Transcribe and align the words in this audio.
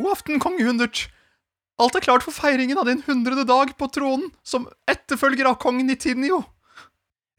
God 0.00 0.14
aften, 0.16 0.40
kong 0.40 0.56
Hundert. 0.64 1.08
Alt 1.80 1.96
er 1.96 2.04
klart 2.04 2.24
for 2.24 2.36
feiringen 2.36 2.78
av 2.80 2.88
din 2.88 3.02
hundrede 3.06 3.44
dag 3.48 3.72
på 3.76 3.88
tronen 3.92 4.30
som 4.44 4.66
etterfølger 4.88 5.48
av 5.48 5.58
kong 5.60 5.80
Nitinio. 5.84 6.42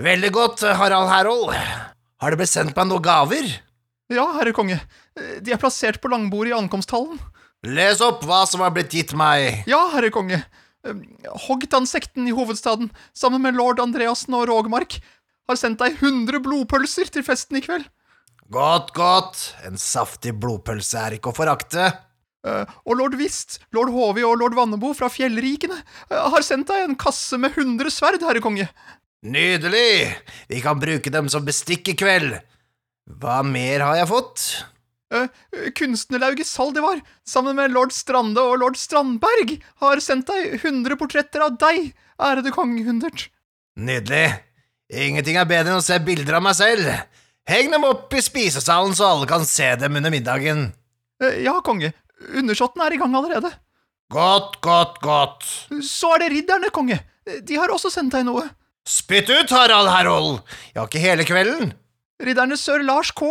Veldig 0.02 0.32
godt, 0.34 0.64
Harald 0.78 1.12
Herold. 1.12 1.54
Har 2.22 2.34
det 2.34 2.40
blitt 2.40 2.54
sendt 2.54 2.78
meg 2.78 2.90
noen 2.90 3.06
gaver? 3.06 3.50
Ja, 4.12 4.26
herre 4.38 4.54
konge. 4.54 4.80
De 5.16 5.54
er 5.54 5.62
plassert 5.62 6.02
på 6.02 6.10
langbordet 6.12 6.52
i 6.52 6.58
ankomsthallen. 6.58 7.22
Les 7.70 8.02
opp 8.02 8.26
hva 8.26 8.44
som 8.50 8.64
har 8.66 8.74
blitt 8.74 8.94
gitt 8.98 9.14
meg. 9.18 9.62
Ja, 9.70 9.84
herre 9.94 10.10
konge. 10.14 10.42
Hogtan-sekten 11.46 12.26
i 12.26 12.34
hovedstaden, 12.34 12.90
sammen 13.14 13.46
med 13.46 13.58
lord 13.58 13.82
Andreassen 13.82 14.34
og 14.38 14.48
Rogmark, 14.50 14.98
har 15.50 15.58
sendt 15.60 15.82
deg 15.82 15.98
100 16.02 16.42
blodpølser 16.46 17.10
til 17.14 17.26
festen 17.26 17.62
i 17.62 17.66
kveld. 17.66 17.86
Godt, 18.52 18.90
godt. 18.98 19.44
En 19.70 19.78
saftig 19.80 20.34
blodpølse 20.42 21.06
er 21.06 21.18
ikke 21.18 21.32
å 21.32 21.38
forakte. 21.38 21.92
Uh, 22.42 22.66
og 22.90 22.98
lord 22.98 23.16
Vist, 23.20 23.60
lord 23.76 23.92
Håvi 23.94 24.24
og 24.26 24.40
lord 24.42 24.56
Vannebo 24.58 24.96
fra 24.98 25.12
fjellrikene 25.14 25.76
uh, 25.78 26.32
har 26.34 26.42
sendt 26.46 26.72
deg 26.72 26.88
en 26.88 26.98
kasse 26.98 27.38
med 27.38 27.54
100 27.54 27.94
sverd, 27.94 28.24
herre 28.26 28.42
konge. 28.42 28.66
Nydelig. 29.22 30.18
Vi 30.50 30.62
kan 30.64 30.82
bruke 30.82 31.14
dem 31.14 31.30
som 31.30 31.46
bestikk 31.46 31.92
i 31.94 31.98
kveld. 31.98 32.40
Hva 33.22 33.42
mer 33.46 33.86
har 33.86 34.00
jeg 34.00 34.10
fått? 34.10 34.48
Uh, 35.14 35.28
kunstnerlauget 35.78 36.50
Saldivar, 36.50 37.04
sammen 37.28 37.60
med 37.60 37.76
lord 37.76 37.94
Strande 37.94 38.42
og 38.42 38.58
lord 38.64 38.80
Strandberg, 38.80 39.60
har 39.84 40.02
sendt 40.02 40.32
deg 40.32 40.58
100 40.64 40.98
portretter 40.98 41.46
av 41.46 41.60
deg, 41.62 41.92
ærede 42.18 42.54
kong 42.56 42.74
Hundert. 42.88 43.28
Nydelig. 43.78 44.32
Ingenting 44.92 45.38
er 45.38 45.48
bedre 45.48 45.76
enn 45.76 45.84
å 45.84 45.86
se 45.86 46.02
bilder 46.04 46.42
av 46.42 46.48
meg 46.50 46.58
selv. 46.58 46.90
Heng 47.48 47.70
dem 47.70 47.86
opp 47.86 48.12
i 48.18 48.22
spisesalen 48.24 48.98
så 48.98 49.14
alle 49.14 49.30
kan 49.30 49.46
se 49.46 49.70
dem 49.80 50.02
under 50.02 50.14
middagen. 50.14 50.72
Ja, 51.22 51.60
konge. 51.62 51.94
Undersåtten 52.42 52.84
er 52.86 52.96
i 52.96 53.00
gang 53.02 53.16
allerede. 53.18 53.52
Godt, 54.12 54.58
godt, 54.62 55.00
godt. 55.02 55.46
Så 55.88 56.12
er 56.16 56.26
det 56.26 56.32
ridderne, 56.34 56.70
konge. 56.74 57.00
De 57.48 57.56
har 57.60 57.72
også 57.72 57.92
sendt 57.94 58.14
deg 58.16 58.26
noe. 58.28 58.44
Spytt 58.88 59.30
ut, 59.30 59.54
Harald 59.54 59.90
Herold. 59.94 60.42
Jeg 60.74 60.82
har 60.82 60.90
ikke 60.90 61.04
hele 61.04 61.26
kvelden. 61.28 61.74
Ridderne 62.22 62.58
sør 62.60 62.84
Lars 62.86 63.12
K., 63.16 63.24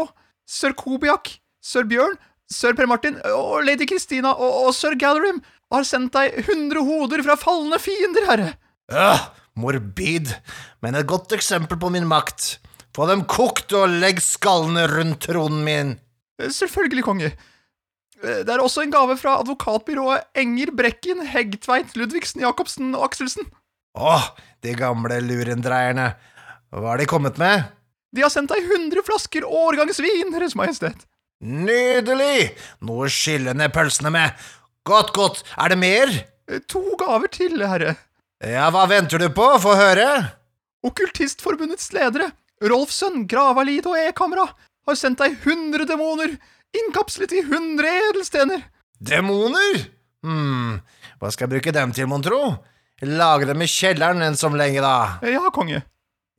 sør 0.51 0.75
Kobiak, 0.79 1.29
sør 1.63 1.87
Bjørn, 1.91 2.17
sør 2.51 2.75
Per 2.79 2.89
Martin 2.91 3.19
og 3.31 3.61
lady 3.67 3.87
Kristina 3.87 4.33
og, 4.33 4.65
og 4.67 4.75
sør 4.75 4.97
Gallerim 4.99 5.43
har 5.71 5.87
sendt 5.87 6.17
deg 6.17 6.41
100 6.43 6.83
hoder 6.87 7.23
fra 7.27 7.37
falne 7.39 7.79
fiender, 7.83 8.27
herre. 8.27 8.49
Øh, 8.91 9.21
morbid, 9.61 10.33
men 10.83 10.99
et 10.99 11.07
godt 11.07 11.35
eksempel 11.37 11.79
på 11.79 11.93
min 11.95 12.09
makt. 12.11 12.57
Få 12.97 13.07
dem 13.11 13.23
kokt 13.31 13.75
og 13.79 13.93
legg 14.01 14.19
skallene 14.23 14.89
rundt 14.91 15.29
tronen 15.29 15.63
min. 15.67 15.93
Selvfølgelig, 16.41 17.05
konge. 17.07 17.31
Det 18.21 18.53
er 18.53 18.61
også 18.61 18.85
en 18.85 18.93
gave 18.93 19.17
fra 19.17 19.39
advokatbyrået 19.41 20.27
Enger 20.39 20.73
Brekken, 20.77 21.23
Heggtveit, 21.25 21.95
Ludvigsen, 21.97 22.43
Jacobsen 22.45 22.93
og 22.95 23.07
Akselsen. 23.09 23.47
Åh, 23.97 24.27
de 24.63 24.75
gamle 24.77 25.21
lurendreierne. 25.25 26.11
Hva 26.71 26.93
har 26.93 27.01
de 27.01 27.09
kommet 27.11 27.41
med? 27.41 27.65
De 28.15 28.25
har 28.25 28.33
sendt 28.33 28.53
deg 28.53 28.67
100 28.67 29.07
flasker 29.07 29.47
årgangsvin, 29.47 30.33
Deres 30.35 30.57
Majestet. 30.59 31.07
Nydelig! 31.41 32.51
Noe 32.85 33.07
å 33.07 33.13
skylle 33.13 33.55
ned 33.57 33.73
pølsene 33.73 34.13
med. 34.13 34.37
Godt, 34.87 35.15
godt. 35.17 35.43
Er 35.57 35.73
det 35.73 35.81
mer? 35.81 36.13
To 36.69 36.83
gaver 37.01 37.31
til, 37.33 37.57
herre. 37.65 37.95
Ja, 38.45 38.69
hva 38.73 38.87
venter 38.91 39.21
du 39.23 39.29
på? 39.33 39.47
Få 39.63 39.75
høre. 39.79 40.09
Okkultistforbundets 40.87 41.91
ledere, 41.97 42.31
Rolfsønn, 42.65 43.27
Gravalid 43.29 43.89
og 43.89 43.99
E-kamera, 44.01 44.47
har 44.89 44.97
sendt 44.97 45.21
deg 45.21 45.37
100 45.45 45.87
demoner 45.89 46.39
innkapslet 46.77 47.33
i 47.37 47.45
hundre 47.49 47.91
edelstener. 48.11 48.65
Demoner? 49.01 49.85
Hm, 50.27 50.81
hva 51.21 51.31
skal 51.33 51.47
jeg 51.47 51.55
bruke 51.55 51.73
dem 51.75 51.95
til, 51.97 52.09
mon 52.11 52.25
tro? 52.25 52.41
Lagre 53.01 53.49
dem 53.55 53.65
i 53.65 53.69
kjelleren 53.71 54.21
enn 54.27 54.37
som 54.37 54.57
lenge, 54.59 54.83
da. 54.85 55.21
Ja, 55.25 55.47
konge. 55.55 55.81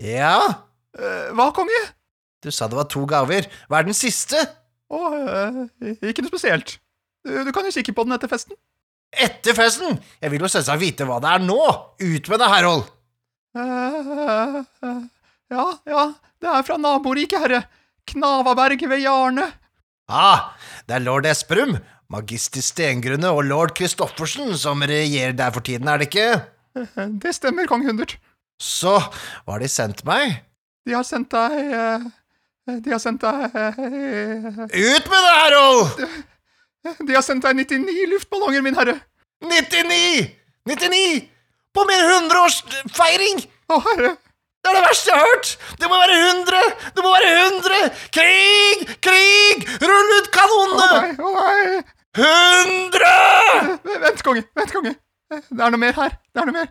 Ja? 0.02 0.36
Uh, 0.94 1.31
hva, 1.38 1.50
konge? 1.56 1.80
Du 2.42 2.52
sa 2.53 2.68
det 2.69 2.78
var 2.78 2.90
to 2.90 3.02
gaver. 3.09 3.47
Hva 3.69 3.81
er 3.81 3.88
den 3.90 3.97
siste? 3.97 4.38
Å, 4.92 5.00
uh, 5.00 5.62
ikke 6.06 6.22
noe 6.22 6.34
spesielt. 6.34 6.75
Du, 7.25 7.34
du 7.48 7.52
kan 7.56 7.66
jo 7.66 7.74
kikke 7.74 7.96
på 7.98 8.06
den 8.06 8.13
etter 8.18 8.30
festen. 8.30 8.58
Etter 9.12 9.58
festen? 9.58 9.98
Jeg 10.22 10.34
vil 10.34 10.46
jo 10.46 10.50
selvsagt 10.52 10.81
vite 10.81 11.08
hva 11.09 11.18
det 11.24 11.34
er 11.34 11.44
nå. 11.44 11.59
Ut 12.02 12.30
med 12.31 12.44
det, 12.44 12.52
Herold. 12.53 12.86
Uh, 13.58 14.62
ja, 15.52 15.66
ja, 15.90 16.06
det 16.42 16.53
er 16.53 16.68
fra 16.68 16.78
naboriket, 16.80 17.42
herre. 17.42 17.63
Knavaberg 18.12 18.86
ved 18.90 19.03
Jarne. 19.03 19.50
Ah, 20.12 20.52
det 20.88 20.98
er 20.98 21.04
lord 21.06 21.28
Esperum, 21.30 21.78
magister 22.12 22.64
Stengrunne 22.66 23.30
og 23.32 23.46
lord 23.48 23.72
Christoffersen 23.78 24.52
som 24.60 24.84
regjerer 24.84 25.32
der 25.38 25.54
for 25.56 25.64
tiden, 25.64 25.88
er 25.88 26.02
det 26.02 26.10
ikke? 26.10 26.42
Det 27.24 27.32
stemmer, 27.36 27.68
kong 27.68 27.86
Hundert. 27.88 28.18
Så 28.62 28.98
hva 29.00 29.56
har 29.56 29.64
de 29.64 29.70
sendt 29.72 30.04
meg? 30.08 30.42
De 30.88 30.96
har 30.98 31.06
sendt 31.08 31.32
deg 31.32 31.56
uh, 31.72 32.04
De 32.82 32.92
har 32.92 33.00
sendt 33.02 33.24
deg 33.24 33.56
uh, 33.56 34.62
Ut 34.68 35.08
med 35.14 35.26
det, 35.28 35.34
Harold! 35.38 35.82
De, 35.96 36.10
de 37.08 37.16
har 37.16 37.26
sendt 37.26 37.48
deg 37.48 37.64
99 37.64 38.10
luftballonger, 38.12 38.66
min 38.66 38.78
herre. 38.78 38.98
99! 39.48 40.28
99! 40.70 41.30
På 41.72 41.88
min 41.88 42.04
hundreårsfeiring! 42.12 43.46
Å, 43.72 43.80
herre. 43.88 44.16
Det 44.62 44.70
er 44.70 44.78
det 44.78 44.84
verste 44.86 45.10
jeg 45.10 45.18
har 45.18 45.30
hørt! 45.32 45.52
Det 45.82 45.88
må 45.90 45.98
være 45.98 46.18
100! 46.22 46.74
Det 46.96 47.04
må 47.06 47.12
være 47.16 47.30
100! 47.48 47.80
Krig! 48.14 48.84
Krig! 49.02 49.64
Rull 49.82 50.12
ut 50.20 50.28
kanonene! 50.36 50.90
Å 50.92 51.00
nei, 51.02 51.16
å 51.18 51.32
nei. 51.38 51.82
100! 52.22 53.80
Vent, 54.04 54.22
konge. 54.28 54.44
Vent, 54.60 54.76
konge. 54.76 54.94
Det 55.32 55.64
er 55.64 55.74
noe 55.74 55.82
mer 55.82 55.96
her. 55.98 56.14
Det 56.30 56.44
er 56.44 56.50
noe 56.52 56.58
mer. 56.60 56.70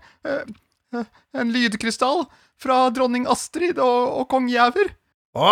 En 1.40 1.50
lydkrystall 1.54 2.26
fra 2.60 2.78
dronning 2.94 3.26
Astrid 3.30 3.78
og, 3.82 4.00
og 4.20 4.28
kong 4.30 4.46
Jæver. 4.52 4.92
Å, 5.38 5.50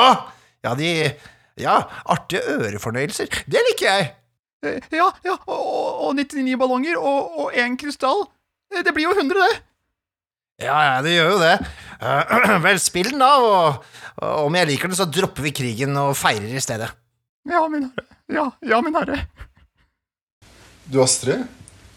ja, 0.67 0.75
de 0.79 0.93
Ja, 1.59 1.81
artige 2.07 2.45
ørefornøyelser. 2.55 3.33
Det 3.51 3.63
liker 3.73 3.89
jeg. 3.89 4.11
Ja, 4.95 5.09
ja, 5.27 5.35
og, 5.51 6.05
og 6.07 6.13
99 6.19 6.55
ballonger 6.61 6.99
og 7.03 7.51
én 7.59 7.75
krystall. 7.81 8.29
Det 8.71 8.93
blir 8.95 9.09
jo 9.09 9.15
100, 9.17 9.43
det. 9.43 9.65
Ja, 10.59 10.75
ja, 10.83 10.95
det 11.07 11.13
gjør 11.15 11.29
jo 11.37 11.39
det. 11.39 11.55
Uh, 12.03 12.57
vel, 12.67 12.81
spill 12.83 13.13
den, 13.13 13.21
da, 13.23 13.29
og, 13.39 13.85
og 14.19 14.49
om 14.49 14.57
jeg 14.59 14.67
liker 14.73 14.91
den, 14.91 14.99
så 14.99 15.07
dropper 15.07 15.45
vi 15.47 15.53
krigen 15.55 15.95
og 16.01 16.17
feirer 16.19 16.51
i 16.51 16.63
stedet. 16.63 16.89
Ja, 17.47 17.61
min 17.71 17.87
herre. 17.87 18.17
Ja, 18.35 18.47
ja, 18.67 18.81
min 18.83 18.99
herre. 18.99 19.21
Du, 20.91 20.99
Astrid? 21.05 21.45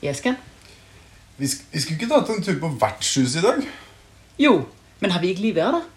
Jesken? 0.05 0.37
Vi, 1.41 1.49
sk 1.49 1.65
vi 1.73 1.81
skulle 1.81 1.97
ikke 1.97 2.11
tatt 2.11 2.29
en 2.29 2.45
tur 2.45 2.59
på 2.61 2.69
vertshuset 2.83 3.41
i 3.41 3.45
dag? 3.47 3.65
Jo, 4.45 4.53
men 5.01 5.15
har 5.15 5.25
vi 5.25 5.33
ikke 5.33 5.47
lige 5.47 5.57
vært 5.57 5.79
der? 5.79 5.89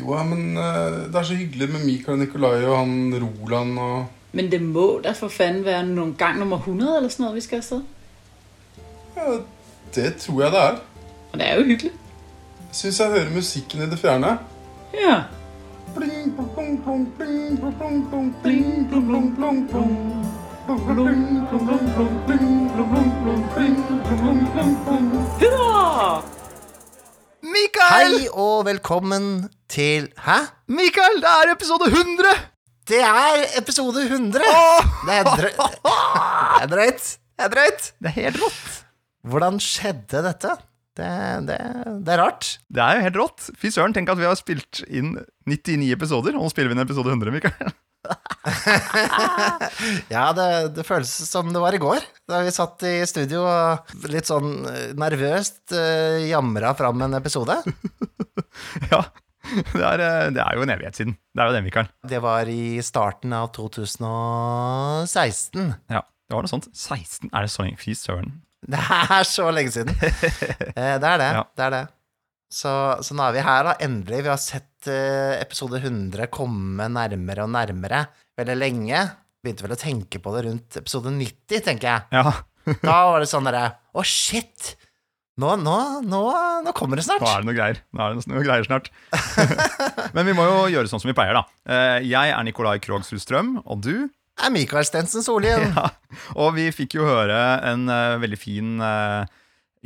Jo, 0.00 0.10
ja, 0.18 0.26
men 0.26 0.58
uh, 0.58 1.06
det 1.06 1.14
er 1.14 1.30
så 1.30 1.38
hyggelig 1.38 1.70
med 1.76 1.86
Mikael 1.86 2.18
og 2.18 2.22
Nikolai 2.24 2.56
og 2.64 2.74
han 2.80 3.14
Roland 3.22 3.78
og 3.78 4.34
Men 4.34 4.50
det 4.50 4.60
må 4.66 4.98
da 5.06 5.14
for 5.16 5.30
faen 5.30 5.62
være 5.64 5.86
noen 5.86 6.16
gang 6.18 6.42
nummer 6.42 6.58
100 6.58 6.98
eller 6.98 7.14
sånn 7.14 7.30
vi 7.38 7.46
skal 7.46 7.62
afsted? 7.62 7.86
Ja, 9.14 9.38
det 9.94 10.16
tror 10.26 10.42
jeg 10.42 10.56
det 10.58 10.66
er. 10.66 10.86
Og 11.32 11.38
det 11.40 11.48
er 11.48 11.58
jo 11.60 11.64
hyggelig. 11.68 11.92
Syns 12.72 13.00
jeg 13.00 13.12
hører 13.14 13.30
musikken 13.34 13.82
i 13.84 13.88
det 13.90 13.98
fjerne. 14.00 14.34
Ja. 14.96 15.16
Bling, 15.96 16.34
blong, 16.36 16.78
blong, 16.84 17.04
bling, 17.16 17.58
blong, 17.60 18.02
blong, 18.08 18.32
bling, 18.42 18.88
blong, 18.90 19.28
blong, 19.36 19.66
blong. 19.70 19.94
Hurra! 25.40 26.22
Mikael! 27.42 28.14
Hei 28.18 28.28
og 28.32 28.66
velkommen 28.68 29.48
til 29.70 30.08
Hæ? 30.26 30.38
Mikael, 30.68 31.20
det 31.24 31.32
er 31.32 31.52
episode 31.54 31.88
100! 31.88 32.34
Det 32.88 33.00
er 33.04 33.44
episode 33.60 34.04
100! 34.04 34.44
Det 35.06 35.16
er 35.18 35.24
drøyt. 35.24 35.60
Det 35.60 36.62
er 36.62 36.70
drøyt. 36.72 37.08
Det 37.38 37.44
er 37.46 37.52
drøyt. 37.54 37.92
Det 38.00 38.10
er 38.12 38.16
helt 38.20 38.40
rått. 38.42 38.78
Hvordan 39.28 39.60
skjedde 39.60 40.22
dette? 40.24 40.56
Det, 40.98 41.10
det, 41.46 41.58
det 42.06 42.14
er 42.14 42.22
rart. 42.24 42.54
Det 42.68 42.82
er 42.82 42.98
jo 42.98 43.04
helt 43.06 43.20
rått. 43.20 43.50
Fy 43.60 43.70
søren, 43.74 43.94
tenk 43.94 44.10
at 44.10 44.18
vi 44.18 44.26
har 44.26 44.38
spilt 44.38 44.80
inn 44.88 45.14
99 45.48 45.92
episoder, 45.94 46.34
og 46.34 46.46
nå 46.46 46.50
spiller 46.52 46.72
vi 46.72 46.78
inn 46.78 46.86
episode 46.86 47.14
100, 47.14 47.36
Mikael. 47.36 47.76
Ja, 50.14 50.30
det, 50.32 50.44
det 50.76 50.84
føles 50.86 51.10
som 51.28 51.50
det 51.52 51.60
var 51.60 51.74
i 51.74 51.80
går, 51.82 52.04
da 52.30 52.40
vi 52.46 52.52
satt 52.54 52.82
i 52.88 52.94
studio 53.08 53.42
og 53.44 53.90
litt 54.10 54.28
sånn 54.28 54.66
eh, 54.70 54.92
nervøst 54.98 55.74
uh, 55.74 56.18
jamra 56.24 56.72
fram 56.78 57.02
en 57.06 57.18
episode. 57.18 57.58
Ja, 58.90 59.02
det 59.74 59.84
er, 59.84 60.00
eh, 60.02 60.30
det 60.34 60.40
er 60.42 60.56
jo 60.56 60.62
en 60.64 60.70
evighet 60.72 60.96
siden. 60.98 61.14
Det 61.34 61.42
er 61.42 61.50
jo 61.50 61.54
det, 61.54 61.62
Mikael. 61.66 61.88
Det 62.10 62.20
var 62.24 62.48
i 62.50 62.80
starten 62.84 63.32
av 63.36 63.46
2016. 63.56 65.68
Ja, 65.92 66.02
det 66.02 66.34
var 66.34 66.44
noe 66.44 66.50
sånt. 66.50 66.68
16? 66.74 67.30
Er 67.30 67.46
det 67.46 67.52
så? 67.52 67.66
Fy 67.80 67.94
søren. 67.98 68.30
Det 68.72 68.80
er 68.80 69.24
så 69.28 69.46
lenge 69.54 69.70
siden. 69.74 69.94
Eh, 69.94 70.96
det 70.98 71.08
er 71.12 71.20
det. 71.22 71.28
Ja. 71.36 71.44
det, 71.56 71.64
er 71.68 71.74
det. 71.76 71.82
Så, 72.50 72.72
så 73.06 73.14
nå 73.14 73.22
er 73.28 73.36
vi 73.36 73.44
her, 73.46 73.68
da. 73.68 73.74
Endelig. 73.86 74.22
Vi 74.26 74.32
har 74.32 74.40
sett 74.42 74.88
eh, 74.90 75.36
episode 75.42 75.78
100 75.82 76.26
komme 76.34 76.88
nærmere 76.90 77.44
og 77.46 77.52
nærmere 77.54 78.02
veldig 78.38 78.56
lenge. 78.58 79.04
begynte 79.44 79.64
vel 79.66 79.76
å 79.76 79.80
tenke 79.80 80.20
på 80.24 80.34
det 80.34 80.42
rundt 80.48 80.78
episode 80.80 81.12
90, 81.14 81.62
tenker 81.70 81.90
jeg. 81.92 82.18
Ja, 82.18 82.34
Da 82.84 82.98
var 83.12 83.22
det 83.22 83.30
sånn 83.30 83.46
derre 83.48 83.68
Å, 83.96 84.02
shit! 84.04 84.74
Nå, 85.38 85.52
nå, 85.62 85.76
nå, 86.02 86.20
nå 86.66 86.72
kommer 86.74 86.98
det 86.98 87.04
snart. 87.06 87.22
nå 87.22 87.28
er 87.30 87.44
det 87.44 87.46
noe 87.46 87.54
greier. 87.56 87.78
Nå 87.94 88.02
er 88.02 88.16
det 88.18 88.26
noe 88.32 88.42
greier 88.42 88.66
snart. 88.66 88.88
Men 90.18 90.26
vi 90.26 90.34
må 90.34 90.42
jo 90.48 90.56
gjøre 90.74 90.90
sånn 90.90 90.98
som 90.98 91.08
vi 91.12 91.14
pleier, 91.14 91.38
da. 91.38 91.44
Eh, 91.70 91.98
Jeg 92.10 92.32
er 92.34 92.42
Nikolai 92.48 92.80
Krogsrud 92.82 93.22
Strøm, 93.22 93.52
og 93.62 93.84
du 93.86 94.08
er 94.38 94.54
Mikael 94.54 94.86
Stensen 94.86 95.24
Solien. 95.24 95.68
Ja, 95.78 95.90
og 96.38 96.54
vi 96.56 96.68
fikk 96.74 96.96
jo 96.98 97.06
høre 97.06 97.36
en 97.68 97.86
uh, 97.90 98.18
veldig 98.22 98.38
fin 98.40 98.78
uh, 98.82 99.28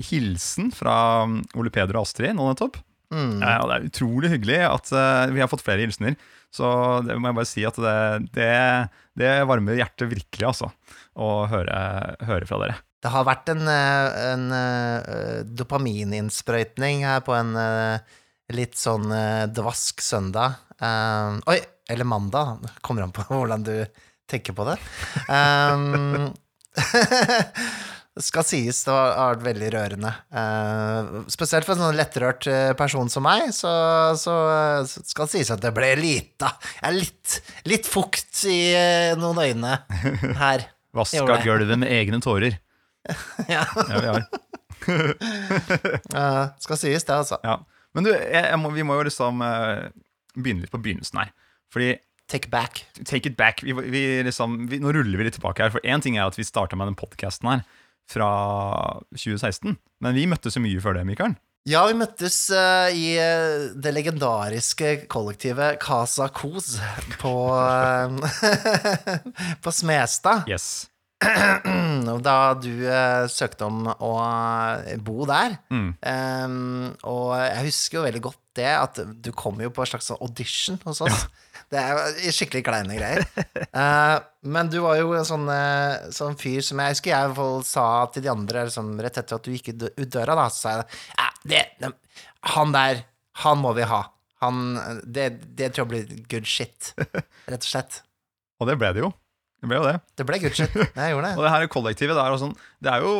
hilsen 0.01 0.71
fra 0.75 1.25
um, 1.27 1.41
Ole 1.59 1.73
Peder 1.75 1.99
og 1.99 2.07
Astrid 2.07 2.37
nå 2.37 2.47
nettopp. 2.51 2.79
Mm. 3.13 3.43
Ja, 3.43 3.59
og 3.61 3.69
det 3.69 3.77
er 3.77 3.89
utrolig 3.91 4.31
hyggelig 4.33 4.61
at 4.69 4.93
uh, 4.95 5.33
vi 5.35 5.43
har 5.43 5.51
fått 5.51 5.65
flere 5.65 5.85
hilsener. 5.85 6.17
Så 6.53 6.69
det 7.07 7.17
må 7.17 7.31
jeg 7.31 7.39
bare 7.41 7.49
si 7.49 7.65
at 7.65 7.79
det, 7.81 7.99
det, 8.37 8.55
det 9.19 9.35
varmer 9.49 9.79
hjertet 9.79 10.11
virkelig, 10.11 10.47
altså. 10.51 10.69
Å 11.17 11.29
høre, 11.49 11.77
høre 12.29 12.49
fra 12.49 12.59
dere. 12.61 12.77
Det 13.03 13.11
har 13.13 13.25
vært 13.27 13.49
en, 13.51 13.65
en 13.67 14.45
eh, 14.55 15.39
dopamininnsprøytning 15.59 17.03
her 17.09 17.25
på 17.25 17.35
en 17.35 17.57
litt 18.55 18.77
sånn 18.79 19.09
dvask 19.51 20.05
søndag. 20.05 20.61
Oi, 20.79 21.57
eller 21.91 22.09
mandag. 22.09 22.69
Kommer 22.85 23.03
an 23.03 23.17
på 23.17 23.25
hvordan 23.33 23.65
du 23.67 23.75
tenker 24.31 24.57
på 24.57 24.69
det. 24.71 24.79
Um, 25.33 26.33
skal 28.21 28.45
sies 28.45 28.83
det 28.85 28.93
har 28.93 29.35
vært 29.35 29.45
veldig 29.47 29.69
rørende. 29.73 30.11
Uh, 30.33 31.23
spesielt 31.33 31.65
for 31.65 31.77
en 31.77 31.87
sånn 31.87 31.97
lettrørt 31.97 32.47
eh, 32.51 32.73
person 32.77 33.09
som 33.13 33.25
meg, 33.25 33.49
så, 33.57 33.73
så 34.21 34.35
så 34.89 35.05
skal 35.07 35.29
det 35.29 35.33
sies 35.33 35.53
at 35.55 35.63
det 35.65 35.73
ble 35.77 35.95
lita. 36.01 36.51
Ja, 36.83 36.93
litt, 36.93 37.39
litt 37.69 37.89
fukt 37.89 38.43
i 38.49 38.59
uh, 38.77 39.15
noen 39.21 39.41
øyne 39.47 39.79
her. 40.41 40.67
Vaska 40.97 41.39
gulvet 41.45 41.81
med 41.81 41.93
egne 41.93 42.21
tårer. 42.25 42.59
Ja, 43.51 43.65
Ja, 43.91 44.19
eh, 44.87 46.45
skal 46.63 46.79
sies 46.79 47.05
det, 47.07 47.15
altså. 47.17 47.39
Ja. 47.45 47.59
Men 47.97 48.07
du, 48.07 48.13
jeg, 48.13 48.45
jeg 48.45 48.59
må, 48.61 48.71
vi 48.75 48.85
må 48.87 48.97
jo 48.99 49.07
liksom 49.09 49.43
eh, 49.45 49.89
begynne 50.37 50.65
litt 50.65 50.73
på 50.73 50.81
begynnelsen 50.83 51.23
her. 51.23 51.33
Fordi 51.73 51.91
Take 52.31 52.51
back. 52.51 52.87
take 53.05 53.29
it 53.29 53.37
back. 53.37 53.63
Vi, 53.63 53.73
vi 53.73 54.23
liksom, 54.25 54.67
vi, 54.71 54.79
nå 54.81 54.93
ruller 54.95 55.19
vi 55.19 55.27
litt 55.27 55.37
tilbake 55.37 55.65
her. 55.65 55.73
For 55.75 55.85
én 55.85 56.03
ting 56.05 56.17
er 56.17 56.27
at 56.27 56.39
vi 56.39 56.47
starta 56.47 56.79
med 56.79 56.89
den 56.89 56.99
podkasten 56.99 57.51
her 57.51 57.65
fra 58.11 58.33
2016. 59.15 59.77
Men 60.03 60.17
vi 60.17 60.29
møttes 60.31 60.57
jo 60.57 60.65
mye 60.65 60.81
før 60.83 60.99
det, 60.99 61.07
Mikael. 61.09 61.37
Ja, 61.69 61.85
vi 61.87 61.95
møttes 61.95 62.37
uh, 62.51 62.91
i 62.91 63.13
eh, 63.23 63.69
det 63.79 63.93
legendariske 63.95 65.05
kollektivet 65.13 65.79
Casa 65.83 66.27
Kos 66.35 66.73
på, 67.23 67.35
uh, 67.55 68.17
på 69.63 69.75
Smestad. 69.75 70.51
Yes. 70.51 70.89
Da 72.27 72.37
du 72.59 72.71
eh, 72.87 73.25
søkte 73.31 73.67
om 73.69 73.87
å 73.93 74.13
eh, 74.23 74.99
bo 75.03 75.27
der. 75.29 75.57
Mm. 75.73 75.89
um, 76.01 76.89
og 77.09 77.35
jeg 77.39 77.69
husker 77.69 77.99
jo 77.99 78.05
veldig 78.07 78.23
godt 78.25 78.41
det, 78.59 78.69
at 78.69 79.01
du 79.25 79.31
kom 79.37 79.61
jo 79.63 79.71
på 79.73 79.85
en 79.85 79.89
slags 79.89 80.11
sånn 80.11 80.21
audition 80.25 80.79
hos 80.85 81.01
oss. 81.05 81.27
Det 81.73 81.81
er 81.81 82.35
skikkelig 82.35 82.65
kleine 82.67 82.99
greier. 82.99 83.25
uh, 83.73 84.19
men 84.55 84.69
du 84.73 84.81
var 84.85 84.99
jo 85.01 85.15
en 85.17 85.25
sånn, 85.29 85.47
uh, 85.49 86.11
sånn 86.13 86.37
fyr 86.41 86.61
som 86.67 86.83
jeg 86.83 86.97
husker 86.97 87.15
jeg 87.15 87.17
i 87.17 87.31
hvert 87.31 87.39
fall 87.39 87.65
sa 87.65 87.87
til 88.13 88.27
de 88.27 88.33
andre 88.33 88.67
liksom, 88.69 88.93
rett 89.01 89.23
etter 89.23 89.39
at 89.39 89.47
du 89.47 89.55
gikk 89.55 89.73
ut 89.73 90.05
døra, 90.05 90.37
da, 90.37 90.49
så 90.53 90.59
sa 90.59 90.75
jeg 90.77 91.31
det, 91.49 91.63
det, 91.81 91.93
han 92.53 92.75
der, 92.75 93.07
han 93.43 93.63
må 93.63 93.73
vi 93.79 93.89
ha. 93.89 94.05
Han, 94.43 94.77
det, 95.07 95.31
det 95.57 95.73
tror 95.73 95.87
jeg 95.87 95.91
blir 95.93 96.23
good 96.31 96.49
shit, 96.51 96.93
rett 97.51 97.63
og 97.63 97.69
slett. 97.71 98.03
Og 98.61 98.69
det 98.69 98.77
ble 98.79 98.93
det 98.95 99.07
jo. 99.07 99.13
Det 99.62 99.70
ble 99.70 99.79
jo 99.79 99.87
det. 99.87 99.97
Det 100.19 100.26
ble 100.26 100.38
good 100.43 100.56
shit. 100.59 100.73
Jeg 100.99 101.14
gjorde 101.14 101.32
Og 101.37 101.41
det. 101.41 101.47
det 101.47 101.55
her 101.55 101.67
kollektivet, 101.70 102.19
det 102.19 102.23
er, 102.26 102.38
sånn, 102.41 102.55
det 102.82 102.91
er 102.93 103.05
jo 103.06 103.12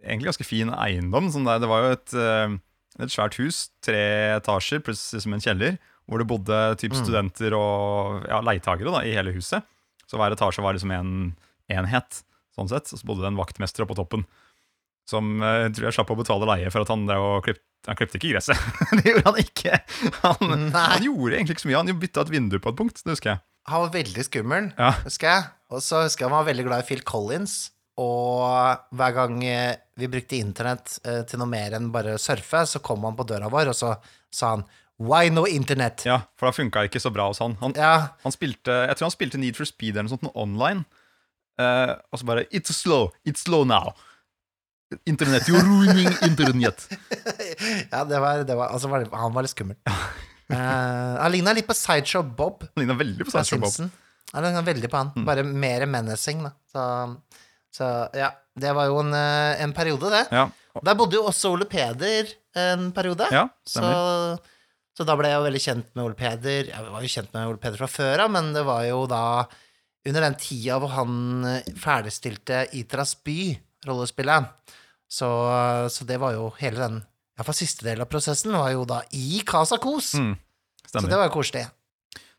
egentlig 0.00 0.30
ganske 0.30 0.46
fin 0.46 0.70
eiendom. 0.76 1.30
Sånn 1.34 1.48
der, 1.48 1.58
det 1.62 1.70
var 1.70 1.82
jo 1.84 1.94
et, 1.96 2.14
eh, 2.14 2.54
et 3.02 3.12
svært 3.12 3.38
hus, 3.42 3.64
tre 3.84 4.02
etasjer 4.36 4.84
pluss 4.86 5.02
liksom 5.16 5.34
en 5.34 5.42
kjeller, 5.42 5.80
hvor 6.10 6.22
det 6.22 6.28
bodde 6.30 6.60
typ 6.80 6.94
studenter 6.98 7.54
og 7.58 8.24
ja, 8.30 8.38
leietagere 8.46 8.94
da, 8.94 9.02
i 9.06 9.16
hele 9.18 9.34
huset. 9.34 9.66
Så 10.10 10.18
hver 10.18 10.34
etasje 10.34 10.62
var 10.64 10.74
liksom 10.74 10.94
en 10.94 11.10
enhet, 11.70 12.22
sånn 12.56 12.70
sett. 12.70 12.88
Og 12.94 12.98
så 13.02 13.06
bodde 13.10 13.22
det 13.26 13.30
en 13.30 13.38
vaktmester 13.38 13.84
oppe 13.84 13.94
på 13.94 14.00
toppen. 14.00 14.24
Som 15.10 15.38
jeg 15.42 15.74
tror 15.74 15.88
jeg 15.88 15.96
slapp 15.98 16.10
å 16.14 16.18
betale 16.18 16.48
leie 16.50 16.70
for 16.70 16.86
at 16.86 16.90
han 16.94 17.06
drev 17.08 17.26
og 17.26 17.44
klipp, 17.46 17.60
Han 17.88 17.96
klippte 17.96 18.18
ikke 18.18 18.34
gresset. 18.34 18.58
det 18.98 19.06
gjorde 19.08 19.30
han 19.30 19.38
ikke. 19.40 19.78
Han, 20.20 20.66
han 20.74 21.04
gjorde 21.06 21.38
egentlig 21.38 21.54
ikke 21.56 21.62
så 21.64 21.70
mye. 21.70 21.78
Han 21.80 22.00
bytta 22.02 22.24
et 22.26 22.32
vindu 22.34 22.58
på 22.60 22.74
et 22.74 22.76
punkt, 22.76 22.98
det 23.06 23.14
husker 23.14 23.30
jeg. 23.32 23.40
Han 23.68 23.80
var 23.84 23.90
veldig 23.92 24.24
skummel, 24.24 24.72
Ja. 24.78 24.92
husker 25.04 25.28
jeg. 25.28 25.44
Og 25.70 25.82
så 25.82 26.02
husker 26.04 26.24
jeg 26.24 26.30
han 26.32 26.38
var 26.38 26.48
veldig 26.52 26.64
glad 26.66 26.82
i 26.82 26.86
Phil 26.88 27.02
Collins. 27.06 27.70
Og 28.00 28.78
hver 28.96 29.12
gang 29.14 29.44
eh, 29.44 29.76
vi 30.00 30.08
brukte 30.08 30.38
internett 30.40 30.98
eh, 31.04 31.20
til 31.28 31.38
noe 31.38 31.46
mer 31.50 31.74
enn 31.76 31.90
bare 31.92 32.16
surfe, 32.18 32.62
så 32.66 32.80
kom 32.80 33.04
han 33.04 33.16
på 33.18 33.26
døra 33.28 33.50
vår, 33.52 33.68
og 33.68 33.76
så 33.76 33.94
sa 34.32 34.54
han 34.56 34.64
Why 35.00 35.30
no 35.32 35.46
internet? 35.48 36.02
Ja, 36.04 36.18
For 36.36 36.48
da 36.48 36.52
funka 36.52 36.82
ikke 36.84 37.00
så 37.00 37.08
bra 37.12 37.26
hos 37.30 37.38
han. 37.40 37.54
Han, 37.62 37.72
Ja, 37.76 38.08
Han 38.22 38.32
spilte, 38.32 38.86
jeg 38.88 38.96
tror 38.98 39.06
han 39.08 39.14
spilte 39.14 39.38
Need 39.40 39.56
for 39.56 39.64
Speed 39.68 39.96
eller 39.96 40.08
noe 40.08 40.12
sånt 40.16 40.32
online. 40.36 40.84
Uh, 41.60 41.96
og 42.12 42.20
så 42.20 42.26
bare 42.28 42.44
It's 42.52 42.72
slow. 42.72 43.10
It's 43.24 43.44
slow 43.44 43.64
now. 43.64 43.94
Internett. 45.06 45.48
You're 45.48 45.62
ruining 45.64 46.08
internett. 46.26 46.84
ja 47.92 48.04
det 48.04 48.20
var, 48.20 48.44
det 48.44 48.56
var, 48.56 48.72
altså, 48.74 48.88
han 48.92 49.32
var 49.36 49.42
litt 49.46 49.52
skummel. 49.54 49.76
Eh, 50.52 51.16
han 51.22 51.32
ligna 51.32 51.52
litt 51.54 51.66
på 51.68 51.74
Sideshow 51.76 52.22
Bob 52.24 52.62
Han 52.66 52.82
ligna 52.82 52.96
veldig 52.98 53.26
på 53.28 53.32
Sideshow 53.34 53.60
Bob. 53.62 53.90
Han 54.34 54.44
ligna 54.46 54.62
veldig 54.66 54.90
på 54.90 54.96
han, 55.00 55.12
Mm. 55.16 55.24
bare 55.26 55.42
mer 55.44 55.86
menacing, 55.86 56.42
da. 56.46 56.50
Så, 56.72 56.84
så 57.74 57.90
ja, 58.14 58.30
det 58.58 58.72
var 58.74 58.86
jo 58.90 58.98
en, 59.02 59.12
eh, 59.14 59.62
en 59.64 59.72
periode, 59.76 60.10
det. 60.10 60.26
Ja, 60.30 60.48
Der 60.86 60.94
bodde 60.94 61.14
jo 61.18 61.24
også 61.26 61.50
Ole 61.54 61.66
Peder 61.66 62.28
en 62.54 62.92
periode. 62.92 63.26
ja 63.32 63.48
Så, 63.66 63.82
så 64.96 65.04
da 65.06 65.16
ble 65.18 65.28
jeg 65.30 65.38
jo 65.40 65.46
veldig 65.48 65.62
kjent 65.64 65.88
med 65.96 66.04
Ole 66.04 66.14
Peder. 66.18 66.68
Jeg 66.70 66.84
var 66.92 67.02
jo 67.02 67.08
kjent 67.10 67.32
med 67.34 67.48
Ole 67.50 67.58
Peder 67.62 67.78
fra 67.82 67.88
før 67.90 68.24
av, 68.26 68.30
men 68.30 68.52
det 68.54 68.62
var 68.66 68.84
jo 68.86 69.06
da 69.10 69.22
under 70.06 70.20
den 70.24 70.34
tida 70.40 70.78
hvor 70.80 70.90
han 70.94 71.44
eh, 71.44 71.62
ferdigstilte 71.76 72.66
Itras 72.78 73.14
by, 73.24 73.58
rollespillet. 73.86 74.46
Så, 75.10 75.26
så 75.90 76.06
det 76.06 76.20
var 76.22 76.32
jo 76.36 76.52
hele 76.60 76.78
den 76.78 77.00
Iallfall 77.40 77.56
siste 77.56 77.86
del 77.86 78.02
av 78.04 78.08
prosessen 78.12 78.52
var 78.52 78.68
jo 78.74 78.82
da 78.88 79.00
i 79.16 79.40
Casa 79.48 79.78
Kos. 79.80 80.12
Mm, 80.20 80.34
Så 80.90 81.00
det 81.08 81.16
var 81.16 81.30
jo 81.30 81.32
koselig. 81.38 81.62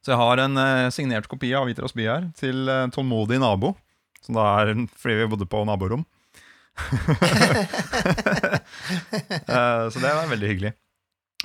Så 0.06 0.14
jeg 0.14 0.18
har 0.22 0.42
en 0.44 0.58
eh, 0.58 0.90
signert 0.94 1.26
kopi 1.30 1.50
av 1.58 1.66
Viterås 1.70 1.94
by 1.98 2.06
her 2.10 2.28
til 2.38 2.70
eh, 2.70 2.88
tålmodig 2.94 3.40
nabo. 3.42 3.74
Som 4.22 4.38
da 4.38 4.46
er 4.62 4.72
fordi 5.02 5.16
vi 5.24 5.28
bodde 5.34 5.48
på 5.50 5.64
naborom. 5.66 6.06
Eh, 9.52 9.90
så 9.92 10.00
det 10.00 10.12
var 10.16 10.30
veldig 10.32 10.48
hyggelig. 10.50 10.72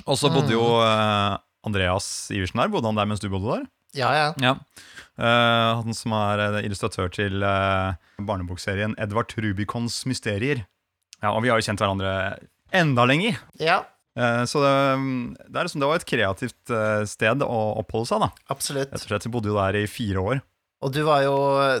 Og 0.07 0.17
så 0.19 0.29
bodde 0.31 0.53
jo 0.53 0.63
eh, 0.81 1.33
Andreas 1.67 2.07
Iversen 2.33 2.61
der. 2.61 2.69
Bodde 2.71 2.87
han 2.89 2.97
der 2.99 3.07
mens 3.09 3.21
du 3.23 3.27
bodde 3.31 3.49
der? 3.57 3.65
Ja, 3.97 4.09
ja. 4.15 4.27
Ja. 4.43 4.53
Eh, 5.17 5.81
han 5.81 5.97
som 5.97 6.13
er 6.17 6.43
eh, 6.45 6.59
illustratør 6.67 7.11
til 7.13 7.43
barnebokserien 8.21 8.95
Edvard 9.01 9.33
Rubicons 9.37 9.99
mysterier. 10.09 10.63
Ja, 11.21 11.33
og 11.33 11.41
vi 11.43 11.51
har 11.51 11.59
jo 11.59 11.65
kjent 11.67 11.81
hverandre 11.83 12.13
enda 12.75 13.05
lenger. 13.07 13.39
Ja, 13.61 13.83
Eh, 14.17 14.43
så 14.45 14.61
det, 14.63 14.97
det, 15.47 15.63
liksom, 15.63 15.81
det 15.81 15.87
var 15.87 15.99
et 15.99 16.09
kreativt 16.09 16.73
eh, 16.73 17.03
sted 17.09 17.43
å 17.45 17.57
oppholde 17.83 18.09
seg, 18.09 18.23
da. 18.25 18.29
absolutt. 18.53 18.93
Rett 18.93 19.03
og 19.03 19.11
slett, 19.11 19.27
Vi 19.27 19.33
bodde 19.33 19.51
jo 19.51 19.59
der 19.59 19.77
i 19.83 19.89
fire 19.89 20.23
år. 20.23 20.45
Og 20.85 20.91
du 20.93 20.99
var 21.07 21.23
jo, 21.25 21.37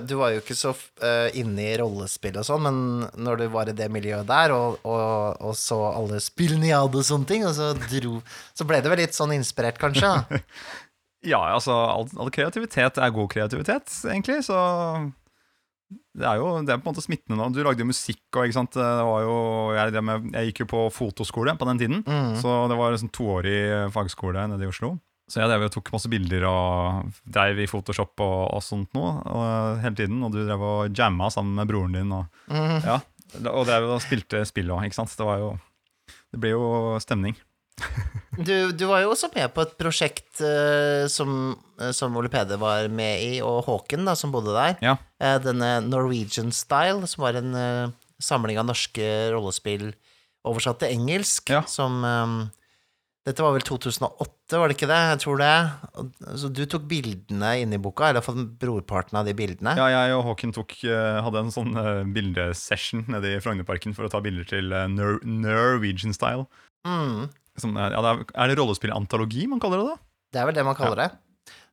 du 0.09 0.15
var 0.17 0.31
jo 0.33 0.39
ikke 0.41 0.55
så 0.57 0.71
uh, 0.73 1.27
inne 1.37 1.67
i 1.67 1.75
rollespill 1.77 2.39
og 2.41 2.47
sånn, 2.47 2.63
men 2.65 2.77
når 3.21 3.43
du 3.43 3.45
var 3.53 3.69
i 3.69 3.75
det 3.77 3.91
miljøet 3.93 4.25
der, 4.25 4.49
og, 4.55 4.79
og, 4.89 5.37
og 5.37 5.53
så 5.53 5.77
alle 5.91 6.17
spillene 6.17 6.71
jeg 6.71 6.79
hadde 6.81 7.03
og 7.03 7.05
sånne 7.05 7.29
ting, 7.29 7.45
og 7.45 7.53
så 7.53 7.67
dro 7.77 8.15
Så 8.57 8.65
ble 8.65 8.79
det 8.81 8.89
vel 8.89 9.03
litt 9.03 9.13
sånn 9.13 9.35
inspirert, 9.37 9.77
kanskje? 9.81 10.09
Ja, 11.27 11.39
altså, 11.49 11.73
all, 11.73 12.05
all 12.17 12.29
kreativitet 12.31 12.97
er 13.01 13.13
god 13.13 13.29
kreativitet, 13.33 13.93
egentlig, 14.05 14.39
så 14.47 14.57
det 15.89 16.25
er 16.27 16.39
jo 16.41 16.47
det 16.67 16.73
er 16.73 16.79
på 16.81 16.89
en 16.89 16.93
måte 16.95 17.03
smittende 17.05 17.37
nå. 17.39 17.45
Du 17.55 17.61
lagde 17.63 17.79
jo 17.83 17.87
musikk 17.87 18.35
og 18.35 18.47
ikke 18.47 18.57
sant. 18.57 18.73
Det 18.75 18.85
var 19.07 19.21
jo, 19.23 19.35
jeg, 19.77 19.93
det 19.95 20.01
med, 20.03 20.25
jeg 20.35 20.49
gikk 20.51 20.63
jo 20.65 20.69
på 20.73 20.81
fotoskole 20.91 21.53
på 21.59 21.67
den 21.69 21.79
tiden, 21.79 21.99
Mm. 22.07 22.33
så 22.41 22.55
det 22.71 22.77
var 22.79 22.91
en 22.95 23.01
sånn 23.03 23.13
toårig 23.15 23.59
fagskole 23.95 24.47
nede 24.51 24.65
i 24.67 24.71
Oslo. 24.71 24.97
Så 25.29 25.41
jeg 25.41 25.49
drev 25.51 25.65
og 25.67 25.71
tok 25.75 25.89
masse 25.91 26.07
bilder 26.07 26.45
og 26.47 27.09
dreiv 27.27 27.59
i 27.59 27.67
Photoshop 27.67 28.19
og, 28.23 28.53
og 28.55 28.61
sånt 28.63 28.93
noe 28.95 29.09
og, 29.27 29.79
hele 29.83 29.95
tiden. 29.99 30.21
Og 30.23 30.31
du 30.31 30.39
drev 30.47 30.61
og 30.63 30.93
jamma 30.95 31.27
sammen 31.31 31.55
med 31.59 31.67
broren 31.67 31.95
din 31.99 32.11
og, 32.15 32.25
Mm. 32.47 32.79
ja, 32.87 32.99
og 33.51 33.65
drev 33.67 33.89
og 33.91 33.99
spilte 34.01 34.45
spill 34.47 34.71
òg, 34.71 34.85
ikke 34.87 34.95
sant. 35.01 35.11
Det 35.19 35.27
var 35.27 35.39
jo 35.43 35.49
Det 36.31 36.39
ble 36.39 36.49
jo 36.55 36.97
stemning. 37.03 37.35
Du, 38.37 38.71
du 38.71 38.83
var 38.85 39.01
jo 39.01 39.13
også 39.15 39.31
med 39.33 39.49
på 39.55 39.63
et 39.65 39.71
prosjekt 39.79 40.41
uh, 40.45 41.07
som, 41.09 41.55
eh, 41.81 41.89
som 41.95 42.13
Ole 42.19 42.29
Peder 42.29 42.59
var 42.61 42.85
med 42.93 43.23
i, 43.23 43.31
og 43.41 43.63
Håken, 43.65 44.05
da, 44.05 44.13
som 44.17 44.33
bodde 44.33 44.53
der. 44.53 44.75
Ja. 44.83 44.93
Uh, 45.17 45.37
denne 45.41 45.79
Norwegian 45.87 46.51
Style, 46.53 47.07
som 47.09 47.25
var 47.25 47.39
en 47.39 47.57
uh, 47.57 47.95
samling 48.21 48.59
av 48.61 48.67
norske 48.69 49.07
rollespill 49.33 49.89
oversatt 50.47 50.83
til 50.83 50.93
engelsk, 50.93 51.49
Ja. 51.49 51.63
som 51.67 52.03
um, 52.05 52.37
Dette 53.27 53.43
var 53.43 53.57
vel 53.57 53.65
2008, 53.65 54.53
var 54.55 54.69
det 54.69 54.77
ikke 54.77 54.87
det? 54.87 54.99
Jeg 55.09 55.19
tror 55.19 55.41
det. 55.41 55.55
Så 56.39 56.47
du 56.47 56.61
tok 56.69 56.85
bildene 56.87 57.49
inn 57.59 57.73
i 57.75 57.79
boka, 57.81 58.05
eller 58.07 58.21
iallfall 58.21 58.45
brorparten 58.61 59.17
av 59.19 59.27
de 59.27 59.33
bildene? 59.35 59.73
Ja, 59.75 59.89
jeg 59.91 60.13
og 60.15 60.23
Håken 60.29 60.53
tok, 60.55 60.77
hadde 60.85 61.41
en 61.41 61.51
sånn 61.51 61.75
bildesession 62.15 63.03
nede 63.11 63.33
i 63.33 63.41
Frognerparken 63.43 63.97
for 63.97 64.07
å 64.07 64.13
ta 64.13 64.21
bilder 64.23 64.47
til 64.47 64.71
Nor 64.93 65.19
Norwegian 65.27 66.15
style. 66.15 66.47
Mm. 66.87 67.27
Som, 67.61 67.73
ja, 67.79 67.89
det 67.93 68.09
er, 68.11 68.23
er 68.43 68.51
det 68.51 68.57
rollespillantologi 68.59 69.47
man 69.49 69.61
kaller 69.63 69.81
det, 69.81 69.87
da? 69.95 69.97
Det 70.33 70.41
er 70.41 70.49
vel 70.49 70.57
det 70.59 70.65
man 70.67 70.77
kaller 70.77 70.99
det. 71.05 71.09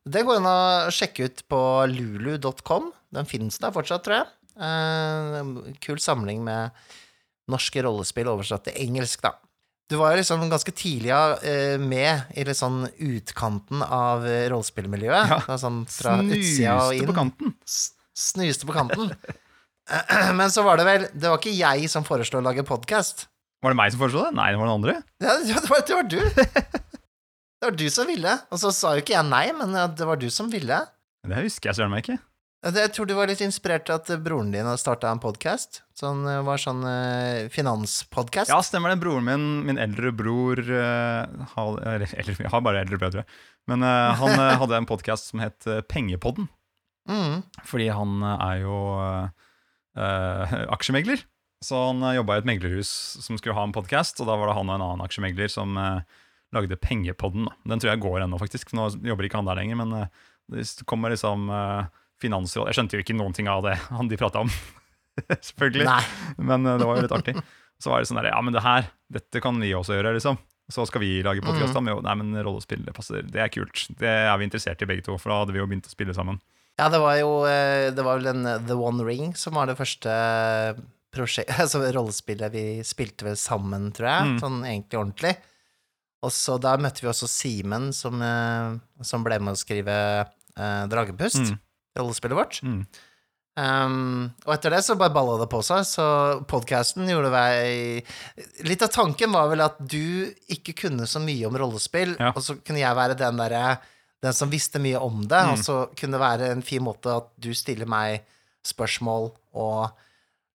Det 0.05 0.21
går 0.25 0.37
an 0.39 0.47
å 0.49 0.57
sjekke 0.93 1.25
ut 1.29 1.43
på 1.49 1.59
lulu.com. 1.91 2.91
Den 3.15 3.25
finnes 3.29 3.57
der 3.61 3.73
fortsatt, 3.73 4.03
tror 4.05 4.19
jeg. 4.21 4.29
Uh, 4.55 5.73
kul 5.83 5.99
samling 6.01 6.43
med 6.45 6.71
norske 7.51 7.81
rollespill 7.85 8.29
oversatt 8.31 8.67
til 8.69 8.77
engelsk, 8.85 9.21
da. 9.25 9.33
Du 9.91 9.97
var 9.99 10.13
jo 10.15 10.21
liksom 10.21 10.45
ganske 10.49 10.73
tidlig 10.73 11.11
uh, 11.13 11.75
med 11.81 12.31
i 12.37 12.45
litt 12.47 12.57
sånn 12.57 12.87
utkanten 12.89 13.83
av 13.85 14.23
eh, 14.25 14.47
rollespillmiljøet. 14.49 15.33
Ja. 15.35 15.57
Sånn 15.61 15.83
fra 15.89 16.15
utsida 16.23 16.79
og 16.87 16.93
Snuste 16.95 17.09
på 17.11 17.17
kanten. 17.19 17.53
S- 17.69 17.91
Snuste 18.15 18.65
på 18.69 18.73
kanten. 18.77 19.11
Men 20.39 20.49
så 20.49 20.63
var 20.65 20.79
det 20.81 20.85
vel 20.87 21.03
Det 21.13 21.29
var 21.29 21.37
ikke 21.37 21.51
jeg 21.53 21.89
som 21.93 22.05
foreslo 22.07 22.39
å 22.41 22.45
lage 22.47 22.63
podkast. 22.65 23.27
Var 23.63 23.73
det 23.73 23.79
meg 23.79 23.93
som 23.93 24.01
foreslo 24.03 24.25
det? 24.27 24.35
Nei, 24.37 24.49
det 24.51 24.59
var 24.59 24.69
den 24.69 24.75
andre. 24.79 24.95
Ja, 25.23 25.37
det 25.41 25.69
var, 25.71 25.85
det 25.87 25.99
var 26.01 26.09
du. 26.11 26.19
Det 27.55 27.71
var 27.71 27.77
du 27.79 27.87
som 27.89 28.05
ville. 28.05 28.31
Og 28.53 28.59
så 28.61 28.69
sa 28.75 28.91
jo 28.93 29.01
ikke 29.01 29.15
jeg 29.15 29.25
nei, 29.25 29.45
men 29.57 29.71
det 29.97 30.05
var 30.05 30.19
du 30.21 30.27
som 30.29 30.51
ville. 30.51 30.75
Det 31.25 31.43
husker 31.47 31.71
jeg 31.71 31.79
søren 31.79 31.93
meg 31.93 32.03
ikke. 32.03 32.17
Jeg 32.65 32.91
tror 32.93 33.05
du 33.05 33.13
var 33.13 33.29
litt 33.29 33.41
inspirert 33.45 33.89
av 33.93 34.01
at 34.01 34.21
broren 34.25 34.51
din 34.53 34.65
hadde 34.65 34.81
starta 34.81 35.09
en 35.13 35.21
podkast. 35.21 35.83
Sånn 35.97 36.23
eh, 36.29 36.39
var 36.45 36.61
sånn 36.61 36.83
uh, 36.85 37.45
finanspodkast. 37.53 38.49
Ja, 38.49 38.57
stemmer 38.65 38.89
det. 38.89 38.99
Broren 39.03 39.25
min, 39.27 39.45
min 39.67 39.81
eldre 39.81 40.09
bror 40.17 40.61
eh, 40.61 41.45
har, 41.55 41.77
eller, 41.95 42.13
Jeg 42.43 42.51
har 42.51 42.63
bare 42.65 42.81
eldre 42.81 42.99
brødre. 43.01 43.25
Men 43.71 43.85
eh, 43.85 44.21
han 44.21 44.33
eh, 44.33 44.55
hadde 44.61 44.79
en 44.81 44.89
podkast 44.89 45.29
som 45.31 45.41
het 45.45 45.65
eh, 45.69 45.83
Pengepodden. 45.89 46.49
Mm. 47.09 47.43
Fordi 47.69 47.91
han 47.93 48.17
eh, 48.25 48.45
er 48.49 48.63
jo 48.65 48.79
eh, 49.97 50.57
aksjemegler. 50.73 51.21
Så 51.63 51.77
han 51.87 52.03
uh, 52.03 52.13
jobba 52.17 52.35
i 52.35 52.41
et 52.43 52.47
meglerhus 52.49 52.89
som 53.23 53.37
skulle 53.39 53.55
ha 53.57 53.63
en 53.63 53.73
podkast, 53.75 54.19
og 54.21 54.27
da 54.29 54.35
var 54.37 54.51
det 54.51 54.55
han 54.57 54.69
og 54.69 54.75
en 54.75 54.85
annen 54.85 55.05
aksjemegler 55.05 55.49
som 55.49 55.77
eh, 55.79 56.01
lagde 56.53 56.77
Pengepodden. 56.77 57.47
da. 57.47 57.53
Den 57.71 57.79
tror 57.81 57.93
jeg 57.93 58.03
går 58.03 58.25
ennå, 58.25 58.37
faktisk. 58.41 58.73
Nå 58.77 58.89
jobber 59.07 59.25
ikke 59.27 59.39
han 59.39 59.47
der 59.49 59.57
lenger, 59.61 59.79
men 59.81 59.93
eh, 60.01 60.07
det 60.53 60.65
kommer 60.85 61.09
liksom 61.09 61.47
eh, 61.49 61.87
finansråd 62.21 62.69
Jeg 62.69 62.77
skjønte 62.77 62.95
jo 62.99 63.03
ikke 63.03 63.15
noen 63.17 63.33
ting 63.35 63.47
av 63.49 63.63
det 63.65 63.73
han 63.97 64.07
de 64.11 64.19
prata 64.19 64.43
om, 64.45 64.51
selvfølgelig. 65.49 65.87
Nei. 65.87 66.01
Men 66.37 66.65
eh, 66.67 66.77
det 66.81 66.89
var 66.89 66.99
jo 66.99 67.05
litt 67.07 67.15
artig. 67.17 67.35
Så 67.81 67.91
var 67.91 67.99
det 68.03 68.07
sånn 68.11 68.19
der, 68.21 68.29
ja, 68.31 68.39
men 68.45 68.53
det 68.55 68.61
her, 68.63 68.85
dette 69.11 69.41
kan 69.43 69.57
vi 69.59 69.73
også 69.75 69.97
gjøre, 69.97 70.13
liksom. 70.15 70.37
Så 70.71 70.85
skal 70.89 71.01
vi 71.03 71.19
lage 71.25 71.43
podkast 71.45 71.75
Mm. 71.75 71.89
om 71.91 72.03
Nei, 72.05 72.13
men 72.21 72.37
rollespill, 72.45 72.81
det 72.87 72.93
passer. 72.97 73.21
Det 73.29 73.41
er 73.43 73.49
kult. 73.53 73.83
Det 73.99 74.07
er 74.09 74.37
vi 74.39 74.47
interessert 74.47 74.81
i 74.81 74.87
begge 74.89 75.03
to, 75.05 75.17
for 75.21 75.29
da 75.29 75.41
hadde 75.43 75.53
vi 75.53 75.59
jo 75.59 75.67
begynt 75.69 75.85
å 75.89 75.91
spille 75.93 76.13
sammen. 76.17 76.39
Ja, 76.79 76.87
det 76.91 76.97
var 77.03 77.15
jo 77.19 77.45
eh, 77.47 77.91
Det 77.95 78.03
var 78.03 78.17
vel 78.19 78.31
en 78.31 78.47
eh, 78.49 78.63
The 78.67 78.75
One 78.75 79.03
Ring 79.05 79.29
som 79.37 79.53
var 79.55 79.69
det 79.69 79.77
første 79.77 80.09
prosjekt... 81.15 81.49
Altså 81.63 81.81
rollespillet 81.95 82.51
vi 82.53 82.65
spilte 82.85 83.25
vel 83.29 83.39
sammen, 83.39 83.89
tror 83.95 84.09
jeg. 84.11 84.29
Mm. 84.33 84.37
Sånn 84.43 84.59
egentlig 84.67 84.99
ordentlig. 85.01 85.33
Og 86.25 86.31
så 86.33 86.55
da 86.61 86.75
møtte 86.81 87.03
vi 87.03 87.09
også 87.11 87.27
Simen, 87.29 87.91
som, 87.93 88.21
eh, 88.21 88.77
som 89.05 89.23
ble 89.25 89.39
med 89.39 89.53
å 89.55 89.59
skrive 89.59 89.95
eh, 90.25 90.85
Dragepust, 90.91 91.43
Mm. 91.51 91.59
rollespillet 91.99 92.37
vårt. 92.39 92.61
Mm. 92.65 92.79
Um, 93.55 94.33
og 94.43 94.49
etter 94.57 94.73
det 94.73 94.81
så 94.83 94.97
bare 94.99 95.13
balla 95.15 95.37
det 95.39 95.45
på 95.47 95.61
seg, 95.63 95.85
så 95.87 96.05
podkasten 96.43 97.07
gjorde 97.07 97.29
vei 97.31 98.01
Litt 98.67 98.81
av 98.83 98.89
tanken 98.91 99.31
var 99.31 99.47
vel 99.47 99.63
at 99.63 99.77
du 99.79 100.27
ikke 100.51 100.73
kunne 100.81 101.07
så 101.07 101.21
mye 101.23 101.47
om 101.47 101.55
rollespill, 101.55 102.17
Ja. 102.19 102.33
og 102.35 102.43
så 102.43 102.57
kunne 102.59 102.81
jeg 102.83 102.97
være 102.99 103.15
den 103.15 103.37
derre 103.39 103.77
Den 104.21 104.33
som 104.35 104.51
visste 104.51 104.81
mye 104.83 104.99
om 104.99 105.21
det, 105.23 105.39
Mm. 105.39 105.51
og 105.53 105.57
så 105.63 105.77
kunne 105.95 106.17
det 106.17 106.25
være 106.25 106.51
en 106.51 106.61
fin 106.67 106.83
måte 106.83 107.15
at 107.15 107.29
du 107.39 107.53
stiller 107.53 107.85
meg 107.87 108.25
spørsmål, 108.65 109.31
og 109.53 109.91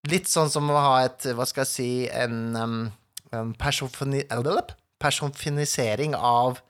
litt 0.09 0.31
sånn 0.31 0.51
som 0.53 0.71
å 0.73 0.81
ha 0.81 0.97
et 1.05 1.27
Hva 1.37 1.45
skal 1.49 1.67
jeg 1.67 1.71
si 1.71 1.91
En, 2.09 2.57
en 2.57 3.55
persofoni, 3.61 4.23
personifisering 5.01 6.17
av 6.17 6.61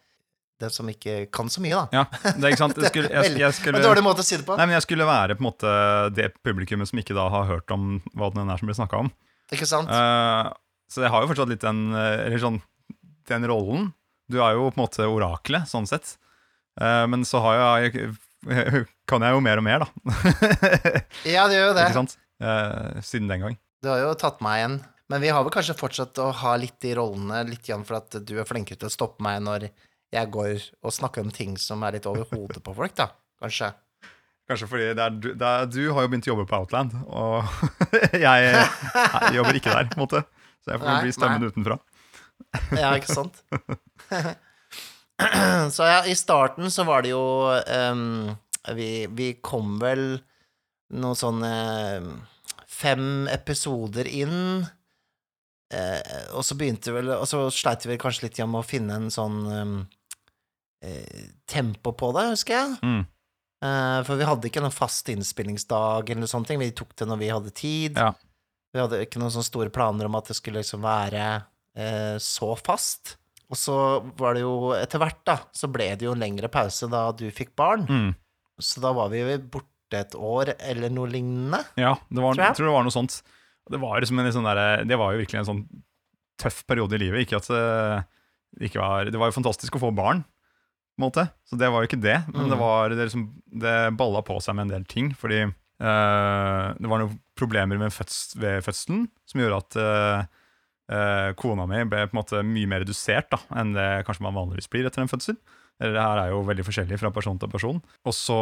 den 0.61 0.73
som 0.75 0.89
ikke 0.93 1.23
kan 1.33 1.49
så 1.49 1.63
mye, 1.65 1.73
da. 1.73 2.03
Ja, 2.03 2.33
det 2.37 2.45
er 2.45 2.53
ikke 2.53 2.61
sant. 2.61 2.77
Jeg 2.85 2.93
skulle, 2.93 3.09
jeg, 3.09 3.37
jeg 3.41 3.57
skulle, 3.57 3.81
dårlig 3.81 4.03
måte 4.05 4.21
å 4.21 4.27
si 4.27 4.37
det 4.37 4.45
på. 4.45 4.59
nei, 4.61 4.67
men 4.69 4.77
jeg 4.77 4.85
skulle 4.85 5.07
være 5.09 5.37
på 5.39 5.41
en 5.41 5.47
måte 5.47 5.71
det 6.13 6.27
publikummet 6.45 6.91
som 6.91 7.01
ikke 7.01 7.17
da 7.17 7.31
har 7.33 7.47
hørt 7.49 7.73
om 7.73 7.95
hva 8.13 8.29
den 8.35 8.53
er 8.53 8.61
som 8.61 8.69
blir 8.69 8.77
snakka 8.77 9.01
om. 9.07 9.09
Ikke 9.57 9.69
sant? 9.71 9.89
Uh, 9.89 10.53
så 10.93 11.07
jeg 11.07 11.15
har 11.15 11.25
jo 11.25 11.31
fortsatt 11.31 11.49
litt 11.49 11.65
den 11.65 11.95
Eller 11.97 12.43
sånn 12.43 12.61
den 13.31 13.47
rollen. 13.49 13.89
Du 14.29 14.37
er 14.45 14.59
jo 14.59 14.69
på 14.69 14.77
en 14.77 14.85
måte 14.85 15.09
oraklet, 15.09 15.65
sånn 15.71 15.89
sett. 15.89 16.19
Uh, 16.77 17.09
men 17.09 17.25
så 17.25 17.41
har 17.47 17.81
jeg 17.87 18.13
kan 19.09 19.25
jeg 19.25 19.37
jo 19.37 19.41
mer 19.45 19.61
og 19.61 19.65
mer, 19.65 19.85
da. 19.85 19.89
Ja, 21.35 21.49
det 21.49 21.57
gjør 21.57 21.71
jo 21.71 21.77
det. 21.77 21.89
Ikke 21.89 22.03
sant? 22.03 22.20
Eh, 22.41 23.01
siden 23.05 23.29
den 23.29 23.45
gang. 23.45 23.59
Du 23.83 23.91
har 23.93 24.01
jo 24.03 24.15
tatt 24.19 24.41
meg 24.45 24.61
igjen. 24.61 24.81
Men 25.11 25.23
vi 25.25 25.31
har 25.35 25.43
vel 25.43 25.53
kanskje 25.53 25.75
fortsatt 25.75 26.19
å 26.23 26.31
ha 26.43 26.55
litt 26.61 26.85
i 26.87 26.95
rollene, 26.95 27.43
litt 27.49 27.67
igjen 27.67 27.83
for 27.87 27.99
at 27.99 28.15
du 28.23 28.37
er 28.39 28.47
flinkere 28.47 28.79
til 28.79 28.87
å 28.87 28.95
stoppe 28.95 29.25
meg 29.27 29.41
når 29.43 29.67
jeg 30.11 30.31
går 30.31 30.67
og 30.87 30.95
snakker 30.95 31.25
om 31.25 31.33
ting 31.35 31.57
som 31.59 31.83
er 31.87 31.97
litt 31.97 32.07
over 32.07 32.29
hodet 32.31 32.63
på 32.63 32.75
folk, 32.77 32.95
da. 32.99 33.09
Kanskje. 33.43 33.73
Kanskje 34.51 34.69
fordi 34.71 34.87
det 34.99 35.03
er, 35.03 35.17
du, 35.19 35.29
er, 35.35 35.67
du 35.71 35.81
har 35.95 36.07
jo 36.07 36.13
begynt 36.13 36.29
å 36.29 36.33
jobbe 36.33 36.47
på 36.51 36.61
Outland, 36.63 36.95
og 37.07 37.43
jeg, 38.27 38.55
jeg 38.55 39.35
jobber 39.37 39.59
ikke 39.59 39.75
der, 39.75 39.91
på 39.91 39.99
en 39.99 40.05
måte. 40.05 40.23
Så 40.63 40.73
jeg 40.73 40.83
får 40.83 40.91
Nei, 40.91 41.03
bli 41.07 41.17
stemmen 41.17 41.51
utenfra. 41.51 41.79
Ja, 42.79 42.95
ikke 42.99 43.15
sant? 43.15 43.43
så 45.75 45.91
ja, 45.91 46.01
i 46.07 46.17
starten 46.19 46.71
så 46.71 46.87
var 46.87 47.07
det 47.07 47.13
jo 47.13 47.23
um, 47.51 48.31
vi, 48.79 48.91
vi 49.11 49.33
kom 49.43 49.79
vel 49.83 50.21
noen 50.91 51.19
sånne 51.19 51.51
ehm, 51.95 52.11
fem 52.71 53.29
episoder 53.31 54.09
inn. 54.09 54.67
Eh, 55.71 56.27
og 56.35 56.43
så 56.43 56.57
begynte 56.59 56.91
vel 56.91 57.13
Og 57.15 57.29
så 57.31 57.45
sleit 57.55 57.85
vi 57.87 57.95
kanskje 58.01 58.25
litt 58.25 58.41
med 58.43 58.59
å 58.59 58.67
finne 58.67 58.97
en 58.99 59.13
sånn 59.15 59.37
ehm, 59.55 59.77
eh, 60.83 61.29
tempo 61.47 61.95
på 61.95 62.11
det, 62.17 62.27
husker 62.33 62.57
jeg. 62.57 62.79
Mm. 62.83 63.05
Eh, 63.61 64.01
for 64.09 64.17
vi 64.17 64.27
hadde 64.27 64.51
ikke 64.51 64.65
noen 64.65 64.75
fast 64.75 65.09
innspillingsdag 65.13 66.11
eller 66.11 66.25
noe 66.25 66.33
sånt. 66.33 66.51
Vi 66.51 66.73
tok 66.77 66.97
det 66.99 67.09
når 67.11 67.23
vi 67.23 67.31
hadde 67.31 67.55
tid. 67.55 68.01
Ja. 68.01 68.13
Vi 68.71 68.83
hadde 68.83 69.03
ikke 69.05 69.21
noen 69.23 69.33
sånne 69.35 69.51
store 69.51 69.73
planer 69.75 70.09
om 70.09 70.19
at 70.19 70.31
det 70.31 70.39
skulle 70.39 70.63
liksom 70.63 70.85
være 70.87 71.25
eh, 71.77 72.17
så 72.23 72.55
fast. 72.59 73.17
Og 73.51 73.59
så 73.59 73.77
var 74.19 74.37
det 74.37 74.45
jo 74.45 74.71
etter 74.77 75.03
hvert, 75.03 75.23
da, 75.27 75.41
så 75.51 75.67
ble 75.71 75.89
det 75.99 76.07
jo 76.07 76.15
en 76.15 76.23
lengre 76.23 76.49
pause 76.53 76.87
da 76.91 77.09
du 77.11 77.27
fikk 77.35 77.57
barn. 77.59 77.83
Mm. 77.91 78.13
Så 78.63 78.83
da 78.83 78.93
var 78.95 79.11
vi 79.11 79.25
jo 79.25 79.39
borte 79.91 80.01
et 80.07 80.15
år 80.15 80.55
eller 80.59 80.91
noe 80.95 81.09
lignende. 81.11 81.61
Ja, 81.77 81.97
det 82.11 82.23
var, 82.23 82.35
Tror 82.35 82.45
jeg. 82.45 82.49
jeg 82.53 82.57
tror 82.61 82.67
det 82.71 82.75
var 82.77 82.85
noe 82.87 82.95
sånt. 82.95 83.23
Det 83.71 83.79
var, 83.81 84.01
liksom 84.01 84.19
en 84.19 84.33
sånn 84.33 84.47
der, 84.49 84.85
det 84.87 84.97
var 84.99 85.13
jo 85.15 85.21
virkelig 85.23 85.39
en 85.43 85.49
sånn 85.51 85.63
tøff 86.41 86.65
periode 86.67 86.95
i 86.97 87.03
livet. 87.03 87.27
Ikke 87.27 87.39
at 87.39 87.51
eh, 87.51 88.03
det 88.59 88.71
ikke 88.71 88.81
var 88.83 89.05
Det 89.11 89.19
var 89.21 89.31
jo 89.31 89.37
fantastisk 89.43 89.77
å 89.77 89.83
få 89.83 89.91
barn, 89.95 90.23
på 90.25 91.03
en 91.03 91.07
måte. 91.07 91.27
Så 91.47 91.57
det 91.59 91.69
var 91.71 91.83
jo 91.85 91.89
ikke 91.91 92.01
det. 92.03 92.17
Men 92.33 92.47
Mm. 92.47 92.51
det 92.51 92.59
var 92.59 92.89
det, 92.91 92.97
liksom, 93.11 93.29
det 93.61 93.97
balla 93.97 94.23
på 94.23 94.41
seg 94.43 94.55
med 94.57 94.67
en 94.69 94.75
del 94.79 94.85
ting. 94.91 95.13
Fordi 95.15 95.43
eh, 95.45 96.67
det 96.79 96.89
var 96.91 96.99
noen 97.05 97.21
problemer 97.39 97.79
med 97.79 97.93
føds, 97.93 98.35
ved 98.37 98.63
fødselen 98.65 99.09
som 99.27 99.41
gjorde 99.41 99.61
at 99.63 99.77
eh, 99.77 100.25
eh, 100.93 101.33
kona 101.39 101.67
mi 101.71 101.85
ble 101.85 102.07
på 102.09 102.17
en 102.17 102.21
måte 102.23 102.43
mye 102.45 102.67
mer 102.69 102.83
redusert 102.85 103.31
da, 103.31 103.39
enn 103.57 103.73
det 103.77 104.05
kanskje 104.07 104.27
man 104.27 104.35
vanligvis 104.37 104.69
blir 104.71 104.87
etter 104.89 105.03
en 105.05 105.09
fødsel. 105.13 105.39
Det 105.81 105.97
her 105.97 106.19
er 106.21 106.33
jo 106.35 106.43
veldig 106.45 106.65
forskjellig 106.67 106.99
fra 107.01 107.11
person 107.15 107.39
til 107.41 107.49
person. 107.53 107.79
Og 108.05 108.13
så 108.17 108.37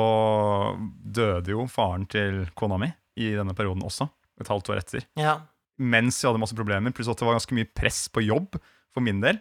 døde 1.18 1.54
jo 1.54 1.66
faren 1.70 2.06
til 2.10 2.42
kona 2.58 2.78
mi 2.82 2.88
i 3.18 3.30
denne 3.36 3.54
perioden 3.58 3.84
også, 3.86 4.08
et 4.42 4.50
halvt 4.50 4.72
år 4.72 4.80
etter. 4.82 5.06
Ja. 5.18 5.36
Mens 5.78 6.18
jeg 6.18 6.28
hadde 6.30 6.42
masse 6.42 6.56
problemer, 6.58 6.94
pluss 6.94 7.10
at 7.10 7.18
det 7.20 7.26
var 7.26 7.38
ganske 7.38 7.54
mye 7.54 7.70
press 7.78 8.04
på 8.10 8.24
jobb 8.26 8.58
for 8.94 9.04
min 9.04 9.22
del. 9.22 9.38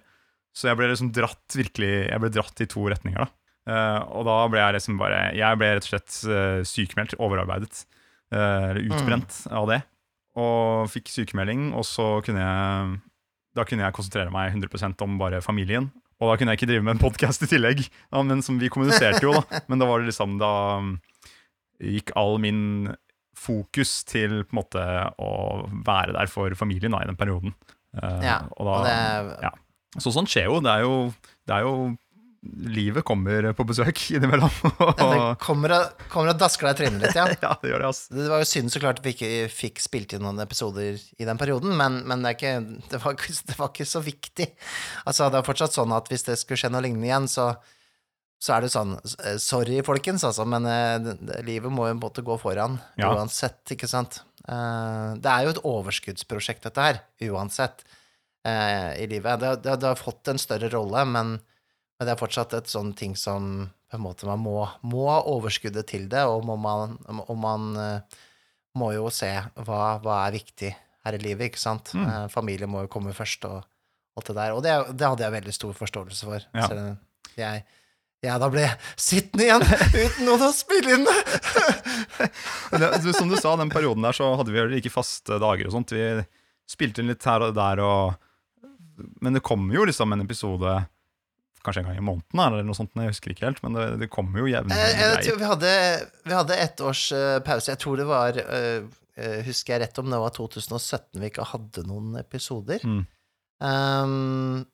Så 0.57 0.69
jeg 0.69 0.77
ble 0.79 0.87
liksom 0.89 1.11
dratt 1.13 1.53
virkelig 1.53 1.89
Jeg 2.07 2.21
ble 2.23 2.29
dratt 2.33 2.61
i 2.63 2.69
to 2.69 2.85
retninger, 2.89 3.25
da. 3.25 3.29
Uh, 3.67 3.99
og 4.15 4.23
da 4.29 4.37
ble 4.47 4.61
jeg 4.61 4.75
liksom 4.77 4.95
bare 4.95 5.17
Jeg 5.35 5.57
ble 5.59 5.67
rett 5.75 5.83
og 5.83 5.89
slett 5.91 6.13
uh, 6.31 6.61
sykemeldt, 6.65 7.17
overarbeidet. 7.19 7.81
eh, 8.31 8.69
Eller 8.71 8.85
utbrent 8.87 9.41
av 9.51 9.67
det. 9.69 9.81
Og 10.39 10.87
fikk 10.93 11.11
sykemelding, 11.11 11.73
og 11.75 11.83
så 11.85 12.21
kunne 12.25 12.41
jeg 12.45 12.95
Da 13.57 13.65
kunne 13.67 13.85
jeg 13.85 13.97
konsentrere 13.97 14.33
meg 14.33 14.53
100% 14.55 15.01
om 15.05 15.17
bare 15.19 15.41
familien. 15.41 15.91
Og 16.17 16.31
da 16.31 16.37
kunne 16.37 16.53
jeg 16.53 16.61
ikke 16.61 16.69
drive 16.71 16.85
med 16.85 16.95
en 16.95 17.01
podkast 17.01 17.43
i 17.45 17.49
tillegg. 17.49 17.83
Ja, 17.85 18.23
men 18.25 18.41
som 18.45 18.57
vi 18.61 18.71
kommuniserte 18.73 19.21
jo, 19.25 19.35
da. 19.37 19.61
Men 19.69 19.81
da 19.81 19.89
var 19.89 20.01
det 20.01 20.09
liksom 20.09 20.39
Da 20.41 20.51
um, 20.81 20.95
gikk 21.77 22.13
all 22.17 22.39
min 22.41 22.89
fokus 23.37 24.01
til 24.09 24.41
på 24.47 24.55
en 24.55 24.57
måte 24.57 24.83
å 25.21 25.31
være 25.85 26.15
der 26.15 26.29
for 26.31 26.53
familien 26.57 26.95
da, 26.95 27.03
i 27.05 27.09
den 27.09 27.19
perioden. 27.19 27.53
Uh, 27.93 28.21
ja. 28.25 28.39
og 28.57 28.65
da, 28.65 28.73
Og 28.79 28.87
det 28.87 29.45
ja. 29.45 29.53
Så 30.01 30.11
sånt 30.13 30.29
skjer 30.29 30.49
jo. 30.49 30.57
Det 30.65 30.73
er 30.73 30.83
jo, 30.85 30.95
det 31.47 31.53
er 31.55 31.65
jo 31.65 31.75
livet 32.43 33.03
kommer 33.07 33.49
på 33.57 33.65
besøk 33.67 33.99
innimellom. 34.15 34.51
Det 34.97 35.19
kommer 35.43 35.73
og, 35.77 36.03
kommer 36.11 36.31
og 36.33 36.41
dasker 36.41 36.69
deg 36.69 36.75
i 36.75 36.79
trynet 36.81 37.05
litt, 37.05 37.17
ja. 37.17 37.25
ja, 37.45 37.53
det 37.61 37.71
gjør 37.71 37.83
det, 37.83 37.91
ass. 37.91 38.01
Det 38.13 38.27
var 38.31 38.43
jo 38.43 38.49
synd 38.49 38.73
så 38.73 38.81
klart 38.83 39.01
at 39.01 39.07
vi 39.07 39.15
ikke 39.15 39.31
fikk 39.53 39.81
spilt 39.83 40.13
inn 40.15 40.23
noen 40.25 40.41
episoder 40.43 40.99
i 40.99 41.27
den 41.27 41.39
perioden, 41.39 41.73
men, 41.79 42.01
men 42.07 42.23
det, 42.23 42.33
er 42.33 42.37
ikke, 42.37 42.83
det, 42.91 43.01
var 43.03 43.17
det 43.17 43.57
var 43.57 43.73
ikke 43.73 43.89
så 43.89 44.03
viktig. 44.05 44.47
Altså, 45.05 45.31
det 45.33 45.41
er 45.41 45.49
fortsatt 45.49 45.75
sånn 45.77 45.95
at 45.97 46.11
hvis 46.11 46.27
det 46.29 46.37
skulle 46.41 46.61
skje 46.61 46.71
noe 46.73 46.85
lignende 46.85 47.09
igjen, 47.09 47.27
så, 47.31 47.49
så 48.43 48.55
er 48.57 48.65
det 48.65 48.71
sånn 48.73 48.95
eh, 49.01 49.37
Sorry, 49.41 49.81
folkens, 49.87 50.25
altså, 50.27 50.45
men 50.49 50.69
det, 51.03 51.41
livet 51.47 51.73
må 51.73 51.89
jo 51.89 51.95
på 51.95 51.97
en 51.97 52.05
måte 52.05 52.25
gå 52.25 52.39
foran 52.41 52.79
Ja. 53.01 53.15
uansett, 53.17 53.63
ikke 53.75 53.89
sant? 53.91 54.21
Eh, 54.47 55.11
det 55.19 55.33
er 55.33 55.45
jo 55.47 55.55
et 55.55 55.63
overskuddsprosjekt, 55.65 56.65
dette 56.69 56.89
her, 56.89 57.03
uansett, 57.31 57.85
i 58.47 59.03
livet. 59.11 59.41
Det, 59.41 59.49
det, 59.65 59.73
det 59.81 59.89
har 59.89 59.97
fått 59.99 60.29
en 60.31 60.37
større 60.39 60.69
rolle, 60.71 61.01
men, 61.09 61.33
men 61.97 62.07
det 62.07 62.13
er 62.13 62.19
fortsatt 62.19 62.53
et 62.53 62.69
sånn 62.69 62.91
ting 62.97 63.15
som 63.17 63.67
på 63.89 63.97
en 63.97 64.03
måte 64.03 64.27
man 64.27 64.41
må, 64.43 64.59
må 64.85 65.07
ha 65.09 65.21
overskuddet 65.31 65.87
til 65.89 66.05
det, 66.11 66.25
og 66.27 66.43
må 66.45 66.57
man, 66.59 66.97
og 67.23 67.37
man 67.39 67.71
eh, 67.81 68.19
må 68.77 68.91
jo 68.93 69.07
se 69.13 69.31
hva, 69.63 69.97
hva 70.03 70.19
er 70.25 70.35
viktig 70.35 70.73
her 71.07 71.17
i 71.17 71.21
livet, 71.23 71.49
ikke 71.49 71.61
sant? 71.61 71.93
Mm. 71.95 72.05
Eh, 72.05 72.25
familie 72.33 72.69
må 72.69 72.83
jo 72.83 72.91
komme 72.91 73.15
først, 73.17 73.47
og 73.49 73.63
alt 74.17 74.29
det 74.29 74.37
der. 74.37 74.53
Og 74.57 74.63
det, 74.65 74.75
det 74.97 75.07
hadde 75.07 75.25
jeg 75.25 75.35
veldig 75.37 75.55
stor 75.55 75.77
forståelse 75.77 76.27
for. 76.27 76.45
Ja. 76.57 76.67
Så 76.67 76.75
jeg, 77.39 77.63
jeg 78.25 78.43
da 78.43 78.49
ble 78.51 78.65
sittende 78.99 79.47
igjen 79.47 79.65
uten 79.93 80.27
noen 80.27 80.45
å 80.49 80.51
spille 80.55 80.97
inn 80.97 81.07
som 83.17 83.29
du 83.29 83.37
sa, 83.37 83.55
den 83.59 83.71
perioden 83.73 84.05
der 84.05 84.15
så 84.17 84.31
hadde 84.39 84.53
vi 84.53 84.59
jo 84.59 84.81
ikke 84.81 84.93
faste 84.93 85.37
dager 85.41 85.69
og 85.69 85.75
sånt. 85.77 85.93
Vi 85.95 86.25
spilte 86.67 87.01
inn 87.01 87.11
litt 87.13 87.25
her 87.29 87.45
og 87.45 87.55
der, 87.57 87.81
og, 87.85 88.61
men 89.23 89.37
det 89.37 89.45
kom 89.45 89.69
jo 89.73 89.85
liksom 89.87 90.13
en 90.13 90.25
episode 90.25 90.79
kanskje 91.67 91.83
en 91.83 91.89
gang 91.91 91.99
i 91.99 92.05
måneden, 92.07 92.41
eller 92.45 92.65
noe 92.67 92.77
sånt. 92.77 92.95
Jeg 92.95 93.13
husker 93.13 93.33
ikke 93.33 93.45
helt, 93.49 93.59
men 93.65 93.75
det, 93.77 93.89
det 94.03 94.09
kommer 94.13 94.41
jo 94.41 94.47
jevnlig. 94.49 94.77
Tror 95.27 95.41
vi 95.41 95.73
vi 96.27 96.35
hadde 96.35 96.61
ett 96.63 96.81
års 96.83 97.03
uh, 97.15 97.37
pause. 97.45 97.71
Jeg 97.73 97.81
tror 97.83 97.99
det 97.99 98.07
var 98.09 98.39
uh, 98.39 98.87
eh, 99.17 99.37
Husker 99.47 99.75
jeg 99.75 99.85
rett 99.85 100.01
om 100.01 100.09
det 100.11 100.21
var 100.21 100.33
2017 100.35 101.21
vi 101.21 101.29
ikke 101.31 101.45
hadde 101.51 101.85
noen 101.87 102.17
episoder? 102.19 102.83
Mm. 102.87 103.05
Um, 103.57 104.65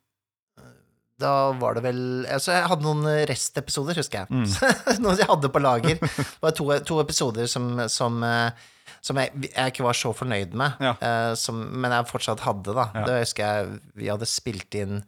da 1.21 1.53
var 1.55 1.77
det 1.77 1.85
vel 1.85 2.01
Altså, 2.27 2.53
jeg 2.55 2.67
hadde 2.67 2.85
noen 2.85 3.07
restepisoder, 3.29 3.97
husker 4.01 4.23
jeg. 4.23 4.43
Mm. 4.43 5.01
Noen 5.03 5.19
jeg 5.21 5.29
hadde 5.29 5.51
på 5.53 5.63
lager. 5.63 5.99
Det 6.01 6.43
var 6.43 6.55
to, 6.57 6.69
to 6.87 6.99
episoder 7.03 7.49
som, 7.51 7.69
som, 7.91 8.19
eh, 8.27 8.69
som 9.03 9.19
jeg, 9.21 9.31
jeg 9.49 9.73
ikke 9.73 9.85
var 9.85 9.97
så 9.97 10.13
fornøyd 10.15 10.55
med, 10.59 10.79
Ja. 10.83 10.95
uh, 10.99 11.33
som, 11.39 11.59
men 11.79 11.95
jeg 11.95 12.09
fortsatt 12.11 12.43
hadde, 12.45 12.75
da. 12.75 12.89
Ja. 12.95 13.05
Det 13.09 13.19
husker 13.25 13.45
jeg 13.45 13.77
vi 13.99 14.09
hadde 14.11 14.29
spilt 14.29 14.79
inn 14.79 15.03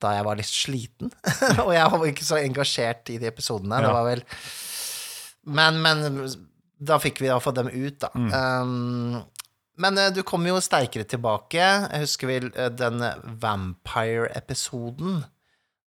da 0.00 0.14
jeg 0.16 0.26
var 0.26 0.38
litt 0.40 0.50
sliten, 0.50 1.12
og 1.66 1.72
jeg 1.76 1.90
var 1.92 2.06
ikke 2.08 2.28
så 2.28 2.38
engasjert 2.40 3.12
i 3.12 3.18
de 3.22 3.28
episodene. 3.30 3.82
Det 3.84 3.92
var 3.96 4.06
vel 4.08 4.24
Men, 5.50 5.80
men 5.84 6.06
da 6.80 6.96
fikk 7.00 7.20
vi 7.20 7.28
da 7.28 7.40
få 7.42 7.52
dem 7.56 7.68
ut, 7.68 8.00
da. 8.00 8.10
Mm. 8.16 8.30
Um, 8.32 9.20
men 9.80 9.98
eh, 9.98 10.12
du 10.12 10.22
kom 10.26 10.44
jo 10.48 10.60
sterkere 10.62 11.06
tilbake. 11.08 11.60
Jeg 11.60 12.04
husker 12.04 12.30
vel 12.30 12.48
eh, 12.52 12.70
den 12.72 13.02
Vampire-episoden. 13.40 15.22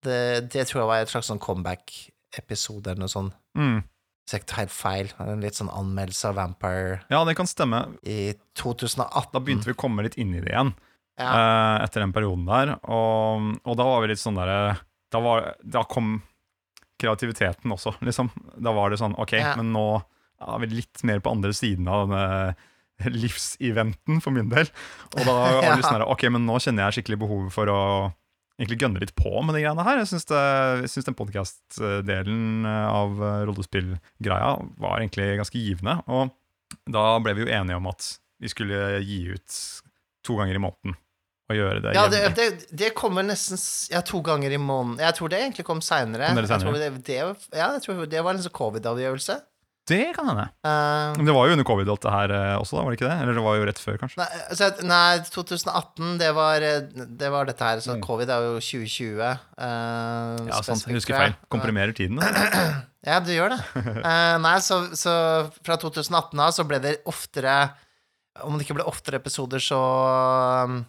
Det, 0.04 0.48
det 0.54 0.68
tror 0.68 0.84
jeg 0.84 0.90
var 0.90 1.04
et 1.04 1.12
slags 1.12 1.30
sånn 1.32 1.42
comeback-episode 1.44 2.92
eller 2.92 3.06
noe 3.06 3.12
sånt. 3.12 3.38
Mm. 3.58 3.80
Hvis 4.28 4.36
jeg 4.36 4.48
helt 4.58 4.76
feil. 4.76 5.14
En 5.24 5.44
litt 5.44 5.56
sånn 5.56 5.72
anmeldelse 5.72 6.34
av 6.34 6.40
Vampire 6.40 6.98
Ja, 7.14 7.22
det 7.28 7.38
kan 7.40 7.48
stemme. 7.48 7.86
i 8.04 8.36
2018. 8.60 9.32
Da 9.32 9.40
begynte 9.40 9.70
vi 9.70 9.76
å 9.78 9.80
komme 9.80 10.04
litt 10.04 10.20
inn 10.20 10.36
i 10.36 10.44
det 10.44 10.52
igjen. 10.52 10.74
Ja. 11.18 11.28
eh, 11.30 11.84
etter 11.86 12.04
den 12.06 12.14
perioden 12.16 12.46
der. 12.50 12.76
Og, 12.86 13.52
og 13.64 13.78
da 13.80 13.88
var 13.90 14.04
vi 14.06 14.12
litt 14.14 14.22
sånn 14.24 14.38
derre 14.40 14.78
da, 15.14 15.22
da 15.64 15.84
kom 15.88 16.18
kreativiteten 17.00 17.72
også, 17.72 17.94
liksom. 18.04 18.32
Da 18.60 18.74
var 18.76 18.90
det 18.92 18.98
sånn 19.00 19.16
OK, 19.22 19.36
Ja. 19.38 19.54
men 19.60 19.70
nå 19.76 19.86
er 20.38 20.60
vi 20.64 20.68
litt 20.82 21.04
mer 21.08 21.22
på 21.24 21.32
andre 21.34 21.54
siden 21.56 21.88
av 21.90 22.08
denne 22.10 22.56
livseventen 23.14 24.22
for 24.24 24.34
min 24.34 24.50
del. 24.50 24.70
Og 25.16 25.22
da 25.26 25.36
var 25.62 25.76
det 25.78 25.86
sånn 25.86 26.00
der, 26.00 26.08
OK, 26.10 26.26
men 26.34 26.48
nå 26.50 26.58
kjenner 26.64 26.88
jeg 26.88 27.00
skikkelig 27.00 27.20
behovet 27.24 27.54
for 27.56 27.70
å 27.72 27.80
egentlig 28.58 28.80
gønne 28.82 29.02
litt 29.04 29.14
på 29.18 29.30
med 29.46 29.54
de 29.54 29.62
greiene 29.62 29.86
her. 29.86 30.00
Jeg 30.02 30.10
syns, 30.12 30.26
det, 30.30 30.44
jeg 30.82 30.92
syns 30.96 31.08
den 31.12 31.18
podkast-delen 31.20 32.66
av 32.68 33.20
rollespillgreia 33.50 34.56
var 34.82 34.98
egentlig 35.02 35.36
ganske 35.38 35.62
givende. 35.62 36.00
Og 36.10 36.34
da 36.90 37.04
ble 37.24 37.36
vi 37.38 37.46
jo 37.46 37.52
enige 37.54 37.78
om 37.78 37.90
at 37.94 38.16
vi 38.42 38.50
skulle 38.52 38.98
gi 39.06 39.20
ut 39.34 39.60
to 40.26 40.38
ganger 40.42 40.58
i 40.58 40.64
måneden. 40.66 40.98
Og 41.48 41.56
gjøre 41.56 41.82
det 41.86 41.94
Ja, 41.96 42.08
det, 42.12 42.22
det, 42.36 42.48
det 42.76 42.90
kommer 42.98 43.24
nesten 43.24 43.56
ja, 43.94 44.02
to 44.04 44.20
ganger 44.26 44.52
i 44.52 44.58
måneden. 44.60 45.00
Jeg 45.06 45.16
tror 45.16 45.30
det 45.32 45.40
egentlig 45.46 45.64
kom 45.70 45.80
seinere. 45.86 46.34
Det 46.36 46.44
litt 46.44 46.52
Jeg 46.52 46.64
tror 46.66 46.76
senere? 46.76 46.90
det, 46.98 47.06
det, 47.08 47.20
ja, 47.56 47.70
jeg 47.78 47.86
tror 47.86 48.02
det 48.12 48.24
var 48.26 48.36
en 48.36 48.44
sånn 48.44 48.58
covid-avgjørelse. 48.58 49.38
Det 49.88 50.02
kan 50.18 50.28
hende. 50.28 50.44
Uh, 50.68 51.14
Men 51.16 51.30
det 51.30 51.34
var 51.38 51.48
jo 51.48 51.54
under 51.56 51.64
covid 51.64 51.88
alt 51.94 52.02
det 52.04 52.12
her 52.12 52.32
eh, 52.36 52.56
også, 52.60 52.76
da, 52.76 52.82
var 52.84 52.92
det 52.92 52.98
ikke 53.00 53.08
det? 53.08 53.20
Eller 53.24 53.38
det 53.38 53.44
var 53.46 53.56
jo 53.56 53.68
rett 53.70 53.80
før, 53.80 53.96
kanskje? 54.02 54.20
nei, 54.20 54.58
så, 54.60 54.68
nei, 54.84 55.20
2018, 55.32 56.10
det 56.20 56.32
var, 56.36 56.66
eh, 56.68 57.06
det 57.22 57.30
var 57.32 57.48
dette 57.48 57.64
her. 57.70 57.80
Så 57.86 57.96
Mm. 57.96 58.02
covid 58.04 58.34
er 58.36 58.50
jo 58.50 58.58
2020. 58.60 59.22
Uh, 59.56 60.44
Ja, 60.52 60.60
sant. 60.68 60.84
Jeg 60.92 61.00
husker 61.00 61.16
feil. 61.16 61.38
Komprimerer 61.48 61.96
tiden. 61.96 62.20
da. 62.20 62.28
Ja, 63.08 63.22
du 63.24 63.32
gjør 63.32 63.54
det. 63.56 63.62
Uh, 63.80 64.36
nei, 64.44 64.58
så, 64.60 64.82
så 65.00 65.14
fra 65.64 65.78
2018 65.80 66.36
av 66.44 66.52
så 66.52 66.66
ble 66.68 66.82
det 66.84 66.98
oftere 67.08 67.54
Om 68.44 68.58
det 68.60 68.66
ikke 68.68 68.76
ble 68.82 68.90
oftere 68.92 69.22
episoder, 69.22 69.64
så 69.64 69.80
um, 70.68 70.82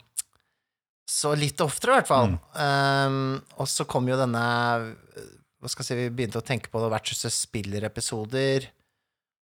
Så 1.08 1.30
litt 1.40 1.60
oftere, 1.64 1.94
i 1.94 2.00
hvert 2.02 2.08
fall. 2.10 2.34
Um, 2.52 3.38
og 3.56 3.68
så 3.70 3.86
kom 3.88 4.08
jo 4.10 4.18
denne 4.20 4.42
Hva 5.58 5.70
skal 5.72 5.82
jeg 5.82 5.88
si, 5.88 5.96
vi 6.02 6.10
begynte 6.14 6.38
å 6.42 6.44
tenke 6.44 6.68
på 6.70 6.82
vertshuset 6.92 7.32
spiller-episoder 7.34 8.68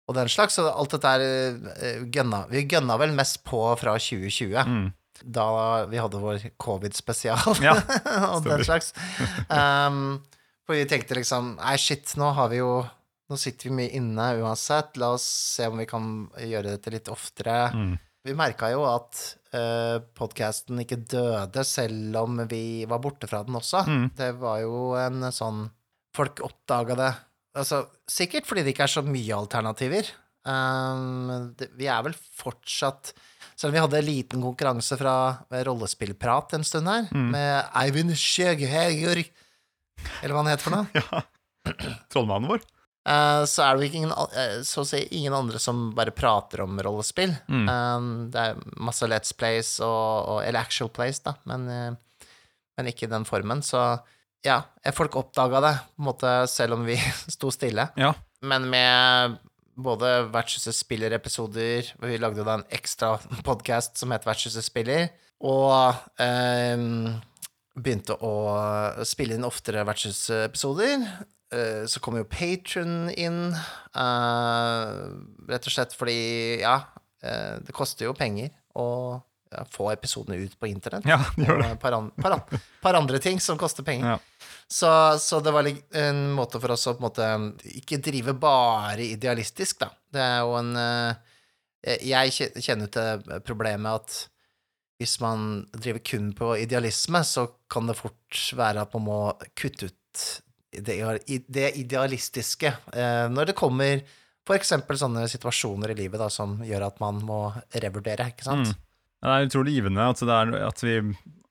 og 0.04 0.18
den 0.18 0.28
slags, 0.28 0.58
så 0.60 0.66
alt 0.68 0.92
dette 0.92 1.08
her 1.14 1.22
eh, 1.24 2.02
gønna 2.12 2.42
Vi 2.52 2.66
gønna 2.68 2.98
vel 3.00 3.14
mest 3.16 3.40
på 3.48 3.62
fra 3.80 3.94
2020 3.96 4.58
Mm. 4.68 4.90
da 5.24 5.46
vi 5.88 6.02
hadde 6.02 6.20
vår 6.20 6.42
covid-spesial 6.60 7.62
Ja, 7.64 7.78
og 8.34 8.44
den 8.44 8.66
slags. 8.68 8.92
Um, 9.48 10.20
for 10.68 10.76
vi 10.76 10.84
tenkte 10.92 11.16
liksom 11.16 11.54
Nei, 11.56 11.78
shit, 11.80 12.12
nå 12.20 12.34
har 12.36 12.52
vi 12.52 12.60
jo 12.60 12.82
Nå 13.32 13.40
sitter 13.40 13.70
vi 13.70 13.78
mye 13.78 13.94
inne 13.96 14.26
uansett. 14.44 14.98
La 15.00 15.14
oss 15.16 15.24
se 15.56 15.70
om 15.72 15.80
vi 15.80 15.86
kan 15.88 16.10
gjøre 16.36 16.74
dette 16.76 16.92
litt 16.92 17.08
oftere. 17.10 17.56
Mm. 17.72 17.94
Vi 18.24 18.34
merka 18.40 18.70
jo 18.72 18.86
at 18.88 19.20
uh, 19.52 19.98
podkasten 20.16 20.80
ikke 20.84 21.02
døde 21.12 21.64
selv 21.68 22.16
om 22.22 22.38
vi 22.48 22.86
var 22.88 23.02
borte 23.04 23.28
fra 23.28 23.42
den 23.44 23.58
også. 23.60 23.82
Mm. 23.90 24.06
Det 24.16 24.30
var 24.40 24.62
jo 24.64 24.94
en 25.00 25.30
sånn 25.36 25.66
Folk 26.14 26.44
oppdaga 26.46 26.94
det. 26.94 27.12
Altså, 27.58 27.80
sikkert 28.06 28.46
fordi 28.46 28.62
det 28.68 28.76
ikke 28.76 28.84
er 28.86 28.92
så 28.94 29.02
mye 29.02 29.34
alternativer. 29.34 30.06
Um, 30.46 31.54
det, 31.58 31.72
vi 31.80 31.88
er 31.90 32.04
vel 32.06 32.14
fortsatt 32.38 33.14
Selv 33.56 33.70
om 33.72 33.74
vi 33.78 33.82
hadde 33.82 33.98
en 34.02 34.06
liten 34.06 34.42
konkurranse 34.44 34.98
fra 35.00 35.14
Rollespillprat 35.66 36.54
en 36.58 36.66
stund 36.68 36.90
her, 36.92 37.08
Mm. 37.16 37.30
med 37.34 37.70
Eivind 37.80 38.14
Sjøgeheger, 38.20 39.24
eller 40.22 40.34
hva 40.36 40.42
han 40.44 40.52
heter 40.52 40.66
for 40.68 40.76
noe, 40.76 40.88
Ja. 41.00 41.24
Trollmannen 42.12 42.50
vår. 42.52 42.64
Eh, 43.10 43.44
så 43.50 43.66
er 43.66 43.78
det 43.78 43.88
jo 43.88 44.00
ingen, 44.02 44.14
eh, 44.14 44.58
så 44.68 44.84
å 44.84 44.88
si 44.88 45.02
ingen 45.18 45.36
andre 45.38 45.60
som 45.62 45.90
bare 45.98 46.16
prater 46.16 46.64
om 46.66 46.80
rollespill. 46.84 47.36
Mm. 47.48 47.68
Um, 47.70 48.10
det 48.34 48.48
er 48.50 48.64
masse 48.82 49.08
Let's 49.10 49.36
Plays 49.38 49.76
og, 49.84 50.30
og 50.34 50.42
Eller 50.44 50.64
Actual 50.64 50.92
Plays, 50.94 51.22
da, 51.26 51.36
men, 51.50 51.70
eh, 51.70 52.28
men 52.78 52.92
ikke 52.92 53.08
i 53.08 53.14
den 53.14 53.28
formen. 53.30 53.64
Så 53.66 53.82
ja, 54.44 54.62
eh, 54.84 54.94
folk 54.96 55.16
oppdaga 55.20 55.64
det, 55.64 55.74
på 55.96 56.04
en 56.04 56.10
måte, 56.12 56.36
selv 56.52 56.78
om 56.78 56.86
vi 56.88 56.98
sto 57.36 57.52
stille. 57.54 57.90
Ja. 58.00 58.14
Men 58.44 58.68
med 58.72 59.38
både 59.74 60.28
Vertshuset 60.30 60.76
spiller-episoder 60.78 61.88
Vi 61.98 62.18
lagde 62.22 62.44
jo 62.44 62.46
da 62.46 62.60
en 62.60 62.68
ekstra 62.76 63.16
podkast 63.48 63.98
som 63.98 64.12
het 64.14 64.28
Vertshuset 64.28 64.66
spiller, 64.66 65.08
og 65.44 65.96
ehm, 66.24 67.16
begynte 67.76 68.16
å 68.24 68.34
spille 69.08 69.36
inn 69.36 69.48
oftere 69.48 69.84
Vertshusepisoder. 69.88 71.08
Eh, 71.54 71.86
så 71.86 72.00
kommer 72.00 72.24
jo 72.24 72.30
Patron 72.30 73.10
inn, 73.10 73.54
eh, 73.54 74.90
rett 75.50 75.68
og 75.68 75.76
slett 75.76 75.94
fordi, 75.94 76.62
ja, 76.64 76.80
eh, 77.22 77.60
det 77.62 77.76
koster 77.76 78.10
jo 78.10 78.18
penger 78.18 78.50
å 78.76 79.22
få 79.70 79.92
episodene 79.94 80.40
ut 80.42 80.56
på 80.58 80.66
internett. 80.72 81.06
Ja, 81.06 81.20
det 81.36 81.46
gjør 81.46 81.60
det. 81.62 81.68
Og 81.68 81.76
et 81.76 81.82
par, 81.84 81.94
an 81.94 82.10
par, 82.18 82.34
an 82.40 82.62
par 82.82 82.98
andre 82.98 83.20
ting 83.22 83.38
som 83.44 83.60
koster 83.62 83.86
penger. 83.86 84.16
Ja. 84.16 84.48
Så, 84.66 84.90
så 85.22 85.38
det 85.46 85.54
var 85.54 85.68
en 85.70 86.24
måte 86.34 86.58
for 86.58 86.74
oss 86.74 86.88
å 86.90 86.96
på 86.98 87.04
en 87.04 87.06
måte 87.06 87.28
ikke 87.78 88.02
drive 88.02 88.34
bare 88.34 89.06
idealistisk, 89.06 89.84
da. 89.84 89.92
Det 90.10 90.24
er 90.24 90.40
jo 90.42 90.56
en 90.58 90.74
Jeg 91.84 92.50
kjenner 92.64 92.90
til 92.90 93.42
problemet 93.46 94.00
at 94.00 94.16
hvis 94.98 95.20
man 95.20 95.68
driver 95.76 96.00
kun 96.00 96.32
på 96.34 96.56
idealisme, 96.58 97.22
så 97.28 97.46
kan 97.70 97.86
det 97.90 98.00
fort 98.00 98.40
være 98.56 98.88
at 98.88 98.94
man 98.96 99.06
må 99.06 99.20
kutte 99.54 99.92
ut 99.92 100.24
det, 100.82 101.68
idealistiske 101.80 102.74
eh, 102.94 103.26
når 103.32 103.52
det 103.52 103.56
kommer 103.60 104.02
eksempel 104.58 104.98
sånne 105.00 105.24
situasjoner 105.32 105.94
i 105.94 105.98
livet 106.02 106.20
da, 106.20 106.28
som 106.34 106.58
gjør 106.68 106.88
at 106.90 106.98
man 107.04 107.22
må 107.24 107.46
revurdere, 107.80 108.32
ikke 108.34 108.48
sant? 108.48 108.74
Mm. 108.74 108.80
Det 109.24 109.32
er 109.32 109.46
utrolig 109.48 109.76
givende 109.78 110.08
at, 110.12 110.24
er, 110.28 110.50
at 110.68 110.84
vi 110.84 110.98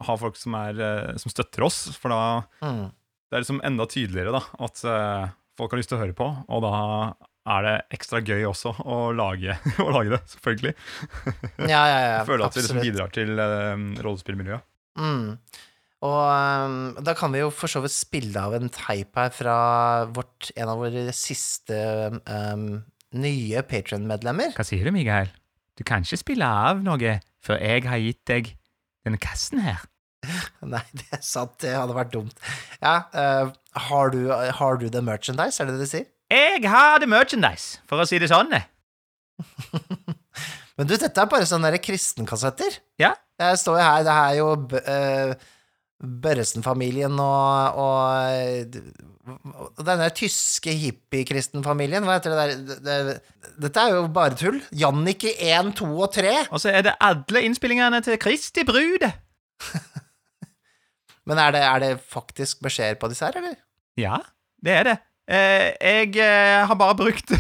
har 0.05 0.19
folk 0.21 0.37
som, 0.37 0.57
er, 0.59 0.81
eh, 0.83 1.15
som 1.23 1.33
støtter 1.33 1.65
oss, 1.65 1.85
for 1.97 2.13
da 2.13 2.23
Mm. 2.61 2.91
det 2.93 3.39
er 3.39 3.45
liksom 3.47 3.63
enda 3.65 3.87
tydeligere 3.89 4.35
da, 4.37 4.43
at 4.67 4.85
eh, 4.85 5.33
folk 5.57 5.73
har 5.73 5.81
lyst 5.81 5.93
til 5.93 5.97
å 6.01 6.03
høre 6.03 6.17
på, 6.19 6.29
og 6.53 6.65
da 6.67 6.75
er 7.57 7.65
det 7.67 7.75
ekstra 7.97 8.21
gøy 8.21 8.45
også 8.47 8.75
å 8.85 8.99
lage, 9.17 9.57
å 9.87 9.91
lage 9.91 10.13
det, 10.13 10.21
selvfølgelig. 10.35 10.75
Ja, 11.65 11.81
ja, 11.89 12.01
ja. 12.07 12.21
Føle 12.29 12.47
at 12.47 12.55
det 12.55 12.67
liksom 12.67 12.83
bidrar 12.85 13.15
til 13.15 13.33
rollespillmiljøet. 14.05 14.69
Mm. 15.01 15.39
Og 16.03 16.67
um, 16.67 16.79
da 16.99 17.15
kan 17.15 17.31
vi 17.35 17.45
jo 17.45 17.51
for 17.55 17.71
så 17.71 17.83
vidt 17.85 17.95
spille 17.95 18.41
av 18.41 18.57
en 18.57 18.71
teip 18.75 19.15
her 19.19 19.31
fra 19.35 19.57
vårt, 20.11 20.51
en 20.59 20.73
av 20.73 20.81
våre 20.83 21.13
siste 21.15 21.77
um, 22.27 22.83
nye 23.15 23.63
Patrion-medlemmer. 23.69 24.57
Hva 24.57 24.67
sier 24.67 24.89
du, 24.89 24.93
Mikael? 24.95 25.31
Du 25.79 25.85
kan 25.87 26.03
ikke 26.03 26.19
spille 26.21 26.47
av 26.47 26.83
noe 26.83 27.21
før 27.43 27.63
jeg 27.63 27.87
har 27.87 28.03
gitt 28.03 28.23
deg 28.29 28.51
denne 29.07 29.21
kassen 29.23 29.63
her. 29.63 29.87
Nei, 30.75 30.83
det 30.95 31.07
er 31.15 31.23
sant, 31.27 31.55
det 31.63 31.75
hadde 31.75 31.95
vært 31.97 32.13
dumt. 32.15 32.43
Ja, 32.83 32.97
uh, 33.15 33.55
har, 33.89 34.13
du, 34.15 34.27
har 34.31 34.83
du 34.83 34.89
the 34.91 35.03
merchandise, 35.07 35.63
er 35.63 35.71
det 35.71 35.79
det 35.79 35.87
du 35.87 35.93
sier? 35.95 36.11
Jeg 36.33 36.67
har 36.67 36.99
the 37.03 37.11
merchandise, 37.11 37.79
for 37.87 38.03
å 38.03 38.09
si 38.09 38.19
det 38.23 38.31
sånn. 38.33 38.51
Men 40.79 40.89
du, 40.89 40.97
dette 40.97 41.15
er 41.15 41.31
bare 41.31 41.47
sånne 41.47 41.71
kristenkassetter. 41.83 42.81
Ja. 42.99 43.13
Jeg 43.43 43.59
står 43.61 43.79
jo 43.79 43.85
her, 43.85 44.07
det 44.07 44.15
er 44.17 44.35
jo 44.39 44.47
eh, 44.81 45.35
Børresen-familien 46.03 47.15
og, 47.23 47.79
og, 47.79 48.79
og 49.55 49.83
denne 49.87 50.09
tyske 50.19 50.75
hippie-kristenfamilien, 50.75 52.03
hva 52.07 52.17
heter 52.19 52.35
det 52.35 52.41
der? 52.41 52.55
Det, 52.67 52.79
det, 52.87 53.53
dette 53.63 53.85
er 53.85 53.95
jo 53.95 54.09
bare 54.15 54.39
tull. 54.39 54.59
Jannicke 54.75 55.35
1, 55.39 55.75
2 55.79 55.91
og 55.95 56.11
3. 56.17 56.35
Og 56.51 56.63
så 56.63 56.73
er 56.75 56.89
det 56.89 56.97
alle 57.03 57.45
innspillingene 57.47 58.03
til 58.03 58.19
Kristi 58.23 58.67
brud. 58.67 59.07
Men 61.29 61.39
er 61.39 61.55
det, 61.55 61.63
er 61.63 61.83
det 61.85 61.93
faktisk 62.11 62.63
beskjeder 62.67 62.99
på 62.99 63.11
disse 63.13 63.27
her, 63.27 63.39
eller? 63.39 63.57
Ja, 64.01 64.19
det 64.65 64.75
er 64.81 64.89
det. 64.89 64.99
Eh, 65.31 65.69
jeg 65.79 66.17
eh, 66.19 66.67
har 66.67 66.75
bare 66.75 66.97
brukt 66.99 67.31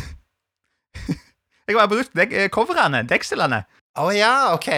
Jeg 1.67 1.75
har 1.75 1.81
bare 1.81 1.91
brukt 1.91 2.15
dek 2.15 2.35
eh, 2.35 2.51
coverne, 2.53 3.03
dekselene. 3.11 3.65
Å 3.99 4.07
ja, 4.15 4.33
ok. 4.55 4.69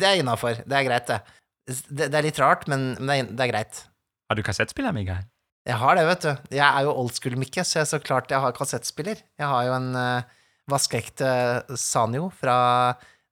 Det 0.00 0.08
er 0.08 0.20
innafor. 0.20 0.62
Det 0.64 0.76
er 0.78 0.86
greit, 0.86 1.06
det. 1.10 1.20
Det. 1.66 2.10
Det 2.12 2.18
er 2.18 2.26
litt 2.26 2.40
rart, 2.42 2.66
men 2.70 2.94
men 3.00 3.08
det 3.08 3.16
er, 3.18 3.30
det 3.30 3.46
er 3.46 3.52
greit. 3.52 3.80
Har 4.30 4.38
du 4.38 4.44
kassettspiller, 4.46 4.94
Mikael? 4.96 5.24
Jeg 5.64 5.80
har 5.80 5.96
det, 5.96 6.04
vet 6.06 6.24
du. 6.24 6.56
Jeg 6.58 6.64
er 6.66 6.84
jo 6.84 6.92
old 6.92 7.12
school-Mikke, 7.16 7.64
så 7.64 7.80
jeg 7.80 7.88
så 7.88 8.00
klart 8.04 8.32
jeg 8.32 8.40
har 8.40 8.52
kassettspiller. 8.56 9.22
Jeg 9.40 9.48
har 9.48 9.64
jo 9.64 9.76
en 9.78 9.94
uh, 9.96 10.42
vaskeekte 10.68 11.28
Sanio 11.80 12.28
fra 12.36 12.56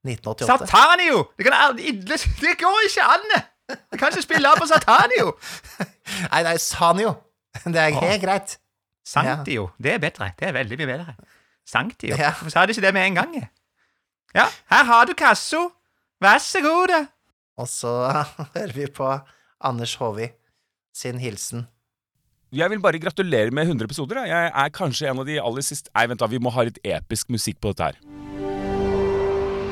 1988. 0.09 0.49
Satanio! 0.49 1.27
Det, 1.37 1.45
kan 1.45 1.77
det 1.77 2.57
går 2.61 2.89
ikke 2.89 3.05
an! 3.05 3.29
Jeg 3.69 4.01
kan 4.01 4.09
ikke 4.09 4.25
spille 4.25 4.55
på 4.59 4.67
Satanio! 4.67 5.37
Nei, 6.33 6.43
nei, 6.45 6.57
Sanio. 6.61 7.15
Det 7.65 7.77
er 7.79 7.93
helt 7.93 8.09
helt 8.09 8.25
greit. 8.25 8.59
Sanctio. 9.07 9.69
Det 9.83 9.95
er 9.95 9.99
bedre. 9.99 10.31
Det 10.39 10.49
er 10.49 10.53
veldig 10.53 10.79
mye 10.79 10.87
bedre. 10.87 11.15
Sanktio. 11.69 12.17
Ja. 12.17 12.33
Hvorfor 12.33 12.51
sa 12.51 12.67
de 12.67 12.75
ikke 12.75 12.85
det 12.87 12.95
med 12.95 13.07
en 13.07 13.15
gang? 13.15 13.35
Ja, 14.35 14.47
her 14.71 14.85
har 14.85 15.05
du 15.05 15.13
kassa. 15.19 15.69
Vær 16.23 16.39
så 16.39 16.63
god. 16.63 16.95
Og 17.63 17.71
så 17.71 17.93
hører 18.57 18.75
vi 18.75 18.89
på 18.91 19.09
Anders 19.63 19.95
Håvi 20.01 20.33
sin 20.97 21.23
hilsen. 21.23 21.69
Jeg 22.53 22.69
vil 22.69 22.83
bare 22.85 23.01
gratulere 23.01 23.51
med 23.55 23.71
100 23.71 23.87
episoder. 23.89 24.19
da. 24.21 24.25
Jeg 24.29 24.51
er 24.65 24.75
kanskje 24.77 25.09
en 25.09 25.23
av 25.23 25.29
de 25.29 25.39
aller 25.41 25.65
siste 25.65 25.89
Nei, 25.95 26.05
vent 26.11 26.21
da, 26.21 26.29
vi 26.29 26.41
må 26.43 26.53
ha 26.53 26.67
litt 26.69 26.83
episk 26.85 27.31
musikk 27.33 27.63
på 27.63 27.73
dette 27.73 27.93
her. 27.93 28.01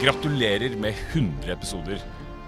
Gratulerer 0.01 0.79
med 0.81 0.97
100 1.13 1.53
episoder. 1.53 2.01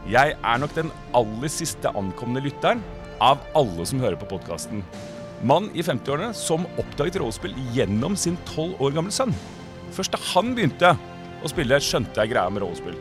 Jeg 0.09 0.33
er 0.39 0.63
nok 0.63 0.73
den 0.79 0.89
aller 1.15 1.53
siste 1.53 1.93
ankomne 1.93 2.41
lytteren 2.41 2.81
av 3.23 3.45
alle 3.59 3.85
som 3.87 4.01
hører 4.01 4.17
på 4.19 4.31
podkasten. 4.33 4.81
Mann 5.45 5.69
i 5.77 5.85
50-årene 5.85 6.33
som 6.39 6.65
oppdaget 6.81 7.21
rollespill 7.21 7.53
gjennom 7.77 8.17
sin 8.17 8.41
12 8.55 8.81
år 8.81 8.97
gamle 8.97 9.13
sønn. 9.13 9.37
Først 9.93 10.17
da 10.17 10.23
han 10.33 10.57
begynte 10.57 10.97
å 11.43 11.51
spille, 11.51 11.83
skjønte 11.83 12.23
jeg 12.23 12.33
greia 12.33 12.49
med 12.49 12.65
rollespill. 12.65 12.97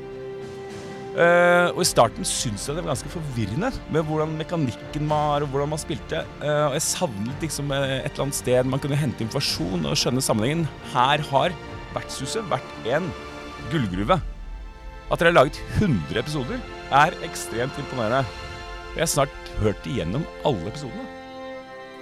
Eh, 1.11 1.67
og 1.73 1.81
I 1.83 1.89
starten 1.89 2.23
syntes 2.23 2.69
jeg 2.69 2.77
det 2.77 2.85
var 2.85 2.93
ganske 2.93 3.11
forvirrende 3.11 3.67
med 3.91 4.05
hvordan 4.07 4.37
mekanikken 4.39 5.09
var, 5.11 5.43
og 5.43 5.51
hvordan 5.51 5.73
man 5.73 5.81
spilte. 5.81 6.23
Uh, 6.39 6.69
og 6.69 6.77
Jeg 6.77 6.85
savnet 6.87 7.43
liksom 7.43 7.73
eh, 7.75 7.97
et 7.99 8.13
eller 8.13 8.29
annet 8.29 8.37
sted 8.37 8.69
man 8.71 8.79
kunne 8.79 8.99
hente 8.99 9.25
informasjon 9.25 9.89
og 9.89 9.97
skjønne 9.99 10.23
sammenhengen. 10.23 10.69
Her 10.93 11.23
har 11.31 11.57
Vertshuset 11.91 12.47
vært 12.47 12.85
en 12.87 13.09
gullgruve. 13.73 14.15
At 15.11 15.19
dere 15.19 15.33
har 15.33 15.35
laget 15.41 15.59
100 15.81 16.21
episoder, 16.21 16.61
er 16.95 17.17
ekstremt 17.27 17.75
imponerende. 17.81 18.23
Jeg 18.95 19.03
har 19.03 19.11
snart 19.11 19.51
hørt 19.59 19.83
igjennom 19.87 20.23
alle 20.47 20.71
episodene. 20.71 21.03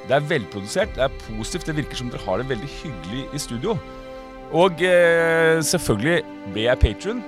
Det 0.05 0.17
er 0.19 0.29
velprodusert, 0.29 0.93
det 0.93 1.07
er 1.07 1.17
positivt, 1.25 1.65
det 1.65 1.79
virker 1.81 1.97
som 1.97 2.13
dere 2.13 2.21
har 2.27 2.41
det 2.41 2.51
veldig 2.51 2.69
hyggelig 2.83 3.25
i 3.33 3.41
studio. 3.41 3.73
Og 4.53 4.85
uh, 4.85 5.57
selvfølgelig 5.65 6.21
ble 6.53 6.69
jeg 6.69 6.81
patron. 6.85 7.25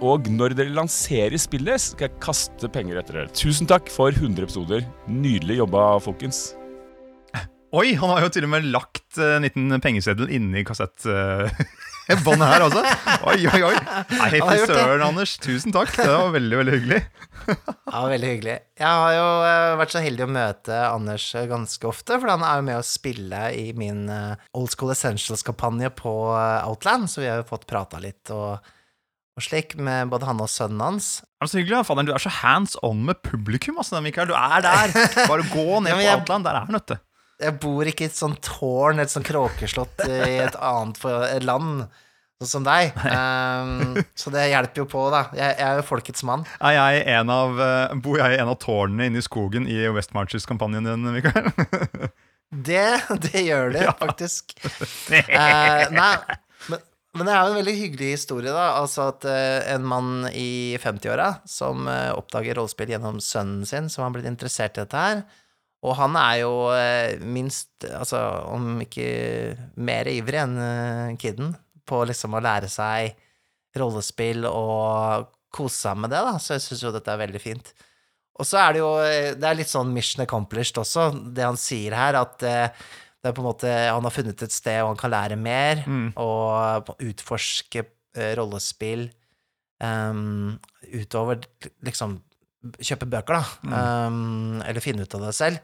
Og 0.00 0.30
når 0.32 0.54
dere 0.56 0.72
lanserer 0.72 1.36
spillet, 1.36 1.82
skal 1.82 2.08
jeg 2.08 2.20
kaste 2.24 2.70
penger 2.72 3.02
etter 3.02 3.18
dere. 3.18 3.32
Tusen 3.36 3.68
takk 3.68 3.90
for 3.92 4.14
100 4.14 4.46
episoder. 4.46 4.86
Nydelig 5.12 5.58
jobba, 5.60 5.92
folkens. 6.00 6.54
Oi, 7.76 7.92
han 8.00 8.10
har 8.10 8.24
jo 8.24 8.30
til 8.34 8.46
og 8.48 8.50
med 8.50 8.64
lagt 8.72 9.20
eh, 9.20 9.36
en 9.36 9.44
liten 9.46 9.76
pengeseddel 9.84 10.32
inni 10.34 10.64
kassettbåndet 10.66 12.48
her 12.50 12.64
altså. 12.64 12.80
Oi, 13.28 13.44
oi, 13.46 13.60
oi. 13.68 13.76
Nei, 14.16 14.40
fy 14.40 14.56
søren, 14.64 15.04
Anders. 15.06 15.36
Tusen 15.44 15.76
takk. 15.76 15.92
Det 15.94 16.08
var 16.08 16.32
veldig, 16.34 16.58
veldig 16.62 16.74
hyggelig. 16.78 16.98
Ja, 17.52 18.02
veldig 18.10 18.32
hyggelig. 18.32 18.56
Jeg 18.80 18.96
har 19.04 19.14
jo 19.14 19.28
eh, 19.52 19.76
vært 19.84 19.94
så 19.94 20.02
heldig 20.02 20.26
å 20.26 20.32
møte 20.40 20.80
Anders 20.88 21.28
eh, 21.36 21.46
ganske 21.52 21.92
ofte, 21.92 22.16
for 22.16 22.32
han 22.32 22.48
er 22.48 22.58
jo 22.58 22.66
med 22.72 22.80
å 22.80 22.88
spille 22.88 23.44
i 23.52 23.68
min 23.76 24.02
eh, 24.10 24.48
Old 24.58 24.72
School 24.74 24.96
Essentials-kampanje 24.96 25.92
på 26.00 26.16
eh, 26.40 26.66
Outland, 26.66 27.06
så 27.12 27.22
vi 27.22 27.30
har 27.30 27.44
jo 27.44 27.50
fått 27.52 27.68
prata 27.70 28.02
litt 28.02 28.32
og, 28.34 28.58
og 29.40 29.46
slik 29.48 29.72
med 29.80 30.10
både 30.12 30.28
han 30.28 30.40
og 30.44 30.50
sønnen 30.52 30.82
hans. 30.84 31.08
Det 31.40 31.46
er 31.48 31.50
så 31.54 31.58
hyggelig. 31.62 31.80
Faderen, 31.88 32.08
du 32.10 32.12
er 32.14 32.20
så 32.22 32.32
hands 32.42 32.76
on 32.86 33.00
med 33.08 33.18
publikum. 33.24 33.78
Altså, 33.80 33.98
Mikael. 34.04 34.28
Du 34.28 34.36
er 34.36 34.60
der. 34.66 34.92
Bare 35.32 35.46
gå 35.48 35.80
ned 35.80 35.90
Ja, 35.90 35.96
men 35.96 36.04
på 36.04 36.04
jeg- 36.04 36.18
Outland. 36.20 36.44
Der 36.46 36.58
er 36.60 36.66
han, 36.68 36.76
vet 36.76 36.92
du. 36.92 36.98
Jeg 37.40 37.54
bor 37.56 37.88
ikke 37.88 38.04
i 38.04 38.10
et 38.10 38.16
sånt 38.20 38.42
tårn, 38.44 39.00
et 39.00 39.08
sånt 39.08 39.24
kråkeslott 39.24 40.02
i 40.04 40.34
et 40.44 40.56
annet 40.60 40.98
et 41.32 41.46
land, 41.48 41.86
sånn 42.36 42.50
som 42.50 42.66
deg. 42.66 42.90
Um, 43.00 43.96
så 44.12 44.28
det 44.34 44.42
hjelper 44.50 44.82
jo 44.82 44.84
på, 44.92 45.06
da. 45.14 45.22
Jeg, 45.32 45.54
jeg 45.56 45.64
er 45.70 45.80
jo 45.80 45.86
folkets 45.88 46.26
mann. 46.28 46.44
Er 46.60 46.76
jeg 46.76 47.06
en 47.14 47.32
av, 47.32 47.56
eh, 47.64 47.94
bor 48.04 48.20
jeg 48.20 48.36
i 48.36 48.42
en 48.44 48.52
av 48.52 48.58
tårnene 48.60 49.08
inne 49.08 49.22
i 49.22 49.24
skogen 49.24 49.64
i 49.72 49.78
West 49.96 50.12
Marches-kampanjen 50.12 50.84
din, 50.90 51.08
Mikael? 51.16 51.48
Det, 52.50 52.82
det 53.30 53.44
gjør 53.46 53.68
det, 53.76 53.86
faktisk. 54.00 54.52
Uh, 55.08 55.84
nei, 55.94 56.12
men, 56.68 56.80
men 57.16 57.26
det 57.26 57.34
er 57.34 57.42
jo 57.42 57.52
en 57.52 57.58
veldig 57.58 57.74
hyggelig 57.74 58.10
historie, 58.14 58.52
da. 58.54 58.68
Altså 58.78 59.08
at 59.10 59.24
eh, 59.26 59.72
en 59.72 59.86
mann 59.90 60.28
i 60.30 60.76
50-åra 60.78 61.40
som 61.48 61.88
eh, 61.90 62.12
oppdager 62.14 62.58
rollespill 62.60 62.92
gjennom 62.94 63.18
sønnen 63.24 63.66
sin, 63.66 63.88
som 63.90 64.04
har 64.04 64.14
blitt 64.14 64.28
interessert 64.30 64.78
i 64.78 64.84
dette 64.84 65.00
her. 65.04 65.24
Og 65.80 65.96
han 65.96 66.16
er 66.20 66.36
jo 66.42 66.52
eh, 66.76 67.18
minst, 67.24 67.72
altså 67.88 68.20
om 68.52 68.78
ikke 68.84 69.08
mer 69.80 70.10
ivrig 70.12 70.42
enn 70.42 70.56
eh, 70.62 71.18
kiden, 71.20 71.54
på 71.88 72.04
liksom 72.06 72.36
å 72.38 72.44
lære 72.44 72.70
seg 72.70 73.16
rollespill 73.80 74.46
og 74.46 75.30
kose 75.54 75.88
seg 75.88 75.98
med 75.98 76.12
det, 76.12 76.20
da. 76.26 76.36
Så 76.38 76.54
jeg 76.56 76.66
syns 76.68 76.84
jo 76.84 76.94
dette 76.94 77.10
er 77.10 77.24
veldig 77.24 77.42
fint. 77.42 77.72
Og 78.40 78.46
så 78.48 78.60
er 78.62 78.72
det 78.74 78.80
jo 78.80 78.90
eh, 79.02 79.32
Det 79.36 79.46
er 79.48 79.58
litt 79.58 79.72
sånn 79.72 79.92
mission 79.94 80.24
accomplished 80.24 80.78
også, 80.80 81.10
det 81.34 81.46
han 81.48 81.58
sier 81.60 81.96
her, 81.96 82.22
at 82.22 82.46
eh, 82.46 82.90
det 83.20 83.30
er 83.30 83.36
på 83.36 83.42
en 83.42 83.50
måte 83.50 83.68
Han 83.68 84.06
har 84.06 84.14
funnet 84.14 84.42
et 84.42 84.54
sted 84.54 84.78
hvor 84.80 84.94
han 84.94 85.00
kan 85.00 85.12
lære 85.12 85.36
mer, 85.36 85.82
og 86.20 86.92
utforske 87.04 87.84
eh, 88.16 88.32
rollespill 88.38 89.08
um, 89.84 90.56
utover 90.88 91.44
liksom 91.86 92.20
Kjøpe 92.60 93.06
bøker, 93.08 93.38
da, 93.38 93.70
ehm, 93.72 94.58
eller 94.68 94.84
finne 94.84 95.06
ut 95.06 95.14
av 95.16 95.22
det 95.24 95.30
selv. 95.32 95.62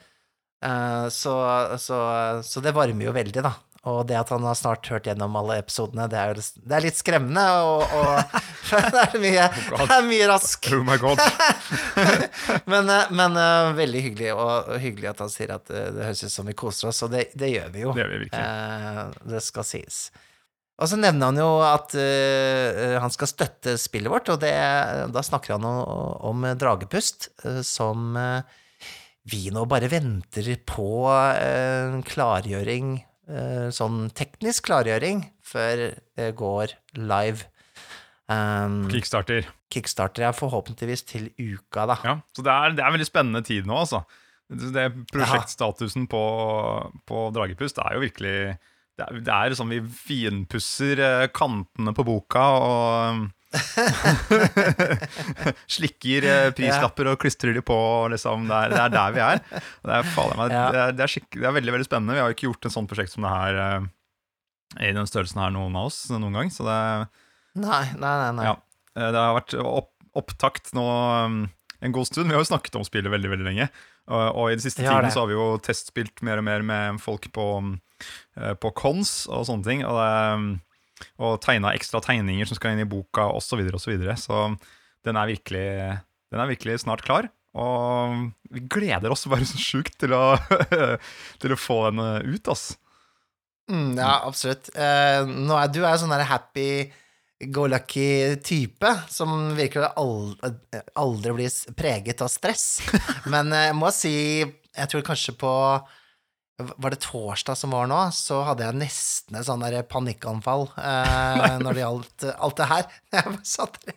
Uh, 0.65 1.13
så, 1.13 1.35
så, 1.77 1.99
så 2.41 2.63
det 2.65 2.73
varmer 2.73 3.05
jo 3.05 3.13
veldig, 3.13 3.43
da. 3.45 3.51
Og 3.87 4.01
det 4.09 4.17
at 4.19 4.33
han 4.35 4.43
har 4.47 4.57
snart 4.59 4.89
hørt 4.91 5.07
gjennom 5.07 5.37
alle 5.39 5.61
episodene, 5.63 6.09
det 6.11 6.19
er, 6.19 6.41
det 6.41 6.75
er 6.75 6.85
litt 6.85 6.99
skremmende, 6.99 7.45
og, 7.63 7.85
og 7.95 8.41
det, 8.95 9.03
er 9.03 9.17
mye, 9.23 9.47
det 9.79 9.97
er 9.97 10.07
mye 10.07 10.29
rask. 10.31 10.69
Oh 10.75 10.83
my 10.87 10.99
god. 11.01 11.23
Men, 12.73 12.91
eh, 12.91 13.11
men 13.15 13.37
eh, 13.39 13.73
veldig 13.79 14.01
hyggelig, 14.03 14.31
og 14.35 14.71
hyggelig 14.83 15.11
at 15.13 15.21
han 15.23 15.31
sier 15.31 15.53
at 15.55 15.71
eh, 15.71 15.91
det 15.95 16.07
høres 16.09 16.25
ut 16.27 16.35
som 16.35 16.49
vi 16.49 16.55
koser 16.59 16.91
oss, 16.91 17.03
og 17.07 17.13
det, 17.15 17.29
det 17.39 17.51
gjør 17.53 17.69
vi 17.75 17.85
jo. 17.85 17.93
Det 17.95 18.03
gjør 18.03 18.25
vi. 18.25 18.31
Eh, 18.35 19.03
det 19.31 19.43
skal 19.45 19.67
sies. 19.67 20.01
Og 20.77 20.91
så 20.91 20.99
nevner 21.01 21.31
han 21.31 21.41
jo 21.41 21.51
at 21.65 21.95
uh, 21.97 22.99
han 23.01 23.13
skal 23.15 23.31
støtte 23.31 23.79
spillet 23.81 24.13
vårt, 24.13 24.29
og 24.29 24.43
det, 24.43 24.53
da 25.09 25.23
snakker 25.25 25.55
han 25.55 25.65
om, 25.65 25.79
om 26.29 26.45
Dragepust, 26.61 27.31
uh, 27.47 27.63
som 27.65 28.13
uh, 28.13 28.45
vi 29.31 29.47
nå 29.55 29.65
bare 29.71 29.89
venter 29.89 30.51
på 30.69 31.09
en 31.09 32.05
klargjøring, 32.07 32.99
sånn 33.75 34.07
teknisk 34.15 34.69
klargjøring, 34.69 35.25
før 35.43 35.89
det 36.19 36.29
går 36.39 36.77
live. 36.95 37.49
Um, 38.27 38.85
Kickstarter. 38.91 39.47
Kickstarter 39.71 40.29
er 40.29 40.35
forhåpentligvis 40.35 41.05
til 41.07 41.29
uka, 41.39 41.87
da. 41.91 41.97
Ja, 42.07 42.15
så 42.35 42.43
det 42.47 42.53
er, 42.53 42.75
det 42.75 42.83
er 42.83 42.91
en 42.91 42.97
veldig 42.97 43.09
spennende 43.09 43.43
tid 43.47 43.69
nå, 43.69 43.79
altså. 43.83 44.03
det 44.49 44.89
prosjektstatusen 45.11 46.07
på, 46.11 46.23
på 47.07 47.23
Dragepust 47.35 47.81
er 47.83 47.97
jo 47.97 48.05
virkelig 48.05 48.37
Det 48.97 49.07
er, 49.07 49.19
det 49.27 49.35
er 49.35 49.57
sånn 49.59 49.73
vi 49.75 49.81
finpusser 49.83 51.03
eh, 51.03 51.27
kantene 51.35 51.95
på 51.95 52.07
boka 52.07 52.45
og 52.63 53.27
Slikker 55.77 56.27
eh, 56.31 56.49
prislapper 56.57 57.13
og 57.13 57.21
klistrer 57.23 57.57
de 57.57 57.63
på. 57.67 57.79
Liksom. 58.13 58.49
Det, 58.51 58.57
er, 58.57 58.75
det 58.75 58.83
er 58.85 58.95
der 58.95 59.17
vi 59.17 59.25
er. 59.25 59.43
Det 59.51 60.01
er, 60.01 60.09
meg, 60.39 60.53
det, 60.53 60.63
er, 60.63 60.97
det, 60.97 61.11
det 61.37 61.47
er 61.47 61.59
veldig 61.59 61.77
veldig 61.77 61.89
spennende. 61.89 62.17
Vi 62.17 62.25
har 62.25 62.35
ikke 62.35 62.51
gjort 62.51 62.69
en 62.69 62.77
sånn 62.79 62.91
prosjekt 62.91 63.15
som 63.15 63.27
det 63.27 63.35
her 63.35 63.61
eh, 63.67 63.91
i 64.89 64.95
den 64.97 65.09
størrelsen 65.09 65.43
her 65.43 65.55
noen 65.55 65.77
av 65.79 65.91
oss 65.91 66.05
noen 66.13 66.37
gang. 66.37 66.53
Så 66.53 66.67
det, 66.67 66.79
Nei, 67.57 67.85
nei, 67.97 68.15
nei. 68.21 68.33
nei. 68.37 68.49
ja, 68.51 68.57
eh, 68.99 69.11
det 69.15 69.21
har 69.21 69.37
vært 69.39 69.57
opp, 69.63 69.93
opptakt 70.17 70.75
nå 70.77 70.85
um, 70.85 71.39
en 71.81 71.95
god 71.95 72.09
stund. 72.09 72.29
Vi 72.29 72.37
har 72.37 72.45
jo 72.45 72.51
snakket 72.51 72.77
om 72.79 72.85
spillet 72.87 73.13
veldig 73.13 73.33
veldig 73.33 73.49
lenge. 73.49 73.71
Og, 74.07 74.25
og 74.39 74.51
i 74.51 74.57
den 74.57 74.63
siste 74.63 74.85
tiden 74.85 75.11
så 75.11 75.25
har 75.25 75.31
vi 75.31 75.39
jo 75.39 75.49
testspilt 75.65 76.23
mer 76.27 76.43
og 76.43 76.47
mer 76.47 76.63
med 76.67 77.01
folk 77.03 77.27
på, 77.35 77.47
eh, 78.39 78.55
på 78.61 78.73
cons 78.79 79.25
og 79.33 79.49
sånne 79.49 79.67
ting. 79.67 79.83
Og, 79.89 79.99
det, 79.99 80.13
um, 80.37 80.49
og 81.21 81.41
tegna 81.45 81.75
ekstra 81.77 82.01
tegninger 82.05 82.49
som 82.49 82.59
skal 82.59 82.75
inn 82.75 82.85
i 82.85 82.89
boka 82.89 83.29
osv. 83.33 83.49
Så, 83.49 83.61
videre, 83.61 83.79
og 83.79 83.85
så, 83.85 83.93
videre. 83.93 84.17
så 84.21 84.43
den 85.07 85.19
er, 85.19 85.31
virkelig, 85.31 85.69
den 86.33 86.43
er 86.43 86.51
virkelig 86.51 86.81
snart 86.85 87.05
klar. 87.07 87.31
Og 87.57 88.29
vi 88.53 88.63
gleder 88.69 89.13
oss 89.13 89.25
bare 89.31 89.47
så 89.49 89.61
sjukt 89.61 89.97
til 90.03 90.13
til 91.43 91.55
å 91.55 91.61
få 91.61 91.79
den 91.89 92.03
eh, 92.05 92.37
ut, 92.37 92.53
ass. 92.53 92.69
Mm, 93.73 93.97
ja, 93.99 94.21
absolutt. 94.29 94.69
Uh, 94.77 95.25
nå 95.27 95.57
er, 95.59 95.73
du 95.73 95.81
er 95.83 95.97
sånn 95.99 96.13
der 96.13 96.27
happy 96.29 96.87
go 97.53 97.67
lucky 97.69 98.37
type 98.41 98.93
som 99.13 99.51
virker 99.57 99.85
å 99.85 99.91
aldri, 100.01 100.81
aldri 100.97 101.35
blir 101.37 101.77
preget 101.77 102.23
av 102.25 102.31
stress. 102.33 102.81
Men 103.33 103.53
eh, 103.53 103.69
jeg 103.71 103.77
må 103.77 103.93
si, 103.93 104.17
jeg 104.45 104.93
tror 104.93 105.05
kanskje 105.07 105.37
på 105.41 105.53
Var 106.57 106.95
det 106.95 107.03
torsdag 107.05 107.59
som 107.61 107.75
var 107.77 107.89
nå, 107.91 107.99
så 108.17 108.39
hadde 108.47 108.65
jeg 108.65 108.79
nesten 108.81 109.37
et 109.37 109.45
sånn 109.45 109.61
der 109.61 109.83
panikkanfall 109.85 110.65
eh, 110.81 111.57
når 111.65 111.77
det 111.77 111.83
gjaldt 111.83 112.25
eh, 112.25 112.39
alt 112.47 112.57
det 112.57 112.69
her. 112.71 112.89
Jeg 113.17 113.29
bare 113.29 113.51
satt 113.51 113.77
der 113.85 113.97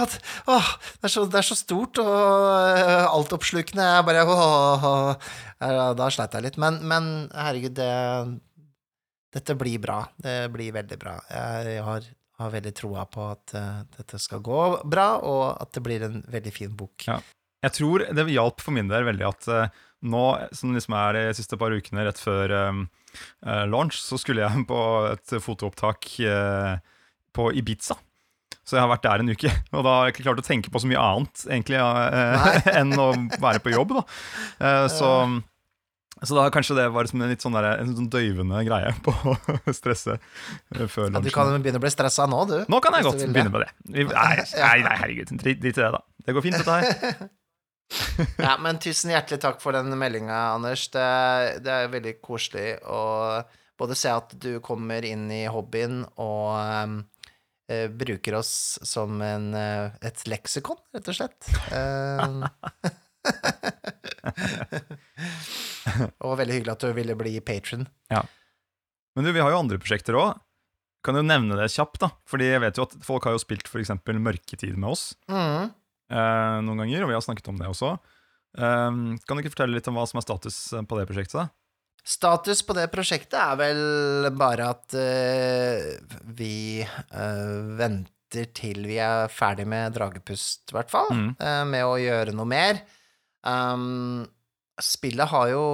at, 0.00 0.16
åh, 0.50 0.70
det, 0.96 1.06
er 1.06 1.12
så, 1.14 1.24
det 1.30 1.38
er 1.38 1.46
så 1.46 1.58
stort 1.58 2.00
og 2.02 2.10
eh, 2.80 3.06
altoppslukende. 3.06 3.86
Jeg 3.94 4.06
bare 4.08 4.26
åh, 4.26 4.86
åh. 4.90 5.32
Da 5.98 6.06
sleit 6.08 6.32
jeg 6.32 6.46
litt. 6.46 6.56
Men, 6.62 6.78
men 6.88 7.04
herregud, 7.36 7.74
det 7.76 7.90
dette 9.30 9.54
blir 9.54 9.78
bra. 9.78 10.00
Det 10.16 10.48
blir 10.50 10.72
veldig 10.74 10.98
bra. 10.98 11.16
Jeg 11.30 11.82
har, 11.86 12.06
har 12.40 12.54
veldig 12.54 12.72
troa 12.74 13.04
på 13.06 13.26
at 13.30 13.54
uh, 13.54 13.82
dette 13.98 14.18
skal 14.22 14.42
gå 14.42 14.62
bra, 14.90 15.10
og 15.22 15.44
at 15.62 15.76
det 15.76 15.84
blir 15.86 16.06
en 16.06 16.22
veldig 16.30 16.52
fin 16.54 16.72
bok. 16.74 17.06
Ja. 17.06 17.20
Jeg 17.60 17.76
tror 17.76 18.06
det 18.08 18.26
hjalp 18.32 18.62
for 18.64 18.74
min 18.74 18.88
del 18.88 19.04
veldig 19.04 19.26
at 19.28 19.46
eh, 19.52 19.80
nå, 20.00 20.24
som 20.56 20.74
liksom 20.74 20.96
er 20.96 21.18
de 21.18 21.24
siste 21.36 21.58
par 21.60 21.74
ukene 21.76 22.06
rett 22.06 22.20
før 22.20 22.54
um, 22.70 22.84
uh, 23.46 23.64
launch, 23.68 24.00
så 24.00 24.18
skulle 24.20 24.44
jeg 24.46 24.64
på 24.70 24.80
et 25.10 25.36
fotoopptak 25.44 26.12
uh, 26.24 26.78
på 27.36 27.50
Ibiza. 27.60 27.98
Så 28.70 28.76
jeg 28.76 28.84
har 28.84 28.90
vært 28.92 29.06
der 29.06 29.22
en 29.24 29.32
uke, 29.34 29.50
og 29.76 29.84
da 29.84 29.94
har 29.96 30.08
jeg 30.08 30.16
ikke 30.16 30.26
klart 30.28 30.42
å 30.42 30.46
tenke 30.46 30.72
på 30.72 30.82
så 30.82 30.90
mye 30.90 31.04
annet 31.04 31.46
egentlig 31.48 31.80
uh, 31.80 32.58
enn 32.78 32.94
å 32.94 33.12
være 33.42 33.62
på 33.64 33.74
jobb. 33.74 33.96
da. 33.98 34.04
Eh, 34.60 34.84
så, 34.92 35.10
så 36.20 36.36
da 36.36 36.44
kanskje 36.54 36.76
det 36.78 36.84
var 36.94 37.08
som 37.10 37.24
en 37.24 37.32
litt 37.32 37.42
sånn, 37.42 37.56
der, 37.56 37.80
en 37.82 37.96
sånn 37.96 38.10
døyvende 38.12 38.62
greie 38.68 38.92
på 39.02 39.14
å 39.32 39.34
stresse 39.74 40.20
før 40.92 41.10
Ja, 41.10 41.24
du 41.24 41.32
kan 41.34 41.50
begynne 41.56 41.82
å 41.82 41.84
bli 41.84 41.92
stressa 41.92 42.28
nå, 42.30 42.44
du. 42.50 42.56
Nå 42.70 42.80
kan 42.84 42.94
jeg 42.98 43.08
godt 43.08 43.26
begynne 43.26 43.50
med 43.50 43.66
det. 43.66 43.72
Nei, 43.90 44.06
nei, 44.14 44.78
nei, 44.86 44.96
herregud. 45.02 45.34
Drit 45.42 45.66
i 45.66 45.74
det, 45.74 45.92
da. 45.98 46.04
Det 46.22 46.36
går 46.36 46.46
fint, 46.46 46.60
dette 46.60 46.78
her. 46.78 47.30
Ja, 48.38 48.56
men 48.62 48.78
tusen 48.82 49.10
hjertelig 49.12 49.40
takk 49.42 49.60
for 49.62 49.72
den 49.76 49.90
meldinga, 49.98 50.38
Anders. 50.54 50.88
Det, 50.92 51.06
det 51.64 51.72
er 51.74 51.88
veldig 51.92 52.14
koselig 52.24 52.78
å 52.86 53.00
både 53.80 53.94
se 53.96 54.10
at 54.12 54.34
du 54.40 54.60
kommer 54.64 55.04
inn 55.08 55.30
i 55.32 55.46
hobbyen 55.50 56.04
og 56.20 56.84
um, 56.84 57.04
uh, 57.72 57.86
bruker 57.88 58.34
oss 58.38 58.78
som 58.86 59.20
en, 59.24 59.54
uh, 59.56 59.88
et 60.04 60.26
leksikon, 60.28 60.76
rett 60.94 61.08
og 61.08 61.14
slett. 61.16 61.48
Um, 61.72 62.44
og 66.24 66.36
veldig 66.40 66.54
hyggelig 66.58 66.74
at 66.76 66.84
du 66.84 66.92
ville 66.96 67.16
bli 67.18 67.34
patron. 67.40 67.86
Ja. 68.12 68.22
Men 69.16 69.26
du, 69.26 69.32
vi 69.34 69.42
har 69.42 69.50
jo 69.52 69.62
andre 69.64 69.80
prosjekter 69.80 70.14
òg. 70.20 70.38
Kan 71.04 71.16
jo 71.16 71.22
nevne 71.24 71.56
det 71.56 71.70
kjapt, 71.72 71.96
da. 72.02 72.10
Fordi 72.28 72.50
jeg 72.50 72.60
vet 72.60 72.76
jo 72.76 72.84
at 72.84 72.92
folk 73.04 73.24
har 73.24 73.32
jo 73.32 73.40
spilt 73.40 73.68
f.eks. 73.70 73.88
Mørketid 74.04 74.76
med 74.76 74.90
oss 74.92 75.14
Mm. 75.32 75.70
Eh, 76.10 76.56
noen 76.66 76.82
ganger, 76.82 77.04
og 77.06 77.12
vi 77.12 77.16
har 77.16 77.24
snakket 77.24 77.48
om 77.52 77.58
det 77.60 77.68
også. 77.70 77.94
Eh, 78.58 78.90
kan 79.24 79.36
du 79.38 79.42
ikke 79.42 79.54
fortelle 79.54 79.76
litt 79.78 79.88
om 79.90 79.96
hva 79.98 80.06
som 80.10 80.18
er 80.20 80.26
status 80.26 80.58
eh, 80.74 80.82
på 80.82 80.98
det 80.98 81.06
prosjektet? 81.10 81.52
Status 82.00 82.62
på 82.64 82.74
det 82.74 82.86
prosjektet 82.90 83.36
er 83.38 83.58
vel 83.60 84.30
bare 84.40 84.70
at 84.72 84.94
vi 86.38 86.80
venter 87.76 88.46
til 88.56 88.86
vi 88.88 88.96
er 89.02 89.28
ferdig 89.28 89.66
med 89.68 89.92
Dragepust, 89.98 90.70
i 90.72 90.76
hvert 90.78 90.90
fall, 90.90 91.10
Mm. 91.12 91.34
med 91.68 91.84
å 91.84 91.98
gjøre 92.00 92.32
noe 92.32 92.48
mer. 92.48 92.80
Um, 93.44 94.24
spillet 94.80 95.28
har 95.28 95.48
jo 95.52 95.64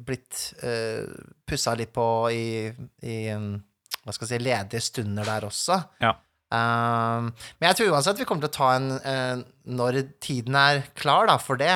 blitt 0.00 0.54
uh, 0.64 1.04
pussa 1.46 1.74
litt 1.76 1.92
på 1.94 2.06
i, 2.32 2.72
i 3.04 3.16
um, 3.36 3.58
hva 4.04 4.12
skal 4.12 4.26
jeg 4.28 4.40
si, 4.40 4.44
ledige 4.44 4.80
stunder 4.84 5.24
der 5.28 5.46
også. 5.48 5.78
Ja. 6.02 6.14
Um, 6.52 7.30
men 7.58 7.70
jeg 7.70 7.78
tror 7.78 7.94
uansett 7.96 8.20
vi 8.20 8.26
kommer 8.28 8.44
til 8.44 8.52
å 8.52 8.54
ta 8.54 8.66
en 8.76 8.90
eh, 9.00 9.40
Når 9.74 9.96
tiden 10.22 10.54
er 10.54 10.84
klar 10.94 11.26
da, 11.26 11.38
for 11.40 11.58
det, 11.58 11.72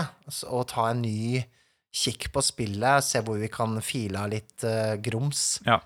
å 0.46 0.60
ta 0.68 0.90
en 0.92 1.00
ny 1.02 1.40
kikk 1.98 2.28
på 2.34 2.42
spillet, 2.44 3.02
se 3.02 3.22
hvor 3.24 3.40
vi 3.40 3.48
kan 3.50 3.78
file 3.82 4.20
av 4.20 4.30
litt 4.30 4.62
uh, 4.68 4.94
grums. 5.02 5.56
Ja. 5.66 5.80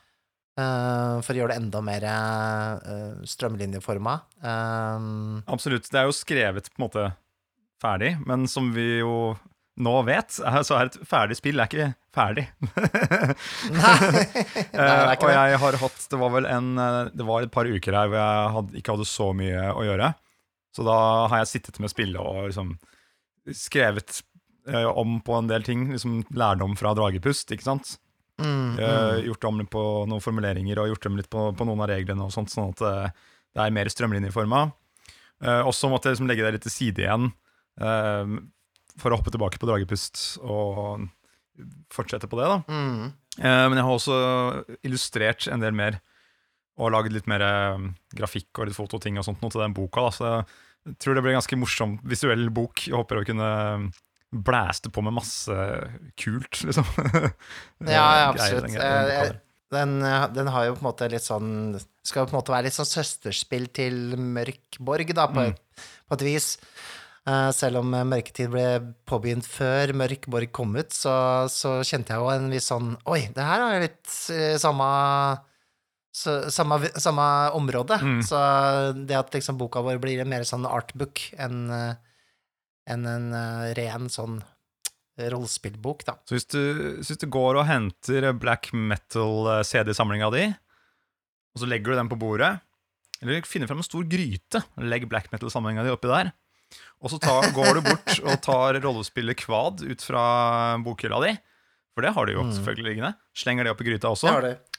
Uh, 0.59 1.23
for 1.25 1.33
å 1.33 1.39
gjøre 1.39 1.55
det 1.55 1.61
enda 1.63 1.81
mer 1.87 2.05
uh, 2.05 3.23
strømlinjeforma. 3.25 4.17
Um, 4.43 5.39
Absolutt. 5.47 5.87
Det 5.89 6.03
er 6.03 6.11
jo 6.11 6.17
skrevet 6.19 6.69
på 6.69 6.83
en 6.83 6.85
måte 6.85 7.07
ferdig, 7.81 8.17
men 8.27 8.45
som 8.51 8.69
vi 8.75 8.99
jo 8.99 9.15
nå 9.81 9.93
vet, 10.05 10.35
så 10.37 10.77
er 10.77 10.91
et 10.91 10.99
ferdig 11.09 11.39
spill 11.39 11.63
er 11.63 11.71
ikke 11.71 11.87
ferdig. 12.13 12.45
nei, 13.73 13.95
det 14.73 14.83
Eh, 14.83 15.13
og 15.17 15.31
jeg 15.33 15.61
har 15.63 15.79
hatt 15.81 16.05
Det 16.13 16.19
var 16.21 16.33
vel 16.35 16.47
en 16.49 16.69
eh, 16.81 17.11
Det 17.17 17.25
var 17.27 17.45
et 17.45 17.53
par 17.53 17.69
uker 17.69 17.97
her 17.97 18.11
hvor 18.11 18.19
jeg 18.19 18.53
hadde, 18.57 18.77
ikke 18.79 18.97
hadde 18.97 19.09
så 19.09 19.31
mye 19.37 19.65
å 19.73 19.87
gjøre. 19.87 20.13
Så 20.77 20.85
da 20.87 20.99
har 21.33 21.43
jeg 21.43 21.51
sittet 21.55 21.81
med 21.81 21.93
spillet 21.93 22.21
og 22.21 22.49
liksom 22.49 22.75
skrevet 23.57 24.21
eh, 24.69 24.89
om 24.89 25.19
på 25.25 25.37
en 25.39 25.51
del 25.51 25.65
ting. 25.67 25.89
Liksom 25.93 26.23
lærdom 26.37 26.77
fra 26.81 26.95
Dragepust, 26.97 27.53
ikke 27.53 27.69
sant. 27.71 27.97
Mm, 28.41 28.79
Eh, 28.79 29.11
mm. 29.13 29.25
gjort 29.27 29.45
om 29.45 29.67
på 29.67 29.83
noen 30.09 30.25
formuleringer 30.25 30.81
og 30.81 30.93
gjort 30.93 31.09
dem 31.09 31.19
litt 31.21 31.31
på, 31.31 31.51
på 31.57 31.67
noen 31.69 31.83
av 31.85 31.91
reglene, 31.93 32.25
og 32.27 32.33
sånt, 32.35 32.53
sånn 32.53 32.73
at 32.73 32.85
eh, 32.89 33.29
det 33.53 33.65
er 33.65 33.75
mer 33.75 33.91
strømlinjeforma. 33.93 34.71
Uh, 35.43 35.67
også 35.67 35.89
måtte 35.91 36.07
jeg 36.07 36.15
liksom 36.15 36.29
legge 36.31 36.45
det 36.47 36.53
litt 36.55 36.63
til 36.63 36.71
side 36.71 37.03
igjen 37.03 37.25
eh, 37.83 38.35
for 38.99 39.11
å 39.13 39.17
hoppe 39.19 39.31
tilbake 39.33 39.59
på 39.59 39.67
Dragepust 39.69 40.39
og 40.43 41.09
fortsette 41.93 42.29
på 42.29 42.39
det. 42.41 42.49
da 42.49 42.59
Mm. 42.69 43.13
Eh, 43.39 43.69
Men 43.69 43.77
jeg 43.79 43.85
har 43.85 43.95
også 43.97 44.65
illustrert 44.85 45.49
en 45.53 45.61
del 45.61 45.73
mer 45.73 46.01
og 46.79 46.91
laget 46.93 47.13
litt 47.13 47.27
mer 47.29 47.41
eh, 47.43 47.79
grafikk 48.17 48.59
og 48.59 48.67
litt 48.69 48.77
fototing 48.77 49.19
og 49.19 49.25
sånt 49.25 49.41
noe 49.43 49.51
til 49.51 49.61
den 49.61 49.75
boka. 49.75 50.01
Da. 50.01 50.11
Så 50.11 50.47
jeg 50.87 50.99
tror 50.99 51.15
det 51.15 51.23
blir 51.23 51.33
en 51.35 51.41
ganske 51.41 51.59
morsom 51.61 51.99
visuell 52.05 52.49
bok. 52.51 52.87
Jeg 52.89 52.95
håper 52.97 53.21
å 53.21 53.27
kunne 53.27 53.93
blæste 54.33 54.89
på 54.91 55.03
med 55.05 55.13
masse 55.13 55.53
kult, 56.17 56.63
liksom. 56.65 56.85
Ja, 57.85 58.07
ja, 58.17 58.33
Greier, 58.33 58.33
absolutt. 58.33 58.73
den- 58.73 58.81
Eh. 58.83 59.33
Den, 59.73 60.03
eh, 60.05 60.27
den 60.29 60.47
har 60.53 60.67
jo 60.67 60.75
på 60.75 60.83
en 60.85 60.91
måte 60.93 61.07
litt 61.11 61.23
sånn 61.25 61.81
Skal 62.05 62.27
på 62.27 62.35
en 62.35 62.41
måte 62.43 62.53
være 62.53 62.65
litt 62.65 62.75
sånn 62.77 62.85
søsterspill 62.85 63.71
til 63.73 64.17
Mørkborg, 64.19 65.15
da, 65.15 65.27
på, 65.29 65.47
Mm. 65.49 65.55
på 66.11 66.13
et 66.13 66.21
vis. 66.27 66.59
Eh, 67.23 67.49
selv 67.55 67.79
om 67.79 67.93
eh, 67.95 68.07
Mørketid 68.09 68.51
ble 68.51 68.67
påbegynt 69.07 69.47
før 69.47 69.93
Mørkborg 69.95 70.51
kom 70.55 70.75
ut, 70.75 70.91
så, 70.91 71.15
så 71.53 71.77
kjente 71.87 72.11
jeg 72.11 72.19
jo 72.19 72.31
en 72.33 72.49
viss 72.51 72.67
sånn 72.73 72.97
Oi, 73.07 73.29
det 73.31 73.45
her 73.47 73.63
er 73.63 73.85
litt 73.85 74.15
eh, 74.35 74.57
samme 74.59 74.89
så, 76.13 76.35
samme, 76.53 76.81
samme 77.01 77.27
område. 77.57 77.97
Mm. 78.03 78.19
Så 78.27 78.41
det 79.07 79.17
at 79.17 79.31
liksom 79.33 79.61
boka 79.61 79.81
vår 79.87 80.03
blir 80.03 80.21
en 80.21 80.33
mer 80.33 80.43
sånn 80.45 80.67
artbook 80.69 81.23
enn 81.41 81.71
en, 81.73 83.07
en 83.07 83.31
ren 83.79 84.11
sånn 84.13 84.43
rollespillbok, 85.17 86.03
da. 86.05 86.19
Så 86.29 86.37
hvis 86.37 86.51
du, 86.51 86.61
hvis 86.99 87.23
du 87.23 87.25
går 87.33 87.63
og 87.63 87.65
henter 87.69 88.27
black 88.37 88.73
metal-CD-samlinga 88.75 90.29
di, 90.35 90.45
og 91.55 91.63
så 91.63 91.71
legger 91.71 91.95
du 91.95 92.01
den 92.03 92.13
på 92.13 92.19
bordet, 92.21 92.51
eller 93.23 93.49
finner 93.49 93.71
frem 93.71 93.81
en 93.81 93.87
stor 93.87 94.05
gryte, 94.11 94.65
legg 94.85 95.09
black 95.09 95.31
metal-samlinga 95.33 95.87
di 95.87 95.95
oppi 95.95 96.11
der, 96.13 96.33
og 97.03 97.11
så 97.13 97.19
tar, 97.23 97.49
går 97.57 97.75
du 97.79 97.81
bort 97.89 98.19
og 98.23 98.37
tar 98.45 98.79
rollespillet 98.85 99.37
Kvad 99.43 99.83
ut 99.85 100.03
fra 100.07 100.23
bokhylla 100.85 101.19
di, 101.27 101.33
for 101.95 102.07
det 102.07 102.13
har 102.17 102.27
du 102.27 102.33
jo 102.37 102.43
Mm. 102.47 102.53
selvfølgelig 102.57 102.89
liggende, 102.91 103.15
slenger 103.37 103.65
det 103.65 103.73
opp 103.75 103.81
i 103.83 103.89
gryta 103.91 104.09
også, 104.15 104.35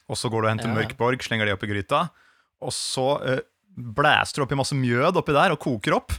og 0.09 0.17
så 0.17 0.29
går 0.31 0.41
du 0.41 0.47
og 0.47 0.51
henter 0.53 0.69
Ja. 0.71 0.75
Mørkborg, 0.79 1.21
slenger 1.23 1.45
det 1.45 1.53
opp 1.57 1.63
i 1.63 1.71
gryta, 1.73 2.03
og 2.63 2.71
så 2.73 3.07
uh, 3.21 3.39
blæster 3.75 4.39
du 4.41 4.45
oppi 4.47 4.55
masse 4.59 4.75
mjød 4.77 5.17
oppi 5.19 5.33
der 5.35 5.51
og 5.55 5.59
koker 5.59 5.95
opp, 5.99 6.13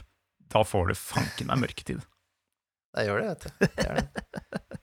da 0.51 0.61
får 0.63 0.87
du 0.91 0.95
fanken 0.95 1.47
meg 1.49 1.57
mørketid. 1.65 2.01
Det 2.95 3.05
gjør 3.09 3.21
det, 3.21 3.27
vet 3.27 3.43
du. 3.43 3.49
Det 3.75 3.95
det. 3.97 4.79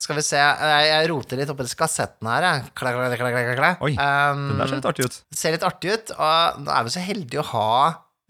Skal 0.00 0.16
vi 0.16 0.22
se 0.24 0.38
Jeg, 0.40 0.84
jeg 0.88 1.08
roter 1.10 1.36
litt 1.36 1.50
oppi 1.52 1.64
disse 1.66 1.76
kassettene 1.76 2.30
her, 2.32 2.44
jeg. 2.46 2.70
Kla, 2.78 2.92
kla, 2.94 3.08
kla, 3.12 3.16
kla, 3.20 3.42
kla, 3.44 3.56
kla. 3.58 3.72
Oi, 3.84 3.90
Um, 4.00 4.46
Den 4.48 4.62
der 4.62 4.70
ser 4.70 4.78
litt 4.80 4.86
artig 4.88 5.04
ut. 5.10 5.18
ser 5.36 5.52
litt 5.52 5.66
artig 5.68 5.92
ut, 5.92 6.12
og 6.16 6.62
nå 6.64 6.72
er 6.72 6.86
vi 6.86 6.94
så 6.94 7.02
heldige 7.04 7.42
å 7.42 7.48
ha 7.50 7.66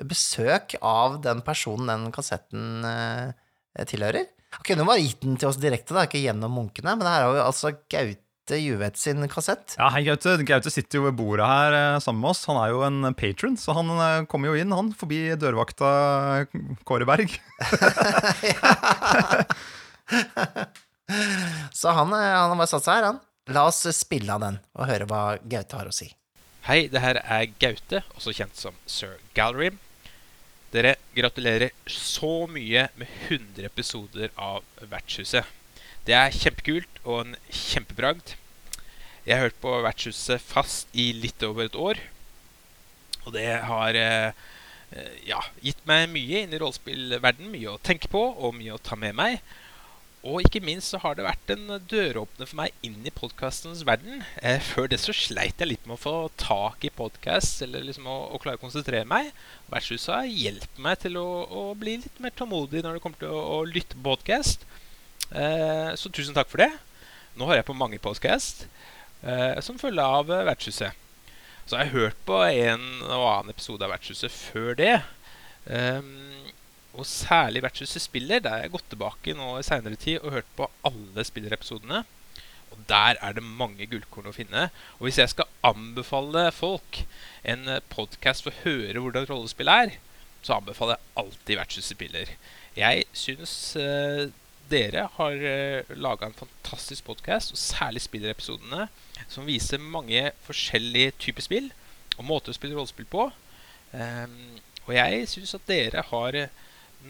besøk 0.08 0.76
av 0.80 1.20
den 1.24 1.42
personen 1.46 1.90
den 1.90 2.12
kassetten 2.14 2.84
eh, 2.86 3.84
tilhører. 3.88 4.28
Han 4.56 4.66
kunne 4.66 4.86
bare 4.88 5.04
gitt 5.04 5.22
den 5.22 5.38
til 5.38 5.50
oss 5.50 5.60
direkte, 5.62 5.94
da, 5.94 6.06
ikke 6.08 6.22
gjennom 6.24 6.52
munkene, 6.56 6.96
men 6.98 7.06
her 7.06 7.26
har 7.26 7.34
vi 7.36 7.42
altså 7.44 7.70
Gaute 7.92 8.58
Juvet 8.58 8.98
sin 8.98 9.22
kassett. 9.30 9.76
Ja, 9.78 9.90
hei 9.94 10.02
Gaute. 10.08 10.34
Gaute 10.46 10.72
sitter 10.74 10.98
jo 10.98 11.04
ved 11.06 11.14
bordet 11.20 11.46
her 11.46 11.76
eh, 11.76 12.00
sammen 12.02 12.24
med 12.24 12.32
oss. 12.32 12.42
Han 12.50 12.58
er 12.58 12.72
jo 12.72 12.82
en 12.86 13.14
patron, 13.14 13.56
så 13.60 13.76
han 13.78 13.92
eh, 13.94 14.26
kommer 14.30 14.50
jo 14.50 14.58
inn, 14.58 14.74
han, 14.74 14.90
forbi 14.98 15.20
dørvakta 15.38 15.90
eh, 16.40 16.46
Kåre 16.88 17.06
Berg. 17.08 17.30
Så 21.74 21.90
han, 21.90 22.12
han 22.14 22.52
har 22.52 22.54
bare 22.54 22.70
satt 22.70 22.84
seg 22.86 23.00
her, 23.00 23.06
han. 23.08 23.18
La 23.50 23.64
oss 23.66 23.82
spille 23.96 24.30
av 24.30 24.42
den, 24.44 24.58
og 24.78 24.86
høre 24.86 25.06
hva 25.10 25.22
Gaute 25.42 25.78
har 25.78 25.90
å 25.90 25.94
si. 25.94 26.06
Hei, 26.66 26.84
det 26.92 27.02
her 27.02 27.18
er 27.22 27.48
Gaute, 27.62 28.02
også 28.14 28.34
kjent 28.36 28.58
som 28.58 28.76
Sir 28.86 29.16
Gallery. 29.34 29.72
Dere 30.70 30.94
gratulerer 31.16 31.72
så 31.90 32.46
mye 32.46 32.84
med 32.98 33.08
100 33.28 33.66
episoder 33.66 34.30
av 34.38 34.62
Vertshuset. 34.92 35.48
Det 36.06 36.14
er 36.14 36.34
kjempekult 36.34 37.00
og 37.02 37.24
en 37.24 37.34
kjempebragd. 37.50 38.36
Jeg 39.26 39.34
har 39.34 39.48
hørt 39.48 39.58
på 39.62 39.72
Vertshuset 39.82 40.42
fast 40.42 40.94
i 40.94 41.10
litt 41.12 41.42
over 41.42 41.66
et 41.66 41.74
år. 41.78 41.98
Og 43.26 43.34
det 43.34 43.48
har 43.66 43.98
eh, 43.98 44.30
eh, 44.94 45.16
ja, 45.26 45.42
gitt 45.60 45.82
meg 45.90 46.06
mye 46.14 46.44
inn 46.44 46.54
i 46.54 46.60
rollespillverden. 46.62 47.50
Mye 47.50 47.74
å 47.74 47.82
tenke 47.82 48.08
på 48.12 48.22
og 48.30 48.54
mye 48.56 48.78
å 48.78 48.82
ta 48.82 48.96
med 48.98 49.18
meg. 49.18 49.42
Og 50.20 50.42
ikke 50.44 50.60
minst 50.60 50.92
så 50.92 50.98
har 51.00 51.14
det 51.16 51.24
vært 51.24 51.52
en 51.54 51.78
døråpner 51.88 52.48
for 52.48 52.58
meg 52.58 52.74
inn 52.84 52.98
i 53.08 53.12
podkastens 53.14 53.86
verden. 53.88 54.20
Eh, 54.44 54.60
før 54.60 54.90
det 54.92 54.98
så 55.00 55.14
sleit 55.16 55.62
jeg 55.62 55.70
litt 55.70 55.86
med 55.88 55.96
å 55.96 56.02
få 56.02 56.14
tak 56.40 56.84
i 56.84 56.92
podkast, 56.92 57.62
eller 57.64 57.86
liksom 57.86 58.08
å, 58.10 58.18
å 58.36 58.40
klare 58.42 58.60
å 58.60 58.62
konsentrere 58.62 59.08
meg. 59.08 59.30
Vertshuset 59.72 60.12
har 60.12 60.28
hjulpet 60.28 60.82
meg 60.84 61.00
til 61.00 61.16
å, 61.16 61.24
å 61.48 61.62
bli 61.78 61.96
litt 62.02 62.20
mer 62.20 62.36
tålmodig 62.36 62.84
når 62.84 62.98
det 62.98 63.04
kommer 63.06 63.22
til 63.22 63.32
å, 63.32 63.40
å 63.56 63.64
lytte 63.64 63.96
på 63.96 64.10
podkast. 64.10 64.68
Eh, 65.32 65.96
så 65.96 66.12
tusen 66.12 66.36
takk 66.36 66.52
for 66.52 66.66
det. 66.66 66.72
Nå 67.38 67.48
hører 67.48 67.62
jeg 67.62 67.70
på 67.70 67.80
mange 67.80 68.02
podkast 68.02 68.66
eh, 69.22 69.56
som 69.64 69.80
følge 69.80 70.04
av 70.04 70.28
eh, 70.28 70.44
Vertshuset. 70.50 70.92
Så 71.64 71.78
har 71.78 71.86
jeg 71.86 71.96
hørt 71.96 72.22
på 72.28 72.42
en 72.44 72.86
og 73.06 73.24
annen 73.24 73.54
episode 73.54 73.88
av 73.88 73.94
Vertshuset 73.94 74.32
før 74.34 74.76
det. 74.76 74.98
Um, 75.64 76.49
og 76.94 77.06
særlig 77.06 77.62
Vertshuset 77.64 78.02
spiller. 78.02 78.42
Der 78.42 78.56
har 78.56 78.64
jeg 78.64 78.74
gått 78.74 78.88
tilbake 78.92 79.34
nå 79.36 79.52
i 79.58 79.66
seinere 79.66 79.98
tid 80.00 80.20
og 80.20 80.34
hørt 80.38 80.50
på 80.58 80.68
alle 80.86 81.24
spillerepisodene. 81.26 82.04
Og 82.70 82.82
der 82.88 83.18
er 83.18 83.34
det 83.34 83.44
mange 83.44 83.86
gullkorn 83.90 84.30
å 84.30 84.34
finne. 84.34 84.68
Og 84.98 85.08
hvis 85.08 85.18
jeg 85.20 85.32
skal 85.32 85.50
anbefale 85.66 86.48
folk 86.54 87.02
en 87.42 87.66
podkast 87.92 88.46
for 88.46 88.54
å 88.54 88.62
høre 88.64 89.02
hvordan 89.02 89.28
rollespill 89.30 89.70
er, 89.72 89.96
så 90.42 90.56
anbefaler 90.56 90.96
jeg 90.96 91.22
alltid 91.22 91.60
Vertshuset 91.60 91.96
spiller. 91.96 92.34
Jeg 92.78 93.04
syns 93.16 93.54
eh, 93.76 94.30
dere 94.70 95.08
har 95.16 95.44
eh, 95.50 95.92
laga 95.98 96.28
en 96.28 96.36
fantastisk 96.38 97.08
podkast, 97.08 97.52
og 97.52 97.60
særlig 97.60 98.04
spillerepisodene, 98.04 98.86
som 99.28 99.48
viser 99.48 99.82
mange 99.82 100.30
forskjellige 100.46 101.16
typer 101.26 101.44
spill 101.44 101.70
og 102.16 102.26
måter 102.28 102.52
å 102.52 102.56
spille 102.56 102.76
rollespill 102.76 103.08
på. 103.10 103.28
Ehm, 103.96 104.60
og 104.86 104.92
jeg 104.94 105.26
syns 105.30 105.56
at 105.58 105.66
dere 105.68 106.04
har 106.10 106.38
eh, 106.38 106.52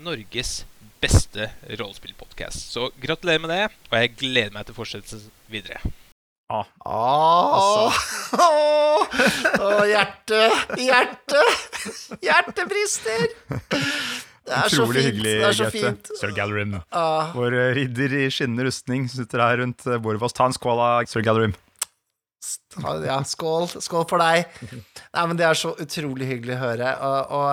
Norges 0.05 0.65
beste 1.01 1.49
rollespillpodkast. 1.81 2.71
Så 2.75 2.91
gratulerer 3.01 3.41
med 3.43 3.51
det, 3.55 3.63
og 3.91 3.97
jeg 3.99 4.15
gleder 4.21 4.53
meg 4.55 4.67
til 4.69 4.77
fortsettelsen 4.77 5.31
videre. 5.51 5.81
Ah, 6.51 6.67
Åh, 6.85 7.99
Åh, 8.35 9.85
hjerte, 9.87 10.41
hjerte, 10.81 11.43
hjertet 12.25 12.67
brister. 12.71 13.27
Det 14.51 14.57
er 14.57 14.73
så 14.73 14.83
utrolig 14.83 15.03
fint. 15.05 15.07
hyggelig, 15.15 15.35
Det 15.39 15.47
er 15.47 15.53
så 15.55 15.65
Gaute. 15.69 15.79
fint. 15.79 16.11
Sir 16.19 16.33
Gallerim. 16.35 16.73
Ah, 16.91 17.31
Vår 17.37 17.55
ridder 17.77 18.15
i 18.19 18.25
skinnende 18.35 18.67
rustning 18.67 19.07
sitter 19.13 19.39
her 19.45 19.61
rundt 19.63 19.85
bordet 20.03 20.21
vårt. 20.25 20.35
Ta 20.35 20.49
en 20.51 20.57
skål 20.57 20.81
av 20.83 21.07
Sir 21.07 21.23
Gallerim. 21.23 21.55
ja, 23.07 23.21
skål. 23.23 23.69
Skål 23.85 24.09
for 24.11 24.19
deg. 24.19 24.47
Nei, 25.15 25.27
men 25.27 25.37
det 25.39 25.47
er 25.47 25.55
så 25.55 25.75
utrolig 25.79 26.27
hyggelig 26.33 26.57
å 26.57 26.63
høre. 26.65 26.93
Og, 26.99 27.31
og 27.31 27.51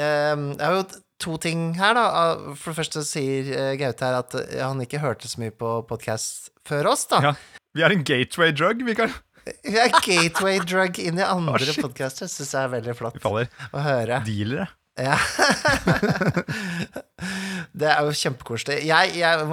um, 0.00 0.46
jeg 0.56 0.64
har 0.64 0.78
jo 0.78 0.84
to 1.22 1.36
ting 1.42 1.72
her, 1.78 1.94
da. 1.96 2.04
Ah, 2.08 2.44
For 2.58 2.72
det 2.72 2.80
første 2.82 3.04
sier 3.06 3.50
eh, 3.54 3.72
Gaute 3.80 4.06
her 4.06 4.20
at 4.20 4.36
eh, 4.40 4.60
han 4.62 4.80
ikke 4.82 5.02
hørte 5.02 5.30
så 5.30 5.42
mye 5.42 5.54
på 5.54 5.80
podkast 5.88 6.50
før 6.68 6.92
oss, 6.94 7.06
da. 7.10 7.22
Ja. 7.30 7.34
Vi 7.76 7.84
er 7.86 7.94
en 7.94 8.04
gateway 8.06 8.50
drug, 8.56 8.82
vi 8.82 8.96
kan 8.98 9.12
Vi 9.62 9.76
er 9.78 9.92
gateway 10.02 10.58
drug 10.66 10.98
inn 11.02 11.20
i 11.20 11.26
andre 11.36 11.70
oh, 11.70 11.80
podkaster. 11.84 12.30
Syns 12.30 12.54
jeg 12.56 12.66
er 12.66 12.74
veldig 12.76 12.96
flott 12.98 13.18
Vi 13.20 13.24
å 13.70 13.84
høre. 13.84 14.22
Dealere. 14.26 14.70
Ja. 15.00 15.16
det 17.80 17.88
er 17.88 18.02
jo 18.04 18.16
kjempekoselig. 18.16 18.80
Jeg, 18.88 19.14
jeg 19.20 19.44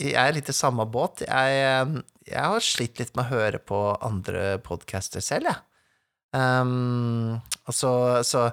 jeg 0.00 0.16
er 0.22 0.34
litt 0.34 0.50
i 0.50 0.56
samme 0.56 0.86
båt. 0.90 1.26
Jeg, 1.26 1.60
eh, 1.66 2.22
jeg 2.30 2.54
har 2.54 2.64
slitt 2.64 3.02
litt 3.02 3.12
med 3.18 3.26
å 3.26 3.34
høre 3.34 3.60
på 3.62 3.82
andre 4.00 4.56
podcaster 4.64 5.22
selv, 5.24 5.50
jeg. 5.52 5.66
Um, 6.30 7.40
og 7.66 7.74
så, 7.74 7.92
så 8.22 8.44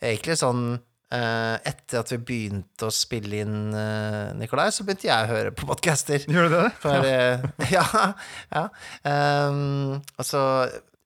egentlig 0.00 0.38
sånn 0.40 0.78
eh, 1.14 1.54
Etter 1.70 2.00
at 2.00 2.12
vi 2.12 2.18
begynte 2.30 2.88
å 2.88 2.94
spille 2.94 3.42
inn 3.44 3.74
uh, 3.74 4.32
Nikolai, 4.38 4.68
så 4.74 4.86
begynte 4.86 5.08
jeg 5.08 5.26
å 5.26 5.30
høre 5.30 5.52
på 5.56 5.68
podcaster. 5.68 6.26
Gjør 6.30 6.48
du 6.48 6.56
det? 6.56 6.70
For, 6.82 7.06
uh, 7.06 7.46
ja, 7.76 7.86
ja. 8.52 8.64
Um, 9.02 9.98
altså, 10.16 10.42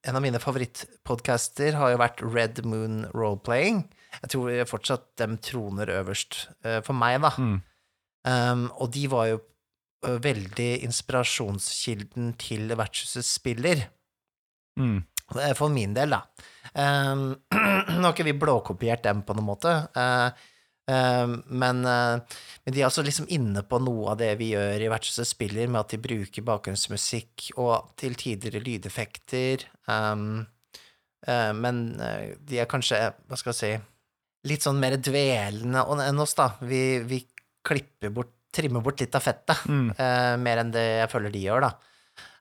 en 0.06 0.18
av 0.18 0.24
mine 0.24 0.40
favorittpodcaster 0.42 1.78
har 1.78 1.94
jo 1.94 2.00
vært 2.02 2.24
Red 2.24 2.62
Moon 2.68 3.04
Roleplaying. 3.14 3.84
Jeg 4.20 4.32
tror 4.34 4.64
fortsatt 4.68 5.06
dem 5.20 5.36
troner 5.44 5.92
øverst 6.00 6.42
for 6.84 6.96
meg, 6.98 7.20
da. 7.22 7.30
Mm. 7.38 7.58
Um, 8.26 8.64
og 8.82 8.90
de 8.96 9.04
var 9.12 9.28
jo 9.30 9.38
veldig 10.00 10.70
inspirasjonskilden 10.86 12.32
til 12.40 12.72
Vertshusets 12.76 13.36
spiller. 13.38 13.84
Mm. 14.80 15.04
For 15.54 15.70
min 15.72 15.94
del, 15.94 16.16
da. 16.16 16.24
Um, 16.74 17.34
nå 17.98 18.04
har 18.04 18.12
ikke 18.14 18.28
vi 18.28 18.36
blåkopiert 18.38 19.02
dem 19.06 19.24
på 19.26 19.34
noen 19.34 19.48
måte, 19.48 19.72
uh, 19.98 20.30
uh, 20.90 21.32
men, 21.50 21.82
uh, 21.82 22.38
men 22.64 22.76
de 22.76 22.82
er 22.82 22.86
altså 22.86 23.02
liksom 23.06 23.26
inne 23.34 23.64
på 23.66 23.80
noe 23.82 24.12
av 24.12 24.20
det 24.20 24.30
vi 24.38 24.52
gjør 24.52 24.84
i 24.84 24.90
Vertshuset 24.92 25.28
spiller, 25.28 25.66
med 25.70 25.82
at 25.82 25.94
de 25.96 26.00
bruker 26.02 26.46
bakgrunnsmusikk 26.46 27.50
og 27.58 27.90
til 28.00 28.14
tidligere 28.18 28.62
lydeffekter. 28.64 29.66
Um, 29.90 30.46
men 31.20 31.80
de 32.48 32.62
er 32.62 32.68
kanskje, 32.70 32.96
hva 33.28 33.36
skal 33.36 33.50
jeg 33.52 33.58
si, 33.58 33.72
litt 34.48 34.64
sånn 34.64 34.78
mer 34.80 34.94
dvelende 34.96 35.82
enn 36.06 36.22
oss, 36.22 36.32
da. 36.38 36.46
Vi, 36.64 36.78
vi 37.04 37.18
klipper 37.66 38.08
bort, 38.16 38.30
trimmer 38.56 38.80
bort 38.80 39.02
litt 39.04 39.18
av 39.18 39.26
fettet, 39.26 39.66
Mm. 39.68 39.90
mer 40.40 40.62
enn 40.62 40.72
det 40.72 40.86
jeg 41.02 41.10
føler 41.12 41.34
de 41.34 41.42
gjør, 41.44 41.66
da. 41.66 41.89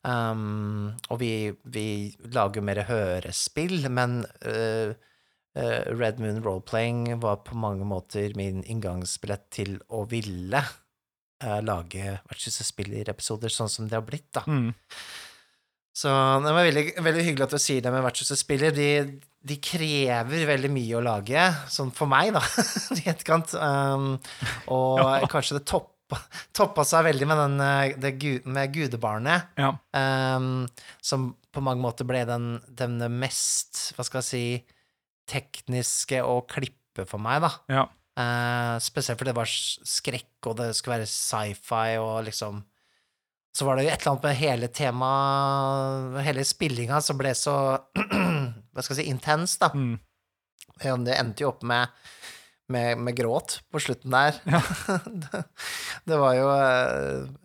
Um, 0.08 0.94
og 1.12 1.20
vi, 1.20 1.52
vi 1.68 1.86
lager 2.32 2.64
mer 2.64 2.86
hørespill, 2.88 3.90
men 3.92 4.22
uh, 4.48 4.94
uh, 5.60 5.82
Red 5.92 6.22
Moon 6.24 6.40
Roleplaying 6.46 7.18
var 7.24 7.42
på 7.48 7.58
mange 7.60 7.88
måter 7.88 8.32
min 8.40 8.64
inngangsbillett 8.64 9.50
til 9.52 9.76
å 9.92 10.06
ville 10.10 10.64
uh, 10.64 11.60
lage 11.66 12.20
Vertshuset 12.30 12.70
spiller-episoder 12.70 13.52
sånn 13.52 13.72
som 13.72 13.90
det 13.90 14.00
har 14.00 14.08
blitt, 14.08 14.30
da. 14.36 14.46
Mm. 14.48 14.72
Så 16.00 16.08
det 16.46 16.54
var 16.56 16.64
veldig, 16.64 16.86
veldig 17.04 17.24
hyggelig 17.26 17.50
at 17.50 17.58
du 17.58 17.60
sier 17.60 17.84
det 17.84 17.92
med 17.92 18.06
Vertshuset 18.06 18.40
spiller. 18.40 18.72
De, 18.72 19.20
de 19.20 19.56
krever 19.60 20.46
veldig 20.48 20.72
mye 20.72 20.96
å 20.96 21.04
lage, 21.04 21.48
sånn 21.72 21.92
for 21.96 22.08
meg, 22.12 22.32
da, 22.38 22.44
i 23.02 23.04
etterkant. 23.04 23.52
Um, 23.60 24.14
og 24.72 25.28
kanskje 25.34 25.60
det 25.60 25.66
toppa, 25.68 25.92
toppa 26.58 26.86
seg 26.88 27.06
veldig 27.10 27.28
med 27.30 27.39
den 27.43 27.62
eh, 27.63 27.93
det, 28.02 28.13
med 28.50 28.74
gudebarnet. 28.74 29.54
Ja. 29.60 29.74
Um, 29.93 30.65
som 31.02 31.34
på 31.54 31.63
mange 31.65 31.84
måter 31.84 32.08
ble 32.08 32.24
den, 32.30 32.58
den 32.67 32.98
mest, 33.19 33.91
hva 33.98 34.06
skal 34.06 34.22
jeg 34.22 34.30
si, 34.30 34.43
tekniske 35.30 36.22
å 36.26 36.41
klippe 36.50 37.06
for 37.10 37.22
meg, 37.22 37.45
da. 37.45 37.54
ja. 37.80 37.88
Uh, 38.19 38.76
spesielt 38.84 39.15
fordi 39.15 39.32
det 39.32 39.38
var 39.38 39.48
skrekk, 39.48 40.48
og 40.50 40.58
det 40.60 40.74
skulle 40.76 40.98
være 40.98 41.08
sci-fi, 41.08 41.95
og 42.04 42.26
liksom 42.26 42.58
Så 43.56 43.65
var 43.65 43.78
det 43.78 43.86
jo 43.86 43.91
et 43.93 44.02
eller 44.02 44.12
annet 44.12 44.26
med 44.26 44.36
hele 44.36 44.67
temaet, 44.67 46.17
hele 46.25 46.44
spillinga, 46.44 47.00
som 47.02 47.17
ble 47.17 47.31
så 47.38 47.56
Hva 48.73 48.84
skal 48.84 48.98
jeg 48.98 49.06
si, 49.06 49.08
intens, 49.13 49.56
da. 49.62 49.71
Mm. 49.71 49.96
Det 51.06 51.15
endte 51.15 51.46
jo 51.46 51.54
opp 51.54 51.63
med, 51.67 51.96
med, 52.74 53.02
med 53.02 53.17
gråt 53.17 53.60
på 53.72 53.82
slutten 53.84 54.13
der. 54.13 54.40
det, 55.26 55.44
det 56.10 56.17
var 56.22 56.38
jo 56.38 56.48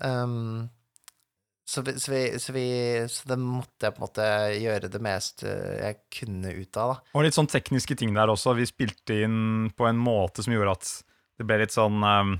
um, 0.04 0.38
så, 1.64 1.82
vi, 1.82 1.94
så, 2.00 2.12
vi, 2.12 2.22
så, 2.38 2.52
vi, 2.52 2.66
så 3.08 3.28
det 3.32 3.38
måtte 3.40 3.88
jeg 3.88 3.96
på 3.96 4.02
en 4.02 4.04
måte 4.04 4.26
gjøre 4.60 4.90
det 4.92 5.00
mest 5.02 5.46
eh, 5.48 5.78
jeg 5.80 6.00
kunne 6.20 6.52
ut 6.52 6.80
av, 6.80 6.92
da. 6.92 7.14
Og 7.16 7.24
litt 7.24 7.36
sånn 7.36 7.48
tekniske 7.50 7.96
ting 7.98 8.12
der 8.14 8.30
også. 8.30 8.52
Vi 8.58 8.66
spilte 8.68 9.16
inn 9.24 9.70
på 9.74 9.88
en 9.88 10.00
måte 10.00 10.44
som 10.44 10.54
gjorde 10.54 10.76
at 10.76 10.90
det 11.40 11.46
ble 11.48 11.62
litt 11.64 11.74
sånn 11.74 12.04
um, 12.04 12.34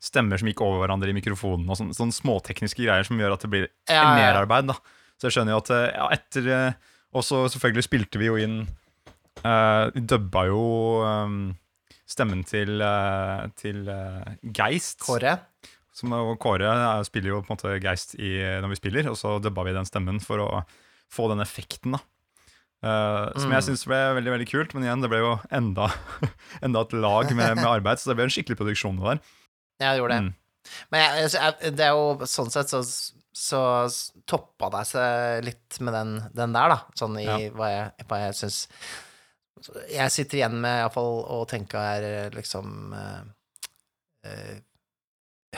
stemmer 0.00 0.38
som 0.40 0.48
gikk 0.48 0.62
over 0.64 0.84
hverandre 0.84 1.10
i 1.10 1.16
mikrofonen, 1.16 1.66
og 1.68 1.80
sånne, 1.80 1.96
sånne 1.98 2.14
småtekniske 2.16 2.86
greier 2.86 3.06
som 3.08 3.18
gjør 3.18 3.34
at 3.34 3.44
det 3.44 3.50
blir 3.52 3.66
Ja, 3.90 3.98
ja, 3.98 4.04
ja. 4.04 4.14
merarbeid. 4.20 4.70
da. 4.70 4.78
Så 5.18 5.28
jeg 5.28 5.36
skjønner 5.36 5.56
jo 5.56 5.62
at 5.64 5.74
eh, 5.74 5.88
ja, 5.98 6.06
etter 6.14 6.48
Og 7.12 7.26
så 7.26 7.42
selvfølgelig 7.52 7.84
spilte 7.84 8.18
vi 8.22 8.30
jo 8.30 8.38
inn 8.40 8.62
uh, 9.44 9.90
dubba 9.92 10.46
jo 10.48 10.62
eh, 11.06 11.34
stemmen 12.12 12.44
til, 12.48 12.80
eh, 12.84 13.46
til 13.58 13.82
eh, 13.88 14.32
Geist. 14.54 15.00
Kåre. 15.06 15.38
Som, 15.92 16.14
Kåre 16.40 16.70
er, 16.72 17.02
spiller 17.04 17.34
jo 17.34 17.42
på 17.44 17.52
en 17.52 17.58
måte 17.58 17.74
Geist 17.84 18.14
i, 18.16 18.36
når 18.62 18.72
vi 18.72 18.78
spiller, 18.80 19.10
og 19.12 19.18
så 19.20 19.34
dubba 19.44 19.64
vi 19.66 19.74
den 19.76 19.88
stemmen 19.88 20.20
for 20.24 20.40
å 20.40 20.48
få 21.12 21.26
den 21.32 21.42
effekten, 21.44 21.92
da. 21.98 22.00
Eh, 22.82 23.26
som 23.38 23.52
jeg 23.52 23.60
Mm. 23.62 23.66
syns 23.68 23.84
ble 23.86 23.98
veldig 24.16 24.32
veldig 24.32 24.46
kult, 24.50 24.72
men 24.74 24.86
igjen, 24.86 25.02
det 25.04 25.10
ble 25.12 25.20
jo 25.20 25.34
enda, 25.54 25.90
enda 26.64 26.80
et 26.82 26.94
lag 26.96 27.28
med, 27.36 27.56
med 27.60 27.68
arbeid, 27.68 28.00
så 28.00 28.10
det 28.10 28.16
ble 28.18 28.24
en 28.26 28.32
skikkelig 28.34 28.56
produksjon 28.58 28.96
der. 29.04 29.20
det 29.78 29.92
gjorde 30.00 30.16
det. 30.16 30.22
Mm. 30.22 30.34
Men 30.90 31.00
jeg, 31.04 31.20
jeg, 31.28 31.54
jeg, 31.60 31.74
det 31.76 31.84
er 31.86 31.92
jo 31.94 32.26
sånn 32.30 32.50
sett 32.54 32.70
så, 32.72 32.80
så 33.34 33.60
toppa 34.30 34.68
det 34.74 34.82
seg 34.90 35.44
litt 35.46 35.78
med 35.82 35.94
den, 35.94 36.12
den 36.34 36.52
der, 36.56 36.74
da. 36.74 36.80
Sånn 36.98 37.20
i 37.20 37.26
Ja. 37.28 37.36
hva 37.54 37.68
jeg, 37.70 38.06
hva 38.08 38.18
jeg 38.24 38.34
syns 38.40 38.58
Jeg 39.92 40.10
sitter 40.14 40.38
igjen 40.40 40.56
med 40.62 40.80
iallfall 40.82 41.20
å 41.36 41.40
tenke 41.50 41.78
er 41.78 42.30
liksom 42.34 42.92
eh, 42.98 43.22
eh, 44.30 44.56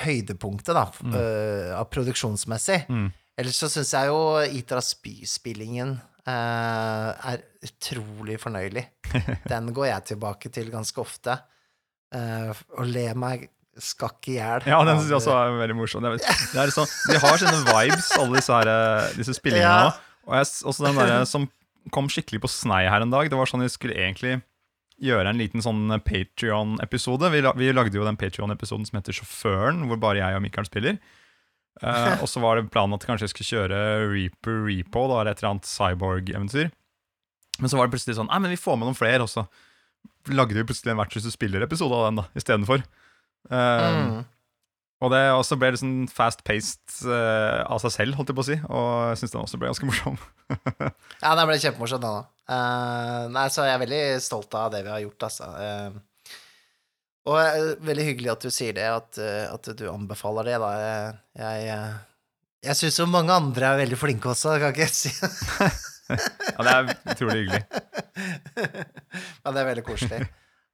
Høydepunktet, 0.04 0.74
da, 0.74 0.88
Mm. 1.04 1.14
eh, 1.14 1.70
av 1.78 1.86
produksjonsmessig. 1.90 2.86
Mm. 2.90 3.12
Ellers 3.38 3.58
så 3.62 3.68
syns 3.70 3.92
jeg 3.94 4.08
jo 4.10 4.18
Itra 4.58 4.80
Spy-spillingen 4.82 6.00
eh, 6.26 7.30
er 7.30 7.42
utrolig 7.62 8.40
fornøyelig. 8.42 8.84
Den 9.52 9.72
går 9.76 9.86
jeg 9.92 10.04
tilbake 10.14 10.50
til 10.50 10.70
ganske 10.74 10.98
ofte. 11.00 11.38
eh, 12.14 12.50
og 12.78 12.86
ler 12.86 13.14
meg 13.18 13.48
skakk 13.78 14.28
i 14.30 14.36
hjel. 14.38 14.62
Ja, 14.70 14.76
den 14.86 15.00
syns 15.00 15.08
jeg 15.10 15.16
også 15.18 15.32
er 15.34 15.56
veldig 15.58 15.74
morsom. 15.74 16.04
Sånn, 16.70 16.86
de 17.10 17.18
har 17.18 17.38
sine 17.42 17.56
vibes, 17.66 18.12
alle 18.18 18.36
disse, 18.38 18.52
her, 18.54 18.68
eh, 18.70 19.08
disse 19.18 19.34
spillingene 19.34 19.88
Ja. 19.88 19.94
Og 20.28 20.36
jeg, 20.38 20.46
også 20.70 20.84
den 20.86 20.94
der 21.00 21.24
som 21.26 21.48
kom 21.92 22.08
skikkelig 22.12 22.42
på 22.44 22.50
snei 22.52 22.84
her 22.88 23.04
en 23.04 23.12
dag. 23.12 23.28
Det 23.30 23.38
var 23.38 23.50
sånn 23.50 23.64
vi 23.64 23.72
skulle 23.72 23.96
egentlig 23.98 24.38
gjøre 25.02 25.32
en 25.32 25.40
liten 25.40 25.64
sånn 25.64 25.90
Patrion-episode. 26.06 27.30
Vi, 27.34 27.42
vi 27.58 27.72
lagde 27.74 27.98
jo 27.98 28.06
den 28.06 28.18
Patrion-episoden 28.20 28.86
som 28.88 29.00
heter 29.00 29.16
Sjåføren, 29.16 29.84
hvor 29.90 29.98
bare 30.00 30.22
jeg 30.22 30.38
og 30.38 30.44
Mikael 30.44 30.68
spiller. 30.68 31.00
Uh, 31.82 32.14
og 32.22 32.28
så 32.30 32.40
var 32.44 32.60
det 32.60 32.70
planen 32.72 32.94
at 32.94 33.06
kanskje 33.06 33.26
jeg 33.26 33.34
skulle 33.34 33.50
kjøre 33.50 33.78
Reaper 34.12 34.60
Repo, 34.68 35.06
da, 35.10 35.20
eller 35.20 35.34
et 35.34 35.42
eller 35.42 35.56
annet 35.56 35.70
cyborg-eventyr. 35.70 36.70
Men 37.60 37.70
så 37.70 37.78
var 37.78 37.86
det 37.86 37.94
plutselig 37.94 38.16
sånn 38.18 38.30
Nei, 38.30 38.40
men 38.42 38.54
vi 38.54 38.58
får 38.58 38.78
med 38.78 38.88
noen 38.88 38.98
flere, 38.98 39.26
og 39.26 39.30
så 39.30 39.44
lagde 40.34 40.56
vi 40.56 40.64
plutselig 40.66 40.94
en 40.94 41.00
Vertshuset 41.02 41.34
spiller-episode 41.34 41.98
av 41.98 42.08
den 42.08 42.22
da, 42.22 42.28
istedenfor. 42.38 42.86
Uh, 43.50 43.90
Mm. 43.94 44.22
Og 45.04 45.12
det 45.12 45.20
også 45.34 45.58
ble 45.60 45.74
liksom 45.74 45.92
fast-paced 46.12 47.04
uh, 47.06 47.60
av 47.68 47.82
seg 47.84 47.92
selv, 47.94 48.16
holdt 48.18 48.32
jeg 48.32 48.38
på 48.38 48.44
å 48.44 48.48
si. 48.48 48.56
Og 48.64 48.88
jeg 49.12 49.20
syns 49.20 49.36
den 49.36 49.42
også 49.44 49.60
ble 49.60 49.70
ganske 49.72 49.90
morsom. 49.90 50.18
Ja, 51.24 51.34
det 51.36 51.44
ble 51.48 51.60
kjempemorsom, 51.60 52.02
den 52.02 52.18
òg. 52.18 52.32
nei, 53.32 53.44
så 53.52 53.64
jeg 53.64 53.76
er 53.76 53.80
veldig 53.84 54.02
stolt 54.20 54.56
av 54.60 54.74
det 54.74 54.82
vi 54.84 54.92
har 54.92 55.04
gjort, 55.04 55.28
altså. 55.28 55.48
Uh, 55.54 56.02
og 57.24 57.38
uh, 57.40 57.70
veldig 57.84 58.04
hyggelig 58.10 58.32
at 58.34 58.44
du 58.44 58.52
sier 58.52 58.76
det, 58.76 58.84
at, 58.84 59.18
eh, 59.20 59.46
at 59.48 59.70
du 59.78 59.86
anbefaler 59.88 60.50
det, 60.50 60.58
da. 60.60 60.70
Jeg, 60.76 61.14
jeg, 61.40 61.68
eh, 61.72 61.94
jeg 62.68 62.80
syns 62.80 63.00
jo 63.00 63.08
mange 63.08 63.32
andre 63.32 63.70
er 63.70 63.80
veldig 63.80 63.98
flinke 64.00 64.28
også, 64.32 64.58
kan 64.60 64.74
ikke 64.74 64.88
jeg 64.88 64.96
si. 64.96 65.14
Ja, 66.04 66.60
det 66.60 66.72
er 66.74 66.90
utrolig 67.14 67.38
hyggelig. 67.38 67.62
Ja, 69.44 69.52
det 69.52 69.60
er 69.62 69.68
veldig 69.70 69.84
koselig. 69.86 70.18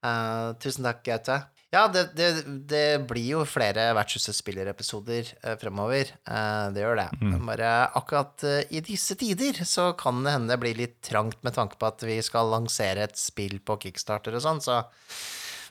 Eh, 0.03 0.49
tusen 0.62 0.87
takk, 0.89 1.05
Gaute. 1.07 1.37
Ja, 1.70 1.84
det, 1.86 2.08
det, 2.18 2.28
det 2.66 2.86
blir 3.06 3.28
jo 3.36 3.44
flere 3.46 3.92
Vertshuset 3.94 4.34
spiller-episoder 4.34 5.28
eh, 5.44 5.54
fremover. 5.60 6.08
Eh, 6.26 6.64
det 6.74 6.82
gjør 6.82 6.98
det. 6.98 7.08
Men 7.22 7.44
Bare 7.46 7.68
akkurat 7.94 8.42
eh, 8.42 8.64
i 8.74 8.82
disse 8.82 9.14
tider 9.20 9.60
så 9.68 9.92
kan 9.98 10.18
det 10.26 10.32
hende 10.34 10.50
det 10.50 10.58
blir 10.64 10.74
litt 10.80 10.98
trangt 11.06 11.38
med 11.46 11.54
tanke 11.54 11.78
på 11.78 11.86
at 11.92 12.02
vi 12.02 12.16
skal 12.26 12.50
lansere 12.50 13.06
et 13.06 13.14
spill 13.20 13.60
på 13.62 13.78
Kickstarter 13.84 14.34
og 14.34 14.42
sånn, 14.42 14.58
så 14.64 14.80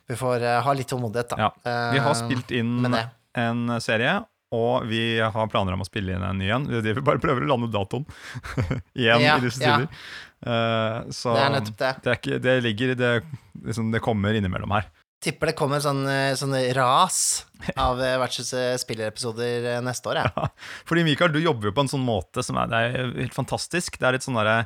vi 0.07 0.15
får 0.17 0.45
eh, 0.47 0.61
ha 0.65 0.75
litt 0.79 0.87
tålmodighet, 0.89 1.35
da. 1.35 1.49
Ja. 1.49 1.51
Vi 1.93 1.99
har 2.05 2.15
Eh, 2.15 2.21
spilt 2.23 2.55
inn 2.55 2.87
en 3.37 3.75
serie, 3.83 4.15
og 4.55 4.87
vi 4.89 5.03
har 5.21 5.51
planer 5.51 5.75
om 5.75 5.83
å 5.83 5.89
spille 5.89 6.15
inn 6.15 6.23
en 6.25 6.39
ny 6.39 6.47
en. 6.55 6.63
Vi 6.79 6.95
bare 7.05 7.19
prøver 7.21 7.43
å 7.43 7.51
lande 7.51 7.67
datoen 7.75 8.07
igjen 8.97 9.21
Ja, 9.27 9.35
i 9.35 9.43
disse 9.45 9.61
ja. 9.61 9.75
tider. 9.75 9.91
Eh, 10.47 11.11
så 11.11 11.35
Det 11.35 11.43
er 11.43 11.59
det. 11.59 11.69
det, 11.75 11.91
er 12.07 12.17
ikke, 12.23 12.39
det 12.47 12.55
ligger 12.65 12.95
det, 12.97 13.11
liksom, 13.67 13.91
det 13.93 14.01
kommer 14.07 14.33
innimellom 14.39 14.71
her. 14.79 14.87
Tipper 15.19 15.51
det 15.51 15.55
kommer 15.59 15.81
sånn, 15.83 16.05
eh, 16.07 16.31
sånn 16.39 16.55
ras 16.77 17.43
av 17.75 17.99
eh, 17.99 18.15
Vertshuset 18.21 18.79
spiller-episoder 18.79 19.65
eh, 19.73 19.81
neste 19.83 20.07
år, 20.07 20.21
jeg. 20.21 20.51
Fordi 20.87 21.03
Mikael, 21.03 21.33
du 21.35 21.41
jobber 21.43 21.69
jo 21.69 21.75
på 21.75 21.83
en 21.83 21.91
sånn 21.91 22.05
måte 22.07 22.43
som 22.45 22.59
er, 22.61 22.71
det 22.71 22.79
er 22.79 23.11
helt 23.25 23.35
fantastisk. 23.35 23.99
Det 23.99 24.07
er 24.07 24.15
litt 24.15 24.23
sånn 24.23 24.39
derre 24.39 24.61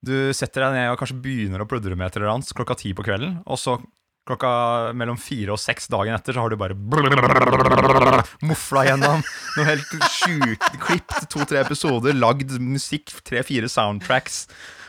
Du 0.00 0.32
setter 0.32 0.64
deg 0.64 0.78
ned 0.78 0.92
og 0.94 0.98
kanskje 1.00 1.18
begynner 1.20 1.60
å 1.60 1.68
pludre 1.68 1.98
med 1.98 2.08
et 2.08 2.16
eller 2.16 2.32
annet 2.32 2.54
klokka 2.56 2.78
ti 2.80 2.94
på 2.96 3.04
kvelden, 3.04 3.40
og 3.44 3.60
så 3.60 3.76
klokka 4.28 4.92
mellom 4.96 5.16
fire 5.20 5.54
og 5.54 5.60
seks 5.60 5.88
dagen 5.92 6.12
etter 6.14 6.36
så 6.36 6.44
har 6.44 6.52
du 6.52 6.58
bare 6.60 6.76
mofla 8.44 8.84
gjennom 8.88 9.22
noe 9.24 9.66
helt 9.68 9.94
sjukt. 10.12 10.66
Klippet 10.84 11.28
to-tre 11.32 11.62
episoder, 11.64 12.16
lagd 12.16 12.52
musikk, 12.60 13.12
tre-fire 13.28 13.70
soundtracks. 13.72 14.44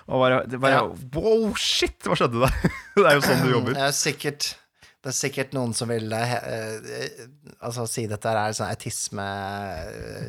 Og 0.09 0.23
bare, 0.23 0.41
bare 0.57 0.73
Ja. 0.73 0.83
Wow, 1.15 1.53
shit! 1.55 1.99
Hva 2.03 2.17
skjedde 2.17 2.41
der? 2.41 2.71
Det 2.99 3.05
er 3.05 3.19
jo 3.19 3.25
sånn 3.25 3.43
du 3.45 3.51
jobber. 3.53 3.77
Ja, 3.77 3.89
er 3.89 3.95
sikkert, 3.95 4.55
det 4.99 5.13
er 5.13 5.15
sikkert 5.15 5.53
noen 5.55 5.71
som 5.75 5.87
vil 5.91 6.11
eh, 6.11 6.33
eh, 6.35 7.21
altså, 7.63 7.85
si 7.87 8.03
dette 8.09 8.33
er 8.33 8.55
sånn 8.55 8.71
autisme, 8.73 9.27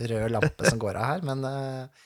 eh, 0.07 0.29
lampe 0.31 0.69
som 0.69 0.79
går 0.79 0.99
av 1.01 1.09
her, 1.09 1.25
men 1.27 1.43
eh, 1.49 2.05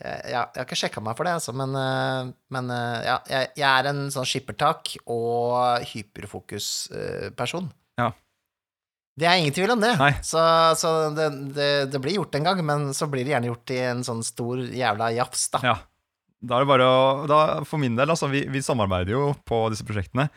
jeg, 0.00 0.32
jeg 0.32 0.38
har 0.40 0.64
ikke 0.64 0.78
sjekka 0.80 1.02
meg 1.04 1.18
for 1.18 1.28
det, 1.28 1.36
altså, 1.38 1.54
men, 1.54 1.76
eh, 1.78 2.32
men 2.56 2.72
eh, 2.74 2.96
ja, 3.06 3.18
jeg, 3.30 3.52
jeg 3.60 3.68
er 3.68 3.90
en 3.92 4.02
sånn 4.10 4.26
skippertak 4.26 4.96
og 5.04 5.86
hyperfokus-person. 5.92 7.70
Ja. 8.00 8.10
Det 9.20 9.28
er 9.28 9.38
ingen 9.38 9.54
tvil 9.54 9.74
om 9.74 9.82
det. 9.82 9.92
Nei. 10.00 10.14
Så, 10.24 10.40
så 10.80 10.94
det, 11.14 11.28
det, 11.54 11.70
det 11.92 12.00
blir 12.02 12.16
gjort 12.16 12.34
en 12.38 12.46
gang, 12.48 12.64
men 12.66 12.90
så 12.96 13.06
blir 13.10 13.26
det 13.26 13.34
gjerne 13.36 13.50
gjort 13.52 13.74
i 13.76 13.80
en 13.90 14.02
sånn 14.06 14.24
stor 14.26 14.62
jævla 14.64 15.12
jafs, 15.14 15.46
da. 15.54 15.62
Ja. 15.66 15.76
Da 16.40 16.56
er 16.56 16.64
det 16.64 16.70
bare 16.70 16.86
å 16.88 17.00
da, 17.28 17.38
For 17.68 17.76
min 17.82 17.98
del, 17.98 18.08
altså, 18.08 18.30
vi, 18.32 18.46
vi 18.48 18.62
samarbeider 18.64 19.12
jo 19.12 19.26
på 19.44 19.66
disse 19.70 19.84
prosjektene. 19.84 20.30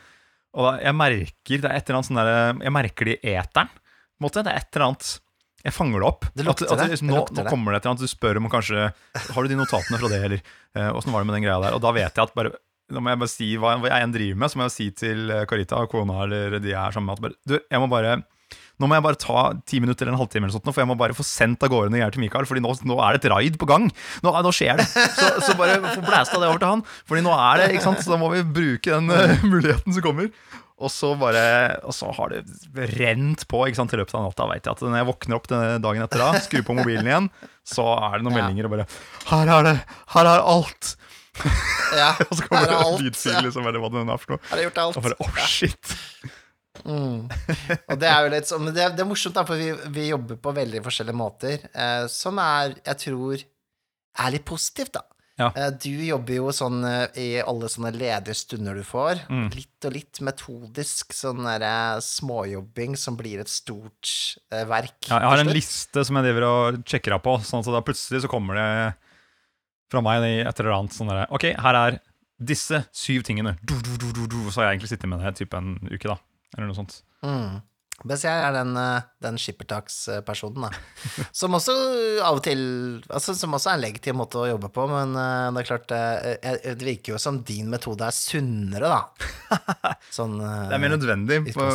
Og 0.54 0.80
jeg 0.80 0.96
merker 0.96 1.62
det 1.62 1.70
er 1.70 1.76
et 1.76 1.88
eller 1.88 1.98
annet 1.98 2.08
sånn 2.08 2.20
der, 2.20 2.32
Jeg 2.62 2.74
merker 2.74 3.10
det 3.10 3.16
i 3.20 3.34
eteren. 3.34 3.70
på 3.70 4.22
en 4.22 4.26
måte. 4.28 4.44
Det 4.44 4.52
er 4.52 4.60
et 4.62 4.76
eller 4.76 4.86
annet 4.88 5.08
Jeg 5.64 5.74
fanger 5.74 6.04
det 6.04 6.08
opp. 6.08 6.28
Det 6.34 6.44
lukter 6.46 6.66
at, 6.66 6.72
at, 6.72 6.82
det. 6.84 6.90
liksom, 6.94 7.08
Det 7.08 7.14
nå, 7.14 7.22
lukter 7.22 7.40
nå 7.40 7.50
kommer 7.50 7.72
det 7.72 7.80
et 7.80 7.86
eller 7.86 7.94
annet 7.94 8.04
du 8.04 8.12
spør 8.12 8.40
om 8.40 8.50
kanskje 8.52 8.84
Har 8.92 9.40
du 9.42 9.48
de 9.48 9.58
notatene 9.58 10.00
fra 10.00 10.12
det, 10.12 10.20
eller 10.28 10.94
åssen 10.94 11.10
uh, 11.10 11.16
var 11.16 11.24
det 11.24 11.30
med 11.30 11.38
den 11.38 11.46
greia 11.46 11.58
der? 11.64 11.76
Og 11.76 11.82
da 11.82 11.92
vet 11.96 12.14
jeg 12.14 12.28
at 12.28 12.36
bare 12.36 12.54
da 12.92 13.00
må 13.00 13.08
jeg 13.08 13.20
bare 13.22 13.32
si 13.32 13.46
hva, 13.56 13.70
hva 13.80 13.88
jeg 13.88 14.04
enn 14.04 14.12
driver 14.12 14.40
med, 14.42 14.50
så 14.52 14.58
må 14.60 14.66
jeg 14.66 14.72
si 14.74 14.86
til 14.92 15.30
Karita 15.48 15.78
og 15.80 15.88
kona 15.88 16.18
eller 16.26 16.58
de 16.60 16.68
jeg 16.68 16.76
er 16.76 16.92
sammen 16.92 17.08
med, 17.08 17.16
at 17.16 17.22
bare, 17.24 17.38
du, 17.48 17.54
jeg 17.56 17.80
må 17.80 17.86
bare 17.88 18.10
nå 18.80 18.88
må 18.90 18.96
jeg 18.98 19.04
bare 19.06 19.20
ta 19.22 19.42
ti 19.70 19.78
minutter 19.82 20.06
eller 20.06 20.16
en 20.16 20.22
halvtime, 20.24 20.48
eller 20.48 20.56
sånt, 20.56 20.66
for 20.72 20.82
jeg 20.82 20.90
må 20.90 20.96
bare 20.98 21.14
få 21.14 21.22
sendt 21.26 21.62
av 21.62 21.70
gårde 21.70 21.92
noe 21.92 22.00
greier 22.00 22.14
til 22.16 22.24
Mikael. 22.24 22.46
Fordi 22.48 22.62
nå, 22.64 22.72
nå 22.90 22.96
er 23.06 23.14
det 23.14 23.22
et 23.22 23.30
raid 23.30 23.58
på 23.60 23.68
gang. 23.70 23.86
Nå, 24.24 24.32
nå 24.46 24.52
skjer 24.54 24.82
det. 24.82 24.88
Så, 24.90 25.30
så 25.46 25.54
bare 25.58 25.78
få 25.84 26.02
blæsta 26.02 26.40
det 26.42 26.48
over 26.50 26.58
til 26.62 26.72
han. 26.72 26.82
Fordi 27.06 27.22
nå 27.26 27.36
er 27.38 27.62
det, 27.62 27.70
ikke 27.76 27.86
sant? 27.86 28.02
Så 28.02 28.10
da 28.14 28.18
må 28.20 28.32
vi 28.34 28.42
bruke 28.42 28.98
den 28.98 29.10
uh, 29.14 29.46
muligheten 29.52 29.94
som 29.94 30.04
kommer. 30.04 30.32
Og 30.82 30.90
så 30.90 31.12
bare 31.14 31.42
Og 31.86 31.94
så 31.94 32.08
har 32.16 32.32
det 32.34 32.40
rent 32.98 33.44
på 33.46 33.60
ikke 33.68 33.78
sant, 33.78 33.92
i 33.94 34.00
løpet 34.00 34.16
av 34.18 34.24
natta. 34.26 34.48
Vet 34.50 34.66
jeg 34.66 34.74
at 34.74 34.82
Når 34.82 34.96
jeg 34.98 35.06
våkner 35.12 35.38
opp 35.38 35.46
denne 35.52 35.76
dagen 35.84 36.02
etter 36.02 36.24
da, 36.24 36.32
skrur 36.42 36.64
på 36.66 36.74
mobilen 36.80 37.06
igjen, 37.06 37.28
så 37.62 37.86
er 37.94 38.18
det 38.18 38.26
noen 38.26 38.34
Ja. 38.40 38.42
meldinger 38.48 38.66
og 38.66 38.74
bare 38.74 38.86
Her 39.30 39.52
er 39.54 39.68
det! 39.70 39.76
Her 40.16 40.30
er 40.34 40.42
alt! 40.54 40.96
Ja, 41.94 42.10
Og 42.28 42.34
så 42.38 42.44
kommer 42.48 42.66
er 42.66 42.72
det 42.74 42.80
en 42.82 42.98
lydfil, 43.06 43.38
liksom, 43.46 43.66
eller 43.70 43.82
hva 43.82 43.90
det 43.94 44.02
nå 44.06 44.14
er 44.14 44.20
for 44.22 44.34
noe. 44.34 44.42
Har 44.50 44.64
gjort 44.66 44.82
alt? 44.82 44.98
Og 44.98 45.06
bare 45.06 45.16
oh 45.22 45.38
shit. 45.46 45.94
Mm. 46.82 47.30
Og 47.90 47.98
det 48.00 48.08
er 48.10 48.24
jo 48.24 48.30
litt 48.32 48.48
sånn 48.50 48.64
Men 48.66 48.74
det, 48.74 48.88
det 48.98 49.04
er 49.04 49.06
morsomt, 49.08 49.36
da, 49.36 49.44
for 49.46 49.60
vi, 49.60 49.70
vi 49.94 50.08
jobber 50.08 50.40
på 50.42 50.52
veldig 50.56 50.82
forskjellige 50.84 51.16
måter, 51.16 51.66
eh, 51.70 52.04
som 52.10 52.40
er, 52.42 52.74
jeg 52.82 53.00
tror, 53.06 53.44
er 54.24 54.34
litt 54.34 54.46
positivt, 54.48 54.96
da. 54.98 55.04
Ja. 55.36 55.48
Eh, 55.58 55.70
du 55.82 55.90
jobber 56.06 56.36
jo 56.36 56.52
sånn 56.54 56.84
eh, 56.86 57.16
i 57.18 57.28
alle 57.42 57.68
sånne 57.70 57.90
ledige 57.94 58.36
stunder 58.38 58.76
du 58.78 58.84
får. 58.86 59.24
Mm. 59.26 59.48
Litt 59.54 59.88
og 59.88 59.94
litt 59.96 60.20
metodisk 60.26 61.14
sånn 61.16 61.42
derre 61.46 62.02
småjobbing 62.04 62.94
som 62.98 63.18
blir 63.18 63.42
et 63.42 63.50
stort 63.50 64.12
eh, 64.54 64.62
verk. 64.70 65.00
Ja, 65.08 65.18
jeg 65.18 65.32
har 65.32 65.42
en 65.42 65.54
liste 65.54 66.06
som 66.06 66.20
jeg 66.20 66.28
driver 66.28 66.48
og 66.50 66.82
sjekker 66.86 67.16
av 67.18 67.24
på, 67.24 67.36
sånn 67.42 67.64
at 67.64 67.72
da 67.74 67.82
plutselig 67.86 68.22
så 68.24 68.30
kommer 68.30 68.60
det 68.60 68.68
fra 69.90 70.02
meg 70.04 70.22
et 70.24 70.60
eller 70.62 70.76
annet 70.78 70.94
sånn 70.94 71.10
derre 71.10 71.26
Ok, 71.34 71.50
her 71.60 71.78
er 71.78 71.98
disse 72.44 72.80
syv 72.94 73.26
tingene. 73.26 73.56
Du, 73.62 73.74
du, 73.82 73.98
du. 73.98 74.38
Så 74.50 74.60
har 74.60 74.68
jeg 74.68 74.78
egentlig 74.78 74.94
sittet 74.94 75.10
med 75.10 75.22
det 75.22 75.34
typ 75.38 75.54
en 75.58 75.76
uke, 75.90 76.06
da. 76.10 76.18
Eller 76.56 76.66
noe 76.70 76.78
sånt. 76.78 77.00
Mm. 77.26 77.58
Mens 78.10 78.24
jeg 78.26 78.34
er 78.42 78.50
den, 78.56 78.72
eh, 78.76 79.04
den 79.22 79.36
skippertakspersonen, 79.38 80.64
da. 80.66 80.70
Som 81.38 81.54
også 81.54 81.70
av 82.26 82.40
og 82.40 82.42
til 82.42 82.58
altså, 83.06 83.36
Som 83.38 83.54
også 83.54 83.70
er 83.70 83.76
en 83.78 83.84
legitim 83.84 84.16
måte 84.18 84.34
å 84.42 84.48
jobbe 84.50 84.66
på, 84.74 84.82
men 84.90 85.14
eh, 85.14 85.52
det 85.54 85.60
er 85.62 85.68
klart 85.68 85.94
eh, 85.94 86.34
eh, 86.42 86.74
Det 86.74 86.82
virker 86.88 87.14
jo 87.14 87.20
som 87.22 87.38
din 87.46 87.70
metode 87.70 88.02
er 88.08 88.10
sunnere, 88.16 88.90
da. 88.90 88.98
Sånn 90.18 90.34
eh, 90.42 90.64
Det 90.72 90.74
er 90.74 90.82
mer 90.82 90.90
nødvendig 90.96 91.38
på, 91.54 91.68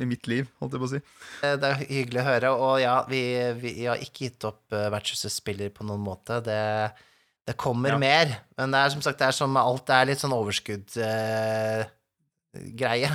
i 0.00 0.08
mitt 0.08 0.24
liv, 0.32 0.48
holdt 0.64 0.72
jeg 0.78 0.80
på 0.80 0.88
å 0.88 0.92
si. 0.94 1.00
Eh, 1.44 1.58
Det 1.60 1.68
er 1.68 1.76
hyggelig 1.84 2.22
å 2.24 2.28
høre, 2.30 2.48
og 2.56 2.80
ja, 2.80 2.96
vi, 3.12 3.20
vi 3.60 3.76
har 3.84 4.00
ikke 4.00 4.24
gitt 4.30 4.48
opp 4.48 4.72
Vertshusets 4.72 5.36
spiller 5.44 5.68
på 5.76 5.84
noen 5.84 6.00
måte. 6.08 6.40
Det, 6.48 6.56
det 7.52 7.58
kommer 7.60 7.92
Ja. 7.92 8.00
mer, 8.00 8.32
men 8.56 8.72
det 8.72 8.80
er 8.80 8.88
som 8.96 9.04
sagt, 9.04 9.20
det 9.20 9.28
er 9.28 9.36
som 9.44 9.52
alt, 9.60 9.84
det 9.92 10.00
er 10.00 10.08
litt 10.14 10.24
sånn 10.24 10.32
overskudd-greie. 10.40 13.12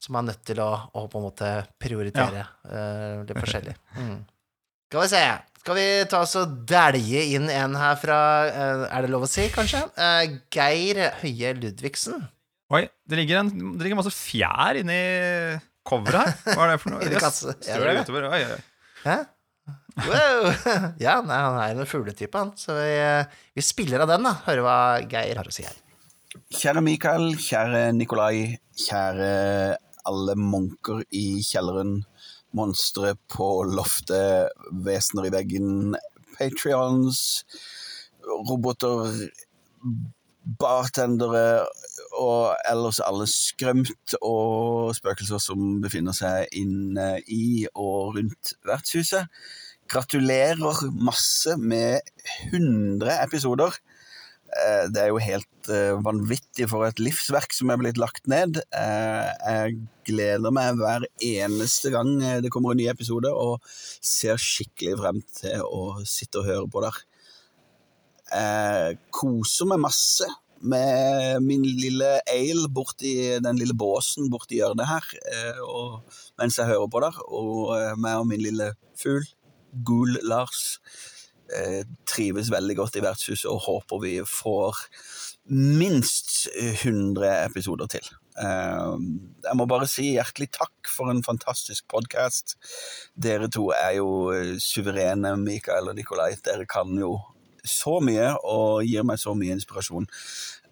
Som 0.00 0.16
man 0.16 0.24
er 0.26 0.32
nødt 0.34 0.44
til 0.48 0.60
å, 0.64 0.70
å 0.96 1.04
på 1.12 1.20
en 1.20 1.26
måte 1.28 1.48
prioritere 1.80 2.46
uh, 2.66 3.20
litt 3.28 3.36
forskjellig. 3.44 3.74
Mm. 3.98 4.18
Skal 4.90 5.04
vi 5.04 5.08
se. 5.12 5.22
Skal 5.60 5.76
vi 5.76 5.86
ta 6.08 6.22
oss 6.24 6.32
og 6.40 6.54
dælje 6.68 7.22
inn 7.36 7.50
en 7.52 7.74
her 7.76 7.98
fra 8.00 8.18
uh, 8.48 8.84
Er 8.88 9.04
det 9.04 9.10
lov 9.12 9.26
å 9.26 9.28
si, 9.30 9.44
kanskje? 9.52 9.82
Uh, 9.98 10.38
Geir 10.52 11.02
Høie 11.20 11.52
Ludvigsen. 11.58 12.22
Oi, 12.72 12.86
det 13.10 13.18
ligger, 13.18 13.42
en, 13.42 13.50
det 13.76 13.84
ligger 13.84 13.98
masse 13.98 14.14
fjær 14.14 14.78
inni 14.80 14.96
coveret 15.86 16.22
her. 16.22 16.56
Hva 16.56 16.64
er 16.64 16.72
det 16.72 16.80
for 16.80 16.94
noe? 16.94 17.02
Inni 17.04 17.18
Yes, 17.18 17.24
kasse. 17.26 17.54
Ja, 17.66 17.76
Står 17.76 17.84
det 17.84 17.92
det 17.92 17.98
det. 17.98 18.06
utover? 18.08 18.26
Oi, 18.30 18.40
oi. 18.46 18.88
Hæ? 19.04 19.18
Wow! 20.06 20.48
Ja, 21.02 21.18
nei, 21.26 21.38
han 21.44 21.58
er 21.60 21.76
en 21.82 21.88
fugletype, 21.90 22.40
han. 22.40 22.54
Så 22.58 22.78
vi, 22.78 22.90
vi 23.58 23.64
spiller 23.66 24.06
av 24.06 24.10
den, 24.14 24.24
da. 24.26 24.32
Hører 24.46 24.64
hva 24.64 24.76
Geir 25.10 25.40
har 25.42 25.50
å 25.50 25.54
si 25.54 25.66
her. 25.66 25.76
Kjære 26.54 26.82
Mikael, 26.86 27.32
kjære 27.42 27.82
Nikolai, 27.98 28.56
kjære 28.86 29.30
alle 30.08 30.36
munker 30.38 31.02
i 31.10 31.40
kjelleren, 31.44 32.00
monstre 32.56 33.14
på 33.30 33.50
loftet, 33.70 34.50
vesener 34.84 35.28
i 35.28 35.34
veggen, 35.34 35.94
Patreons, 36.36 37.44
roboter, 38.48 39.12
bartendere 40.60 41.66
og 42.16 42.54
ellers 42.68 43.00
alle 43.04 43.26
skrømt 43.30 44.16
og 44.24 44.94
spøkelser 44.96 45.42
som 45.42 45.80
befinner 45.84 46.16
seg 46.16 46.48
inne 46.56 47.12
i 47.28 47.66
og 47.74 48.16
rundt 48.16 48.54
vertshuset. 48.66 49.28
Gratulerer 49.90 50.86
masse 50.94 51.56
med 51.58 52.00
100 52.50 53.20
episoder. 53.24 53.74
Eh, 54.50 54.88
Det 54.90 55.02
er 55.02 55.10
jo 55.12 55.20
helt 55.22 55.68
eh, 55.70 55.94
vanvittig 56.02 56.66
for 56.70 56.86
et 56.86 56.98
livsverk 57.02 57.54
som 57.54 57.70
er 57.70 57.78
blitt 57.80 58.00
lagt 58.00 58.26
ned. 58.30 58.58
Eh, 58.74 59.30
Jeg 59.46 59.76
gleder 60.08 60.50
meg 60.54 60.78
hver 60.80 61.06
eneste 61.22 61.92
gang 61.94 62.16
det 62.42 62.50
kommer 62.50 62.74
en 62.74 62.80
ny 62.82 62.88
episode, 62.90 63.30
og 63.30 63.60
ser 64.02 64.40
skikkelig 64.40 64.98
frem 64.98 65.22
til 65.38 65.62
å 65.62 66.00
sitte 66.04 66.42
og 66.42 66.48
høre 66.50 66.70
på 66.70 66.82
der. 66.82 66.98
Jeg 68.30 68.98
koser 69.14 69.66
meg 69.70 69.82
masse 69.82 70.26
med 70.60 71.40
min 71.42 71.62
lille 71.64 72.18
ale 72.28 72.68
borti 72.68 73.38
den 73.42 73.58
lille 73.58 73.74
båsen 73.74 74.28
borti 74.30 74.58
hjørnet 74.60 74.86
her, 74.86 75.06
og, 75.64 76.02
mens 76.38 76.58
jeg 76.60 76.68
hører 76.68 76.90
på 76.90 77.00
der, 77.02 77.16
og 77.26 77.72
meg 77.98 78.18
og 78.20 78.28
min 78.30 78.42
lille 78.44 78.72
fugl, 78.98 79.24
Gul 79.86 80.18
Lars, 80.26 80.78
trives 82.06 82.50
veldig 82.52 82.76
godt 82.78 82.96
i 83.00 83.04
vertshuset 83.04 83.48
og 83.50 83.60
håper 83.66 84.02
vi 84.04 84.14
får 84.28 84.76
minst 85.50 86.46
100 86.54 87.30
episoder 87.48 87.88
til. 87.90 88.06
Eh, 88.38 88.96
Jeg 89.48 89.56
må 89.58 89.66
bare 89.68 89.88
si 89.90 90.12
hjertelig 90.14 90.50
takk 90.54 90.90
for 90.90 91.10
en 91.10 91.22
fantastisk 91.26 91.86
podkast. 91.90 92.54
Dere 93.18 93.48
to 93.52 93.70
er 93.74 93.96
jo 93.98 94.30
eh, 94.34 94.54
suverene, 94.62 95.34
Mikael 95.40 95.90
og 95.90 95.96
Nikolai. 95.98 96.34
Dere 96.44 96.66
kan 96.70 96.92
jo 97.00 97.16
så 97.66 97.98
mye 98.04 98.30
og 98.46 98.84
gir 98.86 99.04
meg 99.04 99.18
så 99.20 99.34
mye 99.36 99.56
inspirasjon. 99.58 100.06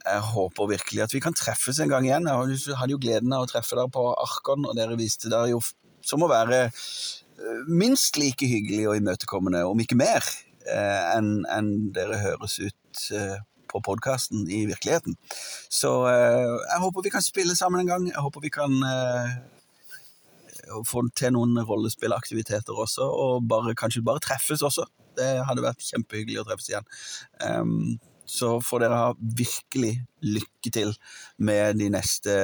Jeg 0.09 0.21
håper 0.31 0.71
virkelig 0.71 1.03
at 1.05 1.13
vi 1.13 1.21
kan 1.21 1.35
treffes 1.37 1.81
en 1.83 1.91
gang 1.91 2.07
igjen. 2.07 2.29
Jeg 2.31 2.77
hadde 2.79 2.95
jo- 2.95 3.03
gleden 3.03 3.33
av 3.35 3.45
å 3.45 3.51
treffe 3.51 3.77
dere 3.77 3.91
på 3.93 4.07
Arkon, 4.15 4.65
og 4.65 4.77
dere 4.79 4.97
viste 4.97 5.29
dere 5.29 5.51
jo 5.51 5.61
som 6.01 6.23
å 6.25 6.29
være 6.31 6.69
eh, 6.71 7.65
minst 7.69 8.17
like 8.17 8.47
hyggelig 8.47 8.87
og 8.89 8.97
imøtekommende, 9.03 9.67
om 9.69 9.79
ikke 9.83 9.99
mer, 9.99 10.23
eh, 10.25 10.48
enn 10.71 11.47
en 11.53 11.71
dere 11.97 12.21
høres 12.23 12.59
ut 12.61 13.05
eh, 13.17 13.39
på 13.69 13.81
podkasten 13.85 14.49
i 14.51 14.65
virkeligheten. 14.69 15.17
Så 15.71 15.93
eh, 16.11 16.57
jeg 16.73 16.83
håper 16.85 17.05
vi 17.05 17.15
kan 17.15 17.25
spille 17.25 17.57
sammen 17.57 17.85
en 17.85 17.93
gang. 17.93 18.09
Jeg 18.11 18.25
håper 18.25 18.45
vi 18.45 18.53
kan 18.53 18.77
eh, 18.89 19.37
få 20.89 21.05
til 21.17 21.35
noen 21.37 21.59
rollespillaktiviteter 21.65 22.77
også, 22.85 23.05
og 23.09 23.49
bare, 23.49 23.77
kanskje 23.79 24.05
bare 24.05 24.25
treffes 24.25 24.65
også. 24.65 24.87
Det 25.19 25.31
hadde 25.49 25.65
vært 25.65 25.83
kjempehyggelig 25.83 26.43
å 26.43 26.47
treffes 26.47 26.71
igjen. 26.71 26.89
Ehm, 27.43 27.99
så 28.29 28.49
får 28.61 28.83
dere 28.83 28.97
ha 29.01 29.13
virkelig 29.17 29.95
lykke 30.21 30.71
til 30.75 30.91
med 31.41 31.79
de 31.81 31.87
neste 31.95 32.35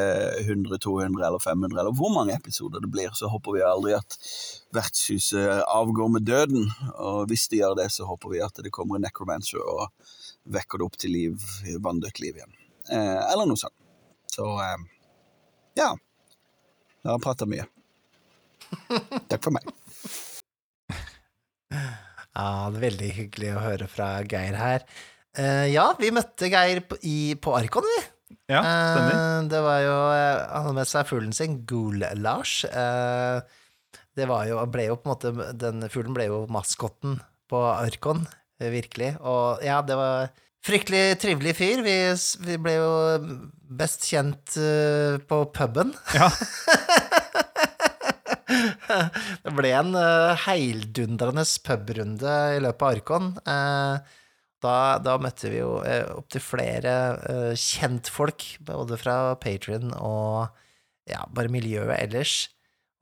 100, 0.41 0.79
200 0.81 1.27
eller 1.27 1.43
500, 1.43 1.81
eller 1.83 1.97
hvor 1.99 2.13
mange 2.15 2.33
episoder 2.33 2.81
det 2.81 2.89
blir. 2.93 3.13
Så 3.13 3.29
håper 3.29 3.59
vi 3.59 3.65
aldri 3.69 3.93
at 3.99 4.17
vertshuset 4.73 5.61
avgår 5.69 6.09
med 6.17 6.25
døden. 6.25 6.71
Og 6.95 7.29
hvis 7.29 7.51
de 7.53 7.61
gjør 7.61 7.77
det, 7.83 7.91
så 7.93 8.09
håper 8.09 8.33
vi 8.33 8.41
at 8.47 8.65
det 8.65 8.73
kommer 8.73 8.97
en 8.97 9.05
necromancer 9.05 9.61
og 9.61 9.91
vekker 10.57 10.81
det 10.81 10.89
opp 10.89 10.99
til 11.05 11.13
liv, 11.19 11.47
vanndødt 11.85 12.25
liv 12.25 12.41
igjen. 12.41 12.59
Eh, 12.89 13.21
eller 13.33 13.45
noe 13.49 13.61
sånt. 13.61 13.77
Så 14.33 14.49
eh, 14.65 14.89
ja. 15.83 15.93
Jeg 17.05 17.13
har 17.13 17.21
prata 17.21 17.45
mye. 17.45 17.69
Takk 19.29 19.43
for 19.45 19.53
meg. 19.53 19.69
Ja, 21.69 22.71
det 22.73 22.79
er 22.79 22.85
veldig 22.89 23.17
hyggelig 23.19 23.51
å 23.53 23.65
høre 23.69 23.87
fra 23.91 24.15
Geir 24.25 24.57
her. 24.57 24.89
Eh, 25.35 25.69
ja, 25.73 25.89
vi 25.99 26.13
møtte 26.15 26.51
Geir 26.51 26.85
på, 26.87 26.99
i, 27.03 27.35
på 27.41 27.55
Arkon, 27.59 27.87
vi. 27.89 28.03
Ja, 28.53 28.61
stemmer. 28.61 29.15
Eh, 29.15 29.43
det 29.51 29.61
var 29.65 29.79
jo 29.81 29.95
eh, 30.13 30.41
Han 30.51 30.67
hadde 30.67 30.77
med 30.77 30.91
seg 30.91 31.09
fuglen 31.09 31.35
sin, 31.37 31.59
Gul-Lars. 31.69 32.57
Uh, 32.71 33.41
det 34.15 34.29
var 34.31 34.47
jo, 34.47 34.61
ble 34.71 34.89
jo 34.91 34.99
på 35.01 35.09
en 35.09 35.15
måte 35.15 35.55
Den 35.59 35.87
fuglen 35.91 36.15
ble 36.15 36.29
jo 36.29 36.45
maskotten 36.53 37.19
på 37.51 37.61
Arkon, 37.73 38.25
virkelig. 38.63 39.15
Og 39.27 39.65
ja, 39.65 39.81
det 39.85 39.99
var 39.99 40.31
fryktelig 40.65 41.19
trivelig 41.23 41.57
fyr. 41.59 41.83
Vi, 41.85 41.97
vi 42.47 42.61
ble 42.63 42.77
jo 42.79 42.93
best 43.75 44.07
kjent 44.07 44.55
på 45.29 45.41
puben. 45.57 45.93
Ja. 46.15 46.31
Det 49.45 49.53
ble 49.57 49.71
en 49.77 49.95
uh, 49.97 50.35
heildundrende 50.45 51.45
pubrunde 51.65 52.35
i 52.57 52.61
løpet 52.63 52.85
av 52.85 52.93
Arkon. 52.93 53.31
Eh, 53.49 54.21
da, 54.65 54.97
da 55.05 55.19
møtte 55.23 55.53
vi 55.53 55.61
jo 55.61 55.79
eh, 55.87 56.07
opptil 56.17 56.43
flere 56.43 56.95
eh, 57.29 57.53
kjentfolk, 57.59 58.47
både 58.65 58.99
fra 59.01 59.19
Patrion 59.41 59.93
og 59.99 60.49
ja, 61.11 61.23
bare 61.37 61.53
miljøet 61.53 61.99
ellers. 61.99 62.37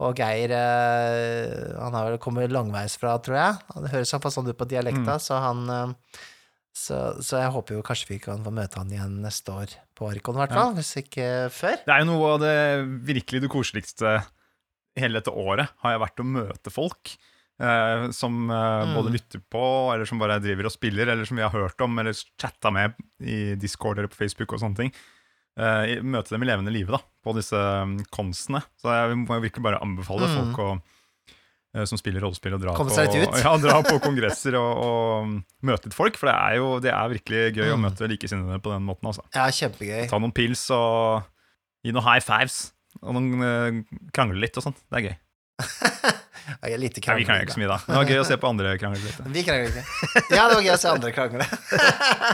Og 0.03 0.19
Geir 0.19 0.51
eh, 0.57 1.79
han 1.79 1.95
har 1.95 2.11
vel 2.11 2.21
kommet 2.23 2.53
langveis 2.53 2.99
fra, 2.99 3.15
tror 3.23 3.39
jeg. 3.39 3.81
Det 3.85 3.95
høres 3.95 4.13
iallfall 4.13 4.35
sånn 4.35 4.51
ut 4.51 4.59
på 4.59 4.69
dialekta, 4.73 5.19
så 5.23 5.39
han 5.45 5.65
eh, 5.71 6.21
så, 6.73 6.99
så 7.21 7.37
jeg 7.43 7.53
håper 7.53 7.77
jo 7.77 7.85
kanskje 7.85 8.15
vi 8.15 8.21
kan 8.23 8.41
få 8.45 8.51
møte 8.55 8.81
han 8.81 8.93
igjen 8.93 9.19
neste 9.23 9.53
år 9.53 9.75
på 9.99 10.09
Arkon, 10.09 10.39
i 10.39 10.43
hvert 10.43 10.55
fall. 10.57 10.73
Hvis 10.79 10.95
ikke 11.03 11.27
før. 11.53 11.77
Det 11.85 11.93
er 11.93 12.01
jo 12.01 12.09
noe 12.09 12.31
av 12.33 12.41
det 12.41 12.55
virkelig 13.13 13.43
det 13.45 13.51
koseligste 13.53 14.15
hele 14.99 15.21
dette 15.21 15.33
året, 15.37 15.73
har 15.85 15.95
jeg 15.95 16.03
vært 16.03 16.25
å 16.25 16.29
møte 16.29 16.73
folk. 16.73 17.13
Eh, 17.61 18.11
som 18.15 18.51
eh, 18.51 18.85
Mm. 18.87 18.95
både 18.97 19.13
lytter 19.13 19.41
på, 19.51 19.65
eller 19.95 20.05
som 20.09 20.19
bare 20.19 20.39
driver 20.41 20.67
og 20.67 20.73
spiller, 20.73 21.09
eller 21.13 21.25
som 21.29 21.37
vi 21.37 21.43
har 21.43 21.51
hørt 21.51 21.81
om, 21.81 21.99
eller 21.99 22.13
chatta 22.41 22.71
med 22.71 22.95
i 23.21 23.55
Discord 23.57 23.99
eller 23.99 24.09
på 24.09 24.17
Facebook 24.25 24.53
og 24.53 24.61
sånne 24.61 24.77
ting. 24.77 24.93
Eh, 25.59 26.01
møte 26.03 26.31
dem 26.33 26.43
i 26.43 26.47
levende 26.49 26.73
live 26.73 26.91
da, 26.95 26.99
på 27.23 27.35
disse 27.37 27.53
um, 27.55 27.99
konstene. 28.11 28.63
Så 28.81 28.89
jeg 28.89 29.17
må 29.21 29.37
virkelig 29.43 29.63
bare 29.63 29.83
anbefale 29.85 30.27
Mm. 30.31 30.55
folk 30.55 30.59
å, 30.65 31.87
som 31.89 31.97
spiller 32.01 32.21
rollespill, 32.21 32.53
å 32.57 32.61
dra 32.61 32.73
på. 32.77 32.85
Ja, 33.45 33.57
dra 33.61 33.79
på 33.85 33.99
kongresser 34.01 34.57
og, 34.57 34.73
og 34.81 35.23
um, 35.25 35.35
møte 35.63 35.89
litt 35.89 35.97
folk. 35.97 36.17
For 36.21 36.29
det 36.29 36.35
er 36.37 36.57
jo 36.57 36.71
det 36.81 36.91
er 36.93 37.09
virkelig 37.13 37.43
gøy 37.57 37.69
å 37.73 37.77
Mm. 37.77 37.85
møte 37.89 38.09
likesinnede 38.09 38.61
på 38.65 38.73
den 38.73 38.85
måten. 38.85 39.09
Altså. 39.13 39.23
Ja, 39.35 39.47
kjempegøy. 39.49 40.09
Ta 40.09 40.19
noen 40.19 40.33
pils 40.33 40.65
og 40.73 41.23
gi 41.85 41.93
noen 41.93 42.05
high 42.05 42.21
fives. 42.25 42.73
Og 43.03 43.15
noen 43.17 43.85
krangle 44.13 44.41
litt 44.41 44.57
og 44.57 44.65
sånn. 44.67 44.75
Det 44.91 44.99
er 45.01 45.07
gøy. 45.11 45.17
Ja, 46.63 46.77
lite 46.79 47.01
Nei, 47.07 47.17
vi 47.21 47.25
krangler 47.27 47.45
ikke 47.47 47.55
så 47.55 47.61
mye, 47.63 47.69
da. 47.71 47.77
Det 47.87 47.95
var 47.97 48.09
gøy 48.11 48.19
å 48.21 48.25
se 48.27 48.37
på 48.43 48.49
andre 48.51 48.73
krangle. 48.79 49.13
Vi 49.35 49.43
krangler 49.47 49.71
ikke. 49.71 49.83
Ja, 50.35 50.49
det 50.51 50.57
var 50.59 50.65
gøy 50.67 50.73
å 50.75 50.79
se 50.83 50.91
andre 50.91 51.13
krangle. 51.15 51.47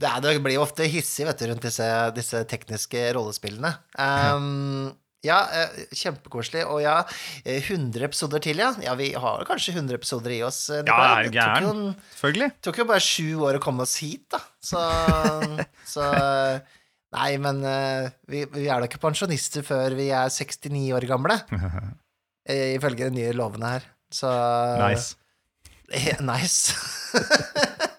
det, 0.00 0.06
er, 0.06 0.20
det 0.24 0.34
blir 0.44 0.56
jo 0.56 0.62
ofte 0.64 0.86
hissig 0.90 1.26
vet 1.28 1.40
du, 1.42 1.48
rundt 1.50 1.66
disse, 1.66 1.88
disse 2.16 2.42
tekniske 2.50 3.02
rollespillene. 3.16 3.72
Um, 3.98 4.92
ja, 5.26 5.40
eh, 5.50 5.80
kjempekoselig. 5.98 6.62
Og 6.70 6.82
ja, 6.84 7.00
eh, 7.42 7.58
100 7.62 8.06
episoder 8.06 8.42
til, 8.44 8.62
ja. 8.62 8.70
Ja, 8.84 8.94
vi 8.98 9.10
har 9.18 9.44
kanskje 9.48 9.74
100 9.76 9.98
episoder 9.98 10.36
i 10.36 10.40
oss. 10.46 10.60
Det 10.70 10.84
Ja, 10.86 11.00
er 11.20 11.30
gæren? 11.34 11.70
en- 11.70 12.32
Det 12.38 12.50
tok 12.62 12.78
jo 12.82 12.88
bare 12.90 13.02
sju 13.02 13.34
år 13.48 13.58
å 13.58 13.62
komme 13.62 13.82
oss 13.86 13.96
hit, 14.02 14.28
da. 14.30 14.38
Så, 14.62 14.78
så 15.94 16.06
Nei, 17.16 17.30
men 17.40 17.62
uh, 17.64 18.08
vi, 18.28 18.44
vi 18.52 18.66
er 18.68 18.82
da 18.82 18.88
ikke 18.88 19.00
pensjonister 19.02 19.64
før 19.66 19.96
vi 19.96 20.10
er 20.12 20.28
69 20.32 20.90
år 20.98 21.06
gamle, 21.08 21.38
eh, 22.50 22.74
ifølge 22.76 23.08
de 23.08 23.16
nye 23.16 23.32
lovene 23.36 23.76
her. 23.76 23.86
Så 24.12 24.32
Nice. 24.82 25.16
Eh, 25.94 26.18
Nice. 26.18 26.74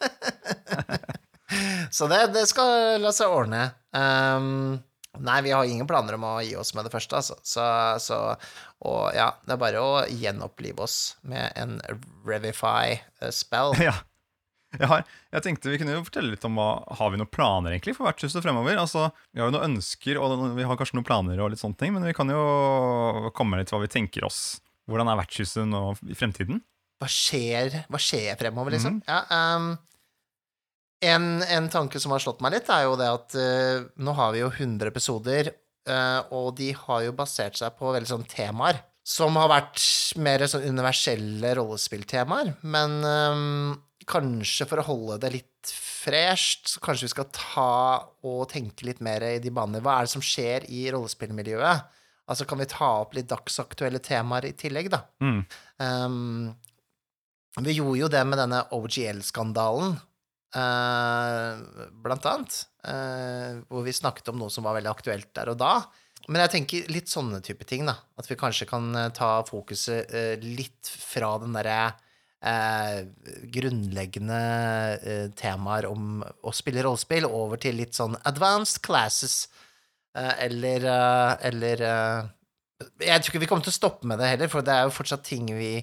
Så 1.92 2.08
det, 2.12 2.20
det 2.36 2.44
skal 2.50 3.00
la 3.02 3.14
seg 3.16 3.32
ordne. 3.32 3.62
Um, 3.96 4.76
nei, 5.24 5.38
vi 5.46 5.54
har 5.56 5.66
ingen 5.66 5.88
planer 5.90 6.18
om 6.18 6.26
å 6.28 6.34
gi 6.44 6.52
oss 6.60 6.74
med 6.76 6.86
det 6.86 6.92
første, 6.94 7.22
altså. 7.22 7.38
Så, 7.48 7.64
så 8.04 8.18
Og 8.86 9.16
ja, 9.16 9.30
det 9.48 9.56
er 9.56 9.62
bare 9.62 9.82
å 9.82 10.04
gjenopplive 10.12 10.84
oss 10.86 11.16
med 11.28 11.48
en 11.58 11.78
Revify 12.28 12.98
eh, 12.98 13.32
spell. 13.34 13.74
Ja. 13.82 13.96
Jeg, 14.76 14.88
har, 14.92 15.04
jeg 15.32 15.44
tenkte 15.46 15.72
vi 15.72 15.78
kunne 15.80 15.94
jo 15.96 16.04
fortelle 16.04 16.34
litt 16.34 16.44
om 16.44 16.58
hva 16.60 16.82
Har 17.00 17.14
vi 17.14 17.20
noen 17.22 17.30
planer 17.32 17.72
egentlig 17.72 17.94
for 17.96 18.10
vertshuset 18.10 18.44
fremover. 18.44 18.76
Altså, 18.82 19.06
Vi 19.32 19.40
har 19.40 19.48
jo 19.48 19.56
noen 19.56 19.78
ønsker, 19.78 20.20
og 20.20 20.58
vi 20.58 20.66
har 20.68 20.80
kanskje 20.80 20.98
noen 20.98 21.08
planer, 21.08 21.40
og 21.40 21.54
litt 21.54 21.62
sånne 21.62 21.80
ting, 21.80 21.94
men 21.96 22.04
vi 22.04 22.16
kan 22.18 22.34
jo 22.34 23.32
komme 23.38 23.62
litt 23.62 23.68
litt 23.68 23.76
hva 23.76 23.84
vi 23.84 23.92
tenker 23.92 24.26
oss. 24.28 24.62
Hvordan 24.88 25.12
er 25.12 25.20
vertshuset 25.20 25.68
nå 25.68 25.84
i 26.08 26.16
fremtiden? 26.16 26.62
Hva 26.98 27.10
skjer, 27.12 27.84
hva 27.92 28.00
skjer 28.02 28.38
fremover, 28.40 28.74
liksom? 28.74 29.02
Ja, 29.06 29.22
um, 29.58 29.76
en, 31.06 31.28
en 31.44 31.68
tanke 31.70 32.00
som 32.02 32.16
har 32.16 32.24
slått 32.24 32.42
meg 32.42 32.56
litt, 32.56 32.72
er 32.74 32.88
jo 32.88 32.96
det 32.98 33.10
at 33.12 33.36
uh, 33.38 33.88
nå 34.02 34.16
har 34.18 34.34
vi 34.34 34.42
jo 34.42 34.50
100 34.50 34.90
episoder, 34.90 35.52
uh, 35.90 36.24
og 36.34 36.56
de 36.58 36.72
har 36.74 37.04
jo 37.06 37.18
basert 37.18 37.60
seg 37.60 37.76
på 37.78 37.92
veldig 37.94 38.10
sånne 38.16 38.32
temaer. 38.32 38.82
Som 39.08 39.38
har 39.40 39.52
vært 39.52 39.84
mer 40.20 40.44
sånn 40.52 40.66
universelle 40.68 41.54
rollespilltemaer, 41.56 42.50
men 42.68 42.98
ehm, 43.08 43.70
kanskje 44.08 44.68
for 44.70 44.82
å 44.82 44.88
holde 44.88 45.20
det 45.24 45.34
litt 45.34 45.72
fresht, 45.72 46.70
så 46.72 46.82
kanskje 46.84 47.08
vi 47.08 47.14
skal 47.14 47.30
ta 47.36 47.72
og 48.28 48.46
tenke 48.52 48.88
litt 48.88 49.02
mer 49.04 49.26
i 49.28 49.42
de 49.44 49.52
banene. 49.54 49.82
Hva 49.84 49.98
er 49.98 50.08
det 50.08 50.14
som 50.14 50.24
skjer 50.24 50.68
i 50.72 50.86
rollespillmiljøet? 50.94 51.94
Altså, 52.28 52.48
kan 52.48 52.60
vi 52.60 52.70
ta 52.72 52.90
opp 53.04 53.16
litt 53.16 53.30
dagsaktuelle 53.32 54.02
temaer 54.04 54.50
i 54.50 54.56
tillegg, 54.60 54.90
da? 54.92 55.04
Mm. 55.24 55.42
Um, 55.84 56.56
vi 57.64 57.78
gjorde 57.78 58.02
jo 58.02 58.10
det 58.12 58.24
med 58.28 58.40
denne 58.42 58.64
OGL-skandalen, 58.76 60.00
uh, 60.58 61.92
blant 62.04 62.34
annet, 62.34 62.64
Uh, 62.88 63.66
hvor 63.68 63.84
vi 63.84 63.92
snakket 63.92 64.30
om 64.32 64.38
noe 64.40 64.52
som 64.54 64.64
var 64.64 64.78
veldig 64.78 64.88
aktuelt 64.88 65.28
der 65.36 65.50
og 65.52 65.58
da. 65.60 65.72
Men 66.32 66.46
jeg 66.46 66.54
tenker 66.54 66.92
litt 66.92 67.12
sånne 67.12 67.42
type 67.44 67.66
ting, 67.68 67.84
da. 67.84 67.98
At 68.16 68.30
vi 68.30 68.38
kanskje 68.40 68.68
kan 68.70 68.86
eh, 68.96 69.10
ta 69.16 69.42
fokuset 69.48 70.12
uh, 70.12 70.36
litt 70.40 70.88
fra 70.88 71.34
den 71.42 71.56
derre 71.56 71.90
eh, 72.46 73.06
grunnleggende 73.54 74.40
eh, 75.02 75.28
temaer 75.38 75.88
om 75.90 76.22
å 76.22 76.54
spille 76.56 76.84
rollespill 76.86 77.28
over 77.28 77.62
til 77.62 77.80
litt 77.80 77.98
sånn 77.98 78.18
advanced 78.30 78.82
classes, 78.86 79.48
eh, 80.18 80.34
eller 80.48 80.86
eh, 80.86 81.34
Eller 81.50 81.82
eh, 81.82 82.30
Jeg 83.02 83.22
tror 83.22 83.34
ikke 83.34 83.44
vi 83.46 83.50
kommer 83.50 83.66
til 83.66 83.74
å 83.74 83.80
stoppe 83.80 84.08
med 84.08 84.20
det 84.22 84.34
heller, 84.36 84.52
for 84.54 84.66
det 84.66 84.74
er 84.74 84.86
jo 84.86 84.96
fortsatt 84.98 85.26
ting 85.26 85.50
vi 85.58 85.76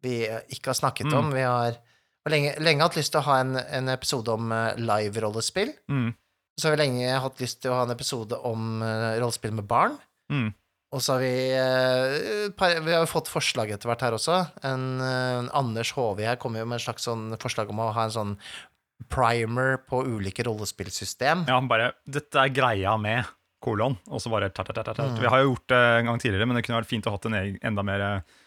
vi 0.00 0.22
ikke 0.24 0.70
har 0.70 0.78
snakket 0.78 1.12
om. 1.12 1.26
Vi 1.28 1.42
har 1.44 1.74
lenge, 2.32 2.54
lenge 2.64 2.86
hatt 2.86 2.94
lyst 2.96 3.12
til 3.12 3.20
å 3.20 3.26
ha 3.26 3.34
en, 3.42 3.58
en 3.60 3.90
episode 3.92 4.32
om 4.32 4.46
live-rollespill. 4.80 5.74
Mm. 5.92 6.14
Så 6.56 6.64
har 6.64 6.72
vi 6.72 6.78
lenge 6.80 7.18
hatt 7.20 7.42
lyst 7.44 7.60
til 7.60 7.68
å 7.68 7.74
ha 7.76 7.82
en 7.84 7.92
episode 7.92 8.38
om 8.48 8.80
rollespill 8.80 9.52
med 9.58 9.68
barn. 9.68 9.98
Mm. 10.32 10.54
Og 10.90 11.02
så 11.04 11.14
har 11.14 11.20
vi 11.22 11.34
uh, 11.54 12.50
par, 12.58 12.74
Vi 12.82 12.90
har 12.90 13.04
jo 13.04 13.10
fått 13.10 13.30
forslag 13.30 13.70
etter 13.70 13.90
hvert 13.90 14.02
her 14.02 14.16
også. 14.16 14.40
En, 14.66 14.88
en 15.04 15.50
Anders 15.54 15.92
Håvi 15.94 16.26
her 16.26 16.40
kommer 16.40 16.64
jo 16.64 16.66
med 16.70 16.80
en 16.80 16.86
slags 16.86 17.06
sånn 17.06 17.28
forslag 17.40 17.70
om 17.70 17.82
å 17.84 17.92
ha 17.94 18.08
en 18.08 18.16
sånn 18.16 18.34
primer 19.10 19.78
på 19.88 20.02
ulike 20.04 20.44
rollespillsystem. 20.44 21.46
Ja, 21.48 21.60
bare 21.64 21.92
'Dette 22.04 22.42
er 22.42 22.52
greia 22.52 22.96
med', 23.00 23.30
kolon, 23.60 23.96
og 24.08 24.20
så 24.22 24.32
bare 24.32 24.48
tatt, 24.50 24.66
tatt, 24.70 24.76
tatt, 24.80 24.90
ta, 24.90 24.94
ta. 24.96 25.08
Mm. 25.12 25.20
Vi 25.20 25.30
har 25.30 25.42
jo 25.42 25.50
gjort 25.52 25.66
det 25.72 25.80
en 26.00 26.06
gang 26.10 26.20
tidligere, 26.20 26.46
men 26.48 26.56
det 26.56 26.64
kunne 26.64 26.80
vært 26.80 26.90
fint 26.90 27.06
å 27.06 27.12
ha 27.14 27.20
en 27.28 27.36
egen- 27.40 27.58
enda 27.70 27.84
mer 27.84 28.04
eh, 28.06 28.38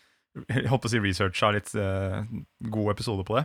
jeg 0.49 0.69
håper 0.71 0.89
å 0.89 0.93
si 0.93 1.01
researcha 1.01 1.51
litt 1.53 1.69
uh, 1.77 2.23
god 2.73 2.95
episode 2.95 3.25
på 3.27 3.37
det. 3.37 3.43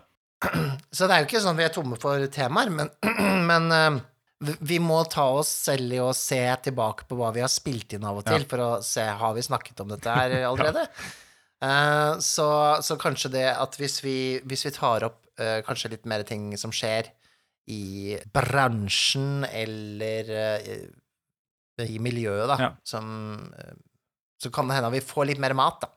Så 0.95 1.05
det 1.05 1.13
er 1.17 1.21
jo 1.21 1.29
ikke 1.29 1.43
sånn 1.45 1.59
vi 1.59 1.67
er 1.67 1.75
tomme 1.75 1.99
for 2.01 2.25
temaer, 2.33 2.71
men, 2.73 2.89
men 3.51 3.69
eh, 3.77 3.99
vi- 4.41 4.79
må 4.79 5.01
ta 5.11 5.25
oss 5.39 5.49
selv 5.67 5.93
i 5.93 5.99
å 6.03 6.13
se 6.15 6.41
tilbake 6.63 7.07
på 7.09 7.17
hva 7.19 7.33
vi 7.35 7.41
har 7.43 7.51
spilt 7.51 7.93
inn 7.97 8.05
av 8.07 8.21
og 8.21 8.25
til, 8.29 8.45
for 8.51 8.59
å 8.63 8.69
se 8.85 9.03
har 9.03 9.35
vi 9.35 9.43
snakket 9.43 9.81
om 9.83 9.89
dette 9.95 10.15
her 10.15 10.37
allerede. 10.51 10.85
Eh, 11.61 12.19
så, 12.23 12.49
så 12.87 12.97
kanskje 13.01 13.33
det 13.35 13.47
at 13.51 13.75
hvis 13.81 13.99
vi, 14.05 14.17
hvis 14.47 14.65
vi 14.69 14.75
tar 14.77 15.03
opp 15.09 15.25
uh, 15.41 15.59
kanskje 15.67 15.91
litt 15.97 16.07
mer 16.07 16.23
ting 16.29 16.53
som 16.61 16.71
skjer 16.75 17.11
i 17.69 18.17
bransjen 18.35 19.43
eller 19.51 20.31
uh, 20.31 21.85
i 21.85 21.99
miljøet, 22.03 22.47
da, 22.51 22.57
Ja. 22.63 22.71
som 22.87 23.53
Så 24.41 24.51
kan 24.55 24.69
det 24.71 24.77
hende 24.79 24.89
at 24.89 24.95
vi 24.95 25.03
får 25.03 25.27
litt 25.33 25.39
mer 25.43 25.53
mat, 25.59 25.81
da. 25.83 25.89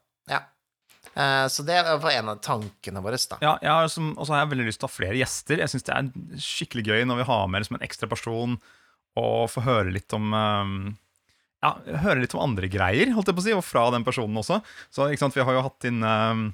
Eh, 1.13 1.47
så 1.51 1.63
det 1.67 1.77
var 1.83 2.11
en 2.11 2.31
av 2.33 2.39
tankene 2.43 3.03
våre, 3.03 3.19
da. 3.29 3.39
Ja, 3.43 3.55
jeg 3.61 3.71
har 3.71 3.89
som, 3.91 4.13
Og 4.17 4.27
så 4.27 4.33
har 4.35 4.45
jeg 4.45 4.53
veldig 4.53 4.67
lyst 4.69 4.79
til 4.81 4.87
å 4.87 4.91
ha 4.91 4.95
flere 4.95 5.19
gjester. 5.19 5.59
Jeg 5.59 5.73
syns 5.73 5.87
det 5.87 5.95
er 5.97 6.39
skikkelig 6.45 6.85
gøy 6.87 7.05
når 7.09 7.21
vi 7.21 7.29
har 7.31 7.49
med 7.51 7.63
liksom 7.63 7.79
en 7.79 7.87
ekstra 7.87 8.09
person 8.11 8.57
og 9.19 9.49
får 9.51 9.65
høre 9.65 9.91
litt 9.91 10.13
om 10.15 10.31
um, 10.31 10.75
Ja, 11.59 11.73
høre 12.05 12.21
litt 12.23 12.35
om 12.37 12.45
andre 12.45 12.69
greier, 12.71 13.11
holdt 13.11 13.27
jeg 13.27 13.35
på 13.37 13.43
å 13.43 13.47
si, 13.49 13.55
og 13.57 13.65
fra 13.67 13.89
den 13.91 14.07
personen 14.07 14.39
også. 14.39 14.61
Så 14.89 15.09
sant, 15.19 15.35
Vi 15.35 15.43
har 15.43 15.57
jo 15.57 15.65
hatt 15.67 15.87
inn 15.89 15.99
um, 15.99 16.45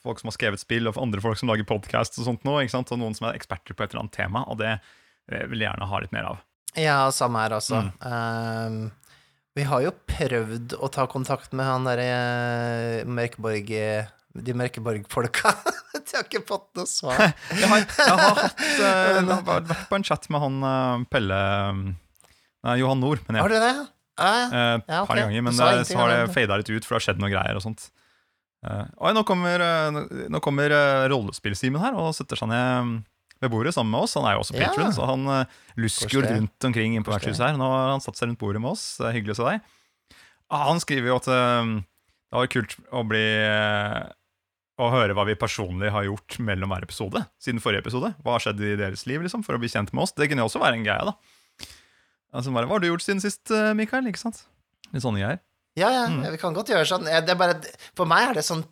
folk 0.00 0.22
som 0.22 0.32
har 0.32 0.38
skrevet 0.38 0.62
spill, 0.62 0.88
og 0.88 0.96
andre 0.98 1.20
folk 1.20 1.38
som 1.38 1.52
lager 1.52 1.68
podkast 1.68 2.16
og 2.18 2.26
sånt 2.26 2.48
nå, 2.48 2.56
og 2.56 2.96
noen 2.96 3.18
som 3.18 3.28
er 3.28 3.36
eksperter 3.36 3.76
på 3.76 3.84
et 3.84 3.92
eller 3.92 4.06
annet 4.06 4.16
tema, 4.16 4.46
og 4.48 4.62
det 4.62 4.78
vil 5.28 5.60
jeg 5.60 5.68
gjerne 5.68 5.86
ha 5.86 6.00
litt 6.02 6.14
mer 6.16 6.32
av. 6.32 6.40
Ja, 6.78 7.10
samme 7.14 7.42
her 7.44 7.54
også. 7.58 7.80
Mm. 7.82 7.92
Ehm, 8.06 8.80
vi 9.58 9.66
har 9.66 9.82
jo 9.82 9.92
prøvd 10.06 10.76
å 10.78 10.88
ta 10.94 11.06
kontakt 11.10 11.54
med 11.56 11.66
han 11.66 11.86
derre 11.88 12.06
eh, 12.06 13.08
Mørkeborg 13.08 13.70
eh, 13.74 14.10
De 14.38 14.54
Mørkeborg-folka. 14.54 15.54
De 16.00 16.16
har 16.16 16.26
ikke 16.26 16.44
fått 16.46 16.68
noe 16.78 16.86
svar. 16.90 17.18
Jeg 17.60 17.70
har, 17.70 17.82
jeg 17.82 18.18
har, 18.20 18.38
hatt, 18.38 18.62
eh, 18.66 19.16
jeg 19.18 19.26
har 19.30 19.42
vært 19.46 19.88
på 19.90 19.98
en 19.98 20.06
chat 20.06 20.28
med 20.30 20.42
han 20.42 21.06
Pelle 21.10 21.40
Nei, 22.60 22.76
Johan 22.82 23.00
Nord, 23.00 23.22
mener 23.26 23.40
jeg. 23.40 23.44
Har 23.46 23.52
du 23.54 23.58
det? 23.62 23.74
Ja, 24.20 24.30
ja. 24.36 24.46
Eh, 24.84 25.06
par 25.08 25.16
ganger, 25.16 25.40
men 25.40 25.54
ingenting 25.54 25.88
så 25.88 26.00
har 26.02 26.10
det 26.12 26.18
det. 26.26 26.32
fada 26.34 26.58
litt 26.60 26.68
ut, 26.68 26.84
for 26.84 26.92
det 26.92 26.98
har 26.98 27.06
skjedd 27.06 27.22
noen 27.22 27.32
greier 27.32 27.56
og 27.56 27.64
sånt. 27.64 27.86
Eh, 28.66 28.82
oi, 29.00 29.12
nå 29.16 29.22
kommer, 29.24 29.62
nå- 30.28 30.42
kommer 30.44 30.74
uh, 30.74 31.06
her 31.08 31.96
og 31.96 32.10
setter 32.18 32.36
seg 32.36 32.50
ned 32.52 32.98
ved 33.40 33.50
bordet 33.50 33.72
sammen 33.74 33.90
med 33.94 34.00
oss. 34.04 34.14
Han 34.14 34.24
er 34.28 34.34
jo 34.36 34.42
også 34.44 34.56
Ja. 34.58 34.68
patron, 34.68 34.92
så 34.92 35.06
han 35.08 35.26
uh, 35.28 35.44
lusker 35.80 36.10
jo 36.18 36.20
rundt 36.26 36.64
omkring 36.68 36.94
inn 36.96 37.04
på 37.06 37.12
vertshuset 37.14 37.40
her. 37.46 37.56
Nå 37.56 37.64
har 37.70 37.90
han 37.94 38.00
satt 38.04 38.16
seg 38.20 38.28
rundt 38.28 38.38
bordet 38.42 38.60
med 38.60 38.70
oss. 38.72 38.96
Det 39.00 39.06
er 39.08 39.16
hyggelig 39.16 39.36
å 39.36 39.40
se 39.40 39.48
deg. 39.50 39.60
Ah, 40.50 40.64
Han 40.68 40.80
skriver 40.82 41.06
jo 41.12 41.16
at 41.20 41.28
eh, 41.30 41.68
det 42.30 42.34
var 42.40 42.48
kult 42.50 42.72
å 42.90 43.04
bli 43.06 43.22
eh, 43.22 44.00
Å 44.80 44.88
høre 44.90 45.14
hva 45.14 45.24
vi 45.28 45.34
personlig 45.38 45.90
har 45.92 46.04
gjort 46.08 46.38
mellom 46.40 46.72
hver 46.72 46.82
episode 46.86 47.20
siden 47.38 47.60
forrige 47.62 47.84
episode. 47.84 48.14
Hva 48.24 48.32
har 48.34 48.40
skjedd 48.40 48.60
i 48.64 48.76
deres 48.80 49.06
liv, 49.06 49.20
liksom, 49.22 49.44
for 49.44 49.54
å 49.54 49.60
bli 49.60 49.68
kjent 49.68 49.92
med 49.92 50.02
oss. 50.06 50.12
Det 50.16 50.26
kunne 50.30 50.40
jo 50.42 50.48
også 50.48 50.58
være 50.62 50.78
en 50.80 50.84
greie, 50.86 51.04
da. 51.04 51.14
Altså, 52.32 52.52
bare, 52.54 52.66
hva 52.66 52.78
har 52.78 52.82
du 52.82 52.88
gjort 52.88 53.04
siden 53.04 53.20
sist, 53.22 53.42
eh, 53.52 53.72
Mikael? 53.76 54.06
Ikke 54.10 54.22
sant? 54.22 54.44
Litt 54.92 55.02
sånne 55.04 55.20
greier. 55.22 55.40
Ja, 55.78 55.90
ja, 55.94 56.06
Mm. 56.08 56.24
vi 56.32 56.38
kan 56.40 56.54
godt 56.54 56.68
gjøre 56.72 56.86
sånn. 56.88 57.06
Eh, 57.08 57.20
Det 57.20 57.30
er 57.30 57.36
bare, 57.38 57.60
for 57.94 58.06
meg 58.06 58.30
er 58.30 58.34
det 58.40 58.44
sånn 58.44 58.64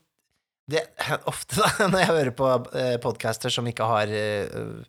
det, 0.69 0.85
Ofte 1.31 1.63
da, 1.63 1.89
når 1.93 2.03
jeg 2.03 2.13
hører 2.13 2.35
på 2.37 2.49
eh, 2.77 2.97
podcaster 3.03 3.53
som 3.53 3.69
ikke 3.71 3.89
har 3.89 4.13
eh, 4.13 4.81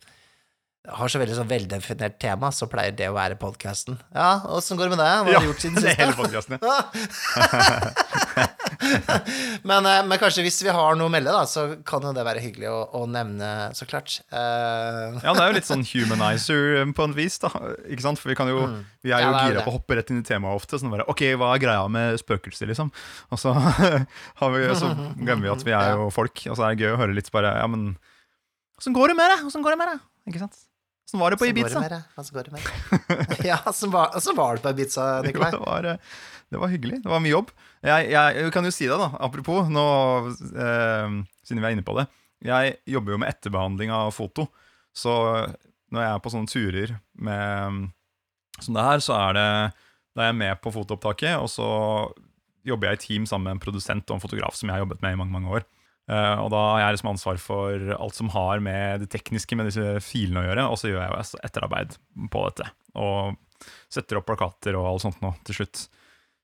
har 0.88 1.11
så 1.11 1.19
veldig 1.19 1.36
sånn 1.36 1.49
veldefinert 1.49 2.13
tema, 2.23 2.53
så 2.55 2.63
pleier 2.71 2.93
det 2.95 3.09
å 3.11 3.15
være 3.17 3.36
podcasten. 3.39 3.97
Ja, 4.15 4.39
åssen 4.55 4.77
går 4.80 4.88
det 4.88 4.93
med 4.95 5.01
deg? 5.03 5.11
Hva 5.27 5.34
har 5.36 5.43
du 5.43 5.47
gjort 5.49 5.63
siden 5.65 5.75
sist? 5.84 5.99
hele 5.99 6.15
podkasten, 6.15 6.55
ja. 6.55 6.59
men, 9.69 9.86
eh, 9.86 10.03
men 10.07 10.17
kanskje 10.21 10.43
hvis 10.45 10.61
vi 10.63 10.71
har 10.73 10.95
noe 10.95 11.07
å 11.09 11.11
melde, 11.11 11.34
da, 11.36 11.43
så 11.49 11.65
kan 11.88 12.03
jo 12.07 12.13
det 12.15 12.23
være 12.25 12.39
hyggelig 12.43 12.69
å, 12.71 12.77
å 12.95 13.01
nevne, 13.11 13.49
så 13.75 13.84
klart. 13.89 14.21
Eh, 14.32 15.19
Ja, 15.19 15.34
det 15.36 15.43
er 15.43 15.49
jo 15.51 15.57
litt 15.59 15.69
sånn 15.73 15.84
humanizer 15.91 16.80
um, 16.86 16.93
på 16.95 17.03
en 17.09 17.15
vis, 17.17 17.36
da. 17.43 17.49
Ikke 17.91 18.05
sant? 18.07 18.19
For 18.21 18.27
vi 18.32 18.38
kan 18.39 18.47
jo 18.51 18.59
Vi 19.03 19.11
er 19.11 19.19
jo 19.25 19.30
Ja, 19.34 19.43
gira 19.49 19.65
på 19.67 19.73
å 19.73 19.75
hoppe 19.77 19.99
rett 19.99 20.09
inn 20.13 20.21
i 20.23 20.27
temaet 20.27 20.55
ofte. 20.63 20.80
Sånn 20.80 20.93
bare 20.93 21.07
OK, 21.11 21.21
hva 21.39 21.47
er 21.57 21.63
greia 21.65 21.84
med 21.91 22.05
spøkelser, 22.23 22.67
liksom? 22.71 22.89
Og 23.36 23.41
så, 23.41 23.49
har 24.39 24.49
vi, 24.55 24.63
så 24.80 24.88
glemmer 25.19 25.43
vi 25.49 25.53
at 25.57 25.67
vi 25.67 25.75
er 25.75 25.91
jo 25.99 26.07
folk, 26.15 26.38
og 26.47 26.55
så 26.55 26.61
er 26.69 26.80
det 26.80 26.88
gøy 26.88 26.95
å 26.95 27.01
høre 27.03 27.17
litt 27.19 27.32
bare 27.36 27.51
Ja, 27.59 27.67
men 27.67 27.82
åssen 28.80 28.95
går 28.95 29.11
det 29.11 29.19
med 29.19 29.27
deg? 29.36 29.43
Åssen 29.51 29.65
går 29.65 29.75
det 29.75 29.82
med 29.84 29.91
deg? 29.93 30.07
Ikke 30.32 30.45
sant? 30.45 30.55
Åssen 31.10 31.20
var 31.24 31.34
det 31.34 31.39
på 31.41 31.47
Ibiza? 31.49 31.82
Åssen 32.22 32.36
går 32.38 32.43
det 32.45 32.51
med 32.53 32.62
det. 32.62 33.47
ja, 33.49 33.57
så 33.74 33.89
var, 33.89 34.14
var 34.38 34.60
det 34.60 34.62
på 34.62 34.70
Ibiza, 34.76 35.05
Jo, 35.18 35.26
Nikolai. 35.26 35.49
det, 35.55 35.60
var, 35.64 35.88
det 36.53 36.60
var 36.62 36.70
hyggelig. 36.70 36.99
Det 37.01 37.10
var 37.10 37.24
mye 37.24 37.34
jobb. 37.34 37.49
Jeg, 37.82 38.12
jeg, 38.12 38.36
jeg 38.38 38.53
kan 38.53 38.68
jo 38.70 38.74
si 38.76 38.86
det, 38.86 38.97
da. 39.01 39.07
Apropos, 39.26 39.72
nå, 39.74 39.86
eh, 40.53 41.16
siden 41.41 41.64
vi 41.64 41.66
er 41.66 41.74
inne 41.74 41.86
på 41.88 41.95
det. 41.97 42.05
Jeg 42.45 42.76
jobber 42.93 43.16
jo 43.16 43.22
med 43.24 43.34
etterbehandling 43.34 43.89
av 43.95 44.14
foto. 44.14 44.45
Så 44.93 45.16
når 45.89 46.05
jeg 46.05 46.12
er 46.14 46.22
på 46.22 46.32
sånne 46.36 46.53
turer 46.53 46.93
med, 47.26 47.89
som 48.62 48.78
det 48.78 48.86
her, 48.86 49.01
så 49.03 49.18
er 49.18 49.38
det 49.39 49.47
Da 50.14 50.24
er 50.28 50.32
jeg 50.32 50.39
med 50.43 50.62
på 50.62 50.72
fotoopptaket, 50.78 51.38
og 51.41 51.49
så 51.49 51.66
jobber 52.70 52.91
jeg 52.91 52.99
i 52.99 53.03
team 53.07 53.26
sammen 53.30 53.47
med 53.49 53.57
en 53.57 53.66
produsent 53.66 54.10
og 54.12 54.18
en 54.20 54.24
fotograf 54.24 54.53
som 54.57 54.70
jeg 54.70 54.78
har 54.78 54.86
jobbet 54.86 55.01
med 55.01 55.16
i 55.16 55.20
mange 55.24 55.34
mange 55.34 55.57
år. 55.57 55.66
Eh, 56.10 56.38
og 56.41 56.49
da 56.53 56.62
har 56.72 56.84
jeg 56.84 56.97
liksom 56.97 57.12
ansvar 57.12 57.39
for 57.41 57.91
alt 57.93 58.18
som 58.18 58.32
har 58.34 58.64
med 58.66 59.03
det 59.03 59.12
tekniske 59.14 59.57
med 59.57 59.70
disse 59.70 59.99
filene 60.01 60.41
å 60.41 60.47
gjøre, 60.47 60.66
og 60.72 60.80
så 60.82 60.89
gjør 60.89 61.03
jeg 61.03 61.12
jo 61.12 61.41
etterarbeid 61.45 61.97
på 62.34 62.45
dette. 62.47 62.70
Og 62.97 63.68
setter 63.91 64.18
opp 64.18 64.30
plakater 64.30 64.78
og 64.80 64.88
alt 64.89 65.05
sånt 65.05 65.22
nå 65.22 65.36
til 65.47 65.62
slutt. 65.62 65.86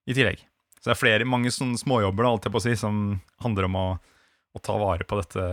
I 0.06 0.14
tillegg. 0.14 0.44
Så 0.78 0.92
det 0.92 0.94
er 0.94 1.02
flere, 1.02 1.26
mange 1.26 1.50
sånne 1.50 1.80
småjobber 1.82 2.28
da, 2.28 2.36
alt 2.36 2.46
jeg 2.46 2.54
på 2.54 2.62
å 2.62 2.66
si, 2.68 2.76
som 2.78 3.00
handler 3.42 3.66
om 3.66 3.78
å, 3.80 3.88
å 4.54 4.62
ta 4.62 4.76
vare 4.78 5.08
på 5.08 5.18
dette 5.18 5.46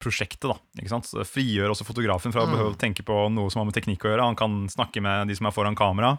prosjektet. 0.00 0.48
da, 0.48 0.56
ikke 0.80 0.94
sant? 0.94 1.10
Så 1.10 1.20
det 1.20 1.28
frigjør 1.28 1.74
også 1.74 1.84
fotografen 1.84 2.32
fra 2.32 2.46
å 2.46 2.48
behøve 2.48 2.72
å 2.72 2.80
tenke 2.80 3.04
på 3.04 3.18
noe 3.34 3.52
som 3.52 3.60
har 3.60 3.68
med 3.68 3.76
teknikk 3.76 4.06
å 4.06 4.14
gjøre. 4.14 4.30
Han 4.30 4.38
kan 4.40 4.62
snakke 4.72 5.02
med 5.04 5.28
de 5.28 5.36
som 5.36 5.50
er 5.50 5.52
foran 5.52 5.76
kamera, 5.76 6.14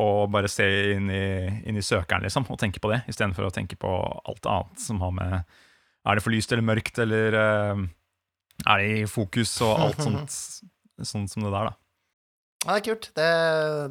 og 0.00 0.32
bare 0.32 0.48
se 0.50 0.64
inn 0.94 1.12
i, 1.12 1.26
inn 1.68 1.76
i 1.76 1.84
søkeren 1.84 2.24
liksom, 2.24 2.48
og 2.48 2.58
tenke 2.58 2.80
på 2.82 2.88
det, 2.90 3.02
istedenfor 3.12 3.46
å 3.46 3.52
tenke 3.54 3.76
på 3.78 3.92
alt 4.24 4.48
annet 4.48 4.80
som 4.80 5.04
har 5.04 5.12
med 5.14 5.60
Er 6.04 6.18
det 6.18 6.24
for 6.24 6.34
lyst 6.34 6.52
eller 6.52 6.66
mørkt, 6.66 6.98
eller 7.00 7.36
uh, 7.38 7.84
er 8.66 8.82
det 8.82 8.90
i 8.90 9.06
fokus, 9.08 9.54
og 9.64 9.86
alt 9.86 10.02
sånt, 10.06 10.36
sånt 11.00 11.32
som 11.32 11.46
det 11.46 11.52
der, 11.52 11.72
da. 11.72 11.78
Ja, 12.64 12.72
det 12.72 12.80
er 12.80 12.84
kult. 12.86 13.10
Det, 13.12 13.30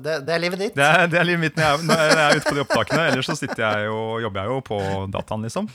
det, 0.02 0.14
det 0.26 0.34
er 0.34 0.42
livet 0.42 0.62
ditt. 0.62 0.78
Det 0.78 0.86
er, 0.86 1.04
det 1.10 1.18
er 1.20 1.28
livet 1.28 1.44
mitt 1.44 1.58
når 1.60 1.68
jeg, 1.68 1.88
når 1.90 2.00
jeg 2.04 2.22
er 2.24 2.38
ute 2.38 2.48
på 2.48 2.56
de 2.58 2.62
opptakene. 2.64 3.04
Ellers 3.12 3.28
så 3.30 3.36
sitter 3.38 3.62
jeg 3.62 3.90
jo, 3.90 3.98
jobber 4.24 4.42
jeg 4.42 4.50
jo 4.50 4.62
på 4.66 4.80
dataen, 5.14 5.46
liksom. 5.46 5.68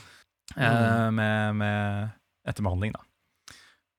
Eh, 0.57 1.05
med, 1.15 1.55
med 1.61 2.49
etterbehandling, 2.49 2.97
da. 2.97 3.05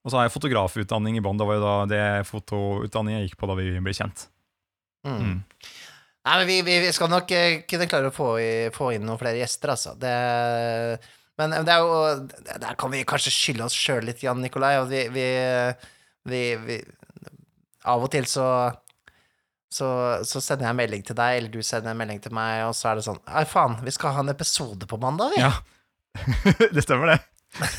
Og 0.05 0.13
så 0.13 0.19
har 0.19 0.27
jeg 0.27 0.35
fotografutdanning 0.35 1.17
i 1.17 1.23
bånn. 1.25 1.41
Det 1.41 1.47
var 1.49 1.57
jo 1.57 1.65
da 1.65 1.77
det 1.89 2.05
fotoutdanningen 2.29 3.23
jeg 3.23 3.31
gikk 3.31 3.41
på 3.41 3.49
da 3.49 3.57
vi 3.57 3.71
ble 3.81 3.97
kjent. 3.97 4.27
Mm. 5.09 5.17
Mm. 5.17 5.39
Nei, 6.29 6.35
men 6.37 6.47
vi, 6.51 6.61
vi, 6.69 6.93
skal 6.93 7.09
nok 7.09 7.33
eh, 7.33 7.63
kunne 7.69 7.89
klare 7.89 8.13
å 8.13 8.15
få, 8.15 8.35
få 8.77 8.91
inn 8.93 9.07
noen 9.09 9.21
flere 9.21 9.41
gjester, 9.41 9.73
altså. 9.73 9.97
Det, 9.97 10.13
men 11.41 11.55
det 11.67 11.73
er 11.73 11.81
jo 11.81 12.61
Der 12.61 12.77
kan 12.79 12.93
vi 12.93 13.01
kanskje 13.09 13.33
skylde 13.35 13.67
oss 13.67 13.77
sjøl 13.77 14.05
litt, 14.07 14.23
Jan 14.25 14.43
Nikolai. 14.45 14.77
Og 14.83 14.91
vi, 14.93 15.07
vi, 15.15 15.27
vi, 16.29 16.43
vi 16.67 16.79
Av 17.91 18.05
og 18.05 18.13
til 18.13 18.29
så, 18.29 18.47
så 19.73 19.89
så 20.29 20.43
sender 20.45 20.69
jeg 20.69 20.75
en 20.75 20.81
melding 20.83 21.05
til 21.09 21.17
deg, 21.19 21.41
eller 21.41 21.53
du 21.55 21.61
sender 21.65 21.95
en 21.95 22.01
melding 22.01 22.21
til 22.23 22.35
meg, 22.37 22.67
og 22.69 22.77
så 22.77 22.93
er 22.93 23.01
det 23.01 23.07
sånn 23.09 23.21
Nei, 23.25 23.45
faen, 23.49 23.79
vi 23.87 23.97
skal 23.97 24.17
ha 24.19 24.25
en 24.25 24.33
episode 24.35 24.89
på 24.91 25.01
mandag, 25.01 25.33
vi. 25.35 25.43
Ja. 25.43 25.55
det 26.77 26.85
stemmer, 26.85 27.15
det. 27.15 27.21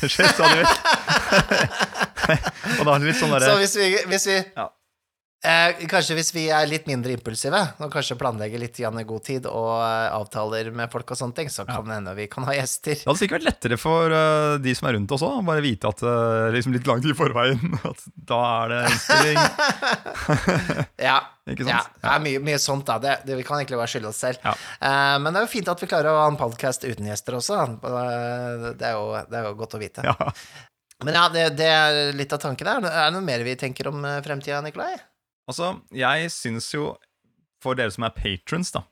Det 0.02 0.10
skjer 0.12 0.28
stadig 0.34 0.62
vekk. 0.62 0.76
og 2.78 2.86
da 2.86 2.94
er 2.94 3.02
det 3.02 3.08
litt 3.08 3.18
sånn 3.18 3.34
Så 3.42 3.58
hvis 3.60 3.76
vi, 3.78 3.90
hvis 4.10 4.28
vi 4.30 4.38
Ja. 4.56 4.68
Eh, 5.46 5.82
Kanskje 5.90 6.16
hvis 6.16 6.30
vi 6.34 6.44
er 6.54 6.68
litt 6.70 6.86
mindre 6.88 7.14
impulsive, 7.16 7.58
og 7.82 7.92
kanskje 7.92 8.16
planlegger 8.20 8.60
litt 8.62 8.78
i 8.80 8.86
god 8.86 9.24
tid, 9.26 9.48
og 9.50 9.72
eh, 9.82 10.14
avtaler 10.14 10.70
med 10.74 10.92
folk 10.92 11.12
og 11.12 11.18
sånne 11.18 11.36
ting, 11.36 11.50
så 11.52 11.66
kan 11.68 11.86
det 11.88 11.98
hende 11.98 12.14
vi 12.18 12.28
kan 12.30 12.46
ha 12.48 12.54
gjester. 12.56 12.96
Det 13.00 13.08
hadde 13.08 13.20
sikkert 13.20 13.40
vært 13.40 13.48
lettere 13.50 13.78
for 13.80 14.14
uh, 14.14 14.56
de 14.62 14.74
som 14.78 14.88
er 14.88 14.96
rundt 14.98 15.14
oss 15.14 15.24
òg, 15.26 15.42
bare 15.48 15.64
vite 15.64 15.90
at 15.90 16.02
uh, 16.06 16.48
liksom 16.54 16.74
litt 16.76 16.88
langt 16.88 17.06
i 17.08 17.16
forveien 17.16 17.76
at 17.90 18.06
da 18.32 18.40
er 18.62 18.74
det 18.74 18.80
innstilling. 18.92 19.42
Ja. 21.02 21.18
Ikke 21.50 21.66
Ja, 21.66 21.80
det 21.98 22.10
er 22.12 22.20
mye, 22.22 22.40
mye 22.46 22.58
sånt, 22.62 22.86
da. 22.86 23.00
Det, 23.02 23.16
det, 23.26 23.34
vi 23.40 23.44
kan 23.46 23.58
egentlig 23.58 23.80
bare 23.80 23.90
skylde 23.90 24.12
oss 24.12 24.20
selv. 24.22 24.38
Ja. 24.44 24.52
Uh, 24.78 25.16
men 25.22 25.32
det 25.32 25.40
er 25.40 25.46
jo 25.48 25.50
fint 25.50 25.70
at 25.72 25.82
vi 25.82 25.88
klarer 25.90 26.12
å 26.12 26.20
ha 26.22 26.28
en 26.30 26.38
podcast 26.38 26.86
uten 26.86 27.08
gjester 27.08 27.40
også. 27.40 27.64
Det 27.82 28.86
er 28.86 28.94
jo, 28.94 29.08
det 29.26 29.40
er 29.40 29.48
jo 29.48 29.56
godt 29.58 29.74
å 29.74 29.82
vite. 29.82 30.06
Ja. 30.06 30.30
Men 31.02 31.18
ja, 31.18 31.24
det, 31.34 31.48
det 31.58 31.66
er 31.66 32.12
litt 32.14 32.34
av 32.34 32.38
tanken 32.44 32.68
der. 32.68 32.86
Er 32.86 33.08
det 33.08 33.16
noe 33.16 33.26
mer 33.26 33.42
vi 33.42 33.56
tenker 33.58 33.90
om 33.90 34.06
fremtida, 34.22 34.62
Nikolai? 34.62 34.94
Altså, 35.50 35.72
jeg 35.90 36.30
syns 36.30 36.68
jo, 36.74 36.92
for 37.62 37.74
dere 37.78 37.90
som 37.94 38.04
er 38.06 38.14
patrons, 38.14 38.70
da, 38.74 38.84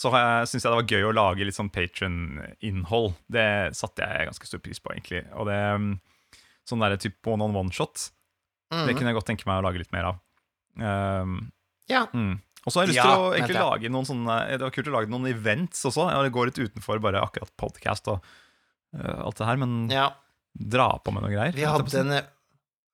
så 0.00 0.08
syns 0.48 0.62
jeg 0.64 0.70
det 0.70 0.78
var 0.78 0.88
gøy 0.88 1.04
å 1.10 1.12
lage 1.16 1.44
litt 1.44 1.56
sånn 1.56 1.68
patron-innhold. 1.72 3.12
Det 3.28 3.74
satte 3.76 4.00
jeg 4.06 4.28
ganske 4.30 4.48
stor 4.48 4.62
pris 4.64 4.80
på, 4.80 4.94
egentlig. 4.94 5.24
Og 5.36 5.46
det 5.50 5.58
mm, 5.80 5.90
Sånn 6.68 6.78
derre 6.84 6.98
type 7.00 7.26
one 7.26 7.42
on 7.42 7.56
one-shot, 7.56 8.10
det 8.70 8.76
Mhm. 8.92 8.96
kunne 8.98 9.10
jeg 9.10 9.16
godt 9.16 9.26
tenke 9.26 9.46
meg 9.48 9.58
å 9.58 9.64
lage 9.66 9.80
litt 9.80 9.90
mer 9.92 10.04
av. 10.12 10.18
Um, 10.78 11.50
Ja. 11.88 12.04
mm. 12.14 12.36
Og 12.64 12.70
så 12.72 12.78
har 12.80 12.86
jeg 12.86 12.94
lyst 12.94 13.00
Ja, 13.00 13.08
til 13.10 13.20
å 13.24 13.32
egentlig 13.34 13.56
lage 13.58 13.90
noen 13.90 14.06
sånne 14.06 14.34
Det 14.52 14.60
var 14.60 14.70
kult 14.70 14.86
å 14.86 14.92
lage 14.92 15.08
noen 15.10 15.26
events 15.26 15.82
også. 15.88 16.04
Det 16.22 16.32
går 16.32 16.46
litt 16.52 16.60
utenfor 16.70 17.00
bare 17.00 17.22
akkurat 17.24 17.50
podcast 17.56 18.06
og 18.12 18.22
uh, 18.94 19.24
alt 19.26 19.36
det 19.40 19.46
her, 19.48 19.56
men 19.56 19.88
ja. 19.90 20.10
dra 20.54 20.98
på 21.02 21.12
med 21.12 21.24
noe 21.24 21.32
greier. 21.32 21.52
Vi 21.56 21.64
hadde 21.66 22.00
en, 22.04 22.12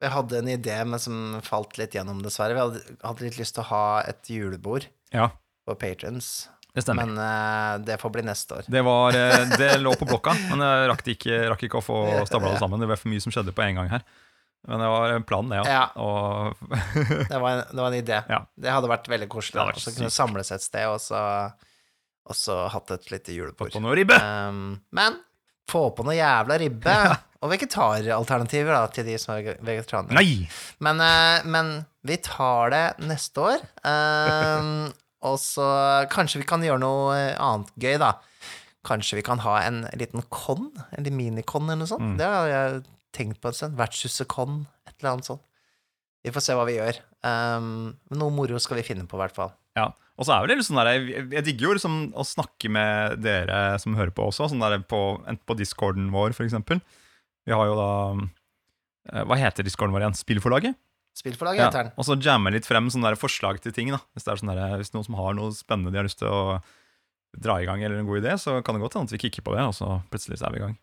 vi 0.00 0.10
hadde 0.12 0.38
en 0.38 0.48
idé, 0.52 0.76
men 0.84 1.00
som 1.00 1.38
falt 1.44 1.78
litt 1.80 1.94
gjennom, 1.96 2.20
dessverre. 2.24 2.56
Vi 2.56 2.60
hadde, 2.64 2.98
hadde 3.00 3.24
litt 3.24 3.38
lyst 3.40 3.56
til 3.56 3.64
å 3.64 3.70
ha 3.70 3.86
et 4.04 4.28
julebord 4.32 4.84
Ja, 5.14 5.30
for 5.64 5.78
patrons, 5.80 6.48
det 6.76 6.84
stemmer. 6.84 7.08
men 7.08 7.16
uh, 7.16 7.78
det 7.86 7.96
får 8.02 8.12
bli 8.12 8.26
neste 8.26 8.58
år. 8.60 8.68
Det, 8.68 8.82
var, 8.84 9.16
eh, 9.16 9.56
det 9.56 9.70
lå 9.80 9.94
på 9.96 10.08
blokka, 10.08 10.34
men 10.50 10.60
jeg 10.66 10.90
rakk, 10.92 11.08
ikke, 11.14 11.40
rakk 11.54 11.64
ikke 11.68 11.80
å 11.80 11.84
få 11.86 11.98
stabla 12.28 12.52
det 12.52 12.60
sammen. 12.60 12.82
Det 12.82 12.90
var 12.90 13.00
for 13.00 13.12
mye 13.12 13.24
som 13.24 13.32
skjedde 13.32 13.56
på 13.56 13.64
en 13.64 13.80
gang 13.80 13.88
her. 13.94 14.04
Men 14.66 14.82
det 14.82 14.86
var 14.90 15.12
planen, 15.28 15.52
det, 15.54 15.60
ja. 15.62 15.64
Ja. 15.70 15.84
Og, 16.02 16.56
Det 17.30 17.38
var 17.38 17.50
en, 17.52 17.62
det 17.70 17.78
var 17.80 17.88
en 17.88 17.98
idé. 18.00 18.18
Ja. 18.28 18.40
Det 18.58 18.72
hadde 18.74 18.90
vært 18.90 19.08
veldig 19.08 19.28
koselig. 19.30 19.62
Og 19.62 19.78
så 19.80 19.92
kunne 19.94 20.10
samles 20.10 20.50
et 20.52 20.64
sted, 20.64 20.88
og 20.90 20.98
så, 21.00 21.20
og 22.26 22.34
så 22.36 22.56
hatt 22.74 22.90
et 22.96 23.06
lite 23.14 23.36
julebord. 23.36 23.76
Um, 23.78 24.80
men 24.90 25.20
få 25.70 25.88
på 25.96 26.06
noe 26.06 26.16
jævla 26.18 26.58
ribbe. 26.62 26.98
Og 27.44 27.50
vegetaralternativer 27.52 28.72
da, 28.72 28.86
til 28.90 29.04
de 29.06 29.16
som 29.20 29.34
er 29.36 29.58
vegetarianere. 29.64 30.16
Nei! 30.16 30.46
Men, 30.82 31.02
eh, 31.04 31.44
men 31.46 31.72
vi 32.06 32.16
tar 32.24 32.72
det 32.72 32.84
neste 33.04 33.44
år. 33.44 33.66
Um, 33.84 34.88
og 35.28 35.36
så 35.42 35.66
kanskje 36.12 36.40
vi 36.40 36.48
kan 36.48 36.64
gjøre 36.64 36.80
noe 36.82 37.18
annet 37.34 37.70
gøy, 37.76 37.98
da. 38.02 38.14
Kanskje 38.86 39.20
vi 39.20 39.26
kan 39.26 39.42
ha 39.44 39.58
en 39.66 39.84
liten 39.98 40.24
con, 40.32 40.70
liten 40.96 41.18
minikon 41.18 41.68
eller 41.68 41.84
noe 41.84 41.90
sånt. 41.92 42.14
Mm. 42.14 42.16
Det 42.22 42.30
har 42.32 42.50
jeg 42.50 42.80
tenkt 43.16 43.42
på 43.42 43.52
en 43.52 43.60
stund. 43.60 43.78
Vertshuset-con, 43.78 44.64
et 44.88 44.96
eller 44.96 45.16
annet 45.16 45.30
sånt. 45.30 45.44
Vi 46.26 46.32
får 46.34 46.42
se 46.42 46.56
hva 46.58 46.66
vi 46.66 46.80
gjør. 46.80 46.98
Um, 47.26 47.94
men 48.10 48.22
noe 48.22 48.34
moro 48.34 48.58
skal 48.62 48.80
vi 48.80 48.88
finne 48.88 49.06
på, 49.06 49.18
i 49.18 49.22
hvert 49.22 49.36
fall. 49.36 49.52
Ja. 49.78 49.90
Og 50.16 50.24
så 50.24 50.32
er 50.32 50.48
litt 50.48 50.64
sånn 50.64 50.78
der, 50.80 50.94
jeg, 50.96 51.26
jeg 51.36 51.44
digger 51.44 51.68
jo 51.68 51.74
liksom 51.76 51.96
å 52.16 52.24
snakke 52.24 52.70
med 52.72 53.18
dere 53.20 53.76
som 53.82 53.96
hører 53.98 54.14
på 54.16 54.24
også, 54.30 54.48
sånn 54.48 54.62
der 54.64 54.78
på, 54.88 55.00
enten 55.28 55.44
på 55.44 55.56
discorden 55.58 56.08
vår, 56.14 56.32
for 56.36 56.46
eksempel. 56.46 56.80
Vi 57.46 57.52
har 57.54 57.68
jo 57.68 57.76
da 57.78 57.90
eh, 59.12 59.26
Hva 59.28 59.38
heter 59.38 59.66
discorden 59.66 59.92
vår 59.94 60.06
igjen? 60.06 60.16
Spillforlaget? 60.18 60.78
Spillforlaget 61.16 61.60
Ja, 61.62 61.68
heter 61.68 61.86
den. 61.88 61.94
og 61.96 62.08
så 62.08 62.16
jamme 62.20 62.52
litt 62.52 62.66
frem 62.68 62.88
sånne 62.92 63.12
der 63.12 63.20
forslag 63.20 63.60
til 63.64 63.72
ting. 63.76 63.92
da 63.92 64.00
Hvis 64.16 64.26
det 64.26 64.32
er 64.32 64.40
sånn 64.40 64.52
der, 64.52 64.74
hvis 64.80 64.92
noen 64.96 65.06
som 65.06 65.20
har 65.20 65.36
noe 65.36 65.52
spennende 65.56 65.92
de 65.92 66.00
har 66.00 66.08
lyst 66.08 66.20
til 66.20 66.32
å 66.32 66.58
dra 67.36 67.58
i 67.60 67.68
gang, 67.68 67.82
eller 67.84 68.00
en 68.00 68.08
god 68.08 68.22
idé, 68.22 68.34
så 68.40 68.58
kan 68.64 68.76
det 68.76 68.80
godt 68.84 68.96
hende 68.96 69.10
at 69.10 69.16
vi 69.16 69.20
kikker 69.26 69.44
på 69.44 69.52
det, 69.52 69.64
og 69.68 69.74
så 69.76 69.98
plutselig 70.12 70.40
så 70.40 70.48
er 70.48 70.54
vi 70.56 70.60
i 70.60 70.64
gang. 70.64 70.76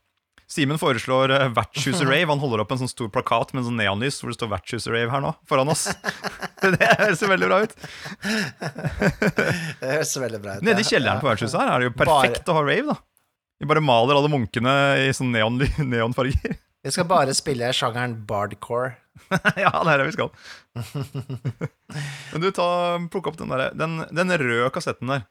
Simen 0.52 0.80
foreslår 0.82 1.32
uh, 1.34 1.48
Vertshuset-rave. 1.56 2.28
Han 2.34 2.42
holder 2.42 2.64
opp 2.64 2.74
en 2.76 2.84
sånn 2.84 2.92
stor 2.92 3.12
plakat 3.14 3.54
med 3.54 3.64
en 3.64 3.70
sånn 3.72 3.80
neonlys 3.80 4.20
hvor 4.22 4.34
det 4.34 4.38
står 4.38 4.52
Vertshuset-rave 4.54 5.14
her 5.14 5.24
nå, 5.24 5.34
foran 5.50 5.72
oss. 5.74 5.88
det 6.64 6.90
høres 7.00 7.24
veldig 7.28 7.50
bra 7.50 7.62
ut. 7.64 7.74
Det 8.24 9.90
høres 9.90 10.14
veldig 10.20 10.44
bra 10.44 10.58
ut. 10.58 10.66
Nede 10.66 10.84
i 10.84 10.88
kjelleren 10.88 11.22
på 11.24 11.30
vertshuset 11.30 11.60
her 11.60 11.74
er 11.74 11.84
det 11.84 11.90
jo 11.90 11.96
perfekt 12.04 12.52
å 12.52 12.58
ha 12.60 12.64
rave, 12.66 12.94
da. 12.94 13.00
Vi 13.62 13.70
bare 13.70 13.84
maler 13.84 14.18
alle 14.20 14.32
munkene 14.32 14.74
i 15.06 15.10
sånn 15.16 15.32
neon, 15.32 15.62
neonfarger. 15.80 16.58
Vi 16.84 16.92
skal 16.92 17.08
bare 17.08 17.36
spille 17.36 17.70
sjangeren 17.76 18.18
bardcore. 18.28 18.98
ja, 19.62 19.72
det 19.72 19.94
er 19.94 20.02
det 20.02 20.08
vi 20.10 20.16
skal. 20.16 20.34
Men 22.34 22.44
du, 22.44 22.50
ta, 22.56 22.66
plukk 23.14 23.30
opp 23.32 23.38
den, 23.40 23.54
der, 23.54 23.70
den, 23.78 24.02
den 24.12 24.36
røde 24.42 24.68
kassetten 24.76 25.14
der. 25.14 25.24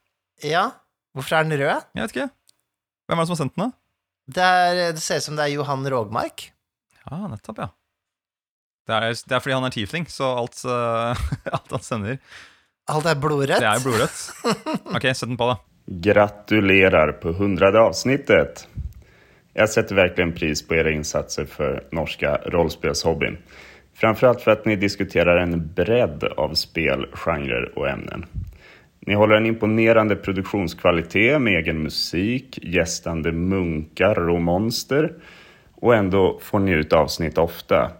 Ja, 0.46 0.64
hvorfor 1.12 1.36
er 1.38 1.48
den 1.48 1.60
rød? 1.60 1.90
Jeg 1.92 2.06
vet 2.06 2.16
ikke. 2.16 2.30
Hvem 3.10 3.18
er 3.18 3.22
det 3.22 3.28
som 3.28 3.36
har 3.36 3.42
sendt 3.42 3.58
den, 3.58 3.66
da? 3.66 3.81
Det, 4.26 4.42
er, 4.42 4.92
det 4.94 5.02
ser 5.02 5.18
ut 5.18 5.26
som 5.26 5.38
det 5.38 5.48
er 5.48 5.56
Johan 5.56 5.86
Rogmark. 5.90 6.50
Ja, 7.08 7.24
nettopp, 7.26 7.58
ja. 7.58 7.68
Det 8.86 8.94
er, 8.94 9.14
det 9.14 9.36
er 9.36 9.42
fordi 9.42 9.54
han 9.54 9.66
er 9.66 9.74
tiefling, 9.74 10.06
så 10.10 10.32
alt, 10.40 10.58
uh, 10.66 11.18
alt 11.56 11.76
han 11.76 11.84
sender, 11.86 12.18
Alt 12.90 13.06
er 13.06 13.18
blodrødt. 13.22 13.62
det 13.62 13.68
er 13.68 13.82
blodrødt. 13.82 14.22
Ok, 14.96 15.06
sett 15.14 15.28
den 15.28 15.38
på, 15.38 15.46
da. 15.52 15.58
Gratulerer 16.02 17.14
på 17.22 17.34
hundrade 17.38 17.78
avsnittet! 17.78 18.66
Jeg 19.52 19.68
setter 19.68 19.98
virkelig 19.98 20.24
en 20.24 20.34
pris 20.34 20.62
på 20.64 20.78
Ere 20.80 20.94
innsatser 20.96 21.46
for 21.50 21.82
norske 21.92 22.30
norska 22.50 22.94
Framfor 22.94 23.36
Framförallt 23.94 24.40
för 24.40 24.50
att 24.50 24.64
ni 24.64 24.76
diskuterar 24.76 25.36
en 25.36 25.74
bredd 25.74 26.24
av 26.24 26.54
spel, 26.54 27.06
genrer 27.12 27.78
och 27.78 27.88
ämnen. 27.88 28.26
Ni 29.06 29.14
håller 29.14 29.36
en 29.36 29.46
imponerande 29.46 30.16
produktionskvalitet 30.16 31.40
med 31.40 31.58
egen 31.58 31.82
musik, 31.82 32.58
gästande 32.62 33.32
munkar 33.32 34.28
och 34.28 34.42
monster 34.42 35.12
och 35.74 35.94
ändå 35.94 36.38
får 36.42 36.58
ni 36.58 36.72
ut 36.72 36.92
avsnitt 36.92 37.38
ofta. 37.38 37.90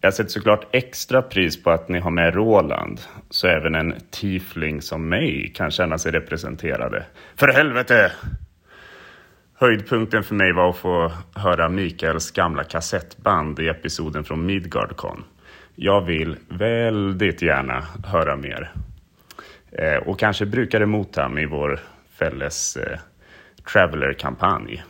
Jag 0.00 0.14
sätter 0.14 0.30
såklart 0.30 0.66
extra 0.72 1.22
pris 1.22 1.62
på 1.62 1.70
att 1.70 1.88
ni 1.88 1.98
har 1.98 2.10
med 2.10 2.34
Roland, 2.34 3.00
så 3.30 3.46
även 3.46 3.74
en 3.74 3.94
tiefling 4.10 4.82
som 4.82 5.08
mig 5.08 5.52
kan 5.54 5.70
känna 5.70 5.98
sig 5.98 6.12
representerade. 6.12 7.04
För 7.36 7.48
helvete! 7.48 8.12
Höjdpunkten 9.54 10.22
för 10.22 10.34
mig 10.34 10.52
var 10.52 10.70
att 10.70 10.76
få 10.76 11.12
höra 11.34 11.68
Mikaels 11.68 12.30
gamla 12.30 12.64
kassettband 12.64 13.58
i 13.60 13.68
episoden 13.68 14.24
från 14.24 14.46
Midgardcon. 14.46 15.24
Jag 15.74 16.00
vill 16.00 16.36
väldigt 16.48 17.42
gärna 17.42 17.84
höra 18.04 18.36
mer. 18.36 18.72
Eh, 19.78 19.96
och 19.96 20.18
kanske 20.18 20.46
brukade 20.46 20.86
mot 20.86 21.16
ham 21.16 21.38
i 21.38 21.46
vår 21.46 21.80
fälles 22.10 22.76
eh, 22.76 22.98
Traveler-kampanj. 23.72 24.84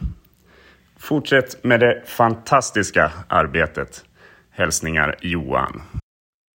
Fortsätt 0.97 1.65
med 1.65 1.81
det 1.81 2.03
fantastiska 2.07 3.13
arbetet. 3.29 4.05
Hälsningar 4.51 5.17
Johan. 5.21 5.83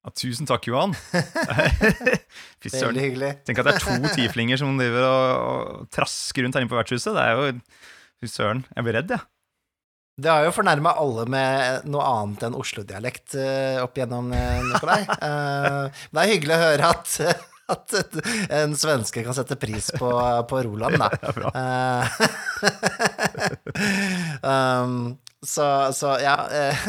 Ja, 0.05 0.11
tusen 0.11 0.47
takk, 0.47 0.67
Johan. 0.67 0.95
Fy 2.63 2.71
søren. 2.71 2.99
Tenk 3.47 3.59
at 3.59 3.67
det 3.67 3.73
er 3.75 3.81
to 3.83 4.13
tieflinger 4.15 4.61
som 4.61 4.77
driver 4.79 5.07
og, 5.07 5.31
og 5.81 5.89
trasker 5.91 6.47
rundt 6.47 6.55
her 6.55 6.63
inne 6.63 6.71
på 6.71 6.79
vertshuset. 6.79 7.15
Det 7.17 7.25
er 7.25 7.35
jo 7.35 7.57
Fy 8.23 8.31
søren. 8.31 8.63
Jeg 8.77 8.87
blir 8.87 8.97
redd, 9.01 9.17
jeg. 9.17 9.27
Det 10.17 10.31
har 10.33 10.47
jo 10.47 10.55
fornærma 10.55 10.95
alle 10.97 11.27
med 11.29 11.91
noe 11.93 12.05
annet 12.09 12.47
enn 12.47 12.55
Oslo-dialekt 12.57 13.35
uh, 13.37 13.83
opp 13.83 13.99
igjennom, 13.99 14.31
eh, 14.33 14.63
Nikolai. 14.65 15.03
Men 15.21 16.17
det 16.17 16.23
er 16.23 16.31
hyggelig 16.31 16.55
å 16.57 16.63
høre 16.63 16.93
at, 16.95 17.19
at 17.75 17.95
en 18.55 18.77
svenske 18.79 19.25
kan 19.27 19.35
sette 19.37 19.59
pris 19.59 19.91
på, 19.99 20.11
på 20.51 20.63
Roland, 20.69 20.99
da. 21.03 21.11
Eh, 21.57 22.05
um, 24.83 25.17
så, 25.45 25.67
så 25.93 26.15
ja 26.23 26.37
eh, 26.49 26.87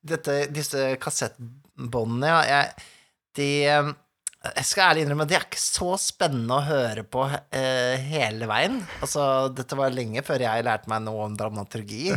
dette, 0.00 0.36
Disse 0.54 0.94
kassettbåndene, 1.02 2.30
ja, 2.30 2.38
jeg, 2.48 2.86
de 3.36 3.48
jeg 4.40 4.64
skal 4.64 4.86
ærlig 4.86 5.02
innrømme, 5.04 5.26
de 5.28 5.36
er 5.36 5.44
ikke 5.44 5.60
så 5.60 5.92
spennende 6.00 6.56
å 6.56 6.64
høre 6.64 7.02
på 7.04 7.26
eh, 7.28 8.00
hele 8.08 8.48
veien. 8.48 8.78
Altså, 9.04 9.22
dette 9.52 9.76
var 9.76 9.92
lenge 9.92 10.24
før 10.24 10.46
jeg 10.46 10.64
lærte 10.64 10.88
meg 10.88 11.04
noe 11.04 11.26
om 11.26 11.36
dramaturgi. 11.36 12.14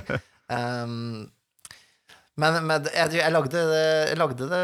Um, 0.47 1.25
men 2.39 2.61
men 2.63 2.87
jeg, 2.87 3.17
jeg, 3.19 3.33
lagde 3.35 3.51
det, 3.51 3.83
jeg 4.13 4.21
lagde 4.21 4.47
det 4.53 4.63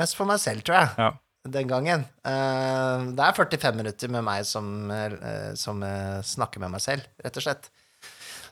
mest 0.00 0.18
for 0.18 0.26
meg 0.30 0.42
selv, 0.42 0.66
tror 0.66 0.80
jeg, 0.80 0.90
Ja. 0.98 1.12
Den 1.46 1.68
gangen. 1.68 2.04
Eh, 2.26 3.04
det 3.14 3.24
er 3.24 3.36
45 3.36 3.76
minutter 3.78 4.10
med 4.12 4.24
meg 4.26 4.46
som, 4.48 4.90
eh, 4.90 5.52
som 5.58 5.82
eh, 5.82 6.20
snakker 6.24 6.62
med 6.62 6.74
meg 6.74 6.82
selv, 6.84 7.06
rett 7.24 7.38
og 7.38 7.46
slett. 7.46 7.70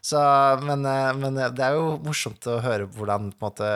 Så, 0.06 0.20
men, 0.62 0.86
men 1.18 1.34
det 1.34 1.64
er 1.64 1.74
jo 1.74 1.96
morsomt 2.04 2.44
å 2.46 2.60
høre 2.62 2.84
hvordan 2.94 3.32
måte, 3.42 3.66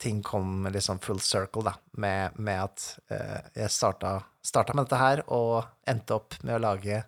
ting 0.00 0.22
kom 0.24 0.64
liksom 0.72 1.02
full 1.04 1.20
circle, 1.20 1.66
da, 1.66 1.74
med, 2.00 2.38
med 2.40 2.62
at 2.62 2.84
uh, 3.12 3.42
jeg 3.52 3.74
starta, 3.74 4.14
starta 4.40 4.72
med 4.72 4.86
dette 4.86 5.02
her, 5.02 5.20
og 5.36 5.66
endte 5.84 6.16
opp 6.16 6.38
med 6.40 6.56
å 6.56 6.62
lage 6.64 7.02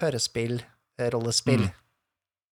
hørespill, 0.00 0.62
rollespill. 1.12 1.66
Mm. 1.68 1.76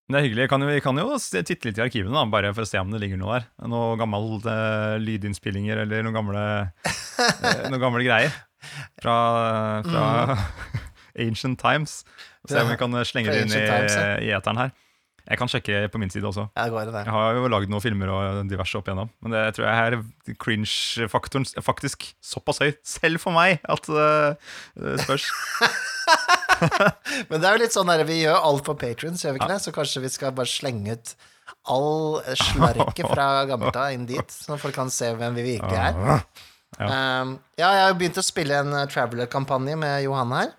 Det 0.08 0.16
er 0.16 0.24
hyggelig. 0.24 0.46
Vi 0.46 0.48
kan 0.48 0.62
jo, 0.64 0.68
vi 0.72 0.80
kan 0.80 0.98
jo 1.02 1.16
titte 1.20 1.68
litt 1.68 1.78
i 1.78 1.82
arkivene, 1.84 2.14
da, 2.16 2.24
bare 2.32 2.54
for 2.56 2.64
å 2.64 2.68
se 2.68 2.80
om 2.80 2.88
det 2.94 3.02
ligger 3.02 3.18
noe 3.20 3.36
der. 3.36 3.48
Noen 3.68 4.00
gamle 4.00 4.38
eh, 4.54 4.94
lydinnspillinger 5.04 5.82
eller 5.82 6.06
noen 6.06 6.16
gamle, 6.16 6.44
eh, 6.88 7.66
noen 7.68 7.82
gamle 7.82 8.00
greier 8.06 8.32
fra, 9.02 9.16
fra 9.84 10.38
ancient 11.26 11.60
times. 11.60 12.00
Se 12.48 12.56
om 12.56 12.72
vi 12.72 12.78
kan 12.80 12.96
slenge 13.04 13.36
det 13.36 13.44
inn 13.44 13.52
i, 13.52 13.60
times, 13.60 13.98
ja. 14.00 14.16
i 14.24 14.32
eteren 14.32 14.62
her. 14.64 14.72
Jeg 15.28 15.42
kan 15.42 15.52
sjekke 15.52 15.84
på 15.92 16.00
min 16.00 16.08
side 16.08 16.24
også. 16.24 16.46
Ja, 16.56 16.70
går 16.72 16.86
i 16.86 16.88
det. 16.88 17.04
Jeg 17.04 17.12
har 17.12 17.36
jo 17.36 17.52
lagd 17.52 17.68
noen 17.68 17.84
filmer 17.84 18.14
og 18.14 18.40
diverse 18.48 18.80
opp 18.80 18.88
igjennom. 18.88 19.12
Men 19.20 19.36
det 19.36 19.44
tror 19.58 19.68
jeg 19.68 19.92
er 19.92 20.36
cringe-faktoren 20.40 21.44
faktisk 21.60 22.14
såpass 22.24 22.64
høy, 22.64 22.72
selv 22.80 23.20
for 23.20 23.36
meg, 23.36 23.60
at 23.68 23.92
det 23.92 25.00
spørs. 25.04 25.28
Men 27.30 27.40
det 27.40 27.48
er 27.48 27.56
jo 27.56 27.62
litt 27.62 27.74
sånn 27.74 27.90
der, 27.90 28.04
vi 28.08 28.20
gjør 28.22 28.44
alt 28.50 28.64
på 28.66 28.76
patrons, 28.80 29.24
gjør 29.24 29.36
vi 29.36 29.42
ikke 29.42 29.50
det? 29.52 29.58
Så 29.64 29.74
kanskje 29.74 30.04
vi 30.04 30.12
skal 30.12 30.36
bare 30.36 30.50
slenge 30.50 30.96
ut 30.98 31.14
all 31.68 32.20
slarket 32.38 33.08
fra 33.08 33.28
gammelt 33.48 33.76
av 33.76 33.92
inn 33.94 34.06
dit, 34.08 34.32
så 34.32 34.56
folk 34.60 34.76
kan 34.76 34.92
se 34.92 35.10
hvem 35.16 35.36
vi 35.38 35.44
virkelig 35.54 35.78
er. 35.80 36.22
Um, 36.78 37.36
ja, 37.58 37.70
jeg 37.72 37.84
har 37.86 37.94
begynt 37.98 38.20
å 38.20 38.24
spille 38.24 38.58
en 38.60 38.74
eh, 38.76 38.88
Traveler-kampanje 38.92 39.76
med 39.80 40.02
Johan 40.04 40.34
her. 40.36 40.50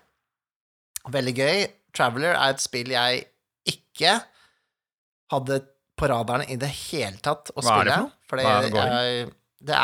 Veldig 1.14 1.34
gøy. 1.38 1.66
Traveler 1.96 2.34
er 2.34 2.54
et 2.54 2.62
spill 2.62 2.90
jeg 2.92 3.22
ikke 3.70 4.16
hadde 5.30 5.60
på 5.98 6.08
radaren 6.10 6.48
i 6.50 6.58
det 6.60 6.70
hele 6.90 7.20
tatt 7.22 7.52
å 7.54 7.62
Hva 7.62 7.80
er 7.80 7.90
det 7.90 7.98
for 8.28 8.40
noe? 8.40 8.46
Hva 8.46 8.56
er 8.56 8.66
det 8.66 8.72
går 8.74 8.90
i? 8.90 9.22
det, 9.70 9.78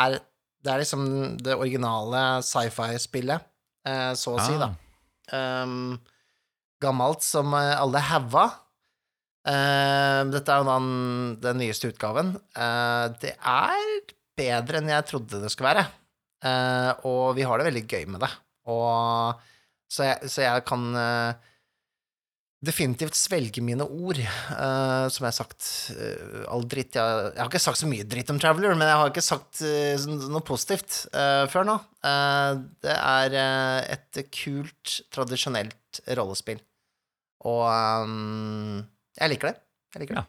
det 0.65 0.73
er 0.73 0.81
liksom 0.83 1.05
det 1.43 1.55
originale 1.55 2.23
sci-fi-spillet, 2.45 3.47
eh, 3.87 4.11
så 4.19 4.35
å 4.35 4.43
si, 4.43 4.57
da. 4.59 4.71
Um, 5.33 5.97
gammelt 6.83 7.25
som 7.25 7.53
eh, 7.57 7.73
alle 7.75 8.01
haua. 8.11 8.47
Uh, 9.47 10.27
dette 10.33 10.51
er 10.51 10.61
jo 10.61 10.67
den, 10.67 10.89
den 11.43 11.61
nyeste 11.61 11.91
utgaven. 11.91 12.35
Uh, 12.57 13.07
det 13.21 13.33
er 13.37 14.13
bedre 14.37 14.81
enn 14.81 14.91
jeg 14.91 15.07
trodde 15.09 15.41
det 15.41 15.51
skulle 15.53 15.73
være. 15.73 15.87
Uh, 16.45 16.91
og 17.09 17.23
vi 17.37 17.47
har 17.47 17.57
det 17.57 17.69
veldig 17.69 17.85
gøy 17.89 18.05
med 18.13 18.21
det. 18.23 18.31
Og, 18.69 19.45
så, 19.87 20.09
jeg, 20.09 20.31
så 20.31 20.43
jeg 20.43 20.63
kan 20.67 20.83
eh, 20.99 21.53
definitivt 22.57 23.13
svelge 23.13 23.61
mine 23.61 23.85
ord, 23.85 24.17
uh, 24.17 25.05
som 25.13 25.25
jeg 25.25 25.29
har 25.29 25.35
sagt 25.35 25.67
uh, 25.93 26.45
all 26.49 26.63
dritt 26.65 26.97
jeg, 26.97 27.19
jeg 27.29 27.37
har 27.37 27.51
ikke 27.51 27.61
sagt 27.61 27.81
så 27.81 27.89
mye 27.89 28.07
dritt 28.09 28.31
om 28.33 28.39
Traveler, 28.41 28.73
men 28.73 28.89
jeg 28.89 28.97
har 28.97 29.11
ikke 29.11 29.23
sagt 29.25 29.61
sånn- 29.61 30.23
noe 30.33 30.45
positivt 30.45 31.03
før 31.53 31.67
nå. 31.67 31.75
Det 32.81 32.95
er 32.95 33.35
et 33.93 34.19
kult, 34.33 34.95
tradisjonelt 35.13 36.01
rollespill. 36.17 36.63
Og 37.45 37.67
um, 38.07 38.81
jeg 39.19 39.31
liker 39.35 39.51
det. 39.51 39.61
Jeg 39.93 40.03
liker 40.03 40.19
det. 40.19 40.25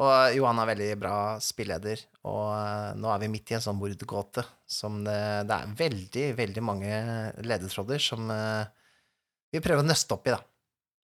Og 0.00 0.34
Johan 0.34 0.58
er 0.58 0.70
veldig 0.72 0.88
bra 0.98 1.18
spilleder, 1.44 2.00
og 2.26 2.96
nå 2.98 3.12
er 3.12 3.20
vi 3.22 3.28
midt 3.30 3.52
i 3.52 3.58
en 3.58 3.62
sånn 3.62 3.78
mordgåte 3.78 4.42
som 4.66 5.04
det, 5.06 5.20
det 5.46 5.54
er 5.54 5.76
veldig, 5.78 6.24
veldig 6.40 6.64
mange 6.66 6.96
ledetråder 7.46 8.02
som 8.02 8.26
vi 9.54 9.62
prøver 9.62 9.84
å 9.84 9.86
nøste 9.86 10.16
opp 10.16 10.26
i, 10.26 10.34
da. 10.34 10.40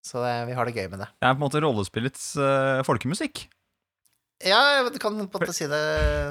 Så 0.05 0.23
det, 0.25 0.35
vi 0.49 0.57
har 0.57 0.69
det 0.69 0.77
gøy 0.77 0.89
med 0.89 1.03
det. 1.03 1.09
Det 1.21 1.29
er 1.29 1.35
på 1.35 1.41
en 1.41 1.45
måte 1.45 1.61
rollespillets 1.63 2.31
uh, 2.41 2.81
folkemusikk. 2.87 3.45
Ja, 4.41 4.81
du 4.89 4.97
kan 4.97 5.19
på 5.29 5.37
en 5.37 5.45
måte 5.45 5.53
si 5.53 5.67
det, 5.69 5.81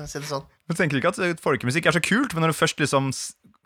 si 0.09 0.17
det 0.17 0.30
sånn. 0.30 0.45
Du 0.65 0.74
tenker 0.74 0.97
ikke 0.97 1.11
at 1.13 1.43
folkemusikk 1.43 1.91
er 1.91 1.97
så 1.99 2.01
kult, 2.01 2.34
men 2.34 2.41
når 2.41 2.55
du 2.55 2.57
først 2.57 2.82
liksom 2.82 3.11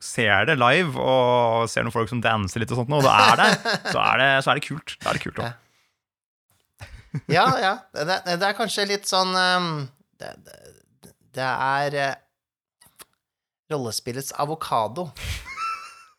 ser 0.04 0.50
det 0.50 0.58
live, 0.60 1.00
og 1.00 1.70
ser 1.72 1.86
noen 1.86 1.96
folk 1.96 2.12
som 2.12 2.20
danser 2.24 2.60
litt 2.60 2.74
og 2.76 2.82
sånt, 2.82 2.92
og 2.92 3.06
det 3.06 3.14
er 3.14 3.40
der, 3.40 3.54
så 3.94 4.02
er 4.04 4.20
det, 4.20 4.30
så 4.44 4.52
er 4.52 4.60
det 4.60 4.66
kult. 4.68 4.98
Da 5.00 5.14
er 5.14 5.20
det 5.20 5.24
kult 5.24 5.44
Ja. 5.44 5.52
Ja, 7.30 7.46
ja. 7.62 7.74
Det, 7.94 8.18
det 8.26 8.48
er 8.48 8.56
kanskje 8.58 8.88
litt 8.90 9.06
sånn 9.06 9.36
ehm, 9.38 9.68
Det, 10.18 10.32
det, 10.48 11.12
det 11.38 11.46
er 11.46 11.98
eh, 12.02 12.16
rollespillets 13.70 14.34
avokado. 14.42 15.12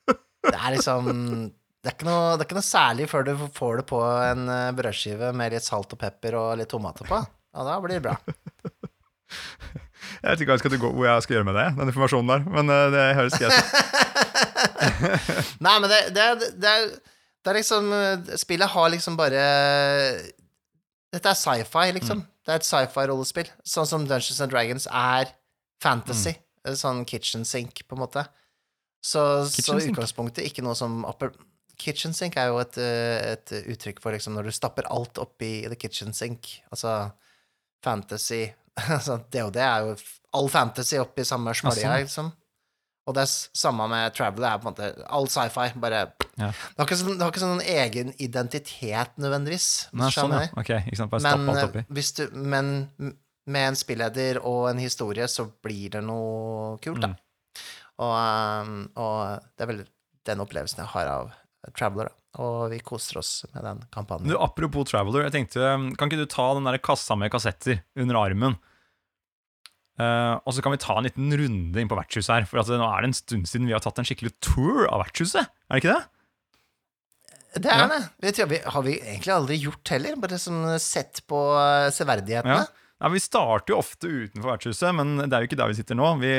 Det 0.06 0.54
er 0.54 0.76
liksom 0.76 1.10
det 1.84 1.90
er, 1.90 1.96
ikke 1.98 2.06
noe, 2.08 2.28
det 2.32 2.40
er 2.40 2.46
ikke 2.48 2.56
noe 2.56 2.64
særlig 2.64 3.06
før 3.10 3.26
du 3.26 3.32
får 3.52 3.74
det 3.82 3.82
på 3.90 3.98
en 4.00 4.46
eh, 4.48 4.70
brødskive 4.72 5.34
med 5.36 5.52
litt 5.52 5.66
salt 5.66 5.90
og 5.92 5.98
pepper 6.00 6.36
og 6.40 6.54
litt 6.56 6.70
tomater 6.72 7.04
på. 7.04 7.18
Og 7.54 7.66
da 7.68 7.74
blir 7.84 7.98
det 7.98 8.06
bra. 8.06 8.14
Jeg 10.24 10.30
vet 10.30 10.40
ikke 10.40 10.48
hva 10.48 10.56
jeg 10.56 10.62
skal, 10.62 10.76
gå, 10.80 10.90
hvor 10.96 11.08
jeg 11.10 11.24
skal 11.26 11.36
gjøre 11.36 11.48
med 11.50 11.58
det, 11.58 11.66
den 11.76 11.90
informasjonen 11.92 12.30
der, 12.32 12.46
men 12.54 12.72
eh, 12.72 12.86
det 12.94 13.02
høres 13.18 13.36
greit 13.36 13.58
ut. 13.58 13.66
Nei, 15.66 15.74
men 15.74 15.90
det, 15.92 16.00
det, 16.16 16.28
det, 16.62 16.72
er, 16.72 16.88
det 17.44 17.52
er 17.52 17.58
liksom 17.58 17.92
eh, 17.92 18.32
Spillet 18.40 18.72
har 18.72 18.88
liksom 18.94 19.18
bare 19.20 19.42
Dette 21.12 21.34
er 21.34 21.36
sci-fi, 21.36 21.90
liksom. 21.98 22.24
Det 22.44 22.54
er 22.54 22.62
et 22.62 22.66
sci-fi-rollespill. 22.66 23.52
Sånn 23.60 23.88
som 23.88 24.08
Dungeons 24.08 24.40
and 24.40 24.52
Dragons 24.52 24.88
er 24.88 25.28
fantasy. 25.84 26.32
Sånn 26.80 27.04
kitchen 27.08 27.44
sink, 27.48 27.84
på 27.84 27.96
en 27.96 28.02
måte. 28.06 28.24
Så, 29.04 29.44
så 29.52 29.76
utgangspunktet 29.76 30.48
ikke 30.48 30.64
noe 30.64 30.74
som 30.78 31.04
Kitchen 31.80 32.14
sink 32.16 32.36
er 32.40 32.48
jo 32.52 32.60
et, 32.62 32.76
eh, 32.78 33.32
et 33.34 33.52
uttrykk 33.74 34.00
for 34.02 34.14
liksom 34.14 34.36
når 34.36 34.48
du 34.48 34.54
stapper 34.54 34.86
alt 34.92 35.18
oppi 35.22 35.66
the 35.68 35.76
kitchen 35.76 36.12
sink. 36.16 36.60
Altså 36.70 37.12
fantasy 37.84 38.46
altså, 38.96 39.20
Det 39.30 39.42
er 39.62 39.84
jo 39.84 39.96
all 40.34 40.48
fantasy 40.50 40.98
oppi 40.98 41.24
samme 41.26 41.52
smalja, 41.54 41.90
sånn. 41.90 42.00
liksom. 42.02 42.32
Og 43.04 43.14
det 43.14 43.22
er 43.26 43.32
samme 43.60 43.84
med 43.92 44.14
Traveler. 44.16 44.48
er 44.48 44.60
på 44.62 44.66
en 44.70 44.72
måte 44.72 45.06
all 45.12 45.26
sci-fi. 45.28 45.66
Bare 45.78 45.98
Ja. 46.38 46.48
det, 46.48 46.78
har 46.78 46.86
ikke 46.88 46.96
sånn, 46.98 47.18
det 47.18 47.22
har 47.22 47.32
ikke 47.34 47.42
sånn 47.42 47.60
egen 47.74 48.14
identitet, 48.18 49.12
nødvendigvis. 49.20 49.66
Nei, 49.92 50.08
sånn, 50.10 50.32
ja. 50.32 50.48
Ok, 50.56 50.70
ikke 50.80 50.96
sant, 50.96 51.12
bare 51.12 51.22
Men, 51.22 51.48
alt 51.52 51.60
eh, 51.60 51.68
oppi. 51.68 51.84
hvis 51.94 52.10
du, 52.16 52.24
men 52.32 52.72
med 53.46 53.68
en 53.68 53.76
spilleder 53.76 54.40
og 54.42 54.70
en 54.70 54.80
historie, 54.80 55.28
så 55.28 55.44
blir 55.62 55.90
det 55.98 56.02
noe 56.02 56.78
kult, 56.82 57.02
da. 57.04 57.12
Mm. 57.12 57.20
Og, 58.02 58.14
um, 58.66 58.78
og 58.98 59.44
det 59.54 59.62
er 59.62 59.70
vel 59.70 59.84
den 60.26 60.40
opplevelsen 60.42 60.80
jeg 60.82 60.90
har 60.96 61.06
av 61.12 61.34
Traveler. 61.76 62.10
Og 62.42 62.70
vi 62.72 62.80
koser 62.82 63.20
oss 63.22 63.44
med 63.54 63.62
den 63.64 63.82
kampanjen. 63.94 64.28
Du, 64.32 64.36
apropos 64.42 64.88
Traveler, 64.90 65.28
jeg 65.28 65.34
tenkte, 65.36 65.68
kan 65.96 66.10
ikke 66.10 66.24
du 66.24 66.30
ta 66.30 66.48
den 66.58 66.66
der 66.66 66.80
kassa 66.82 67.14
med 67.16 67.30
kassetter 67.32 67.80
under 67.96 68.18
armen? 68.24 68.56
Uh, 69.94 70.40
og 70.42 70.50
så 70.56 70.62
kan 70.64 70.74
vi 70.74 70.80
ta 70.82 70.96
en 70.98 71.06
liten 71.06 71.30
runde 71.38 71.78
inn 71.78 71.90
på 71.90 71.94
vertshuset 71.94 72.32
her, 72.34 72.46
for 72.50 72.58
altså, 72.58 72.74
nå 72.80 72.86
er 72.90 73.04
det 73.04 73.12
en 73.12 73.20
stund 73.20 73.46
siden 73.46 73.68
vi 73.70 73.76
har 73.76 73.82
tatt 73.84 74.00
en 74.02 74.08
skikkelig 74.08 74.32
tour 74.42 74.88
av 74.88 75.04
vertshuset. 75.04 75.46
Er 75.70 75.78
det 75.78 75.84
ikke 75.84 75.94
det? 75.94 76.02
Det 77.62 77.70
er 77.70 77.84
Ja. 77.84 78.00
det. 78.18 78.32
Tror 78.34 78.48
vi, 78.50 78.58
har 78.66 78.82
vi 78.82 78.96
egentlig 78.98 79.30
aldri 79.36 79.60
gjort 79.62 79.92
heller. 79.94 80.16
Bare 80.18 80.40
sånn 80.42 80.64
sett 80.82 81.22
på 81.30 81.38
uh, 81.54 81.86
severdighetene. 81.94 82.64
Ja. 82.64 82.82
Ja, 83.04 83.10
Vi 83.12 83.20
starter 83.22 83.74
jo 83.74 83.78
ofte 83.78 84.08
utenfor 84.10 84.56
vertshuset, 84.56 84.90
men 84.96 85.16
det 85.28 85.30
er 85.30 85.44
jo 85.44 85.48
ikke 85.52 85.58
der 85.62 85.70
vi 85.70 85.78
sitter 85.78 85.98
nå. 85.98 86.10
Vi, 86.18 86.34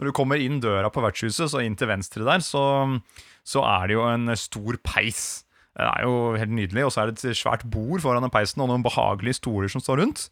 når 0.00 0.10
du 0.10 0.12
kommer 0.16 0.42
inn 0.42 0.58
døra 0.62 0.90
på 0.90 1.02
vertshuset, 1.04 1.50
så 1.52 1.62
inn 1.62 1.76
til 1.78 1.90
venstre 1.90 2.26
der, 2.26 2.42
så, 2.42 2.62
så 3.46 3.62
er 3.62 3.86
det 3.88 3.96
jo 3.96 4.06
en 4.10 4.32
stor 4.38 4.78
peis. 4.84 5.44
Det 5.76 5.84
er 5.84 6.06
jo 6.08 6.34
helt 6.40 6.54
nydelig, 6.56 6.86
og 6.86 6.92
så 6.92 7.02
er 7.02 7.12
det 7.12 7.20
et 7.20 7.38
svært 7.38 7.66
bord 7.70 8.02
foran 8.02 8.24
den 8.24 8.32
peisen, 8.32 8.62
og 8.64 8.70
noen 8.72 8.84
behagelige 8.84 9.38
stoler 9.38 9.70
som 9.70 9.84
står 9.84 10.02
rundt. 10.02 10.26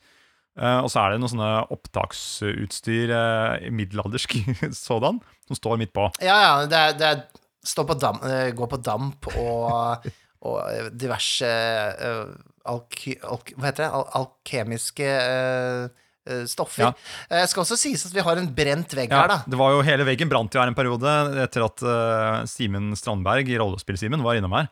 Eh, 0.54 0.80
og 0.80 0.88
så 0.90 1.02
er 1.02 1.14
det 1.14 1.20
noe 1.22 1.30
sånne 1.30 1.50
opptaksutstyr, 1.74 3.12
eh, 3.14 3.70
middelaldersk 3.74 4.36
sådan, 4.86 5.18
som 5.48 5.58
står 5.58 5.80
midt 5.82 5.94
på. 5.96 6.08
Ja, 6.24 6.36
ja, 6.46 6.54
det 6.70 6.80
er, 6.80 6.98
det 6.98 7.10
er 7.10 7.42
stå 7.64 7.84
på 7.88 7.96
damp, 7.98 8.24
eh, 8.28 8.52
gå 8.56 8.68
på 8.70 8.80
damp 8.84 9.28
og, 9.34 10.06
og 10.48 10.90
diverse 10.94 11.50
eh, 11.50 12.24
alky, 12.70 13.18
alk, 13.24 13.54
Hva 13.58 13.70
heter 13.70 13.86
det? 13.86 13.92
Al 13.98 14.08
alkemiske 14.22 15.10
eh, 15.10 16.03
stoffer. 16.49 16.87
Ja. 16.87 16.91
Jeg 17.43 17.51
skal 17.53 17.62
også 17.64 17.77
sies 17.79 18.05
at 18.09 18.14
vi 18.16 18.22
har 18.25 18.39
en 18.41 18.49
brent 18.57 18.95
vegg 18.97 19.12
Ja, 19.12 19.25
her, 19.25 19.33
da. 19.35 19.39
det 19.45 19.59
var 19.61 19.75
jo 19.75 19.83
Hele 19.85 20.07
veggen 20.09 20.31
brant 20.33 20.55
jo 20.55 20.62
her 20.62 20.70
en 20.70 20.77
periode 20.79 21.11
etter 21.45 21.64
at 21.66 21.85
uh, 21.85 22.45
Simen 22.49 22.95
Strandberg, 22.97 23.51
rollespill-Simen, 23.61 24.25
var 24.25 24.39
innom 24.41 24.55
her 24.57 24.70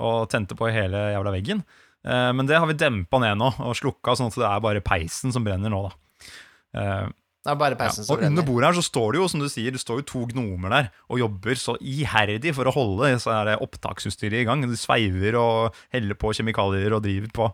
og 0.00 0.28
tente 0.32 0.56
på 0.56 0.70
hele 0.72 1.00
jævla 1.12 1.32
veggen. 1.34 1.58
Uh, 2.06 2.30
men 2.32 2.46
det 2.48 2.56
har 2.56 2.70
vi 2.70 2.78
dempa 2.78 3.18
ned 3.20 3.36
nå 3.40 3.50
og 3.60 3.74
slukka, 3.76 4.14
sånn 4.16 4.30
at 4.30 4.38
det 4.40 4.46
er 4.48 4.62
bare 4.64 4.84
peisen 4.84 5.34
som 5.34 5.44
brenner 5.44 5.72
nå, 5.74 5.82
da. 5.88 6.30
Uh, 6.72 7.10
Det 7.42 7.50
er 7.52 7.58
bare 7.58 7.74
ja. 7.74 7.80
peisen 7.82 8.06
som 8.06 8.14
Og 8.14 8.22
under 8.24 8.46
bordet 8.46 8.70
her 8.70 8.78
så 8.78 8.84
står 8.86 9.12
det 9.12 9.20
jo, 9.20 9.26
som 9.28 9.42
du 9.42 9.48
sier, 9.50 9.74
det 9.74 9.82
står 9.82 10.00
jo 10.00 10.06
to 10.08 10.22
gnomer 10.30 10.72
der 10.72 10.88
og 11.10 11.20
jobber 11.20 11.58
så 11.58 11.74
iherdig 11.82 12.54
for 12.56 12.70
å 12.70 12.74
holde 12.78 13.10
opptaksutstyret 13.58 14.40
i 14.40 14.46
gang. 14.48 14.62
De 14.64 14.78
sveiver 14.78 15.36
og 15.40 15.76
heller 15.92 16.14
på 16.14 16.30
kjemikalier 16.38 16.94
og 16.94 17.02
driver 17.04 17.34
på 17.34 17.50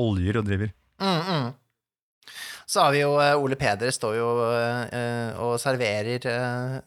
oljer 0.00 0.38
og 0.40 0.46
driver. 0.46 0.70
Mm, 1.02 1.20
mm. 1.26 1.48
Så 2.66 2.82
har 2.84 2.94
vi 2.94 3.02
jo 3.02 3.14
eh, 3.22 3.36
Ole 3.36 3.58
Peder 3.60 3.92
står 3.94 4.16
jo 4.18 4.28
eh, 4.48 5.36
og 5.44 5.58
serverer 5.62 6.28
eh, 6.30 6.78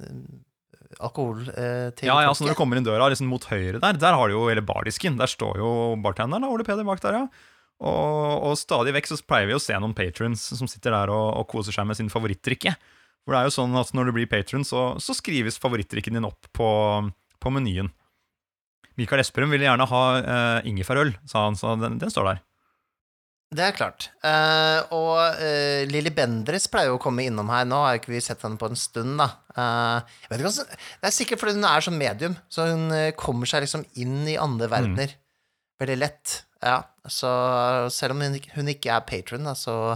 alkohol 1.03 1.43
eh, 1.51 1.89
til 1.97 2.09
Ja, 2.09 2.21
ja, 2.25 2.33
så 2.33 2.45
når 2.45 2.55
du 2.55 2.59
kommer 2.59 2.79
inn 2.79 2.87
døra 2.87 3.09
liksom 3.11 3.29
mot 3.31 3.45
høyre 3.51 3.81
der, 3.83 3.99
der 3.99 4.17
har 4.17 4.27
du 4.27 4.37
jo 4.37 4.47
hele 4.49 4.65
bardisken. 4.65 5.19
Der 5.19 5.29
står 5.29 5.61
jo 5.61 5.71
bartenderen, 6.03 6.47
Ole 6.49 6.65
Peder, 6.67 6.87
bak 6.87 7.03
der, 7.03 7.21
ja. 7.21 7.55
Og, 7.77 8.47
og 8.47 8.55
stadig 8.57 8.95
vekk 8.95 9.11
så 9.11 9.19
pleier 9.21 9.51
vi 9.51 9.57
å 9.57 9.61
se 9.61 9.75
noen 9.77 9.93
patrons 9.97 10.47
som 10.57 10.69
sitter 10.69 10.95
der 10.95 11.11
og, 11.13 11.27
og 11.43 11.45
koser 11.51 11.75
seg 11.75 11.85
med 11.89 11.99
sin 11.99 12.09
favorittdrikke. 12.09 12.73
For 13.27 13.35
det 13.35 13.39
er 13.43 13.49
jo 13.49 13.57
sånn 13.57 13.75
at 13.77 13.91
når 13.93 14.09
du 14.09 14.15
blir 14.15 14.29
patron, 14.31 14.63
så, 14.65 14.93
så 15.03 15.13
skrives 15.13 15.59
favorittdrikken 15.61 16.15
din 16.17 16.25
opp 16.25 16.47
på, 16.55 16.69
på 17.43 17.51
menyen. 17.51 17.91
Mikael 18.97 19.21
Esperum 19.21 19.51
ville 19.53 19.67
gjerne 19.67 19.85
ha 19.91 20.03
uh, 20.17 20.59
ingefærøl, 20.65 21.11
sa 21.29 21.43
han, 21.45 21.57
så 21.59 21.75
den, 21.77 21.99
den 22.01 22.13
står 22.13 22.31
der. 22.31 22.39
Det 23.47 23.63
er 23.63 23.75
klart. 23.75 24.09
Uh, 24.19 24.81
og 24.91 25.39
uh, 25.39 25.83
Lilly 25.87 26.11
Bendriss 26.11 26.67
pleier 26.71 26.91
jo 26.91 26.97
å 26.97 27.01
komme 27.01 27.23
innom 27.23 27.47
her. 27.53 27.63
Nå 27.69 27.79
har 27.79 27.99
ikke 27.99 28.11
vi 28.11 28.19
sett 28.23 28.43
henne 28.43 28.59
på 28.59 28.67
en 28.67 28.79
stund, 28.79 29.15
da. 29.21 29.29
Uh, 29.55 30.17
jeg 30.25 30.33
vet 30.33 30.43
ikke, 30.43 30.81
det 30.99 31.09
er 31.09 31.15
sikkert 31.15 31.43
fordi 31.43 31.55
hun 31.55 31.69
er 31.69 31.85
sånn 31.85 32.01
medium, 32.01 32.35
så 32.51 32.67
hun 32.73 32.91
kommer 33.19 33.49
seg 33.49 33.63
liksom 33.63 33.87
inn 34.03 34.19
i 34.27 34.35
andre 34.41 34.67
verdener 34.73 35.15
veldig 35.81 35.97
lett. 36.01 36.41
Ja, 36.65 36.81
så 37.07 37.31
selv 37.93 38.17
om 38.17 38.23
hun, 38.25 38.37
hun 38.55 38.71
ikke 38.71 38.95
er 38.95 39.05
patron, 39.07 39.47
da, 39.47 39.53
så, 39.57 39.95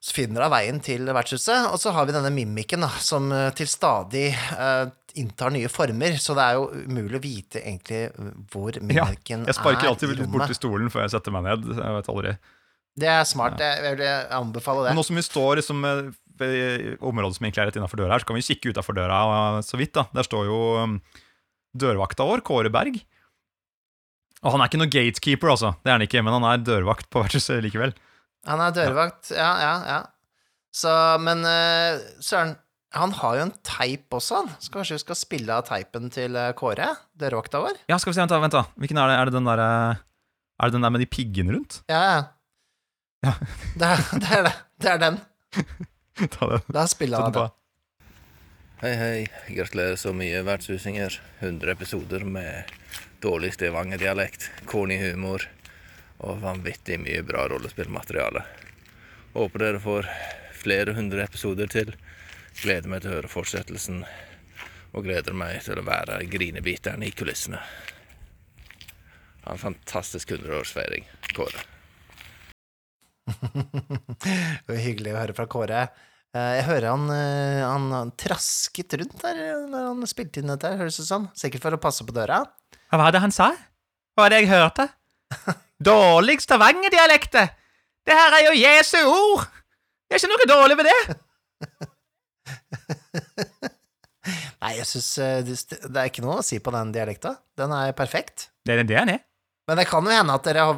så 0.00 0.16
finner 0.16 0.46
hun 0.46 0.52
veien 0.54 0.78
til 0.80 1.04
vertshuset. 1.12 1.68
Og 1.70 1.80
så 1.82 1.92
har 1.92 2.08
vi 2.08 2.14
denne 2.16 2.32
mimikken, 2.32 2.86
da, 2.86 2.90
som 3.04 3.28
eh, 3.36 3.50
til 3.56 3.68
stadig 3.68 4.30
uh, 4.56 4.88
inntar 5.20 5.52
nye 5.52 5.68
former, 5.68 6.16
så 6.22 6.36
det 6.38 6.46
er 6.46 6.56
jo 6.56 6.86
umulig 6.86 7.18
å 7.18 7.22
vite 7.24 7.60
egentlig 7.64 8.04
hvor 8.52 8.76
Ja, 8.78 8.84
mimikken 8.86 9.44
jeg 9.48 9.58
sparker 9.58 9.88
er 9.88 9.90
alltid 9.90 10.12
bort 10.12 10.22
til 10.22 10.32
borti 10.36 10.56
stolen 10.56 10.92
før 10.92 11.04
jeg 11.04 11.12
setter 11.16 11.34
meg 11.34 11.48
ned. 11.48 11.68
Jeg 11.74 11.96
vet 11.98 12.10
aldri. 12.14 12.34
Det 13.00 13.10
er 13.10 13.26
smart. 13.28 13.60
Jeg 13.60 13.84
jeg 13.84 13.98
vil 13.98 14.34
anbefale 14.38 14.86
det. 14.86 14.92
Men 14.92 15.00
nå 15.00 15.06
som 15.06 15.18
vi 15.18 15.26
står 15.26 15.60
liksom 15.60 15.84
i 16.40 16.96
området 17.04 17.36
som 17.36 17.44
egentlig 17.44 17.60
er 17.60 17.68
rett 17.68 17.76
innenfor 17.76 18.00
døra 18.00 18.14
her, 18.14 18.22
så 18.22 18.30
kan 18.30 18.38
vi 18.38 18.46
kikke 18.46 18.72
utafor 18.72 18.96
døra 18.96 19.18
og 19.28 19.64
så 19.66 19.76
vidt. 19.76 19.92
da. 19.98 20.06
Der 20.16 20.24
står 20.24 20.46
jo 20.48 20.60
um, 20.80 20.94
dørvakta 21.76 22.24
vår, 22.24 22.44
Kåre 22.46 22.72
Berg. 22.72 22.96
Og 24.40 24.54
han 24.54 24.62
er 24.62 24.70
ikke 24.70 24.80
noe 24.80 24.92
gatekeeper, 24.94 25.52
altså. 25.52 25.74
Det 25.82 25.90
er 25.90 25.98
han 25.98 26.06
ikke, 26.06 26.22
men 26.24 26.38
han 26.38 26.46
er 26.48 26.62
dørvakt 26.64 27.10
på 27.12 27.20
vertshuset 27.20 27.60
likevel. 27.66 27.92
Han 28.48 28.62
er 28.64 28.72
dørvakt, 28.72 29.32
ja, 29.36 29.50
ja, 29.60 29.74
ja. 29.84 30.00
Så, 30.72 30.90
men 31.20 31.42
uh, 31.44 32.00
Søren, 32.22 32.54
han 32.96 33.12
har 33.20 33.36
jo 33.36 33.46
en 33.46 33.52
teip 33.66 34.14
også, 34.16 34.40
han. 34.40 34.52
Så 34.62 34.72
kanskje 34.74 34.96
vi 34.96 35.02
skal 35.04 35.18
spille 35.18 35.54
av 35.54 35.66
teipen 35.68 36.08
til 36.10 36.34
eh, 36.34 36.50
Kåre? 36.58 36.88
Dørvakta 37.14 37.60
vår? 37.62 37.76
Ja, 37.86 38.00
skal 38.02 38.10
vi 38.10 38.16
se, 38.16 38.24
vent 38.24 38.32
da, 38.32 38.40
vent 38.42 38.56
da. 38.56 38.64
Hvilken 38.82 38.98
er 38.98 39.12
det? 39.12 39.18
Er 39.20 39.30
det 39.30 39.34
den 39.36 39.46
der, 39.46 39.62
eh, 39.62 40.00
er 40.58 40.70
det 40.70 40.74
den 40.74 40.86
der 40.86 40.94
med 40.96 41.04
de 41.04 41.06
piggene 41.06 41.54
rundt? 41.54 41.78
Ja, 41.92 42.00
ja. 42.08 42.18
Ja. 43.28 43.36
Det, 43.76 43.92
er, 43.92 44.02
det 44.24 44.32
er 44.34 44.42
det. 44.48 44.52
Det 44.82 44.90
er 44.90 45.00
den. 45.04 45.20
Ta 46.34 46.50
den. 46.50 46.66
Da 46.74 46.84
spiller 46.90 47.20
av 47.22 47.30
den 47.30 47.44
den. 47.44 47.56
Hei, 48.80 48.92
hei. 48.96 49.54
Gratulerer 49.54 50.00
så 50.00 50.10
mye, 50.16 50.42
vertshusinger. 50.50 51.20
100 51.44 51.76
episoder 51.76 52.26
med 52.26 52.74
dårlig 53.22 53.52
Stavanger-dialekt, 53.54 54.50
corny 54.66 54.98
humor 54.98 55.46
og 56.20 56.40
vanvittig 56.42 56.98
mye 57.00 57.22
bra 57.26 57.46
rollespillmateriale. 57.50 58.42
Håper 59.34 59.64
dere 59.64 59.80
får 59.82 60.08
flere 60.60 60.94
hundre 60.96 61.24
episoder 61.24 61.70
til. 61.70 61.94
Gleder 62.60 62.90
meg 62.92 63.02
til 63.04 63.12
å 63.12 63.16
høre 63.20 63.30
fortsettelsen, 63.30 64.02
og 64.92 65.06
gleder 65.06 65.36
meg 65.36 65.60
til 65.64 65.78
å 65.80 65.86
være 65.86 66.18
grinebiteren 66.28 67.04
i 67.06 67.12
kulissene. 67.14 67.60
Ha 69.46 69.54
en 69.54 69.62
fantastisk 69.62 70.34
100-årsfeiring, 70.36 71.06
Kåre. 71.32 71.62
Det 73.30 74.68
var 74.68 74.82
hyggelig 74.82 75.14
å 75.14 75.20
høre 75.22 75.36
fra 75.38 75.46
Kåre. 75.50 75.86
Eh, 76.34 76.52
Jeg 76.58 76.66
hører 76.68 76.88
han, 76.90 77.06
eh, 77.14 77.62
han, 77.64 77.88
han 77.94 78.12
trasket 78.20 78.98
rundt 79.00 79.16
der 79.22 79.40
eh, 79.46 79.64
når 79.70 79.88
han 79.92 80.10
spilte 80.10 80.42
inn 80.42 80.52
dette, 80.52 80.74
høres 80.76 80.98
det 81.00 81.06
ut 81.06 81.12
som. 81.14 81.28
Sikkert 81.38 81.64
for 81.64 81.78
å 81.78 81.80
passe 81.82 82.04
på 82.06 82.14
døra. 82.16 82.42
Hva 82.90 83.00
var 83.00 83.14
det 83.14 83.22
han 83.24 83.32
sa? 83.34 83.52
Hva 84.14 84.26
var 84.26 84.34
det 84.34 84.42
jeg 84.42 84.52
hørte? 84.52 84.90
Dårlig 85.80 86.40
Stavanger-dialekte! 86.44 87.46
Det 88.06 88.16
her 88.16 88.34
er 88.38 88.42
jo 88.48 88.52
Jesu 88.58 88.98
ord! 89.08 89.44
Det 90.10 90.16
er 90.16 90.20
ikke 90.20 90.32
noe 90.32 90.48
dårlig 90.50 90.76
ved 90.80 90.86
det! 90.90 91.00
Nei, 94.60 94.74
jeg 94.76 94.86
syns 94.88 95.06
det 95.16 95.28
det 95.88 95.96
er 96.02 96.08
ikke 96.10 96.24
noe 96.24 96.40
å 96.42 96.44
si 96.44 96.58
på 96.60 96.72
den 96.74 96.90
dialekta. 96.92 97.30
Den 97.56 97.72
er 97.72 97.94
perfekt. 97.96 98.50
Det 98.66 98.74
er 98.74 98.78
det 98.82 98.90
den 98.92 99.12
er. 99.14 99.20
Men 99.70 99.78
det 99.80 99.86
kan 99.88 100.04
jo 100.04 100.12
hende 100.12 100.34
at 100.36 100.44
dere 100.48 100.66
har 100.68 100.76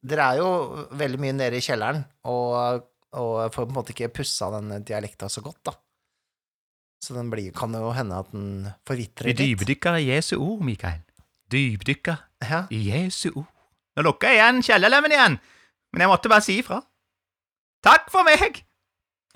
Dere 0.00 0.22
er 0.32 0.36
jo 0.40 0.48
veldig 0.96 1.18
mye 1.20 1.34
nede 1.36 1.58
i 1.58 1.62
kjelleren 1.62 2.00
og, 2.32 2.86
og 3.20 3.52
får 3.52 3.66
på 3.66 3.68
en 3.68 3.76
måte 3.76 3.92
ikke 3.92 4.08
pussa 4.16 4.48
den 4.54 4.72
dialekta 4.88 5.28
så 5.28 5.42
godt, 5.44 5.60
da. 5.68 5.74
Så 7.04 7.12
den 7.18 7.28
blir, 7.32 7.50
kan 7.56 7.74
jo 7.76 7.90
hende 7.92 8.16
at 8.24 8.30
den 8.32 8.46
forvitrer 8.88 9.28
litt. 9.28 9.40
dypdykker 9.42 9.98
i 10.00 10.06
Jesu 10.08 10.38
ord, 10.38 10.64
Mikael. 10.64 11.02
Dypdykker 11.52 12.16
Ja. 12.48 12.62
i 12.72 12.80
Jesu 12.88 13.28
ord. 13.34 13.50
Nå 14.00 14.06
lukka 14.06 14.30
jeg 14.32 14.38
igjen 14.38 14.62
kjellerlemmen 14.64 15.12
igjen, 15.12 15.34
men 15.92 16.00
jeg 16.00 16.08
måtte 16.08 16.30
bare 16.32 16.44
si 16.46 16.54
ifra. 16.56 16.78
Takk 17.84 18.06
for 18.08 18.24
meg! 18.24 18.62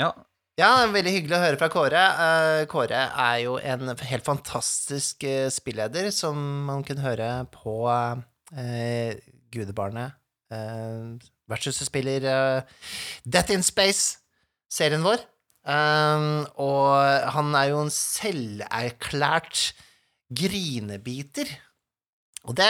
Ja, 0.01 0.09
ja, 0.57 0.71
det 0.81 0.95
veldig 0.95 1.13
hyggelig 1.13 1.37
å 1.37 1.43
høre 1.43 1.59
fra 1.61 1.69
Kåre. 1.69 2.01
Eh, 2.25 2.63
Kåre 2.71 3.03
er 3.11 3.39
jo 3.43 3.59
en 3.61 3.91
helt 3.93 4.25
fantastisk 4.25 5.27
eh, 5.29 5.51
spilleder 5.53 6.09
som 6.17 6.39
man 6.65 6.81
kunne 6.87 7.05
høre 7.05 7.29
på 7.53 7.75
eh, 7.93 9.21
Gudebarnet. 9.53 10.17
Eh, 10.49 11.13
Vertshuset 11.53 11.91
spiller 11.91 12.25
eh, 12.25 12.89
Death 13.29 13.53
in 13.53 13.67
Space-serien 13.67 15.05
vår. 15.05 15.29
Um, 15.65 16.45
og 16.61 17.29
han 17.37 17.53
er 17.57 17.75
jo 17.75 17.85
en 17.85 17.93
selverklært 17.93 19.75
grinebiter. 20.33 21.53
Og 22.45 22.53
det, 22.59 22.67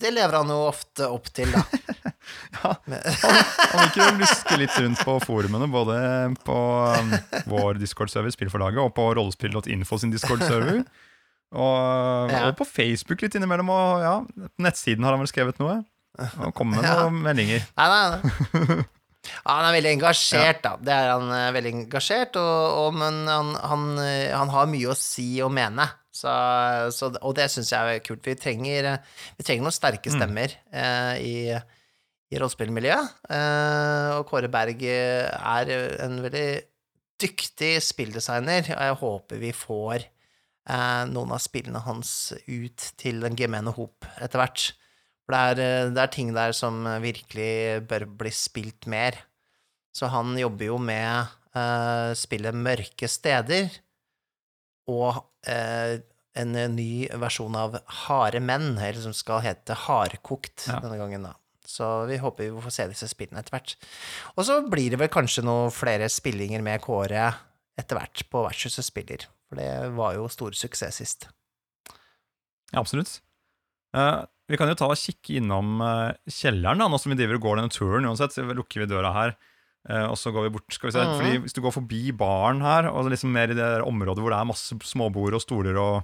det 0.00 0.10
lever 0.12 0.34
han 0.42 0.50
jo 0.52 0.58
ofte 0.68 1.06
opp 1.08 1.30
til, 1.36 1.52
da. 1.54 1.62
Ja, 2.60 2.74
Men- 2.86 3.00
Han 3.16 3.80
liker 3.86 4.02
å 4.04 4.10
luske 4.20 4.58
litt 4.60 4.74
rundt 4.78 5.00
på 5.06 5.14
forumene, 5.24 5.66
både 5.72 5.96
på 6.46 6.56
um, 7.00 7.14
vår 7.50 7.80
Discord-server, 7.80 8.30
Spillforlaget, 8.34 8.82
og 8.84 8.92
på 8.94 9.06
rollespill.info 9.16 9.98
sin 10.02 10.12
Discord-server. 10.12 10.82
Og, 11.50 12.30
Ja. 12.34 12.44
og 12.50 12.54
på 12.60 12.66
Facebook 12.68 13.24
litt 13.24 13.34
innimellom, 13.40 13.72
og 13.72 14.04
ja, 14.04 14.14
nettsiden 14.62 15.06
har 15.08 15.16
han 15.16 15.24
vel 15.24 15.32
skrevet 15.32 15.58
noe. 15.62 15.80
Og 16.44 16.52
kommer 16.54 16.78
med 16.82 16.86
Ja. 16.90 16.96
noen 17.06 17.22
meldinger. 17.24 17.64
Nei, 17.80 17.88
nei, 17.88 18.04
nei. 18.12 18.80
Ja, 19.20 19.56
han 19.58 19.66
er 19.68 19.74
veldig 19.76 19.90
engasjert, 19.98 20.62
da. 20.64 20.74
Det 20.80 20.92
er 20.94 21.10
han 21.12 21.28
uh, 21.28 21.50
veldig 21.54 21.72
engasjert, 21.82 22.38
og, 22.40 22.76
og, 22.84 22.94
men 23.00 23.22
han, 23.28 23.52
han, 23.72 23.88
uh, 24.00 24.30
han 24.32 24.52
har 24.54 24.70
mye 24.70 24.92
å 24.92 24.96
si 24.98 25.28
og 25.44 25.52
mene. 25.56 25.86
Så, 26.10 26.30
så, 26.96 27.10
og 27.20 27.36
det 27.38 27.46
syns 27.52 27.70
jeg 27.72 27.96
er 27.96 28.02
kult. 28.04 28.24
Vi 28.26 28.34
trenger, 28.36 28.88
eh, 28.90 29.20
vi 29.38 29.44
trenger 29.46 29.62
noen 29.62 29.76
sterke 29.76 30.10
stemmer 30.10 30.50
eh, 30.74 31.20
i, 31.22 31.34
i 31.54 32.40
rollespillmiljøet. 32.40 33.12
Og 34.18 34.24
Kåre 34.28 34.50
Berg 34.50 34.82
er 34.90 35.70
en 36.02 36.18
veldig 36.24 36.48
dyktig 37.22 37.70
spilldesigner, 37.86 38.72
og 38.74 38.82
jeg 38.88 38.98
håper 39.04 39.40
vi 39.40 39.52
får 39.54 40.08
noen 41.14 41.32
av 41.32 41.40
spillene 41.40 41.80
hans 41.86 42.34
ut 42.50 42.90
til 43.00 43.22
den 43.22 43.38
gemene 43.38 43.72
hop 43.78 44.10
etter 44.18 44.42
hvert. 44.42 44.66
For 45.30 45.36
det 45.38 45.62
er, 45.62 45.84
eh, 45.86 45.90
det 45.94 46.02
er 46.02 46.10
ting 46.10 46.32
der 46.34 46.50
som 46.56 46.82
virkelig 46.98 47.86
bør 47.86 48.08
bli 48.18 48.32
spilt 48.34 48.88
mer. 48.90 49.14
Så 49.94 50.08
han 50.10 50.34
jobber 50.38 50.66
jo 50.72 50.78
med 50.82 51.30
uh, 51.54 52.10
spillet 52.18 52.54
Mørke 52.54 53.06
steder 53.10 53.70
og 54.90 55.20
uh, 55.46 55.94
en 56.38 56.58
ny 56.74 57.06
versjon 57.22 57.54
av 57.58 57.76
Harde 58.06 58.40
menn, 58.42 58.72
eller 58.74 58.98
som 59.02 59.14
skal 59.14 59.42
hete 59.44 59.74
Hardkokt 59.86 60.66
Ja. 60.66 60.80
denne 60.82 60.98
gangen, 60.98 61.26
da. 61.26 61.36
Så 61.66 61.86
vi 62.10 62.18
håper 62.18 62.48
vi 62.50 62.62
får 62.66 62.74
se 62.74 62.88
disse 62.90 63.10
spillene 63.10 63.42
etter 63.42 63.54
hvert. 63.54 63.76
Og 64.34 64.42
så 64.46 64.58
blir 64.66 64.90
det 64.90 64.98
vel 64.98 65.10
kanskje 65.14 65.46
noen 65.46 65.70
flere 65.74 66.10
spillinger 66.10 66.62
med 66.66 66.82
Kåre 66.82 67.28
etter 67.78 67.98
hvert 67.98 68.26
på 68.30 68.42
Vertshuset 68.46 68.86
spiller. 68.86 69.26
For 69.46 69.62
det 69.62 69.70
var 69.94 70.18
jo 70.18 70.26
stor 70.30 70.58
suksess 70.58 70.98
sist. 71.02 71.28
Ja, 72.72 72.82
absolutt. 72.82 73.20
Eh, 73.94 74.22
vi 74.50 74.58
kan 74.58 74.70
jo 74.70 74.76
ta 74.78 74.88
og 74.90 74.98
kikke 74.98 75.36
innom 75.38 75.78
eh, 75.84 76.16
kjelleren, 76.26 76.80
da, 76.82 76.88
nå 76.90 76.98
som 76.98 77.12
vi 77.12 77.18
driver 77.18 77.38
og 77.38 77.44
går 77.44 77.60
denne 77.60 77.74
turen. 77.74 78.08
uansett, 78.08 78.34
så 78.34 78.42
lukker 78.46 78.82
vi 78.82 78.88
døra 78.90 79.12
her, 79.14 79.34
eh, 79.88 80.06
og 80.10 80.16
så 80.18 80.32
går 80.34 80.48
vi 80.48 80.54
bort. 80.56 80.66
skal 80.74 80.90
vi 80.90 80.96
se. 80.96 81.04
Mm. 81.06 81.12
Fordi 81.20 81.42
Hvis 81.44 81.54
du 81.54 81.60
går 81.62 81.76
forbi 81.76 82.02
baren 82.10 82.64
her, 82.64 82.90
og 82.90 83.12
liksom 83.12 83.30
mer 83.34 83.54
i 83.54 83.58
det 83.58 83.68
området 83.86 84.24
hvor 84.24 84.34
det 84.34 84.40
er 84.40 84.50
masse 84.50 84.78
småbord 84.90 85.38
og 85.38 85.44
stoler 85.44 85.78
og 85.78 86.02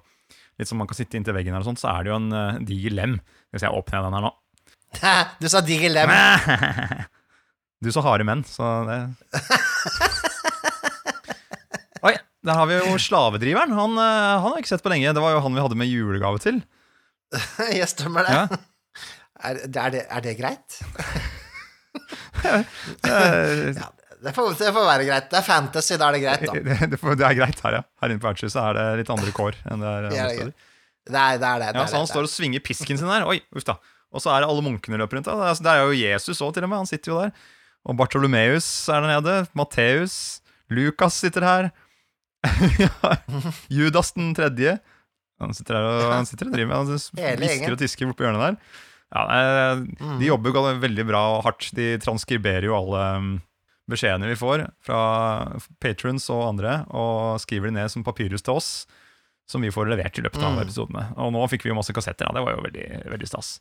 litt 0.56 0.70
som 0.70 0.78
man 0.80 0.88
kan 0.88 0.98
sitte 0.98 1.18
inntil 1.18 1.34
veggen, 1.36 1.56
her 1.56 1.64
og 1.64 1.72
sånt, 1.72 1.82
så 1.82 1.90
er 1.90 2.06
det 2.06 2.12
jo 2.12 2.20
en 2.20 2.30
uh, 2.32 2.60
diger 2.64 2.94
lem. 2.96 3.18
Hvis 3.52 3.66
jeg 3.66 3.74
åpner 3.74 4.06
den 4.06 4.16
her 4.16 4.24
nå. 4.24 4.30
Du 5.42 5.50
sa 5.52 5.60
diger 5.66 5.92
lem. 5.92 6.14
Du 7.84 7.90
sa 7.92 8.00
harde 8.00 8.24
menn, 8.24 8.40
så 8.48 8.64
det 8.88 8.94
Oi, 12.08 12.14
der 12.46 12.56
har 12.56 12.70
vi 12.70 12.78
jo 12.78 12.94
slavedriveren. 12.96 13.74
Han, 13.76 13.98
han 14.00 14.46
har 14.46 14.54
jeg 14.54 14.64
ikke 14.64 14.72
sett 14.72 14.86
på 14.86 14.94
lenge. 14.94 15.12
Det 15.12 15.20
var 15.20 15.34
jo 15.34 15.42
han 15.44 15.52
vi 15.52 15.60
hadde 15.60 15.76
med 15.76 15.90
julegave 15.90 16.40
til. 16.40 16.62
Jeg 17.80 17.88
stemmer 17.88 18.26
det. 18.26 18.34
Ja. 18.34 18.46
Er, 19.46 19.58
er, 19.68 19.90
det, 19.92 20.00
er 20.08 20.20
det 20.24 20.32
greit? 20.38 20.78
Ja, 22.46 23.90
det 24.24 24.32
får, 24.34 24.54
det 24.58 24.70
får 24.72 24.86
være 24.86 25.04
greit. 25.08 25.26
Det 25.30 25.36
er 25.38 25.44
fantasy, 25.44 25.96
da 26.00 26.08
er 26.08 26.16
det 26.16 26.22
greit, 26.22 26.44
da. 26.48 26.54
det, 26.56 26.88
det, 26.94 26.98
får- 27.00 27.18
det 27.20 27.26
er 27.28 27.36
greit 27.36 27.60
her, 27.64 27.76
ja. 27.78 27.82
Her 28.00 28.12
inne 28.14 28.22
på 28.22 28.28
vertshuset 28.30 28.56
er 28.62 28.78
det 28.78 28.86
litt 29.02 29.12
andre 29.12 29.32
kår 29.36 29.58
enn 29.70 29.82
det 29.84 29.90
er 29.90 30.06
andre 30.08 30.30
steder. 30.30 30.54
Det 31.06 31.20
er 31.20 31.36
det. 31.36 31.50
Er 31.50 31.60
det, 31.60 31.68
det, 31.68 31.68
Ja, 31.76 31.84
er 31.84 31.90
så 31.92 32.00
han 32.00 32.08
står 32.10 32.26
og 32.28 32.32
svinger 32.32 32.64
pisken 32.64 32.98
sin 33.00 33.10
der. 33.12 33.26
Oi, 33.28 33.38
uff 33.56 33.66
da. 33.68 33.76
Og 34.16 34.22
så 34.24 34.32
er 34.32 34.42
det 34.44 34.48
alle 34.50 34.64
munkene 34.64 34.98
løper 35.02 35.20
rundt. 35.20 35.28
da. 35.28 35.52
Det 35.52 35.68
er- 35.68 35.76
er 35.76 35.84
jo 35.84 36.00
Jesus 36.00 36.40
òg, 36.42 36.54
til 36.56 36.64
og 36.64 36.72
med. 36.72 36.78
Han 36.80 36.88
sitter 36.90 37.12
jo 37.12 37.20
der. 37.20 37.30
Og 37.86 37.96
Bartolomeus 38.00 38.66
er 38.88 39.04
der 39.04 39.12
nede. 39.20 39.36
Matteus. 39.54 40.40
Lukas 40.72 41.20
sitter 41.20 41.44
her. 41.46 41.68
Judas 43.70 44.12
den 44.16 44.32
tredje. 44.34 44.78
Han 45.42 45.52
sitter 45.56 45.76
der 45.78 45.86
og, 45.90 46.12
han 46.14 46.26
sitter 46.30 46.48
og 46.48 46.54
driver 46.56 46.70
med 46.72 46.76
Han 46.76 47.40
hvisker 47.42 47.74
og 47.76 47.80
tisker 47.82 48.08
borti 48.10 48.24
hjørnet 48.26 48.44
der. 48.46 48.56
Ja, 49.14 49.24
Mm. 49.76 50.16
De 50.18 50.26
jobber 50.26 50.50
jo 50.56 50.62
veldig 50.82 51.04
bra 51.06 51.20
og 51.36 51.44
hardt. 51.46 51.68
De 51.76 51.92
transkriberer 52.02 52.64
jo 52.66 52.74
alle 52.74 53.02
mm, 53.22 53.34
beskjedene 53.92 54.26
vi 54.32 54.38
får 54.40 54.64
fra 54.82 55.00
patrons 55.82 56.26
og 56.34 56.42
andre, 56.48 56.80
og 56.90 57.36
skriver 57.44 57.70
de 57.70 57.76
ned 57.78 57.92
som 57.92 58.02
papyrus 58.06 58.42
til 58.42 58.56
oss, 58.58 58.70
som 59.46 59.62
vi 59.62 59.70
får 59.70 59.92
levert 59.92 60.18
i 60.18 60.24
løpet 60.26 60.42
av 60.42 60.56
Mm. 60.56 60.62
episodene. 60.64 61.04
Og 61.22 61.30
nå 61.36 61.44
fikk 61.52 61.62
vi 61.64 61.70
jo 61.70 61.76
masse 61.78 61.94
kassetter, 61.94 62.26
ja. 62.26 62.34
det 62.34 62.42
var 62.42 62.56
jo 62.56 62.64
veldig, 62.66 62.88
veldig 63.12 63.28
stas. 63.30 63.52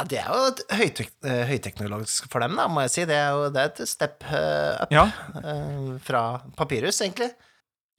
Ja, 0.00 0.06
det 0.08 0.18
er 0.22 0.32
jo 0.32 0.78
høytek 0.80 1.10
eh, 1.28 1.42
høyteknologisk 1.50 2.30
for 2.32 2.40
dem, 2.40 2.54
da, 2.56 2.64
må 2.72 2.80
jeg 2.86 2.94
si. 2.94 3.04
Det 3.10 3.18
er 3.20 3.34
jo 3.36 3.50
det 3.52 3.60
er 3.60 3.68
et 3.74 3.82
step 3.90 4.24
eh, 4.32 4.80
up 4.80 4.94
Ja, 4.96 5.04
eh, 5.44 5.90
fra 6.06 6.22
Papyrus, 6.56 7.02
egentlig. 7.04 7.28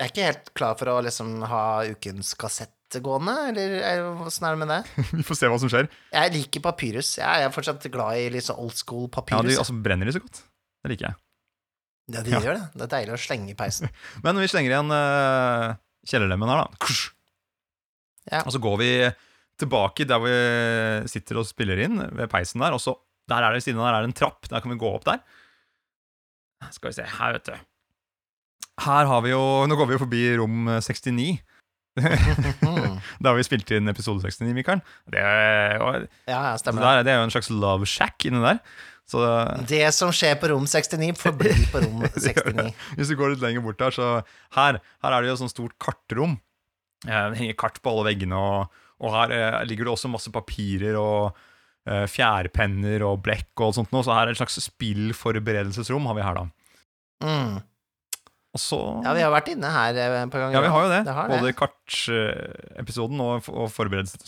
Jeg 0.01 0.07
er 0.07 0.09
ikke 0.15 0.25
helt 0.31 0.49
klar 0.57 0.73
for 0.79 0.89
å 0.89 1.01
liksom 1.05 1.43
ha 1.45 1.63
ukens 1.93 2.33
kassett 2.41 2.73
gående, 2.99 3.33
eller 3.49 3.75
er- 3.79 4.21
åssen 4.27 4.47
er 4.47 4.57
det 4.57 4.61
med 4.65 4.71
det? 4.73 4.79
vi 5.17 5.23
får 5.23 5.39
se 5.39 5.49
hva 5.51 5.59
som 5.61 5.71
skjer. 5.71 5.87
Jeg 6.11 6.33
liker 6.35 6.63
Papyrus. 6.65 7.13
Jeg 7.21 7.45
er 7.45 7.53
fortsatt 7.55 7.87
glad 7.93 8.19
i 8.19 8.27
litt 8.33 8.47
sånn 8.47 8.59
old 8.59 8.75
school 8.75 9.07
Ja, 9.07 9.13
Papyrus. 9.21 9.53
de, 9.53 9.59
altså 9.63 9.77
Brenner 9.85 10.09
de 10.09 10.15
så 10.17 10.23
godt? 10.23 10.43
Det 10.83 10.93
liker 10.93 11.09
jeg. 11.11 11.19
Ja, 12.11 12.23
de 12.25 12.33
ja. 12.33 12.43
gjør 12.43 12.57
det. 12.59 12.67
Det 12.75 12.85
er 12.87 12.93
deilig 12.97 13.15
å 13.15 13.21
slenge 13.23 13.53
i 13.53 13.57
peisen. 13.57 13.91
Men 14.25 14.41
vi 14.41 14.49
slenger 14.51 14.75
igjen 14.75 14.91
uh, 14.91 15.79
kjellerlemmen 16.11 16.51
her, 16.51 16.65
da. 16.65 16.95
Ja. 18.31 18.43
Og 18.43 18.51
så 18.53 18.61
går 18.61 18.75
vi 18.81 18.91
tilbake 19.61 20.05
der 20.09 20.21
vi 20.23 20.35
sitter 21.11 21.39
og 21.41 21.47
spiller 21.47 21.79
inn, 21.85 22.01
ved 22.17 22.29
peisen 22.31 22.61
der. 22.63 22.75
Og 22.75 22.81
så 22.83 22.97
der 23.31 23.45
er 23.45 23.53
det 23.53 23.61
ved 23.61 23.67
siden 23.69 23.79
av 23.79 23.87
der 23.87 23.99
er 23.99 24.05
det 24.05 24.11
en 24.11 24.17
trapp. 24.17 24.49
Der 24.49 24.63
kan 24.63 24.73
vi 24.73 24.79
gå 24.81 24.89
opp 24.91 25.05
der. 25.07 25.21
Skal 26.73 26.91
vi 26.91 26.97
se, 26.99 27.05
her, 27.07 27.37
vet 27.37 27.47
du. 27.47 27.53
Her 28.81 29.07
har 29.09 29.21
vi 29.25 29.31
jo 29.33 29.41
Nå 29.69 29.75
går 29.77 29.89
vi 29.89 29.95
jo 29.95 30.01
forbi 30.01 30.21
rom 30.41 30.69
69. 30.81 31.39
Da 33.21 33.31
har 33.31 33.35
vi 33.37 33.43
spilt 33.45 33.71
inn 33.75 33.89
episode 33.91 34.23
69, 34.23 34.53
Mikael. 34.55 34.79
Det 35.11 35.25
og, 35.83 36.05
Ja, 36.29 36.53
stemmer 36.61 36.85
der, 36.85 37.03
det 37.07 37.13
er 37.13 37.19
jo 37.21 37.27
en 37.27 37.33
slags 37.35 37.51
love 37.51 37.87
shack 37.89 38.25
inni 38.29 38.41
der. 38.43 38.61
Så 39.11 39.19
Det 39.67 39.81
som 39.95 40.13
skjer 40.15 40.37
på 40.39 40.47
rom 40.53 40.63
69, 40.69 41.11
forblir 41.19 41.57
på 41.73 41.81
rom 41.83 42.05
69. 42.15 42.69
Hvis 42.95 43.11
du 43.11 43.17
går 43.19 43.33
litt 43.33 43.43
lenger 43.43 43.65
bort 43.65 43.79
der, 43.81 43.91
så 43.95 44.11
her, 44.55 44.79
her 45.03 45.15
er 45.17 45.25
det 45.25 45.33
jo 45.33 45.39
sånn 45.41 45.51
stort 45.51 45.75
kartrom. 45.83 46.37
Eh, 47.07 47.25
Det 47.33 47.41
henger 47.41 47.57
kart 47.59 47.81
på 47.83 47.91
alle 47.91 48.07
veggene, 48.11 48.39
og, 48.39 48.83
og 49.03 49.15
her 49.17 49.33
eh, 49.35 49.57
ligger 49.67 49.89
det 49.89 49.95
også 49.97 50.11
masse 50.13 50.31
papirer 50.31 50.95
og 51.01 51.35
eh, 51.89 52.05
fjærpenner 52.07 53.03
og 53.09 53.19
blekk 53.25 53.65
og 53.65 53.75
sånt 53.75 53.91
noe, 53.91 54.05
så 54.07 54.13
her 54.15 54.29
er 54.29 54.31
det 54.31 54.37
et 54.39 54.43
slags 54.45 54.61
spillforberedelsesrom 54.69 56.07
har 56.07 56.15
vi 56.21 56.25
her, 56.29 56.39
da. 56.39 56.47
Mm. 57.25 57.59
Så 58.57 58.77
Ja, 59.05 59.13
vi 59.15 59.21
har 59.23 59.31
vært 59.31 59.47
inne 59.53 59.69
her 59.71 59.95
eh, 59.95 60.15
et 60.25 60.31
par 60.33 60.41
ganger. 60.43 60.57
Ja, 60.57 60.61
vi 60.65 60.71
har 60.73 60.83
jo 60.83 60.89
det. 60.91 61.01
Det 61.07 61.13
har 61.15 61.29
Både 61.31 61.53
kartepisoden 61.55 63.21
og, 63.23 63.47
og 63.47 63.69
forberedelse. 63.71 64.19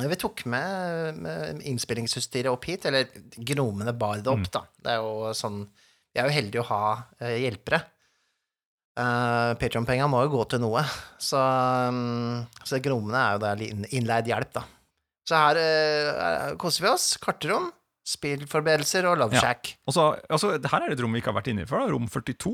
Ja, 0.00 0.08
Vi 0.08 0.16
tok 0.16 0.44
med, 0.48 1.18
med 1.20 1.60
innspillingsutstyret 1.68 2.48
opp 2.48 2.64
hit, 2.64 2.86
eller 2.88 3.10
gnomene 3.36 3.92
bar 3.92 4.22
det 4.24 4.32
opp, 4.32 4.46
Mm. 4.46 4.52
da. 4.54 4.62
Det 4.80 4.94
er 4.94 5.02
jo 5.04 5.32
sånn 5.36 5.66
Vi 6.14 6.20
er 6.20 6.28
jo 6.28 6.36
heldige 6.36 6.62
å 6.64 6.68
ha 6.68 6.84
uh, 7.20 7.36
hjelpere. 7.40 7.82
Uh, 8.92 9.52
Patreon-penga 9.56 10.04
må 10.12 10.18
jo 10.26 10.32
gå 10.34 10.42
til 10.52 10.60
noe, 10.60 10.82
så, 11.16 11.40
um, 11.88 12.42
så 12.68 12.76
gnomene 12.84 13.16
er 13.16 13.38
jo 13.38 13.40
der 13.40 13.62
innleid 13.96 14.28
hjelp, 14.28 14.50
da. 14.58 14.64
Så 15.24 15.38
her 15.38 15.56
uh, 15.56 16.50
koser 16.60 16.84
vi 16.84 16.90
oss. 16.90 17.06
Kartrom, 17.22 17.70
spillforberedelser 18.04 19.08
og 19.08 19.20
Love 19.22 19.38
Ja. 19.38 19.54
Og 19.88 19.96
så, 19.96 20.10
altså, 20.28 20.56
her 20.58 20.82
er 20.82 20.92
det 20.92 20.98
et 20.98 21.04
rom 21.04 21.12
vi 21.16 21.22
ikke 21.22 21.32
har 21.32 21.38
vært 21.40 21.48
inne 21.54 21.64
i 21.64 21.68
før, 21.70 21.86
da. 21.86 21.94
rom 21.94 22.08
42. 22.12 22.52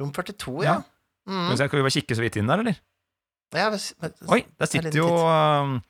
Rom 0.00 0.12
42, 0.12 0.62
Ja. 0.64 0.74
ja. 0.74 0.82
Skal 1.26 1.34
Mm. 1.34 1.50
vi 1.50 1.56
Kan 1.68 1.78
vi 1.78 1.82
bare 1.82 1.90
kikke 1.90 2.14
så 2.16 2.22
vidt 2.22 2.36
inn 2.36 2.46
der, 2.46 2.58
eller? 2.62 2.76
ja 3.54 3.70
hvis- 3.70 3.94
men- 4.00 4.14
Oi, 4.28 4.44
der 4.58 4.66
sitter 4.66 4.92
jo 4.94 5.06
um, 5.26 5.82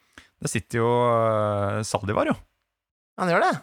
Der 0.42 0.48
sitter 0.48 0.78
jo 0.78 0.88
uh, 0.88 1.82
Saldivar, 1.82 2.26
jo. 2.26 2.34
Han 3.18 3.28
gjør 3.28 3.40
det. 3.40 3.60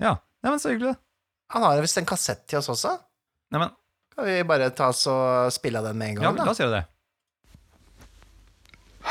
Ja, 0.00 0.16
Nei, 0.42 0.50
men 0.50 0.58
så 0.58 0.70
hyggelig, 0.70 0.94
det. 0.94 0.98
Han 1.50 1.62
har 1.62 1.80
visst 1.80 1.98
en 1.98 2.06
kassett 2.06 2.46
til 2.48 2.58
oss 2.58 2.68
også. 2.68 2.94
Nei, 3.52 3.58
men, 3.60 3.70
Kan 4.14 4.24
vi 4.24 4.42
bare 4.42 4.70
ta 4.70 4.88
oss 4.88 5.06
og 5.06 5.50
spille 5.52 5.78
av 5.78 5.84
den 5.84 5.98
med 5.98 6.08
en 6.10 6.14
gang? 6.16 6.22
ja, 6.24 6.30
gang, 6.30 6.38
la 6.38 6.44
da? 6.44 6.50
oss 6.50 6.58
gjøre 6.58 6.76
det. 6.78 6.86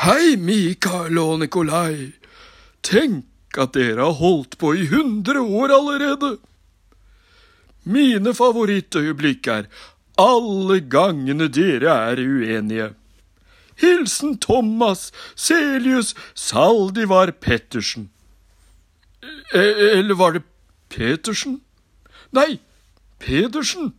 Hei, 0.00 0.36
Mikael 0.36 1.18
og 1.20 1.38
Nikolai. 1.42 2.12
Tenk 2.86 3.26
at 3.58 3.72
dere 3.76 4.04
har 4.06 4.16
holdt 4.20 4.56
på 4.60 4.72
i 4.78 4.86
hundre 4.86 5.40
år 5.42 5.72
allerede. 5.74 6.38
Mine 7.84 8.32
favorittøyeblikk 8.36 9.48
er 9.48 9.66
alle 10.20 10.80
gangene 10.92 11.48
dere 11.52 11.92
er 12.12 12.20
uenige. 12.20 12.90
Hilsen 13.80 14.36
Thomas 14.44 15.06
Celius 15.36 16.14
Saldivar 16.36 17.32
Pettersen. 17.32 18.10
Eh, 19.54 19.98
Eller 19.98 20.14
var 20.14 20.36
det 20.36 20.42
Petersen? 20.92 21.60
Nei, 22.32 22.58
Pedersen. 23.18 23.92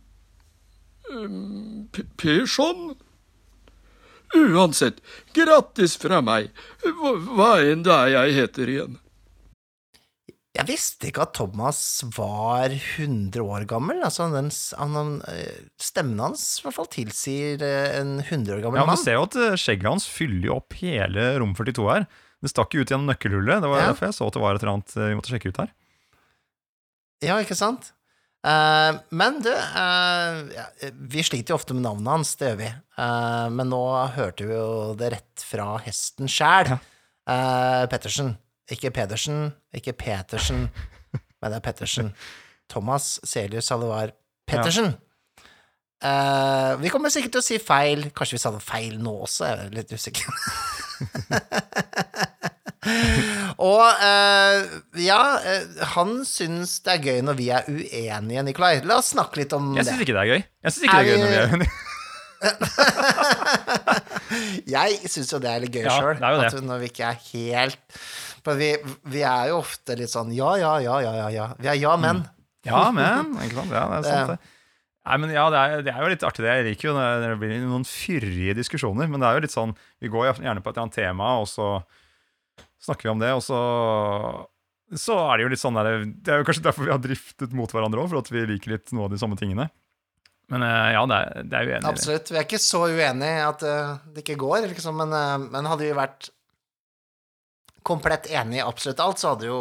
Um, 1.10 1.88
P- 1.92 2.06
Persson? 2.16 2.94
Uansett, 4.34 5.02
grattis 5.36 5.98
fra 6.00 6.22
meg, 6.24 6.46
hva 6.80 7.50
enn 7.68 7.82
det 7.84 7.92
er 7.92 8.12
jeg 8.14 8.36
heter 8.38 8.70
igjen. 8.72 8.94
Jeg 10.52 10.68
visste 10.68 11.08
ikke 11.08 11.22
at 11.24 11.32
Thomas 11.38 11.78
var 12.12 12.68
100 12.74 13.40
år 13.40 13.64
gammel. 13.70 14.02
Altså, 14.04 14.26
den, 14.34 14.50
han, 14.76 15.14
eh, 15.32 15.62
stemmen 15.80 16.20
hans 16.20 16.42
i 16.60 16.66
hvert 16.66 16.76
fall 16.76 16.90
tilsier 16.92 17.62
eh, 17.64 17.94
en 18.02 18.18
100 18.20 18.58
år 18.58 18.60
gammel 18.66 18.82
Ja, 18.82 18.84
mann. 18.84 18.98
Du 19.00 19.04
ser 19.06 19.16
jo 19.16 19.22
at 19.24 19.38
uh, 19.40 19.54
skjegget 19.56 19.88
hans 19.88 20.04
fyller 20.12 20.50
jo 20.50 20.58
opp 20.58 20.76
hele 20.82 21.30
rom 21.40 21.54
42 21.56 21.86
her. 21.88 22.04
Det 22.44 22.52
stakk 22.52 22.76
jo 22.76 22.84
ut 22.84 22.92
gjennom 22.92 23.08
nøkkelhullet. 23.08 23.62
Det 23.64 23.70
var 23.72 23.80
Ja. 23.80 23.88
derfor 23.94 24.10
jeg 24.10 24.18
så 24.18 24.28
at 24.28 24.36
det 24.36 24.42
var 24.44 24.54
et 24.58 24.62
eller 24.66 24.74
annet 24.74 24.94
vi 24.98 25.16
måtte 25.16 25.32
sjekke 25.32 25.52
ut 25.54 25.62
her. 25.62 25.72
Ja, 27.22 27.38
ikke 27.40 27.56
sant? 27.56 27.92
Uh, 28.44 28.98
men 29.14 29.36
du, 29.40 29.52
uh, 29.54 30.90
vi 31.14 31.22
sliter 31.24 31.54
jo 31.54 31.60
ofte 31.60 31.72
med 31.78 31.84
navnet 31.86 32.10
hans, 32.12 32.34
det 32.40 32.48
gjør 32.50 32.58
vi. 32.60 32.70
Uh, 32.98 33.46
men 33.54 33.70
nå 33.72 33.80
hørte 34.18 34.48
vi 34.48 34.56
jo 34.58 34.70
det 34.98 35.12
rett 35.14 35.44
fra 35.46 35.76
hesten 35.86 36.28
sjæl. 36.28 36.74
Eh, 37.22 37.84
Pettersen. 37.86 38.32
Ikke 38.72 38.88
Pedersen, 38.94 39.50
ikke 39.76 39.92
Petersen, 39.92 40.70
men 41.12 41.50
det 41.52 41.56
er 41.58 41.64
Pettersen. 41.64 42.12
Thomas 42.72 43.18
Celius 43.28 43.66
Salvar 43.68 44.08
Pettersen. 44.48 44.94
Eh, 46.02 46.72
vi 46.82 46.88
kommer 46.90 47.10
sikkert 47.14 47.32
til 47.36 47.42
å 47.42 47.44
si 47.46 47.58
feil. 47.62 48.00
Kanskje 48.16 48.36
vi 48.38 48.42
sa 48.42 48.50
det 48.54 48.62
feil 48.64 48.94
nå 49.02 49.12
også, 49.26 49.40
jeg 49.46 49.54
er 49.66 49.70
litt 49.76 49.92
usikker. 49.92 50.26
Og 53.62 53.84
uh, 53.86 54.58
ja, 54.98 55.20
eh, 55.46 55.62
han 55.94 56.24
syns 56.26 56.80
det 56.82 56.90
er 56.96 57.04
gøy 57.06 57.20
når 57.22 57.34
vi 57.38 57.46
er 57.54 57.62
uenige, 57.70 58.42
Nikolai. 58.48 58.80
La 58.88 58.96
oss 58.98 59.12
snakke 59.14 59.38
litt 59.44 59.52
om 59.54 59.70
Jeg 59.76 59.84
det. 59.86 59.92
syns 59.92 60.02
ikke 60.02 60.16
det 60.16 60.22
er 60.24 60.30
gøy. 60.32 60.42
Jeg 60.42 60.70
synes 60.74 60.84
ikke 60.88 60.96
Er 60.96 60.98
det 60.98 61.04
er 61.04 61.08
gøy 61.12 61.18
når 61.22 61.30
vi 61.30 61.38
er 61.38 61.46
uenige. 61.52 61.70
Jeg 64.72 64.96
syns 65.12 65.28
jo 65.30 65.38
det 65.42 65.50
er 65.52 65.60
litt 65.62 65.74
gøy 65.76 65.84
Ja, 65.86 65.92
sjøl. 65.94 66.18
Når 66.66 66.78
vi 66.82 66.86
ikke 66.90 67.06
er 67.12 67.18
helt 67.28 67.78
For 68.42 68.58
vi, 68.58 68.72
vi 69.12 69.22
er 69.26 69.52
jo 69.52 69.60
ofte 69.60 69.96
litt 69.98 70.10
sånn 70.10 70.32
ja, 70.34 70.54
ja, 70.58 70.72
ja, 70.82 70.98
ja, 71.04 71.12
ja. 71.20 71.28
ja. 71.34 71.46
Vi 71.58 71.70
er 71.70 71.78
ja, 71.78 71.94
men. 72.00 72.24
Ja, 72.66 72.88
men 72.94 73.38
ikke 73.42 73.60
sant? 73.60 73.74
Ja, 73.74 73.86
det 73.90 74.00
er 74.02 74.08
sant, 74.08 74.32
det. 74.34 74.58
Nei, 75.02 75.16
men 75.18 75.32
ja, 75.34 75.48
det 75.50 75.58
er, 75.60 75.80
det 75.82 75.92
er 75.92 76.04
jo 76.04 76.10
litt 76.12 76.24
artig. 76.26 76.44
det 76.46 76.54
Jeg 76.54 76.66
liker 76.70 76.88
jo 76.88 76.94
når 76.94 77.24
det 77.24 77.38
blir 77.40 77.54
noen 77.64 77.86
fyrige 77.86 78.54
diskusjoner. 78.58 79.10
Men 79.10 79.22
det 79.22 79.28
er 79.28 79.38
jo 79.38 79.44
litt 79.46 79.54
sånn 79.54 79.74
Vi 80.02 80.10
går 80.12 80.28
gjerne 80.30 80.62
på 80.62 80.70
et 80.70 80.76
eller 80.76 80.86
annet 80.86 80.98
tema, 80.98 81.34
og 81.42 81.48
så 81.50 81.74
snakker 82.82 83.08
vi 83.08 83.14
om 83.14 83.22
det, 83.22 83.30
og 83.34 83.42
så 83.46 83.58
så 84.98 85.14
er 85.24 85.38
det 85.38 85.46
jo 85.46 85.52
litt 85.54 85.62
sånn 85.62 85.78
der, 85.78 86.02
Det 86.04 86.32
er 86.32 86.42
jo 86.42 86.44
kanskje 86.48 86.66
derfor 86.66 86.84
vi 86.84 86.92
har 86.92 87.00
driftet 87.00 87.54
mot 87.56 87.70
hverandre 87.72 88.02
òg, 88.02 88.10
for 88.12 88.20
at 88.20 88.28
vi 88.32 88.44
liker 88.50 88.74
litt 88.74 88.92
noe 88.92 89.06
av 89.08 89.14
de 89.14 89.20
samme 89.20 89.38
tingene. 89.40 89.70
Men 90.52 90.64
eh, 90.66 90.88
ja, 90.92 91.04
det 91.08 91.16
er, 91.18 91.46
det 91.48 91.56
er 91.56 91.64
jo 91.64 91.72
enig 91.72 91.80
i 91.80 91.86
det. 91.86 91.92
Absolutt. 91.92 92.32
Vi 92.32 92.40
er 92.40 92.44
ikke 92.44 92.60
så 92.60 92.82
uenige 92.90 93.46
at 93.46 93.64
eh, 93.64 93.92
det 94.12 94.24
ikke 94.24 94.40
går, 94.42 94.66
liksom, 94.74 94.98
men, 95.00 95.14
eh, 95.16 95.46
men 95.54 95.68
hadde 95.70 95.86
vi 95.86 95.94
vært 95.96 96.28
komplett 97.86 98.28
enig 98.30 98.60
i 98.60 98.64
absolutt 98.64 99.00
alt, 99.04 99.20
så 99.20 99.34
hadde 99.34 99.48
jo, 99.48 99.60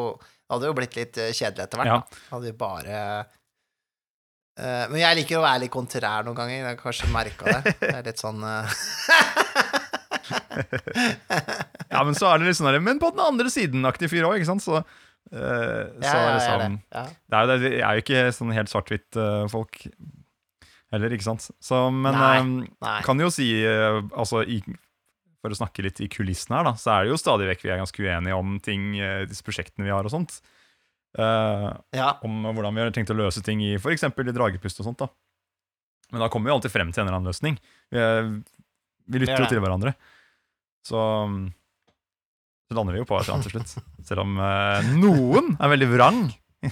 hadde 0.52 0.70
jo 0.70 0.76
blitt 0.78 0.98
litt 0.98 1.20
eh, 1.22 1.34
kjedelig 1.36 1.68
etter 1.68 1.82
hvert. 1.82 1.92
Ja. 1.92 2.24
Hadde 2.32 2.48
vi 2.50 2.54
bare 2.60 2.96
uh, 3.22 4.86
Men 4.92 4.98
jeg 5.02 5.20
liker 5.22 5.40
å 5.40 5.46
være 5.46 5.64
litt 5.66 5.74
kontrær 5.74 6.26
noen 6.28 6.38
ganger. 6.38 6.58
Jeg 6.60 6.68
har 6.70 6.80
kanskje 6.80 7.12
merka 7.14 7.44
det. 7.50 7.76
Det 7.82 7.94
er 7.94 8.10
litt 8.10 8.22
sånn 8.22 8.42
uh, 8.46 8.80
Ja, 11.92 12.04
men 12.08 12.16
så 12.16 12.30
er 12.30 12.40
det 12.40 12.50
litt 12.50 12.60
sånn 12.60 12.70
der, 12.72 12.82
Men 12.84 13.02
på 13.02 13.12
den 13.14 13.24
andre 13.24 13.52
siden-aktig 13.52 14.12
fyr 14.12 14.28
òg, 14.30 14.40
ikke 14.40 14.52
sant? 14.54 14.64
Så, 14.64 14.82
så 15.32 15.36
Ja, 15.36 16.08
ja, 16.08 16.16
er 16.16 16.38
liksom 16.38 16.60
det. 16.62 16.72
Ja. 16.96 17.06
Det 17.08 17.38
er 17.38 17.44
jo 17.44 17.52
det, 17.52 17.72
er 17.78 17.92
jo 17.98 18.06
ikke 18.06 18.26
sånn 18.36 18.56
helt 18.56 18.72
svart-hvitt-folk 18.72 19.84
heller, 20.92 21.16
ikke 21.16 21.28
sant? 21.28 21.50
Så, 21.64 21.82
men 21.96 22.18
Nei, 22.18 22.68
nei. 22.84 22.98
kan 23.06 23.20
jo 23.24 23.30
si, 23.34 23.48
uh, 23.64 24.02
altså 24.12 24.44
i, 24.44 24.60
for 25.42 25.54
å 25.54 25.58
snakke 25.58 25.84
litt 25.86 26.00
i 26.04 26.10
kulissene 26.12 26.60
her, 26.60 26.68
da, 26.70 26.76
så 26.78 26.94
er 26.94 27.06
det 27.06 27.14
jo 27.14 27.20
stadig 27.20 27.48
vekk 27.50 27.66
vi 27.66 27.72
er 27.74 27.82
ganske 27.82 28.04
uenige 28.06 28.38
om 28.38 28.58
ting, 28.64 28.92
eh, 29.02 29.24
disse 29.30 29.46
prosjektene 29.46 29.88
vi 29.88 29.94
har 29.94 30.06
og 30.06 30.14
sånt. 30.14 30.40
Uh, 31.18 31.74
Ja. 31.92 32.14
Om 32.24 32.46
hvordan 32.54 32.78
vi 32.78 32.84
har 32.86 32.94
tenkt 32.96 33.12
å 33.12 33.18
løse 33.18 33.42
ting 33.44 33.60
i 33.66 33.74
f.eks. 33.76 34.06
i 34.06 34.32
dragepust 34.32 34.80
og 34.80 34.88
sånt. 34.88 35.02
da. 35.02 35.10
Men 36.12 36.24
da 36.24 36.30
kommer 36.32 36.52
vi 36.52 36.56
alltid 36.56 36.72
frem 36.72 36.92
til 36.92 37.02
en 37.02 37.10
eller 37.10 37.18
annen 37.20 37.32
løsning. 37.32 37.58
Vi, 37.92 38.06
vi 39.12 39.24
lytter 39.24 39.44
jo 39.44 39.50
til 39.52 39.64
hverandre. 39.64 39.96
Så, 40.88 41.00
så 42.68 42.78
lander 42.78 42.96
vi 42.96 43.02
jo 43.02 43.10
på 43.10 43.18
et 43.18 43.26
eller 43.26 43.40
annet 43.40 43.50
til 43.50 43.58
slutt. 43.58 43.90
Selv 44.08 44.24
om 44.24 44.40
uh, 44.40 44.94
noen 45.02 45.56
er 45.58 45.74
veldig 45.74 45.90
vrang. 45.96 46.24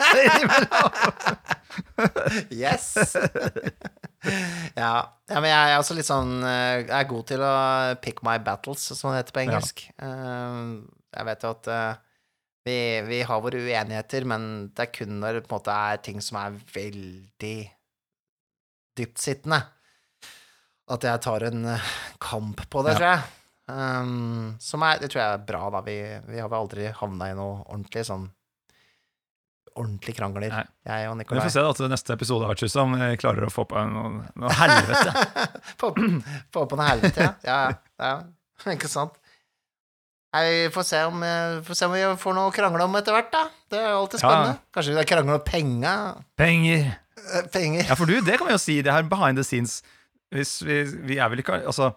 Yes! 2.50 2.94
ja. 4.76 4.92
ja, 5.28 5.40
men 5.40 5.48
jeg 5.48 5.72
er 5.72 5.78
også 5.78 5.94
litt 5.96 6.08
sånn 6.08 6.42
eh, 6.44 6.82
Jeg 6.82 6.92
er 6.98 7.08
god 7.08 7.26
til 7.30 7.42
å 7.46 7.52
pick 8.04 8.20
my 8.26 8.36
battles, 8.44 8.82
som 8.96 9.12
det 9.12 9.22
heter 9.22 9.36
på 9.36 9.42
engelsk. 9.46 9.82
Ja. 9.96 10.12
Jeg 11.16 11.26
vet 11.26 11.44
jo 11.46 11.52
at 11.56 11.70
eh, 11.74 11.92
vi, 12.68 12.76
vi 13.08 13.20
har 13.26 13.40
våre 13.42 13.62
uenigheter, 13.64 14.26
men 14.28 14.46
det 14.76 14.86
er 14.86 14.92
kun 14.94 15.16
når 15.22 15.38
det 15.40 15.44
på 15.46 15.54
en 15.54 15.58
måte 15.58 15.74
er 15.74 16.02
ting 16.04 16.20
som 16.24 16.38
er 16.42 16.58
veldig 16.74 17.56
dyptsittende, 19.00 19.60
at 20.90 21.06
jeg 21.06 21.22
tar 21.24 21.46
en 21.48 21.64
eh, 21.76 21.90
kamp 22.22 22.64
på 22.70 22.84
det, 22.86 22.96
Ja. 22.96 23.00
tror 23.00 23.12
jeg. 23.14 23.36
Um, 23.70 24.56
som 24.58 24.82
er, 24.82 24.96
det 24.98 25.12
tror 25.12 25.20
jeg 25.22 25.32
er 25.36 25.42
bra, 25.46 25.60
da. 25.70 25.78
Vi, 25.86 25.94
vi 26.26 26.40
har 26.42 26.48
vel 26.50 26.64
aldri 26.64 26.88
havna 26.90 27.28
i 27.30 27.36
noe 27.38 27.60
ordentlig 27.68 28.02
sånn 28.08 28.24
Ordentlige 29.78 30.16
krangler, 30.18 30.48
Nei. 30.50 30.64
jeg 30.88 31.08
og 31.10 31.16
Nikolai. 31.20 31.38
vi 31.40 31.46
får 31.46 31.52
se 31.54 31.62
da 31.62 31.72
til 31.78 31.88
neste 31.92 32.14
episode 32.16 32.44
av 32.46 32.50
Vertshuset 32.54 32.80
om 32.82 32.96
vi 32.98 33.10
klarer 33.20 33.46
å 33.46 33.52
få 33.54 33.64
på 33.70 33.84
noe, 33.86 34.24
noe 34.34 34.52
helvete. 34.60 35.12
Få 35.80 35.92
få 36.52 36.64
på 36.70 36.78
noe 36.80 36.88
helvete, 36.88 37.26
ja. 37.26 37.32
ja. 37.46 37.60
Ja, 38.00 38.74
ikke 38.74 38.90
sant? 38.90 39.14
Nei, 40.34 40.42
vi 40.46 40.66
får 40.74 40.84
se, 40.86 40.98
om, 41.10 41.22
eh, 41.26 41.56
får 41.66 41.74
se 41.78 41.86
om 41.88 41.94
vi 41.96 42.02
får 42.22 42.36
noe 42.36 42.50
å 42.50 42.54
krangle 42.54 42.84
om 42.86 42.98
etter 43.00 43.14
hvert, 43.16 43.30
da. 43.34 43.44
Det 43.70 43.78
er 43.80 43.88
alltid 43.94 44.00
alltid 44.00 44.20
Ja. 44.20 44.28
spennende. 44.28 44.58
Kanskje 44.74 44.92
vi 44.92 44.98
skal 44.98 45.08
krangle 45.10 45.38
om 45.38 45.46
penger? 45.46 46.20
Penger! 46.38 46.84
Eh, 47.20 47.48
Penger. 47.52 47.82
Ja, 47.88 47.96
for 47.98 48.06
du, 48.06 48.20
det 48.24 48.36
kan 48.38 48.46
vi 48.46 48.54
jo 48.54 48.60
si. 48.62 48.76
Det 48.82 48.92
her 48.94 49.02
behind 49.10 49.36
the 49.36 49.44
scenes 49.44 49.80
Hvis 50.32 50.62
vi, 50.62 50.76
vi 51.10 51.18
er 51.18 51.28
vel 51.28 51.42
ikke 51.42 51.58
Altså, 51.66 51.90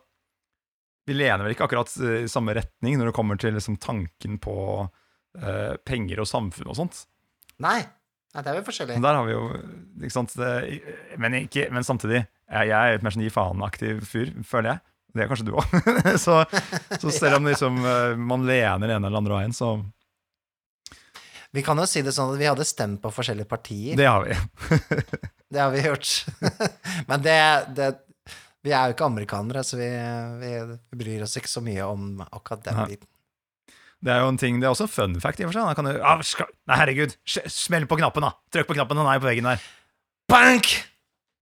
vi 1.07 1.13
lener 1.15 1.45
vel 1.45 1.53
ikke 1.53 1.67
akkurat 1.67 1.93
eh, 2.01 2.23
i 2.25 2.31
samme 2.31 2.55
retning 2.57 2.97
når 2.99 3.11
det 3.11 3.15
kommer 3.15 3.37
til 3.39 3.53
liksom, 3.55 3.77
tanken 3.77 4.39
på 4.41 4.55
uh, 4.83 5.73
penger 5.85 6.21
og 6.23 6.27
samfunn 6.29 6.69
og 6.73 6.77
sånt. 6.79 7.03
Nei. 7.63 7.81
Nei, 8.33 8.41
det 8.41 8.49
er 8.49 8.57
jo 8.57 8.65
forskjellig. 8.65 8.97
Der 9.03 9.17
har 9.19 9.27
vi 9.27 9.35
jo 9.35 9.43
ikke 10.01 10.15
sant, 10.15 10.31
det, 10.39 10.53
men, 11.21 11.35
ikke, 11.43 11.67
men 11.73 11.85
samtidig, 11.85 12.23
jeg, 12.49 12.71
er 12.73 12.95
et 12.95 13.03
mer 13.05 13.13
sånn 13.13 13.25
gi 13.25 13.33
faen-aktiv 13.33 14.01
fyr, 14.09 14.31
føler 14.47 14.73
jeg. 14.73 14.83
Det 15.13 15.21
er 15.21 15.29
kanskje 15.29 15.45
du 15.45 15.53
òg. 15.53 15.75
så, 16.25 16.39
så 16.97 17.13
selv 17.19 17.37
om 17.37 17.49
liksom, 17.51 17.77
eh, 17.85 18.15
man 18.17 18.47
lener 18.49 18.87
den 18.87 18.95
ene 18.95 19.11
eller 19.11 19.21
andre 19.21 19.37
veien, 19.37 19.53
så 19.53 19.75
Vi 21.53 21.61
kan 21.61 21.77
jo 21.77 21.85
si 21.85 22.01
det 22.01 22.15
sånn 22.15 22.33
at 22.33 22.41
vi 22.41 22.49
hadde 22.49 22.65
stemt 22.65 23.03
på 23.03 23.13
forskjellige 23.13 23.49
partier. 23.51 23.93
Det 23.99 24.09
har 24.09 24.25
vi. 24.25 24.37
Det 25.53 25.61
har 25.61 25.69
vi 25.69 25.83
gjort. 25.85 26.09
Men 27.05 27.21
det, 27.21 27.37
det 27.77 27.87
Vi 28.65 28.71
er 28.73 28.87
jo 28.89 28.95
ikke 28.95 29.05
amerikanere, 29.05 29.61
så 29.61 29.77
vi, 29.77 29.89
vi, 30.41 30.53
vi 30.65 30.97
bryr 30.97 31.27
oss 31.27 31.37
ikke 31.37 31.51
så 31.51 31.61
mye 31.61 31.85
om 31.85 32.23
akkurat 32.25 32.63
den 32.65 32.79
biten. 32.89 33.09
Det 34.03 34.11
er 34.11 34.23
jo 34.23 34.31
en 34.33 34.39
ting, 34.39 34.57
det 34.59 34.67
er 34.67 34.73
også 34.73 34.87
en 34.89 34.91
fun 34.91 35.13
fact 35.23 35.39
i 35.39 35.45
og 35.45 35.51
for 35.51 35.57
seg. 35.57 35.67
Da 35.69 35.75
kan 35.77 35.87
du, 35.87 35.93
ah, 36.03 36.23
skal, 36.27 36.49
nei, 36.67 36.79
herregud, 36.81 37.13
smell 37.47 37.85
på 37.87 37.99
knappen, 38.01 38.25
da! 38.25 38.33
Trykk 38.51 38.67
på 38.71 38.75
knappen, 38.75 38.99
den 38.99 39.07
er 39.07 39.21
på 39.21 39.29
veggen 39.29 39.47
der. 39.47 39.63
Bank! 40.31 40.73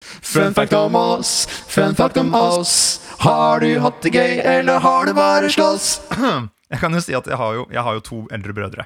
Fun 0.05 0.53
fact 0.55 0.75
om 0.77 0.95
oss, 0.95 1.31
fun 1.67 1.97
fact 1.97 2.19
om 2.21 2.29
oss. 2.37 2.75
Har 3.23 3.63
du 3.63 3.71
hatt 3.83 3.99
det 4.05 4.13
gøy, 4.13 4.37
eller 4.45 4.79
har 4.83 5.09
du 5.09 5.15
bare 5.17 5.49
slåss? 5.51 5.89
Jeg 6.71 6.81
kan 6.83 6.93
jo 6.95 6.99
si 6.99 7.15
at 7.15 7.23
jeg 7.23 7.37
har 7.39 7.53
jo, 7.55 7.61
jeg 7.71 7.79
har 7.79 7.95
jo 7.95 8.01
to 8.03 8.17
eldre 8.35 8.51
brødre. 8.51 8.83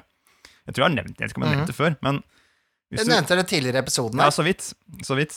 Jeg 0.68 0.74
tror 0.76 0.84
jeg 0.84 0.86
har 0.86 0.94
nevnt 0.94 1.16
jeg 1.18 1.24
vet 1.24 1.32
ikke 1.32 1.40
om 1.40 1.44
jeg 1.44 1.50
har 1.50 1.56
nevnt 1.58 1.70
det 1.72 1.74
før, 1.74 1.96
men 2.06 2.20
hvis 2.92 3.02
du, 3.02 3.10
nevnte 3.10 3.38
det 3.40 3.44
tidligere 3.50 3.80
i 3.80 3.82
episoden. 3.82 4.20
Ja, 4.20 4.28
her. 4.28 4.34
så 4.36 4.44
vidt. 4.46 4.68
Så 5.02 5.16
vidt. 5.18 5.34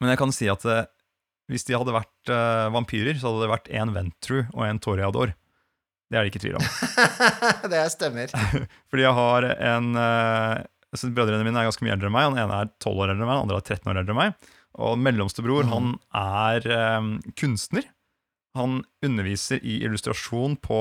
Men 0.00 0.14
jeg 0.14 0.20
kan 0.22 0.32
si 0.32 0.48
at 0.48 0.64
eh, 0.64 0.86
hvis 1.52 1.66
de 1.68 1.76
hadde 1.76 1.92
vært 1.92 2.32
eh, 2.32 2.68
vampyrer, 2.72 3.18
så 3.20 3.28
hadde 3.28 3.42
det 3.42 3.50
vært 3.50 3.70
en 3.76 3.92
Ventru 3.92 4.38
og 4.46 4.62
en 4.64 4.80
Toreador. 4.80 5.34
Det 6.14 6.20
er 6.20 6.28
det 6.28 6.30
ikke 6.30 6.44
tvil 6.44 6.58
om. 6.60 6.66
det 7.72 7.80
stemmer. 7.90 8.34
Fordi 8.92 9.02
jeg 9.02 9.16
har 9.16 9.46
en 9.50 9.88
eh, 9.98 10.60
altså 10.94 11.10
Brødrene 11.10 11.42
mine 11.42 11.58
er 11.58 11.66
ganske 11.66 11.82
mye 11.82 11.96
eldre 11.96 12.06
enn 12.06 12.14
meg. 12.14 12.28
Han 12.28 12.38
ene 12.38 12.58
er 12.62 12.70
12 12.78 12.92
år 12.92 13.10
eldre 13.10 13.24
enn 13.24 13.30
meg, 13.30 13.40
den 13.40 13.42
andre 13.48 13.58
er 13.58 13.66
13 13.66 13.90
år 13.90 13.98
eldre 13.98 14.14
enn 14.14 14.20
meg. 14.20 14.52
Og 14.84 15.00
mellomste 15.02 15.42
bror, 15.42 15.66
han 15.70 15.96
er 16.14 16.68
um, 17.00 17.08
kunstner. 17.38 17.88
Han 18.54 18.84
underviser 19.02 19.58
i 19.66 19.80
illustrasjon 19.86 20.54
på 20.62 20.78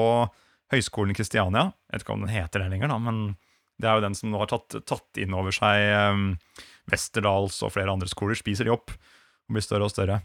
Høgskolen 0.74 1.18
Kristiania. 1.18 1.72
Jeg 1.90 1.98
vet 1.98 2.06
ikke 2.06 2.16
om 2.16 2.26
den 2.28 2.34
heter 2.34 2.62
det 2.62 2.70
lenger, 2.74 2.94
da, 2.94 3.00
men 3.02 3.24
det 3.82 3.90
er 3.90 3.98
jo 3.98 4.06
den 4.06 4.18
som 4.18 4.30
nå 4.30 4.42
har 4.42 4.52
tatt, 4.54 4.78
tatt 4.90 5.22
inn 5.22 5.34
over 5.34 5.54
seg 5.54 6.14
um, 6.14 6.28
Westerdals 6.94 7.58
og 7.66 7.74
flere 7.74 7.94
andre 7.94 8.10
skoler. 8.12 8.38
Spiser 8.38 8.70
de 8.70 8.76
opp 8.76 8.94
og 8.94 9.58
blir 9.58 9.66
større 9.66 9.90
og 9.90 9.94
større. 9.94 10.22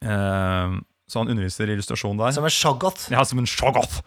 Eh, 0.00 0.80
så 1.12 1.20
han 1.20 1.28
underviser 1.28 1.68
i 1.68 1.76
illustrasjon 1.76 2.20
der. 2.20 2.32
Som 2.32 2.48
en 2.48 2.54
shoggoth. 2.56 3.10
Ja, 3.12 3.24
som 3.28 3.40
en 3.42 3.48
shoggoth. 3.48 4.00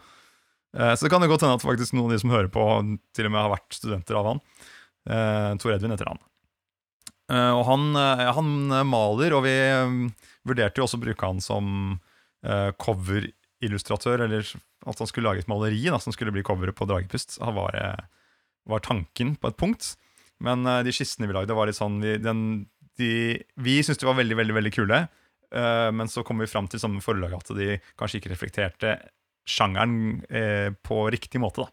Eh, 0.76 0.94
så 0.94 1.06
det 1.06 1.12
kan 1.12 1.24
jo 1.24 1.30
godt 1.30 1.44
hende 1.46 1.58
at 1.58 1.64
faktisk 1.64 1.94
noen 1.96 2.10
av 2.10 2.16
de 2.16 2.22
som 2.22 2.32
hører 2.34 2.50
på, 2.52 2.64
til 3.16 3.28
og 3.28 3.32
med 3.32 3.44
har 3.44 3.54
vært 3.54 3.78
studenter 3.78 4.18
av 4.18 4.30
han. 4.32 4.42
Eh, 5.08 5.50
Tor 5.62 5.74
Edvin 5.74 5.94
heter 5.94 6.10
han. 6.10 6.20
Eh, 7.32 7.52
og 7.54 7.64
han, 7.70 7.88
han 7.96 8.52
maler, 8.88 9.36
og 9.36 9.46
vi 9.46 9.56
vurderte 10.46 10.80
jo 10.80 10.86
også 10.86 11.00
å 11.00 11.06
bruke 11.06 11.32
han 11.32 11.42
som 11.42 11.98
coverillustratør, 12.46 14.20
eller 14.22 14.46
at 14.86 15.00
han 15.02 15.08
skulle 15.10 15.26
lage 15.26 15.40
et 15.42 15.48
maleri 15.50 15.80
da, 15.88 15.98
som 15.98 16.14
skulle 16.14 16.30
bli 16.30 16.44
coveret 16.46 16.76
på 16.78 16.86
Dragepust. 16.86 17.40
Var, 17.42 17.78
var 18.70 18.84
tanken 18.84 19.32
på 19.40 19.50
et 19.50 19.56
punkt. 19.58 19.88
Men 20.38 20.62
de 20.86 20.92
skissene 20.94 21.26
vi 21.26 21.34
lagde, 21.34 21.56
var 21.56 21.66
litt 21.66 21.78
sånn 21.78 21.96
Vi, 22.04 22.12
den, 22.22 22.44
de, 23.00 23.10
vi 23.58 23.80
syntes 23.80 23.98
de 23.98 24.06
var 24.06 24.20
veldig, 24.20 24.36
veldig, 24.38 24.54
veldig 24.60 24.72
kule. 24.76 25.00
Eh, 25.54 25.90
men 25.94 26.10
så 26.10 26.24
kom 26.26 26.42
vi 26.42 26.50
fram 26.50 26.68
til 26.70 26.82
samme 26.82 27.02
forlag 27.04 27.36
at 27.38 27.52
de 27.56 27.76
kanskje 27.98 28.20
ikke 28.20 28.32
reflekterte 28.34 28.96
sjangeren 29.46 30.24
eh, 30.26 30.70
på 30.82 31.06
riktig 31.12 31.40
måte, 31.42 31.66
da. 31.66 31.72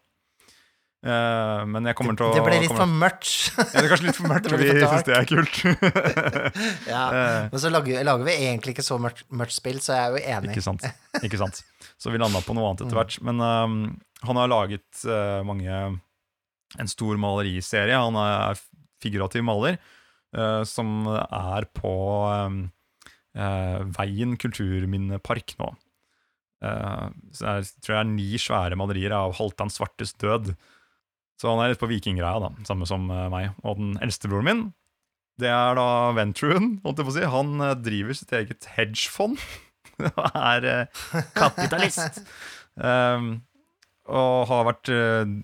Eh, 1.04 1.62
men 1.68 1.84
jeg 1.90 1.96
kommer 1.98 2.16
til 2.16 2.30
å 2.30 2.36
Det 2.36 2.44
ble 2.46 2.60
litt 2.62 2.72
for 2.72 2.88
mørkt. 2.88 3.32
Ja, 3.58 3.66
det 3.74 3.82
er 3.82 3.90
kanskje 3.92 4.06
litt 4.08 4.18
for 4.20 4.30
mørkt, 4.30 4.48
og 4.48 4.62
vi 4.62 4.70
syns 4.70 5.08
det 5.08 5.16
er 5.18 5.28
kult. 5.28 5.58
Ja, 6.94 7.02
Men 7.50 7.60
så 7.60 7.72
lager, 7.72 8.00
lager 8.06 8.28
vi 8.30 8.36
egentlig 8.46 8.76
ikke 8.76 8.86
så 8.86 8.98
mørkt, 9.02 9.26
mørkt 9.28 9.56
spill, 9.56 9.82
så 9.84 9.98
jeg 9.98 10.04
er 10.04 10.14
jo 10.14 10.22
enig. 10.38 10.54
Ikke 10.54 10.64
sant. 10.64 10.86
Ikke 11.26 11.40
sant. 11.40 11.60
Så 12.00 12.12
vi 12.14 12.20
landa 12.20 12.40
på 12.44 12.56
noe 12.56 12.70
annet 12.70 12.86
etter 12.86 12.98
hvert. 12.98 13.18
Men 13.26 13.42
um, 13.42 13.76
han 14.24 14.40
har 14.40 14.50
laget 14.50 15.04
uh, 15.06 15.44
mange 15.46 15.82
En 16.74 16.88
stor 16.90 17.18
maleriserie. 17.20 17.94
Han 17.94 18.16
er 18.18 18.58
figurativ 19.02 19.44
maler 19.46 19.76
uh, 20.34 20.64
som 20.66 21.04
er 21.06 21.68
på 21.76 21.92
um, 22.26 22.64
Veien 23.34 24.36
kulturminnepark 24.40 25.56
nå. 25.58 25.72
Uh, 26.64 27.10
så 27.34 27.58
jeg 27.58 27.66
tror 27.82 27.92
det 27.92 28.00
er 28.00 28.12
ni 28.12 28.28
svære 28.40 28.78
malerier 28.78 29.12
av 29.16 29.34
Halvdan 29.40 29.72
Svartes 29.72 30.14
død. 30.22 30.54
Så 31.40 31.50
han 31.50 31.60
er 31.60 31.72
litt 31.72 31.82
på 31.82 31.90
vikinggreia, 31.90 32.38
da, 32.40 32.52
samme 32.68 32.86
som 32.88 33.08
uh, 33.10 33.26
meg. 33.32 33.50
Og 33.66 33.80
den 33.80 33.96
eldste 34.04 34.30
broren 34.30 34.48
min, 34.48 34.62
det 35.42 35.50
er 35.50 35.74
da 35.76 35.88
Ventruen, 36.14 36.76
holdt 36.84 37.02
jeg 37.02 37.08
på 37.08 37.12
å 37.12 37.16
si. 37.18 37.24
Han 37.34 37.66
driver 37.82 38.20
sitt 38.20 38.36
eget 38.38 38.70
hedgefond. 38.76 39.42
og 40.14 40.38
er 40.38 40.86
kapitalist. 41.34 42.22
Um, 42.78 43.36
Og 44.12 44.44
har 44.50 44.66
vært 44.68 44.90
eh, 44.92 45.34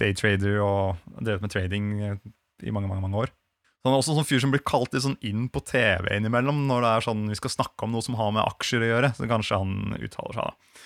daytrader 0.00 0.60
og 0.64 1.18
drevet 1.20 1.44
med 1.44 1.52
trading 1.52 1.88
eh, 2.00 2.20
i 2.64 2.72
mange, 2.72 2.88
mange, 2.88 3.04
mange 3.04 3.24
år. 3.24 3.32
Så 3.78 3.86
han 3.86 3.94
er 3.94 4.00
også 4.00 4.10
en 4.12 4.18
sånn 4.18 4.26
fyr 4.26 4.42
som 4.42 4.50
blir 4.52 4.64
kalt 4.66 4.94
litt 4.94 5.04
sånn 5.04 5.20
inn 5.22 5.46
på 5.54 5.62
TV 5.62 6.10
innimellom 6.16 6.64
når 6.66 6.82
det 6.82 6.90
er 6.90 7.04
sånn 7.06 7.28
vi 7.30 7.38
skal 7.38 7.52
snakke 7.54 7.86
om 7.86 7.94
noe 7.94 8.02
som 8.02 8.16
har 8.18 8.32
med 8.34 8.42
aksjer 8.42 8.82
å 8.82 8.90
gjøre. 8.90 9.12
Så 9.14 9.28
kanskje 9.30 9.60
han 9.62 9.94
uttaler 9.94 10.34
seg 10.34 10.48
da, 10.48 10.82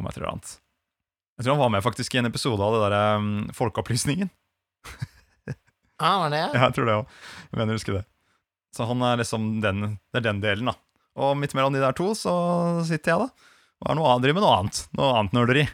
om 0.00 0.08
et 0.08 0.16
eller 0.16 0.30
annet. 0.32 0.54
Jeg 1.36 1.44
tror 1.44 1.54
han 1.56 1.62
var 1.66 1.74
med 1.76 1.84
faktisk 1.84 2.16
i 2.16 2.20
en 2.22 2.28
episode 2.30 2.64
av 2.64 2.76
det 2.76 2.80
der 2.86 3.18
um, 3.20 3.30
Folkeopplysningen. 3.56 4.32
Ah, 6.00 6.30
det? 6.32 6.38
Ja, 6.54 6.62
jeg 6.70 6.72
tror 6.78 6.86
det 6.88 6.92
òg. 6.96 7.16
Jeg 7.50 7.58
mener 7.60 7.74
å 7.74 7.76
huske 7.76 7.92
det. 7.92 8.06
Så 8.72 8.86
han 8.88 9.02
er 9.04 9.18
liksom 9.20 9.48
den, 9.60 9.98
det 10.08 10.22
er 10.22 10.24
den 10.30 10.38
delen, 10.40 10.70
da. 10.70 10.72
Og 11.20 11.34
midt 11.36 11.52
mellom 11.52 11.74
de 11.74 11.82
der 11.82 11.92
to 11.92 12.06
så 12.16 12.32
sitter 12.88 13.12
jeg, 13.12 13.26
da. 13.26 13.50
Og 13.84 13.90
er 13.92 13.98
noe 13.98 14.14
driver 14.22 14.38
med 14.38 14.46
noe 14.46 14.54
annet. 14.62 14.80
Noe 14.96 15.10
annet 15.18 15.36
nerderi. 15.36 15.66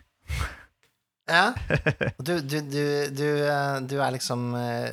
Ja. 1.30 1.52
Du, 2.26 2.40
du, 2.40 2.59
du, 2.59 2.82
du, 3.14 3.26
eh, 3.47 3.76
du 3.86 3.97
er 4.02 4.14
liksom 4.14 4.48
eh, 4.59 4.90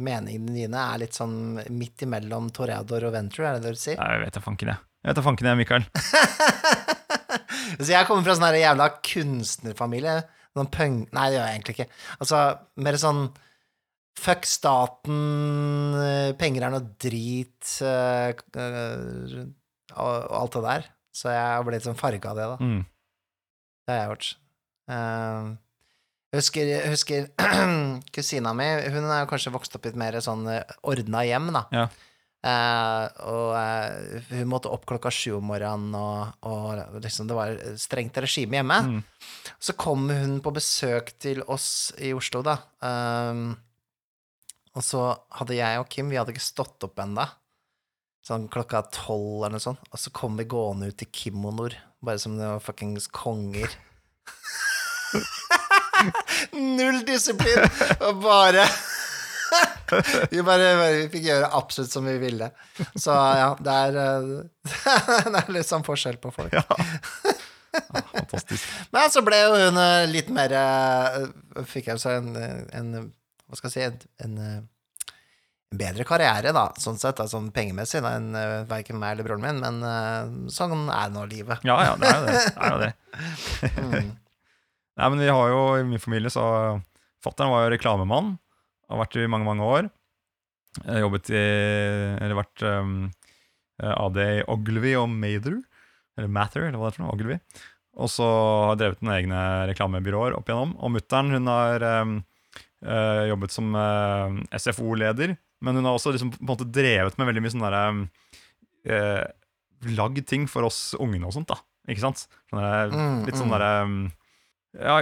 Meningene 0.00 0.54
dine 0.56 0.84
er 0.94 1.02
litt 1.02 1.16
sånn 1.16 1.60
midt 1.76 2.06
imellom 2.06 2.48
Toreador 2.56 3.08
og 3.08 3.14
Venture, 3.16 3.48
er 3.48 3.58
det 3.58 3.68
det 3.68 3.76
du 3.76 3.80
sier? 3.82 3.98
Nei, 4.00 4.16
jeg 4.16 4.24
vet 4.24 4.38
da 4.38 4.42
fanken, 4.44 4.72
jeg. 4.72 4.86
Jeg 5.00 5.10
vet 5.10 5.20
da 5.20 5.24
fanken, 5.26 5.50
jeg, 5.50 5.60
Mikael. 5.60 5.86
Så 7.84 7.92
jeg 7.92 8.08
kommer 8.08 8.26
fra 8.26 8.36
sånn 8.36 8.58
jævla 8.58 8.88
kunstnerfamilie. 9.06 10.16
Noen 10.58 10.72
punk... 10.74 11.12
Nei, 11.14 11.28
det 11.30 11.38
gjør 11.38 11.46
jeg 11.46 11.58
egentlig 11.58 11.76
ikke. 11.76 11.88
Altså, 12.18 12.42
mer 12.84 13.00
sånn 13.00 13.24
Fuck 14.20 14.44
staten, 14.44 15.20
eh, 15.96 16.32
penger 16.36 16.66
er 16.66 16.72
noe 16.74 16.82
drit, 17.00 17.70
øh, 17.86 18.34
øh, 18.58 19.36
og 19.94 20.34
alt 20.36 20.56
det 20.58 20.62
der. 20.66 20.88
Så 21.14 21.30
jeg 21.32 21.46
har 21.54 21.64
blitt 21.64 21.86
sånn 21.86 21.96
farga 21.96 22.34
av 22.34 22.40
det, 22.40 22.48
da. 22.50 22.56
Mm. 22.60 22.82
Det 23.86 23.94
har 23.94 24.00
jeg 24.00 24.10
gjort. 24.10 24.28
Jeg 24.90 25.54
husker, 26.36 26.70
husker 26.90 27.30
kusina 28.14 28.52
mi 28.56 28.68
Hun 28.92 29.08
er 29.10 29.28
kanskje 29.30 29.52
vokst 29.54 29.74
opp 29.76 29.88
i 29.88 29.92
et 29.92 29.98
mer 29.98 30.18
sånn 30.24 30.46
ordna 30.86 31.24
hjem, 31.26 31.50
da. 31.56 31.66
Ja. 31.74 31.88
Eh, 32.40 33.06
og 33.28 33.50
eh, 33.52 34.22
hun 34.30 34.48
måtte 34.48 34.70
opp 34.72 34.86
klokka 34.88 35.10
sju 35.12 35.34
om 35.36 35.50
morgenen, 35.50 35.92
og, 35.96 36.46
og 36.48 37.00
liksom 37.04 37.28
det 37.28 37.36
var 37.36 37.58
strengt 37.80 38.16
regime 38.24 38.60
hjemme. 38.60 38.78
Mm. 38.86 39.02
Så 39.60 39.76
kom 39.80 40.08
hun 40.08 40.38
på 40.44 40.54
besøk 40.56 41.12
til 41.20 41.42
oss 41.46 41.92
i 42.00 42.14
Oslo, 42.16 42.42
da. 42.46 42.56
Um, 42.80 43.52
og 44.72 44.86
så 44.86 45.04
hadde 45.36 45.58
jeg 45.58 45.82
og 45.82 45.88
Kim, 45.92 46.08
vi 46.12 46.18
hadde 46.20 46.32
ikke 46.32 46.46
stått 46.46 46.88
opp 46.88 47.02
ennå. 47.02 47.26
Sånn 48.24 48.48
klokka 48.52 48.84
tolv 48.92 49.42
eller 49.42 49.58
noe 49.58 49.64
sånt. 49.64 49.84
Og 49.90 50.00
så 50.00 50.12
kom 50.14 50.36
vi 50.38 50.48
gående 50.48 50.90
ut 50.90 50.98
til 51.00 51.10
Kimonor, 51.12 51.76
bare 52.04 52.20
som 52.22 52.38
det 52.38 52.48
var 52.48 52.64
fuckings 52.64 53.10
konger. 53.12 53.68
Null 56.78 57.02
disiplin! 57.08 57.66
Og 58.06 58.22
bare 58.24 58.66
vi 60.30 60.42
bare 60.46 60.72
vi 60.78 61.04
fikk 61.12 61.28
gjøre 61.28 61.50
absolutt 61.58 61.92
som 61.92 62.06
vi 62.06 62.16
ville. 62.22 62.50
Så 62.94 63.14
ja, 63.14 63.52
det 63.60 63.76
er, 63.86 64.00
eh, 64.02 64.82
det 65.32 65.44
er 65.44 65.54
litt 65.54 65.68
sånn 65.68 65.86
forskjell 65.86 66.20
på 66.22 66.32
folk. 66.34 66.54
Ja. 66.54 66.64
Ja, 67.70 68.00
fantastisk. 68.10 68.66
Men 68.90 69.12
så 69.14 69.22
ble 69.22 69.38
jo 69.44 69.54
hun 69.54 69.76
eh, 69.78 70.08
litt 70.10 70.26
mer 70.34 70.50
eh, 70.58 71.20
Fikk 71.70 71.86
jeg 71.92 72.00
så 72.02 72.16
en, 72.16 72.32
en 72.34 72.88
Hva 72.98 73.58
skal 73.60 73.70
jeg 73.70 73.76
si 73.76 73.84
En, 74.26 74.32
en, 74.42 74.64
bedre 75.70 76.02
karriere, 76.02 76.50
da, 76.50 76.64
sånn 76.82 76.98
sett, 76.98 77.20
sånn 77.30 77.52
pengemessig, 77.54 78.00
da, 78.02 78.16
enn 78.18 78.34
verken 78.66 78.98
meg 78.98 79.12
eller 79.12 79.28
broren 79.28 79.44
min, 79.44 79.60
men 79.62 80.48
sånn 80.50 80.88
er 80.90 81.12
nå 81.14 81.22
livet. 81.30 81.62
Ja, 81.62 81.76
ja, 81.86 81.92
det 81.94 82.10
er 82.10 82.16
jo 82.16 82.24
det. 82.26 82.32
det, 82.34 82.56
er 82.56 82.74
jo 82.74 82.80
det. 82.82 82.90
Mm. 84.00 84.10
Nei, 85.00 85.08
men 85.08 85.22
vi 85.24 85.32
har 85.32 85.48
jo 85.48 85.60
i 85.80 85.84
min 85.88 86.02
familie 86.02 86.28
så 86.32 86.44
Fattern 87.24 87.52
var 87.52 87.64
jo 87.64 87.72
reklamemann. 87.72 88.34
Har 88.90 89.00
vært 89.00 89.16
i 89.16 89.28
mange, 89.30 89.46
mange 89.48 89.64
år. 89.64 89.88
Jeg 90.84 91.02
jobbet 91.04 91.30
i 91.32 91.40
Eller 92.20 92.36
vært 92.38 92.64
um, 92.68 92.94
AD 93.80 94.20
i 94.20 94.42
Ogilvy 94.52 94.94
og 95.00 95.08
Mather. 95.12 95.56
Eller 96.18 96.32
Mather, 96.32 96.66
eller 96.66 96.80
hva 96.80 96.90
det 96.90 96.92
er 96.92 96.98
for 96.98 97.06
noe. 97.06 97.14
Ogilvy. 97.16 97.38
Og 98.00 98.12
så 98.12 98.26
har 98.28 98.74
jeg 98.74 98.82
drevet 98.82 99.02
noen 99.04 99.16
egne 99.16 99.40
reklamebyråer 99.72 100.36
opp 100.36 100.48
igjennom. 100.48 100.76
Og 100.80 100.94
mutter'n 100.96 101.32
hun 101.36 101.50
har 101.52 101.86
um, 102.04 102.14
uh, 102.84 103.24
jobbet 103.32 103.56
som 103.56 103.72
uh, 103.76 104.36
SFO-leder. 104.56 105.36
Men 105.64 105.80
hun 105.80 105.88
har 105.88 105.96
også 105.96 106.12
liksom 106.14 106.32
på 106.36 106.44
en 106.44 106.52
måte 106.52 106.68
drevet 106.72 107.16
med 107.20 107.28
veldig 107.28 107.44
mye 107.44 107.56
sånn 107.56 107.66
derre 107.68 107.84
uh, 108.88 109.26
Lagd 109.96 110.26
ting 110.28 110.42
for 110.44 110.66
oss 110.68 110.90
ungene 111.00 111.24
og 111.24 111.32
sånt, 111.32 111.48
da. 111.48 111.56
Ikke 111.88 112.02
sant? 112.04 112.26
Sånne, 112.52 112.90
Mm, 112.92 113.22
litt 113.24 113.38
sånn 113.38 113.48
mm. 113.48 113.54
derre 113.54 113.70
um, 113.88 113.94
ja, 114.78 115.00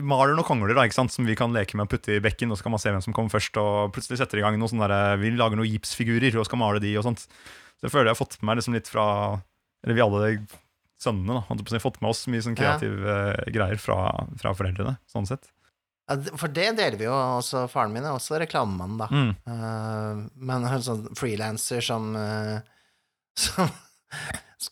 maler 0.00 0.32
noen 0.32 0.46
kongler 0.48 0.72
da, 0.72 0.86
ikke 0.88 0.96
sant, 0.96 1.12
som 1.12 1.26
vi 1.28 1.36
kan 1.36 1.52
leke 1.52 1.76
med 1.76 1.86
og 1.86 1.92
putte 1.92 2.14
i 2.16 2.22
bekken, 2.24 2.52
og 2.52 2.56
så 2.56 2.66
kan 2.66 2.72
man 2.72 2.80
se 2.80 2.92
hvem 2.94 3.04
som 3.04 3.16
kommer 3.16 3.34
først, 3.34 3.58
og 3.60 3.92
plutselig 3.92 4.22
setter 4.22 4.40
i 4.40 4.44
gang 4.44 4.56
noe 4.60 4.70
sånn 4.72 4.80
der, 4.80 4.94
vi 5.20 5.34
lager 5.36 5.60
noen 5.60 5.68
gipsfigurer 5.68 6.38
og 6.40 6.48
skal 6.48 6.62
male 6.62 6.80
de 6.82 6.94
og 6.96 7.04
sånt. 7.04 7.26
Så 7.76 7.88
jeg 7.88 7.92
føler 7.92 8.10
jeg 8.10 8.16
har 8.16 8.22
fått 8.22 8.38
med 8.40 8.48
meg 8.48 8.60
liksom 8.60 8.76
litt 8.76 8.88
fra 8.88 9.04
Eller 9.82 9.96
vi 9.98 10.02
alle 10.04 10.26
sønnene 11.02 11.34
da, 11.34 11.40
Har 11.48 11.74
jeg 11.74 11.82
fått 11.82 11.98
med 11.98 12.12
oss 12.12 12.20
mye 12.30 12.44
sånn 12.44 12.54
kreative 12.54 13.16
ja. 13.34 13.46
greier 13.56 13.80
fra, 13.82 13.98
fra 14.38 14.54
foreldrene, 14.54 14.94
sånn 15.10 15.26
sett. 15.26 15.50
For 16.38 16.50
det 16.52 16.72
deler 16.78 16.98
vi 16.98 17.06
jo 17.06 17.14
også. 17.14 17.66
Faren 17.70 17.94
min 17.94 18.04
er 18.04 18.14
også 18.14 18.40
reklamemann, 18.42 18.98
da. 19.00 19.08
Mm. 19.10 19.30
Uh, 19.48 20.24
men 20.34 20.66
en 20.68 20.84
sånn 20.88 21.06
frilanser 21.18 21.84
som 21.84 22.12
uh, 22.16 22.58
Som 23.42 23.70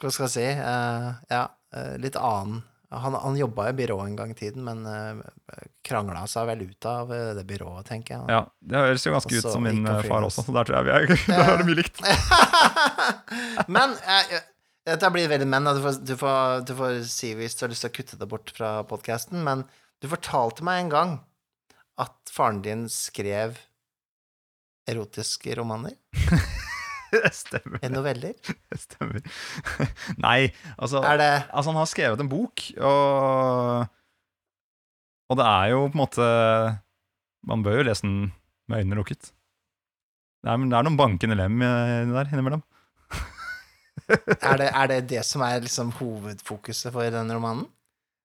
Hva 0.04 0.10
skal 0.12 0.26
jeg 0.26 0.34
si? 0.34 0.48
uh, 0.60 1.06
ja, 1.32 1.44
eh, 1.74 1.94
litt 1.98 2.14
annen 2.20 2.60
Han, 2.90 3.14
han 3.14 3.36
jobba 3.38 3.68
i 3.70 3.74
byrå 3.78 4.00
en 4.02 4.16
gang 4.18 4.32
i 4.32 4.34
tiden, 4.34 4.64
men 4.66 4.82
uh, 4.82 5.20
krangla 5.86 6.24
seg 6.30 6.48
vel 6.48 6.64
ut 6.66 6.86
av 6.90 7.12
eh, 7.14 7.32
det 7.38 7.44
byrået, 7.46 7.86
tenker 7.86 8.16
jeg. 8.16 8.32
Ja, 8.34 8.40
Det 8.58 8.82
høres 8.82 9.06
jo 9.06 9.12
ganske 9.14 9.36
også, 9.36 9.48
ut 9.48 9.54
som 9.54 9.66
min 9.66 9.86
eh, 9.86 10.00
far 10.08 10.26
også, 10.26 10.44
så 10.46 10.54
der 10.56 10.66
tror 10.66 10.80
jeg 10.80 10.88
vi 10.88 10.94
er, 10.96 11.22
der 11.30 11.52
er 11.52 11.60
det 11.60 11.68
mye 11.68 11.78
likt. 11.78 12.02
Men 13.76 13.94
jeg, 13.94 14.40
eh, 14.40 14.48
dette 14.90 15.12
blir 15.14 15.30
veldig 15.30 15.46
men, 15.46 15.70
du 15.76 15.82
får, 15.84 15.98
du, 16.02 16.14
får, 16.18 16.62
du 16.66 16.74
får 16.78 17.00
si 17.06 17.34
hvis 17.38 17.54
du 17.58 17.64
har 17.66 17.72
lyst 17.72 17.84
til 17.86 17.92
å 17.92 17.96
kutte 18.00 18.18
det 18.18 18.30
bort 18.30 18.52
fra 18.56 18.70
podkasten, 18.88 19.42
men 19.46 19.66
du 20.00 20.08
fortalte 20.10 20.64
meg 20.66 20.86
en 20.86 20.94
gang 20.94 21.12
at 22.00 22.32
faren 22.32 22.62
din 22.64 22.86
skrev 22.90 23.60
erotiske 24.90 25.54
romaner? 25.60 25.94
Det 27.14 27.32
stemmer. 27.34 27.80
En 27.82 27.94
Noveller? 27.96 28.36
Det 28.70 28.78
stemmer. 28.78 29.24
Nei, 30.26 30.50
altså, 30.76 31.02
Er 31.02 31.18
det 31.20 31.30
altså 31.48 31.72
Han 31.72 31.80
har 31.80 31.90
skrevet 31.90 32.22
en 32.22 32.30
bok, 32.30 32.64
og, 32.78 33.86
og 35.30 35.40
det 35.40 35.46
er 35.46 35.72
jo 35.74 35.84
på 35.88 35.94
en 35.98 36.02
måte 36.04 36.30
Man 37.50 37.64
bør 37.66 37.80
jo 37.80 37.86
lese 37.88 38.06
den 38.06 38.32
med 38.70 38.84
øynene 38.84 39.00
lukket. 39.00 39.32
Det 40.40 40.52
er, 40.52 40.60
det 40.62 40.76
er 40.78 40.86
noen 40.86 40.98
bankende 40.98 41.36
lem 41.36 41.58
det 41.60 42.14
der 42.14 42.30
innimellom. 42.30 42.62
Er 44.10 44.56
det, 44.58 44.68
er 44.70 44.86
det 44.90 45.00
det 45.10 45.24
som 45.26 45.42
er 45.44 45.60
liksom 45.62 45.90
hovedfokuset 45.98 46.92
for 46.94 47.10
den 47.12 47.32
romanen? 47.34 47.66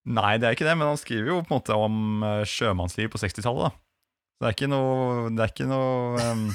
Nei, 0.05 0.35
det 0.37 0.47
er 0.47 0.55
ikke 0.55 0.67
det, 0.67 0.75
men 0.77 0.91
han 0.91 1.01
skriver 1.01 1.31
jo 1.31 1.39
på 1.41 1.49
en 1.49 1.57
måte 1.57 1.73
om 1.73 1.97
sjømannslivet 2.21 2.51
sjømannsliv 2.51 3.11
på 3.13 3.21
60-tallet, 3.23 3.65
da. 3.65 3.85
Så 4.35 4.43
det 4.43 4.49
er 4.49 4.55
ikke 4.57 4.69
noe 4.69 5.29
Det 5.31 5.43
er 5.45 5.51
ikke 5.53 5.67
noe 5.69 6.19
ehm, 6.21 6.47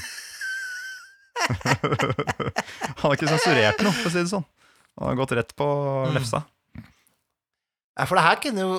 Han 1.48 3.04
har 3.04 3.16
ikke 3.16 3.30
sensurert 3.30 3.84
noe, 3.84 3.92
for 3.96 4.10
å 4.10 4.14
si 4.14 4.22
det 4.22 4.30
sånn. 4.32 4.46
Han 5.00 5.12
har 5.12 5.20
gått 5.22 5.36
rett 5.38 5.54
på 5.56 5.68
lefsa. 6.14 6.42
Ja, 7.98 8.06
for 8.08 8.16
det 8.16 8.22
her 8.24 8.38
kunne 8.40 8.62
jo 8.64 8.76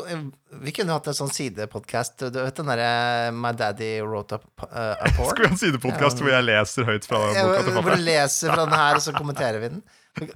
Vi 0.64 0.72
kunne 0.74 0.94
jo 0.94 0.98
hatt 0.98 1.08
en 1.12 1.18
sånn 1.18 1.30
sidepodkast. 1.30 2.24
Du 2.34 2.40
vet 2.40 2.58
den 2.58 2.70
derre 2.72 3.32
My 3.36 3.52
Daddy 3.58 3.94
Wrote 4.02 4.40
Up 4.40 4.66
uh, 4.66 4.96
a 4.96 5.12
Porn? 5.18 5.30
Skulle 5.30 5.46
vi 5.46 5.50
ha 5.52 5.56
en 5.58 5.62
sidepodkast 5.62 6.24
hvor 6.24 6.34
jeg 6.34 6.48
leser 6.48 6.88
høyt 6.90 7.10
fra 7.10 7.20
boka 7.28 7.64
til 7.66 7.76
Hvor 7.78 7.90
du 7.92 8.06
leser 8.06 8.54
fra 8.54 8.66
den 8.66 8.78
her, 8.78 8.98
og 8.98 9.06
så 9.06 9.14
kommenterer 9.18 9.62
vi 9.62 9.74
den. 9.76 9.84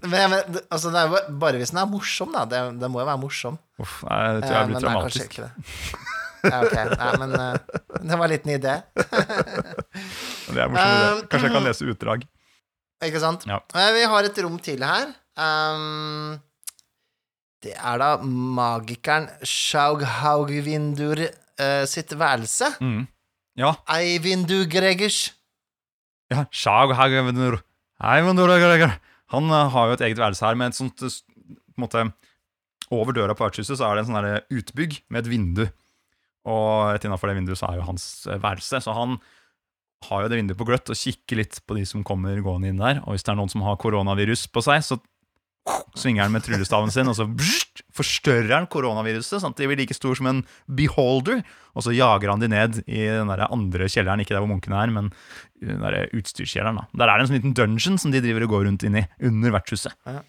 Men, 0.06 0.30
men 0.32 0.60
altså, 0.70 0.92
det 0.94 1.02
er 1.02 1.10
jo 1.10 1.22
bare 1.42 1.60
hvis 1.60 1.74
den 1.74 1.82
er 1.82 1.90
morsom, 1.92 2.36
da. 2.36 2.46
Det, 2.48 2.62
det 2.80 2.92
må 2.92 3.02
jo 3.02 3.08
være 3.10 3.22
morsom. 3.24 3.58
Uff, 3.82 3.98
nei, 4.08 4.20
jeg 4.22 4.46
tror 4.46 4.52
Eh, 4.52 4.60
jeg 4.60 4.70
blir 4.70 4.78
er 4.78 4.86
kanskje 4.86 5.26
traumatisk. 5.26 6.06
Ja, 6.46 6.62
ok. 6.64 6.76
Nei, 6.96 7.12
men 7.22 7.36
uh, 7.36 7.56
det 8.06 8.18
var 8.20 8.26
en 8.28 8.34
liten 8.36 8.56
idé. 8.56 8.76
Det 10.56 10.62
er 10.62 10.70
morsomt. 10.72 11.24
Um, 11.24 11.28
Kanskje 11.32 11.48
jeg 11.50 11.56
kan 11.56 11.66
lese 11.66 11.88
utdrag. 11.90 12.26
Ikke 13.06 13.22
sant? 13.24 13.46
Ja. 13.50 13.58
Eh, 13.76 13.92
Vi 13.96 14.04
har 14.12 14.28
et 14.28 14.38
rom 14.46 14.58
til 14.64 14.84
her. 14.86 15.10
Um, 15.36 16.36
det 17.66 17.74
er 17.76 17.98
da 18.00 18.10
magikeren 18.22 19.26
Sjaughaugvindur 19.42 21.24
uh, 21.26 21.84
sitt 21.90 22.14
værelse. 22.20 22.70
Mm. 22.80 23.08
Ja. 23.60 23.74
Eivindu 23.98 24.66
Gregers. 24.70 25.32
ja. 26.32 26.46
Shag 26.52 26.92
Eivindur 26.92 27.62
Greger. 28.60 28.98
Han 29.34 29.50
uh, 29.50 29.66
har 29.72 29.88
jo 29.88 29.98
et 29.98 30.06
eget 30.10 30.20
værelse 30.22 30.46
her 30.46 30.56
med 30.60 30.74
et 30.74 30.78
sånt 30.78 31.02
eh, 31.02 31.10
på 31.76 31.80
en 31.80 31.86
måte, 31.88 32.06
Over 32.94 33.16
døra 33.18 33.34
på 33.34 33.44
vertshuset 33.48 33.80
så 33.80 33.88
er 33.88 33.96
det 33.98 34.04
en 34.06 34.12
sånn 34.12 34.60
utbygg 34.60 35.00
med 35.10 35.24
et 35.24 35.30
vindu. 35.32 35.64
Og 36.46 36.94
rett 36.94 37.08
innafor 37.08 37.32
det 37.32 37.40
vinduet 37.40 37.60
så 37.60 37.72
er 37.72 37.80
jo 37.80 37.88
hans 37.90 38.06
eh, 38.30 38.40
værelse. 38.42 38.82
Så 38.86 38.96
han 38.96 39.18
har 40.06 40.24
jo 40.24 40.30
det 40.32 40.40
vinduet 40.40 40.60
på 40.60 40.68
gløtt 40.68 40.92
og 40.92 41.00
kikker 41.00 41.42
litt 41.42 41.60
på 41.66 41.78
de 41.78 41.86
som 41.90 42.06
kommer 42.06 42.40
gående 42.46 42.72
inn 42.72 42.82
der. 42.82 43.02
Og 43.06 43.16
hvis 43.16 43.26
det 43.26 43.34
er 43.34 43.40
noen 43.40 43.52
som 43.52 43.66
har 43.66 43.80
koronavirus 43.82 44.48
på 44.54 44.64
seg, 44.66 44.84
så 44.86 45.00
svinger 45.98 46.26
han 46.26 46.34
med 46.36 46.44
tryllestaven 46.46 46.92
sin, 46.94 47.10
og 47.10 47.16
så 47.18 47.26
forstørrer 47.96 48.52
han 48.54 48.68
koronaviruset, 48.70 49.40
sånn 49.42 49.56
at 49.56 49.62
de 49.62 49.70
blir 49.70 49.80
like 49.80 49.96
stor 49.98 50.14
som 50.18 50.30
en 50.30 50.44
beholder. 50.78 51.42
Og 51.74 51.88
så 51.88 51.96
jager 51.96 52.30
han 52.30 52.44
de 52.44 52.52
ned 52.52 52.80
i 52.86 53.08
den 53.10 53.32
der 53.32 53.48
andre 53.48 53.90
kjelleren, 53.90 54.22
ikke 54.22 54.36
der 54.36 54.44
hvor 54.44 54.52
munkene 54.52 54.78
er, 54.84 54.94
men 54.94 55.10
den 55.64 55.82
der 55.82 56.06
utstyrskjelleren. 56.14 56.84
da. 56.84 56.86
Der 57.02 57.10
er 57.10 57.18
det 57.18 57.26
en 57.26 57.32
sånn 57.32 57.40
liten 57.40 57.58
dungeon 57.58 57.98
som 58.02 58.14
de 58.14 58.22
driver 58.22 58.46
og 58.46 58.54
går 58.54 58.68
rundt 58.70 58.86
inn 58.86 59.02
i, 59.02 59.08
under 59.26 59.58
vertshuset. 59.58 59.98
Ja. 60.06 60.22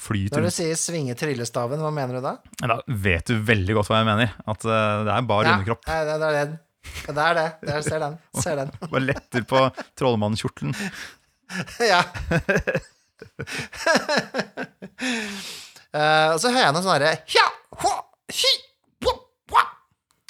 Flyter 0.00 0.40
Når 0.40 0.48
du 0.48 0.54
sier 0.56 0.76
'svinge 0.78 1.14
tryllestaven', 1.20 1.80
hva 1.84 1.90
mener 1.92 2.16
du 2.16 2.22
da? 2.24 2.36
Da 2.62 2.78
vet 2.88 3.26
du 3.28 3.34
veldig 3.44 3.74
godt 3.76 3.90
hva 3.90 3.98
jeg 4.00 4.08
mener. 4.08 4.30
At 4.48 4.64
uh, 4.64 5.04
det 5.04 5.12
er 5.12 5.26
bar 5.28 5.44
Ja, 5.44 5.56
underkropp. 5.58 5.82
ja, 5.86 6.04
det, 6.08 6.14
det 6.22 6.28
er 6.28 6.36
det. 6.38 6.58
Det 7.02 7.24
er 7.24 7.34
det. 7.36 7.44
det 7.62 7.74
er, 7.76 7.82
ser 7.86 8.00
den. 8.00 8.14
Ser 8.40 8.56
den. 8.62 8.70
Bare 8.92 9.04
letter 9.04 9.44
på 9.48 9.60
trollmannskjortelen. 10.00 10.72
ja. 11.92 12.00
uh, 15.92 16.28
og 16.34 16.40
så 16.40 16.48
hører 16.48 16.64
jeg 16.64 16.74
noe 16.78 16.84
sånn 16.86 16.96
herre 16.96 17.12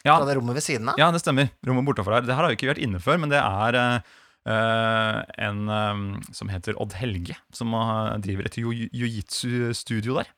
Ja, 0.02 0.16
Fra 0.18 0.26
det 0.26 0.34
rommet 0.34 0.56
ved 0.58 0.64
siden 0.66 0.88
av. 0.90 0.96
ja, 0.98 1.06
det 1.14 1.20
stemmer. 1.22 1.52
Rommet 1.62 1.86
bortafor 1.86 2.16
her. 2.16 2.24
Det 2.26 2.34
her 2.34 2.42
har 2.42 2.50
jo 2.50 2.56
ikke 2.58 2.72
vært 2.72 2.82
inne 2.82 2.98
før, 2.98 3.20
men 3.22 3.30
det 3.30 3.38
er 3.38 3.76
eh, 3.78 4.16
en 4.48 5.68
eh, 5.70 6.00
som 6.34 6.50
heter 6.50 6.78
Odd 6.82 6.96
Helge, 6.98 7.36
som 7.54 7.74
eh, 7.78 8.16
driver 8.24 8.48
et 8.48 8.58
jiu-jitsu-studio 8.58 10.18
der. 10.18 10.32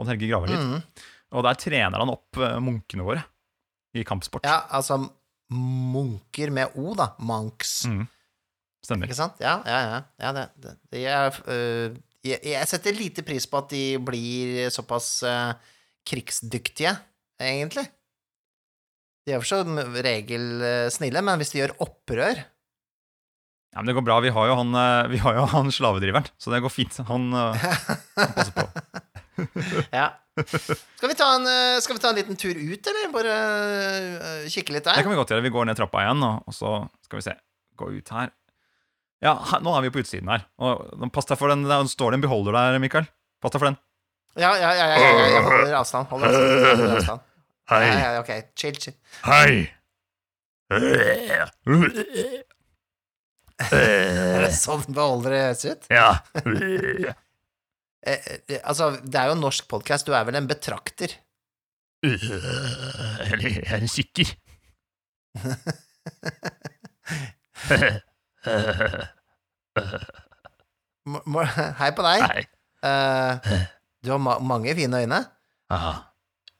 Odd 0.00 0.10
Helge 0.12 0.30
Graverlid. 0.30 0.62
Mm. 0.62 1.04
Og 1.34 1.44
der 1.46 1.58
trener 1.60 2.00
han 2.00 2.12
opp 2.12 2.40
eh, 2.40 2.58
munkene 2.62 3.06
våre 3.06 3.24
i 3.94 4.04
kampsport. 4.06 4.46
Ja, 4.46 4.64
altså 4.74 5.02
munker 5.54 6.50
med 6.54 6.74
O, 6.80 6.94
da. 6.98 7.12
Monks. 7.22 7.84
Mm. 7.90 8.06
Stemmer. 8.84 9.08
Ikke 9.08 9.18
sant? 9.18 9.40
Ja, 9.42 9.58
ja, 9.68 9.80
ja. 9.88 10.00
ja 10.20 10.32
det, 10.36 10.46
det, 10.60 10.74
det 10.92 11.04
er, 11.08 11.38
øh, 11.48 11.98
jeg, 12.24 12.40
jeg 12.52 12.70
setter 12.70 12.96
lite 12.96 13.24
pris 13.26 13.46
på 13.48 13.60
at 13.60 13.70
de 13.72 13.84
blir 14.04 14.72
såpass 14.72 15.22
øh, 15.28 15.52
krigsdyktige, 16.08 16.92
egentlig. 17.40 17.86
De 19.24 19.32
er 19.32 19.40
for 19.40 19.48
så 19.48 19.62
regel 20.04 20.60
øh, 20.60 20.90
snille, 20.92 21.22
men 21.24 21.40
hvis 21.40 21.54
de 21.54 21.62
gjør 21.62 21.78
opprør 21.86 22.42
Ja, 23.74 23.82
men 23.82 23.86
det 23.90 23.96
går 23.96 24.04
bra. 24.06 24.20
Vi 24.22 24.30
har 24.30 24.46
jo 24.46 24.54
han, 24.54 24.74
eh, 24.78 25.08
vi 25.10 25.18
har 25.18 25.34
jo 25.34 25.46
han 25.50 25.72
slavedriveren, 25.74 26.28
så 26.38 26.52
det 26.52 26.60
går 26.62 26.70
fint. 26.70 26.94
Han, 27.08 27.32
eh, 27.34 27.64
han 28.14 28.36
passer 28.36 28.54
på. 28.54 28.68
Ja. 29.90 30.12
Skal 30.34 31.10
vi, 31.10 31.14
ta 31.18 31.26
en, 31.34 31.46
øh, 31.46 31.80
skal 31.82 31.96
vi 31.96 32.02
ta 32.02 32.12
en 32.12 32.18
liten 32.18 32.36
tur 32.38 32.54
ut, 32.54 32.86
eller? 32.90 33.08
Bare 33.10 33.34
kikke 34.50 34.76
litt 34.76 34.86
der? 34.86 34.94
Det 34.94 35.02
kan 35.02 35.10
vi 35.10 35.18
godt 35.18 35.32
gjøre. 35.34 35.42
Vi 35.42 35.50
går 35.54 35.66
ned 35.66 35.78
trappa 35.78 36.04
igjen, 36.04 36.22
og, 36.22 36.46
og 36.46 36.54
så 36.54 36.70
skal 37.06 37.18
vi 37.18 37.26
se. 37.26 37.34
Gå 37.78 37.90
ut 37.96 38.14
her. 38.14 38.30
Ja, 39.26 39.34
her, 39.50 39.62
nå 39.66 39.74
er 39.74 39.82
vi 39.86 39.90
på 39.94 40.02
utsiden 40.04 40.30
her. 40.30 40.46
Og, 40.62 40.86
pass 41.14 41.26
deg 41.30 41.40
for 41.40 41.50
den. 41.50 41.66
Der 41.66 41.90
står 41.90 42.14
det 42.14 42.20
en 42.20 42.26
beholder 42.28 42.54
der, 42.54 42.78
Mikael. 42.82 43.10
Pass 43.42 43.54
deg 43.56 43.62
for 43.64 43.72
den. 43.72 43.78
Ja, 44.38 44.54
ja, 44.58 44.70
ja, 44.74 44.86
ja, 44.90 44.98
ja, 44.98 45.10
ja, 45.18 45.28
jeg 45.34 45.44
holder 45.50 45.78
avstand. 45.82 46.10
Holder 46.14 46.30
avstand. 46.30 46.78
Holder 46.78 46.96
avstand. 47.00 47.30
Hei. 47.74 47.84
Ja, 47.90 47.98
ja, 47.98 48.22
ok, 48.22 48.32
chill, 48.54 48.78
chill. 48.78 48.98
Hei! 49.26 49.66
Er 53.62 54.42
det 54.44 54.52
sånn 54.56 54.82
beholdere 54.94 55.38
høres 55.46 55.64
ut? 55.68 55.84
Ja. 55.92 56.08
Eh, 58.04 58.18
eh, 58.50 58.58
altså, 58.66 58.90
det 59.00 59.16
er 59.20 59.30
jo 59.30 59.36
en 59.38 59.44
norsk 59.46 59.68
podkast, 59.70 60.04
du 60.08 60.12
er 60.16 60.26
vel 60.28 60.36
en 60.40 60.48
betrakter? 60.50 61.14
Eller 62.04 63.46
jeg 63.48 63.62
er 63.64 63.80
en 63.80 63.88
må- 71.06 71.44
Hei 71.78 71.90
på 71.96 72.02
deg. 72.04 72.22
Hei. 72.28 72.42
Uh, 72.84 73.38
du 74.04 74.10
har 74.12 74.18
ma 74.20 74.38
mange 74.44 74.74
fine 74.76 75.00
øyne. 75.04 75.22
Aha. 75.72 75.94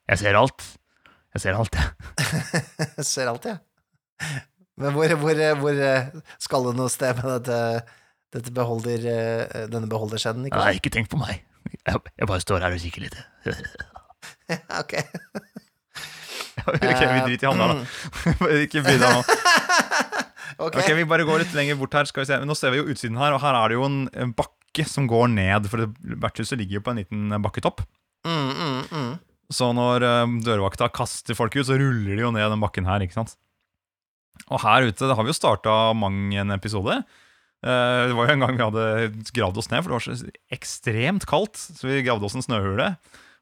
Jeg 0.08 0.18
ser 0.18 0.34
alt. 0.40 0.64
Jeg 1.34 1.40
ser 1.42 1.54
alt, 1.58 1.74
jeg. 1.74 1.88
Jeg 2.96 3.04
ser 3.12 3.28
alt, 3.28 3.44
jeg. 3.44 3.58
Men 4.80 4.94
hvor, 4.96 5.12
hvor, 5.22 5.40
hvor 5.60 5.80
eh, 5.86 6.08
skal 6.42 6.64
det 6.68 6.74
noe 6.78 6.90
sted 6.90 7.20
med 7.20 7.28
dette, 7.46 7.58
dette 8.34 8.52
beholder, 8.54 9.04
eh, 9.06 9.66
denne 9.70 9.86
beholderskjeden? 9.90 10.48
Ikke? 10.48 10.58
Nei, 10.58 10.76
ikke 10.80 10.90
tenk 10.94 11.10
på 11.12 11.20
meg. 11.20 11.44
Jeg, 11.86 12.00
jeg 12.18 12.28
bare 12.30 12.42
står 12.42 12.64
her 12.66 12.74
og 12.74 12.82
kikker 12.82 13.04
litt. 13.06 13.18
ok. 14.80 14.96
ok, 16.74 16.82
vi 16.82 17.20
driter 17.28 17.46
i 17.46 17.50
han 17.52 17.62
der, 17.62 17.74
da. 17.78 18.50
ikke 18.64 18.82
bry 18.84 18.96
deg 18.98 19.14
nå. 19.14 19.22
Ok. 20.58 20.76
Ok, 20.78 20.90
Vi 20.98 21.06
bare 21.10 21.26
går 21.26 21.42
litt 21.44 21.54
lenger 21.56 21.78
bort 21.80 21.94
her. 21.98 22.06
skal 22.10 22.24
vi 22.24 22.28
se. 22.32 22.40
Nå 22.46 22.54
ser 22.58 22.74
vi 22.74 22.82
jo 22.82 22.88
utsiden 22.90 23.18
her, 23.18 23.34
og 23.36 23.42
her 23.42 23.56
er 23.58 23.72
det 23.72 23.78
jo 23.78 23.86
en, 23.88 24.34
bakke 24.38 24.84
som 24.90 25.06
går 25.10 25.30
ned. 25.32 25.70
For 25.70 25.82
det- 25.84 26.18
vertshuset 26.22 26.58
ligger 26.60 26.80
jo 26.80 26.84
på 26.86 26.94
en 26.94 27.00
liten 27.02 27.38
bakketopp. 27.46 27.82
Mm, 28.26 28.50
mm, 28.58 28.82
mm. 28.90 29.14
Så 29.54 29.70
når 29.76 30.06
dørvakta 30.46 30.90
kaster 30.94 31.36
folk 31.38 31.54
ut, 31.58 31.66
så 31.68 31.78
ruller 31.78 32.14
de 32.18 32.22
jo 32.26 32.30
ned 32.34 32.50
den 32.54 32.62
bakken 32.62 32.86
her. 32.90 33.02
ikke 33.06 33.18
sant? 33.18 33.34
Og 34.50 34.60
her 34.64 34.88
ute 34.90 35.08
har 35.14 35.24
vi 35.24 35.30
jo 35.32 35.36
starta 35.38 35.74
mang 35.96 36.32
en 36.36 36.50
episode. 36.56 36.98
Eh, 37.64 38.00
det 38.10 38.16
var 38.18 38.28
jo 38.28 38.34
en 38.34 38.42
gang 38.44 38.56
vi 38.58 38.64
hadde 38.66 38.86
gravd 39.36 39.60
oss 39.62 39.70
ned, 39.72 39.82
for 39.84 39.92
det 39.94 39.98
var 39.98 40.06
så 40.08 40.32
ekstremt 40.52 41.24
kaldt. 41.30 41.56
Så 41.56 41.88
vi 41.88 42.02
gravde 42.04 42.26
oss 42.28 42.36
en 42.36 42.44
snøhule. 42.44 42.90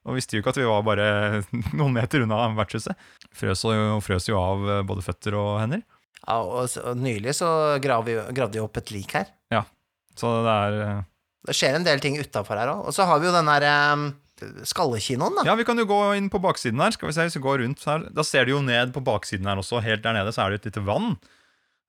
Og 0.02 0.16
visste 0.18 0.34
jo 0.34 0.42
ikke 0.42 0.50
at 0.54 0.58
vi 0.58 0.66
var 0.66 0.82
bare 0.86 1.08
noen 1.78 1.94
meter 1.94 2.24
unna 2.24 2.44
vertshuset. 2.58 2.94
Frøs 3.38 3.62
jo, 3.66 3.98
frøs 4.02 4.28
jo 4.30 4.38
av 4.40 4.64
eh, 4.78 4.82
både 4.86 5.04
føtter 5.06 5.36
og 5.38 5.60
hender. 5.62 5.82
Ja, 6.22 6.38
og, 6.42 6.68
så- 6.70 6.84
og 6.92 6.98
nylig 7.02 7.34
så 7.34 7.48
grav 7.82 8.04
vi, 8.06 8.14
gravde 8.34 8.58
vi 8.58 8.62
opp 8.62 8.78
et 8.78 8.92
lik 8.94 9.14
her. 9.18 9.30
Ja, 9.54 9.64
Så 10.18 10.28
det 10.46 10.52
er 10.54 10.76
eh, 10.86 11.00
Det 11.48 11.54
skjer 11.58 11.74
en 11.80 11.86
del 11.86 11.98
ting 12.02 12.14
utafor 12.22 12.58
her 12.60 12.70
òg. 12.76 12.84
Og 12.86 12.94
så 12.94 13.06
har 13.08 13.18
vi 13.18 13.26
jo 13.26 13.34
den 13.34 13.48
her 13.50 13.66
um, 13.96 14.04
skallekinoen, 14.68 15.36
da. 15.38 15.44
Ja, 15.48 15.54
vi 15.58 15.64
kan 15.68 15.78
jo 15.78 15.86
gå 15.88 16.00
inn 16.18 16.28
på 16.32 16.40
baksiden 16.42 16.80
her. 16.82 16.90
Skal 16.94 17.08
vi 17.10 17.14
se, 17.16 17.26
hvis 17.28 17.36
vi 17.38 17.42
går 17.44 17.62
rundt 17.64 17.84
her 17.88 18.04
Da 18.14 18.24
ser 18.26 18.44
du 18.46 18.52
jo 18.54 18.62
ned 18.64 18.92
på 18.94 19.02
baksiden 19.04 19.46
her 19.48 19.60
også. 19.60 19.82
Helt 19.84 20.02
der 20.04 20.14
nede 20.18 20.32
så 20.34 20.44
er 20.46 20.50
det 20.54 20.60
et 20.62 20.70
lite 20.72 20.84
vann. 20.86 21.16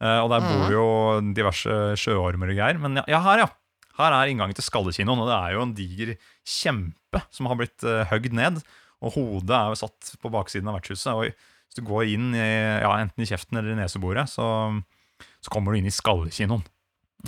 Eh, 0.03 0.19
og 0.19 0.29
der 0.33 0.41
bor 0.43 0.63
Mhm. 0.67 0.71
jo 0.73 0.85
diverse 1.33 1.75
sjøormer 1.99 2.49
og 2.51 2.57
greier. 2.57 2.79
Men 2.79 2.95
ja, 3.01 3.03
ja, 3.07 3.19
her, 3.21 3.43
ja. 3.45 3.47
Her 3.97 4.11
er 4.17 4.31
inngangen 4.31 4.55
til 4.57 4.65
skallekinoen, 4.65 5.19
og 5.21 5.27
det 5.29 5.35
er 5.37 5.53
jo 5.53 5.61
en 5.61 5.73
diger 5.77 6.15
kjempe 6.43 7.21
som 7.29 7.45
har 7.45 7.55
blitt 7.59 7.83
uh, 7.85 8.03
høgd 8.09 8.33
ned. 8.33 8.61
Og 9.03 9.13
hodet 9.13 9.53
er 9.53 9.69
jo 9.69 9.75
satt 9.83 10.15
på 10.19 10.31
baksiden 10.33 10.67
av 10.71 10.79
vertshuset. 10.79 11.13
Og 11.13 11.27
hvis 11.29 11.77
du 11.77 11.83
går 11.85 12.09
inn 12.15 12.33
i, 12.33 12.81
ja, 12.81 12.89
enten 13.03 13.21
i 13.21 13.27
kjeften 13.29 13.59
eller 13.59 13.75
i 13.75 13.77
neseboret, 13.77 14.25
så, 14.31 14.47
så 15.43 15.53
kommer 15.53 15.73
du 15.73 15.77
inn 15.81 15.89
i 15.91 15.93
skallekinoen. 15.93 16.63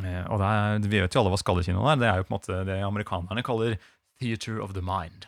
Eh, 0.03 0.23
og 0.27 0.41
det 0.41 0.47
er, 0.49 0.79
vi 0.89 0.99
vet 1.03 1.13
jo 1.13 1.21
alle 1.21 1.31
hva 1.35 1.39
skallekinoen 1.39 1.91
er. 1.93 2.01
Det 2.01 2.09
er 2.09 2.17
jo 2.17 2.25
på 2.25 2.33
en 2.33 2.37
måte 2.39 2.57
det 2.67 2.79
amerikanerne 2.83 3.45
kaller 3.45 3.77
Theater 4.21 4.59
of 4.63 4.75
the 4.75 4.83
Mind. 4.85 5.27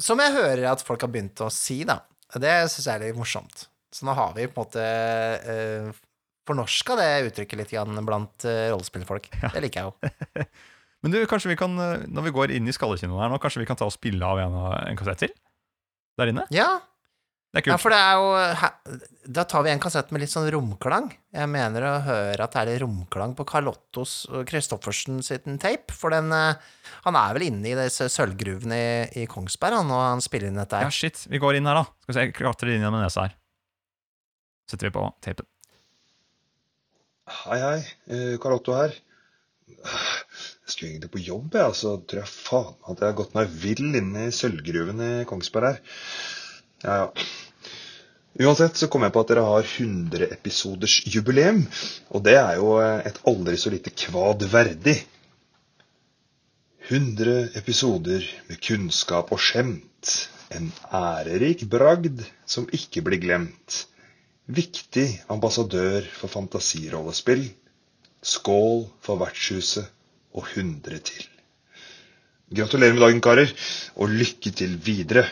Som 0.00 0.22
jeg 0.22 0.34
hører 0.34 0.64
at 0.70 0.84
folk 0.86 1.02
har 1.04 1.12
begynt 1.12 1.40
å 1.44 1.50
si, 1.52 1.82
da. 1.88 2.00
Det 2.30 2.52
syns 2.70 2.86
jeg 2.86 2.94
er 2.94 3.04
litt 3.08 3.18
morsomt. 3.18 3.66
Så 3.92 4.06
nå 4.06 4.14
har 4.16 4.34
vi 4.36 4.46
på 4.46 4.62
en 4.62 4.64
måte 4.64 4.84
uh, 5.44 6.02
fornorska 6.48 6.96
det 6.98 7.08
uttrykket 7.28 7.60
litt 7.60 7.72
grann 7.74 7.98
blant 8.06 8.46
uh, 8.46 8.70
rollespillfolk. 8.70 9.28
Det 9.42 9.64
liker 9.66 9.82
jeg 9.82 9.90
jo. 9.90 10.50
Men 11.04 11.14
du, 11.14 11.20
kanskje 11.28 11.48
vi 11.48 11.56
kan, 11.56 11.72
eh, 11.80 12.02
når 12.12 12.26
vi 12.26 12.32
går 12.36 12.52
inn 12.52 12.66
i 12.68 12.74
skallekinoen 12.76 13.22
her 13.22 13.30
nå, 13.32 13.38
kanskje 13.40 13.62
vi 13.62 13.68
kan 13.70 13.78
ta 13.80 13.86
og 13.88 13.94
spille 13.94 14.20
av 14.20 14.36
en, 14.42 14.56
en 14.84 14.98
kassett 15.00 15.22
til? 15.22 15.30
Der 16.20 16.28
inne? 16.28 16.44
Ja, 16.52 16.74
Det 17.50 17.58
er 17.58 17.64
kult. 17.66 17.72
ja, 17.72 17.78
for 17.82 17.90
det 17.90 17.98
er 17.98 18.12
jo 18.14 19.30
Da 19.34 19.42
tar 19.50 19.64
vi 19.66 19.72
en 19.72 19.80
kassett 19.82 20.12
med 20.14 20.22
litt 20.22 20.30
sånn 20.30 20.46
romklang. 20.54 21.08
Jeg 21.34 21.50
mener 21.50 21.82
å 21.82 21.94
høre 22.06 22.44
at 22.46 22.52
det 22.54 22.60
er 22.60 22.68
litt 22.70 22.82
romklang 22.84 23.32
på 23.34 23.46
Carl 23.48 23.66
Ottos 23.72 24.12
og 24.30 24.46
Christoffersen 24.50 25.18
sin 25.26 25.58
tape. 25.58 25.90
For 25.90 26.14
den 26.14 26.30
eh, 26.34 26.60
Han 27.08 27.18
er 27.18 27.34
vel 27.34 27.48
inne 27.48 27.72
i 27.72 27.74
disse 27.78 28.06
sølvgruvene 28.12 28.78
i, 28.78 29.22
i 29.24 29.26
Kongsberg, 29.30 29.80
han, 29.80 29.90
og 29.90 30.02
han 30.04 30.22
spiller 30.22 30.52
inn 30.52 30.62
dette 30.62 30.78
Ja, 30.84 30.90
shit. 30.94 31.24
Vi 31.30 31.42
går 31.42 31.58
inn 31.58 31.66
her, 31.66 31.82
da. 31.82 31.84
Skal 32.04 32.12
vi 32.12 32.18
se, 32.18 32.26
jeg 32.28 32.36
klatrer 32.38 32.74
inn 32.76 32.86
med 32.86 33.00
nesa 33.02 33.26
her. 33.26 33.36
Setter 34.70 34.86
vi 34.86 34.94
på 34.94 35.06
tapen. 35.26 35.48
Hei, 37.44 37.58
hei. 37.62 37.78
Eh, 38.10 38.34
Karl 38.42 38.58
Otto 38.60 38.74
her. 38.78 38.94
Jeg 39.70 40.70
skulle 40.70 40.92
egentlig 40.92 41.10
på 41.14 41.22
jobb, 41.24 41.54
jeg. 41.58 41.74
Så 41.78 41.96
tror 42.06 42.22
jeg 42.22 42.30
faen 42.30 42.76
at 42.90 43.00
jeg 43.02 43.10
har 43.10 43.18
gått 43.18 43.34
meg 43.34 43.50
vill 43.62 43.90
inne 43.98 44.28
i 44.28 44.34
sølvgruven 44.34 45.02
i 45.02 45.10
Kongsberg 45.30 45.72
her. 45.72 45.82
Ja, 46.82 46.96
ja. 46.96 47.12
Uansett 48.40 48.78
så 48.78 48.86
kom 48.88 49.02
jeg 49.04 49.12
på 49.12 49.20
at 49.20 49.30
dere 49.32 49.42
har 49.44 49.66
100 49.66 50.30
episoders 50.32 51.00
jubileum. 51.04 51.64
Og 52.14 52.22
det 52.24 52.36
er 52.40 52.56
jo 52.60 52.76
eh, 52.80 53.02
et 53.10 53.18
aldri 53.28 53.56
så 53.60 53.72
lite 53.72 53.92
kvad 53.92 54.46
verdig. 54.52 54.96
100 56.90 57.58
episoder 57.58 58.24
med 58.48 58.62
kunnskap 58.64 59.32
og 59.34 59.42
skjemt. 59.42 60.14
En 60.56 60.70
ærerik 60.94 61.66
bragd 61.70 62.24
som 62.48 62.68
ikke 62.74 63.04
blir 63.06 63.20
glemt. 63.22 63.84
Viktig 64.50 65.06
ambassadør 65.30 66.06
for 66.16 66.32
fantasirollespill. 66.32 67.44
Skål 68.24 68.86
for 69.04 69.20
vertshuset 69.20 69.86
og 70.34 70.48
100 70.48 71.04
til. 71.06 71.28
Gratulerer 72.50 72.96
med 72.96 73.04
dagen, 73.04 73.20
karer, 73.22 73.52
og 73.94 74.10
lykke 74.10 74.50
til 74.50 74.74
videre. 74.82 75.28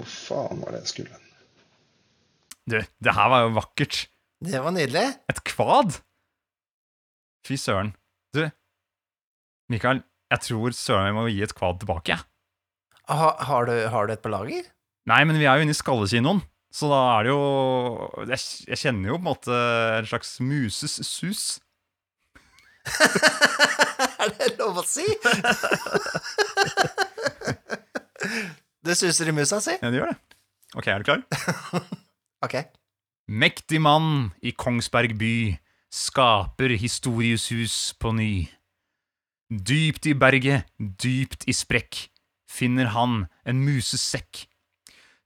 Hvor 0.00 0.08
faen 0.08 0.62
var 0.64 0.72
det 0.72 0.80
jeg 0.86 0.90
skulle? 0.94 1.16
Du, 2.70 2.78
det 3.04 3.12
her 3.16 3.28
var 3.32 3.40
jo 3.44 3.50
vakkert. 3.58 3.94
Det 4.40 4.60
var 4.64 4.72
nydelig. 4.72 5.04
Et 5.28 5.40
kvad? 5.44 5.98
Fy 7.44 7.56
søren. 7.60 7.90
Du, 8.36 8.42
Mikael, 9.72 10.00
Jeg 10.30 10.40
tror 10.46 10.70
søren 10.76 11.08
vi 11.10 11.16
må 11.16 11.22
gi 11.28 11.42
et 11.44 11.54
kvad 11.56 11.80
tilbake. 11.82 12.14
jeg. 12.14 12.20
Ha, 13.10 13.28
har, 13.48 13.62
du, 13.66 13.74
har 13.90 14.06
du 14.06 14.12
et 14.14 14.22
på 14.22 14.30
lager? 14.30 14.62
Nei, 15.10 15.24
men 15.26 15.38
vi 15.40 15.44
er 15.50 15.56
jo 15.58 15.62
inne 15.66 15.74
i 15.74 15.78
skallekinoen. 15.78 16.40
Så 16.70 16.86
da 16.86 17.00
er 17.18 17.22
det 17.26 17.32
jo 17.32 17.40
Jeg, 18.30 18.38
jeg 18.70 18.78
kjenner 18.78 19.08
jo 19.10 19.16
på 19.18 19.24
en 19.24 19.26
måte 19.26 19.56
en 19.98 20.06
slags 20.06 20.36
muses 20.40 20.94
sus. 21.08 21.42
er 24.22 24.28
det 24.38 24.54
lov 24.60 24.78
å 24.80 24.84
si? 24.86 25.04
det 28.86 28.96
suser 28.98 29.30
i 29.30 29.34
musa 29.36 29.60
si? 29.62 29.76
Ja, 29.80 29.90
det 29.90 30.00
gjør 30.00 30.12
det. 30.14 30.38
Ok, 30.78 30.86
er 30.86 31.02
du 31.02 31.10
klar? 31.10 31.24
Ok. 32.40 32.54
Mektig 33.28 33.82
mann 33.84 34.30
i 34.40 34.54
Kongsberg 34.56 35.12
by 35.20 35.58
skaper 35.92 36.72
histories 36.80 37.50
hus 37.52 37.74
på 38.00 38.14
ny. 38.16 38.46
Dypt 39.52 40.08
i 40.08 40.14
berget, 40.16 40.64
dypt 40.78 41.44
i 41.44 41.52
sprekk, 41.52 42.06
finner 42.48 42.88
han 42.94 43.26
en 43.44 43.60
musesekk. 43.66 44.46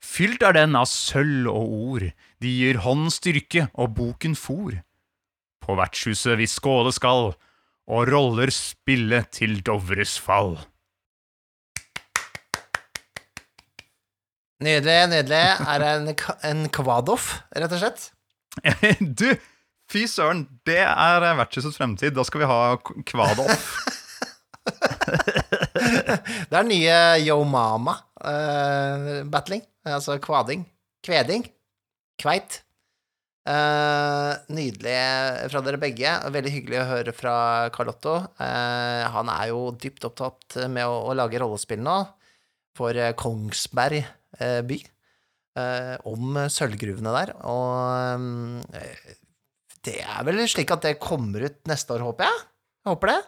Fylt 0.03 0.43
er 0.43 0.57
den 0.59 0.75
av 0.75 0.89
sølv 0.91 1.47
og 1.53 1.71
ord, 1.95 2.09
de 2.43 2.51
gir 2.59 2.83
hånd 2.83 3.13
styrke 3.15 3.69
og 3.73 3.95
boken 3.97 4.35
fòr. 4.35 4.81
På 5.63 5.79
vertshuset 5.79 6.37
vi 6.41 6.51
skåle 6.51 6.91
skal, 6.93 7.31
og 7.87 8.11
roller 8.11 8.51
spille 8.53 9.23
til 9.33 9.61
Dovres 9.65 10.19
fall. 10.21 10.59
Nydelig, 14.63 15.09
nydelig. 15.11 15.43
Er 15.67 15.83
det 15.83 15.89
en, 15.99 16.07
en 16.51 16.61
kvadoff, 16.73 17.25
rett 17.57 17.73
og 17.75 17.81
slett? 17.83 18.01
Du, 19.19 19.29
fy 19.91 20.03
søren, 20.11 20.41
det 20.69 20.83
er 20.87 21.39
vertshusets 21.41 21.79
fremtid. 21.81 22.11
Da 22.15 22.23
skal 22.27 22.41
vi 22.45 22.51
ha 22.51 22.59
kvadoff. 23.11 23.65
Det 26.49 26.57
er 26.57 26.65
nye 26.65 27.21
Yo 27.21 27.45
Mama-battling. 27.45 29.61
altså 29.85 30.17
kvading. 30.23 30.65
Kveding. 31.05 31.45
Kveit. 32.21 32.63
Uh, 33.45 34.33
nydelig 34.55 34.97
fra 35.53 35.61
dere 35.67 35.79
begge. 35.83 36.11
Veldig 36.33 36.53
hyggelig 36.55 36.79
å 36.81 36.89
høre 36.89 37.13
fra 37.13 37.35
Carlotto. 37.75 38.15
Uh, 38.39 39.03
han 39.19 39.29
er 39.35 39.45
jo 39.51 39.59
dypt 39.77 40.05
opptatt 40.09 40.57
med 40.73 40.85
å, 40.89 40.95
å 41.11 41.13
lage 41.19 41.41
rollespill 41.43 41.83
nå 41.85 41.99
for 42.75 42.97
eh, 42.99 43.13
Kongsberg 43.19 44.01
eh, 44.01 44.09
by. 44.67 44.81
eh, 45.59 45.95
om 46.11 46.35
sølvgruvene 46.51 47.13
der. 47.15 47.35
Og 47.47 48.75
eh, 48.75 49.15
det 49.85 50.01
er 50.03 50.25
vel 50.27 50.43
slik 50.49 50.73
at 50.75 50.83
det 50.87 50.97
kommer 51.03 51.45
ut 51.47 51.61
neste 51.71 51.95
år, 51.95 52.03
håper 52.09 52.27
jeg? 52.29 52.43
Jeg 52.85 52.91
håper 52.95 53.13
det. 53.13 53.21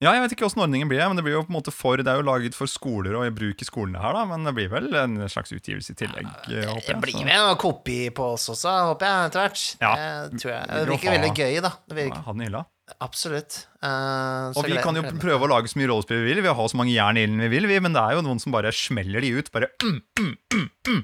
Ja, 0.00 0.14
jeg 0.16 0.22
vet 0.24 0.32
ikke 0.32 0.46
åssen 0.46 0.62
ordningen 0.64 0.88
blir, 0.88 1.02
men 1.12 1.18
det 1.18 1.24
blir 1.26 1.34
jo 1.34 1.42
på 1.44 1.52
en 1.52 1.58
måte 1.58 1.72
for 1.76 2.00
Det 2.00 2.08
er 2.08 2.16
jo 2.16 2.24
laget 2.24 2.54
for 2.56 2.70
skoler 2.72 3.18
og 3.18 3.26
i 3.26 3.32
bruk 3.36 3.60
i 3.60 3.66
skolene 3.68 4.00
her, 4.00 4.14
da, 4.16 4.22
men 4.30 4.46
det 4.48 4.54
blir 4.56 4.70
vel 4.72 4.86
en 4.96 5.18
slags 5.28 5.52
utgivelse 5.52 5.92
i 5.92 5.98
tillegg, 6.00 6.24
ja, 6.48 6.70
håper 6.70 6.94
Det 6.94 7.02
blir 7.04 7.18
vel 7.20 7.32
en 7.34 7.58
kopi 7.60 7.98
på 8.16 8.30
oss 8.38 8.46
også, 8.48 8.72
håper 8.94 9.04
jeg, 9.10 9.26
etter 9.28 9.44
hvert. 9.44 9.64
Ja. 9.82 9.90
Det 10.32 10.40
tror 10.40 10.54
jeg. 10.54 10.70
Det 10.70 10.86
virker 10.94 11.12
veldig 11.18 11.32
gøy, 11.36 11.58
da. 11.66 11.72
Det 11.92 11.98
virker, 11.98 12.22
Ha 12.24 12.32
den 12.32 12.40
i 12.40 12.48
hylla. 12.48 12.62
Absolutt. 12.98 13.66
Uh, 13.84 14.50
Og 14.58 14.66
vi 14.66 14.76
kan 14.82 14.96
jo 14.98 15.04
prøve 15.22 15.46
å 15.46 15.50
lage 15.52 15.70
så 15.72 15.78
mye 15.80 15.88
rollespill 15.90 16.20
vi 16.24 16.32
vil. 16.32 16.42
Vi 16.44 16.52
har 16.58 16.68
så 16.72 16.78
mange 16.80 16.92
jern 16.94 17.18
i 17.20 17.24
ilden 17.26 17.42
vi 17.44 17.50
vil, 17.52 17.68
vi, 17.70 17.78
men 17.84 17.94
det 17.96 18.02
er 18.02 18.18
jo 18.18 18.24
noen 18.26 18.40
som 18.42 18.52
bare 18.54 18.72
smeller 18.74 19.22
de 19.24 19.30
ut. 19.38 19.50
Bare 19.54 19.70
mm, 19.82 20.00
mm, 20.20 20.34
mm, 20.56 20.66
mm. 20.90 21.00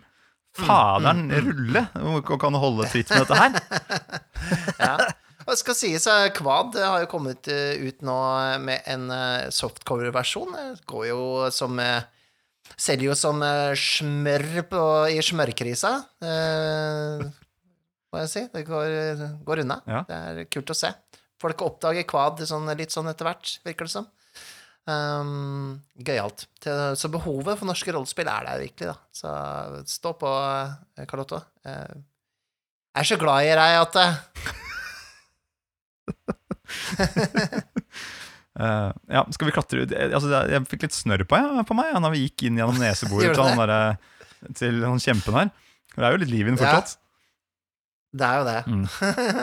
Faderen 0.56 1.22
rulle! 1.30 1.84
Og 2.08 2.32
kan 2.40 2.56
holde 2.56 2.88
tritt 2.88 3.10
med 3.12 3.26
dette 3.26 3.38
her. 3.38 3.56
ja. 4.88 4.96
Og 5.46 5.52
det 5.52 5.58
skal 5.60 5.76
sies, 5.78 6.06
eh, 6.10 6.26
Kvad 6.34 6.74
har 6.80 7.04
jo 7.04 7.08
kommet 7.12 7.46
eh, 7.52 7.76
ut 7.86 8.00
nå 8.02 8.16
med 8.64 8.82
en 8.90 9.04
eh, 9.14 9.48
softcover-versjon. 9.54 10.56
Går 10.90 11.04
jo 11.12 11.20
som 11.54 11.78
eh, 11.82 12.02
Selger 12.76 13.12
jo 13.12 13.14
som 13.14 13.38
eh, 13.46 13.76
smør 13.78 14.48
på, 14.66 14.80
i 15.14 15.20
smørkrisa. 15.22 15.92
eh, 16.18 17.22
Må 18.10 18.24
jeg 18.24 18.32
si. 18.32 18.42
Det 18.56 18.64
går, 18.66 19.22
går 19.46 19.62
unna. 19.62 19.76
Ja. 19.86 20.00
Det 20.08 20.18
er 20.32 20.48
kult 20.50 20.72
å 20.74 20.76
se. 20.76 20.90
Folk 21.42 21.62
oppdager 21.66 22.06
Kvad 22.08 22.40
sånn, 22.48 22.68
litt 22.78 22.94
sånn 22.94 23.08
etter 23.10 23.28
hvert, 23.28 23.58
virker 23.66 23.84
det 23.88 23.92
som. 23.92 24.06
Um, 24.86 25.82
Gøyalt. 25.98 26.46
Så 26.96 27.10
behovet 27.12 27.58
for 27.58 27.66
norske 27.68 27.92
rollespill 27.92 28.28
er 28.30 28.46
der 28.46 28.62
virkelig, 28.62 28.92
da. 28.92 28.96
Så 29.14 29.32
stå 29.90 30.12
på, 30.20 30.30
Karl 30.96 31.08
Carlotto. 31.10 31.42
Eh, 31.66 31.96
Jeg 32.96 33.02
er 33.02 33.08
så 33.10 33.18
glad 33.20 33.44
i 33.44 33.56
deg 33.58 33.72
at 33.82 33.94
uh, 34.00 34.14
Eh, 38.56 38.90
ja, 39.12 39.20
skal 39.36 39.50
vi 39.50 39.52
klatre 39.52 39.82
ut? 39.84 39.90
Eh, 39.92 40.14
Altså, 40.16 40.30
jeg 40.48 40.64
fikk 40.70 40.86
litt 40.86 40.94
snørr 40.96 41.26
på, 41.28 41.36
ja, 41.36 41.60
på 41.68 41.74
meg 41.76 41.90
ja, 41.92 42.00
når 42.00 42.14
vi 42.14 42.22
gikk 42.24 42.46
inn 42.48 42.56
gjennom 42.56 42.78
neseboret 42.84 43.34
til 43.36 43.44
han, 43.44 43.60
der, 43.60 43.98
til 44.56 44.78
han 44.86 45.02
kjempen 45.02 45.36
her. 45.36 45.50
Det 45.92 46.06
er 46.06 46.14
jo 46.16 46.22
litt 46.22 46.32
liv 46.32 46.46
i 46.48 46.54
den 46.54 46.62
Ja. 46.64 46.80
Det 48.16 48.24
er 48.24 48.40
jo 48.40 48.46
det. 48.48 48.60
Mm. 48.72 48.86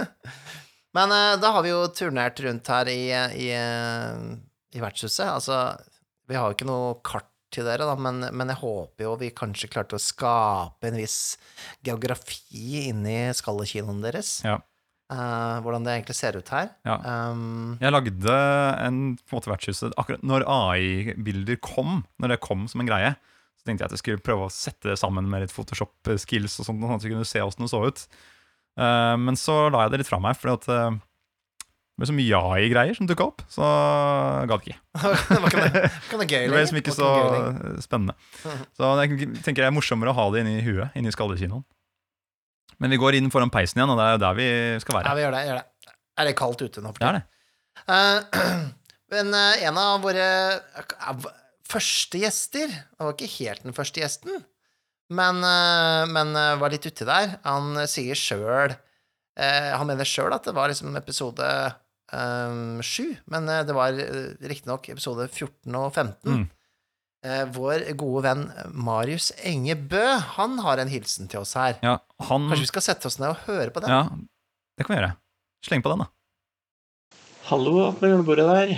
Men 0.94 1.14
uh, 1.14 1.36
da 1.42 1.54
har 1.56 1.66
vi 1.66 1.74
jo 1.74 1.84
turnert 1.96 2.40
rundt 2.46 2.70
her 2.70 2.90
i, 2.92 3.04
i, 3.46 3.50
i 3.54 4.82
vertshuset. 4.84 5.26
Altså, 5.28 5.62
vi 6.30 6.38
har 6.38 6.50
jo 6.50 6.58
ikke 6.58 6.70
noe 6.70 6.98
kart 7.06 7.30
til 7.54 7.68
dere, 7.68 7.86
da, 7.86 7.96
men, 8.00 8.24
men 8.34 8.50
jeg 8.50 8.62
håper 8.64 9.06
jo 9.06 9.16
vi 9.22 9.30
kanskje 9.36 9.70
klarte 9.74 9.98
å 9.98 10.02
skape 10.02 10.90
en 10.90 10.98
viss 10.98 11.36
geografi 11.86 12.88
inni 12.88 13.18
skallekinoen 13.38 14.02
deres. 14.06 14.40
Ja. 14.46 14.60
Uh, 15.14 15.60
hvordan 15.62 15.84
det 15.86 15.94
egentlig 15.94 16.16
ser 16.18 16.38
ut 16.40 16.50
her. 16.50 16.72
Ja. 16.88 16.96
Um, 17.30 17.76
Jeg 17.84 17.94
lagde 17.94 18.38
en 18.82 19.02
på 19.20 19.36
en 19.36 19.38
måte 19.38 19.52
vertshuset 19.52 19.94
akkurat 20.02 20.24
når 20.26 20.48
AI-bilder 20.50 21.60
kom, 21.62 22.02
når 22.24 22.34
det 22.34 22.42
kom 22.42 22.66
som 22.72 22.82
en 22.82 22.90
greie. 22.90 23.12
Så 23.60 23.68
tenkte 23.68 23.84
jeg 23.86 23.92
at 23.92 23.98
jeg 23.98 24.02
skulle 24.02 24.26
prøve 24.26 24.48
å 24.48 24.54
sette 24.54 24.90
det 24.90 24.98
sammen 25.00 25.30
med 25.30 25.46
litt 25.46 25.54
Photoshop-skills, 25.54 26.58
og 26.64 26.70
sånt, 26.70 26.82
sånn 26.82 26.96
at 26.98 27.06
vi 27.06 27.14
kunne 27.14 27.30
se 27.30 27.44
åssen 27.44 27.68
det 27.68 27.70
så 27.76 27.84
ut. 27.86 28.08
Eh, 28.80 29.16
men 29.22 29.38
så 29.40 29.68
la 29.74 29.86
jeg 29.86 29.94
det 29.94 30.04
litt 30.04 30.10
fra 30.10 30.22
meg, 30.24 30.38
fordi 30.40 30.56
at 30.58 30.70
eh, 30.74 30.96
det 31.94 32.02
ble 32.02 32.08
så 32.10 32.16
mye 32.18 32.26
ja-i-greier 32.32 32.98
som 32.98 33.10
dukka 33.10 33.28
opp. 33.30 33.44
Så 33.54 33.62
jeg 33.68 34.50
gadd 34.50 34.64
ikke. 34.66 34.78
det 35.30 35.42
var 35.44 35.54
ikke 35.54 36.26
gøy 36.26 36.48
Det 36.48 36.54
ble 36.56 36.64
liksom 36.64 36.80
ikke 36.82 36.96
så 36.96 37.10
noe 37.14 37.74
spennende. 37.86 38.16
Så 38.74 38.90
jeg 39.04 39.30
tenker 39.46 39.62
det 39.62 39.70
er 39.70 39.76
morsommere 39.76 40.14
å 40.14 40.18
ha 40.18 40.26
det 40.34 40.42
inni 40.46 40.64
huet, 40.66 40.96
inni 40.98 41.14
skallekinoen. 41.14 41.62
Men 42.82 42.90
vi 42.96 42.98
går 43.00 43.20
inn 43.20 43.30
foran 43.32 43.52
peisen 43.54 43.78
igjen, 43.80 43.94
og 43.94 44.00
det 44.02 44.08
er 44.08 44.16
jo 44.18 44.22
der 44.26 44.40
vi 44.40 44.48
skal 44.82 44.98
Ja, 44.98 45.04
være. 45.04 45.14
vi 45.20 45.24
gjør 45.28 45.36
det. 45.38 45.44
Gjør 45.48 45.60
det. 45.62 45.94
Er 46.18 46.28
det 46.30 46.34
kaldt 46.40 46.64
ute 46.66 46.82
nå? 46.84 46.94
for 46.96 47.04
Det 47.04 47.12
er 47.12 47.20
det. 47.22 47.28
Uh, 47.84 48.22
men 49.14 49.32
eh, 49.34 49.64
en 49.68 49.78
av 49.82 50.04
våre 50.04 50.26
eh, 50.54 51.24
første 51.68 52.20
gjester 52.22 52.70
Det 52.70 53.02
var 53.02 53.16
ikke 53.16 53.30
helt 53.40 53.64
den 53.66 53.74
første 53.76 54.00
gjesten, 54.04 54.44
men, 55.12 55.44
eh, 55.44 56.06
men 56.12 56.36
eh, 56.36 56.56
var 56.62 56.74
litt 56.74 56.86
uti 56.88 57.08
der. 57.08 57.38
Han 57.44 57.78
eh, 57.78 57.90
sier 57.90 58.18
sjøl 58.18 58.76
Han 59.34 59.88
mener 59.90 60.06
sjøl 60.06 60.30
at 60.36 60.46
det 60.46 60.52
var 60.54 60.70
liksom 60.70 60.94
episode 60.94 61.46
eh, 62.14 62.82
sju, 62.86 63.16
men 63.34 63.48
eh, 63.50 63.64
det 63.66 63.74
var 63.74 63.98
riktignok 64.46 64.92
episode 64.94 65.26
14 65.26 65.80
og 65.80 65.88
15. 65.90 66.28
Mm. 66.28 66.44
Eh, 67.24 67.44
vår 67.56 67.88
gode 67.98 68.26
venn 68.28 68.44
Marius 68.76 69.32
Enge 69.48 69.78
Bø, 69.80 70.04
han 70.36 70.60
har 70.62 70.82
en 70.84 70.92
hilsen 70.92 71.32
til 71.32 71.42
oss 71.42 71.56
her. 71.58 71.80
Ja, 71.82 71.98
han 72.28 72.50
Kanskje 72.52 72.68
vi 72.68 72.72
skal 72.74 72.86
sette 72.86 73.10
oss 73.10 73.18
ned 73.22 73.32
og 73.32 73.46
høre 73.48 73.72
på 73.74 73.82
den? 73.82 73.94
Ja, 73.96 74.04
det 74.78 74.86
kan 74.86 74.94
vi 74.94 75.00
gjøre. 75.00 75.14
Sleng 75.64 75.86
på 75.86 75.94
den, 75.94 76.04
da. 76.04 77.18
Hallo 77.48 77.90
på 77.98 78.12
julebordet 78.12 78.46
der. 78.50 78.76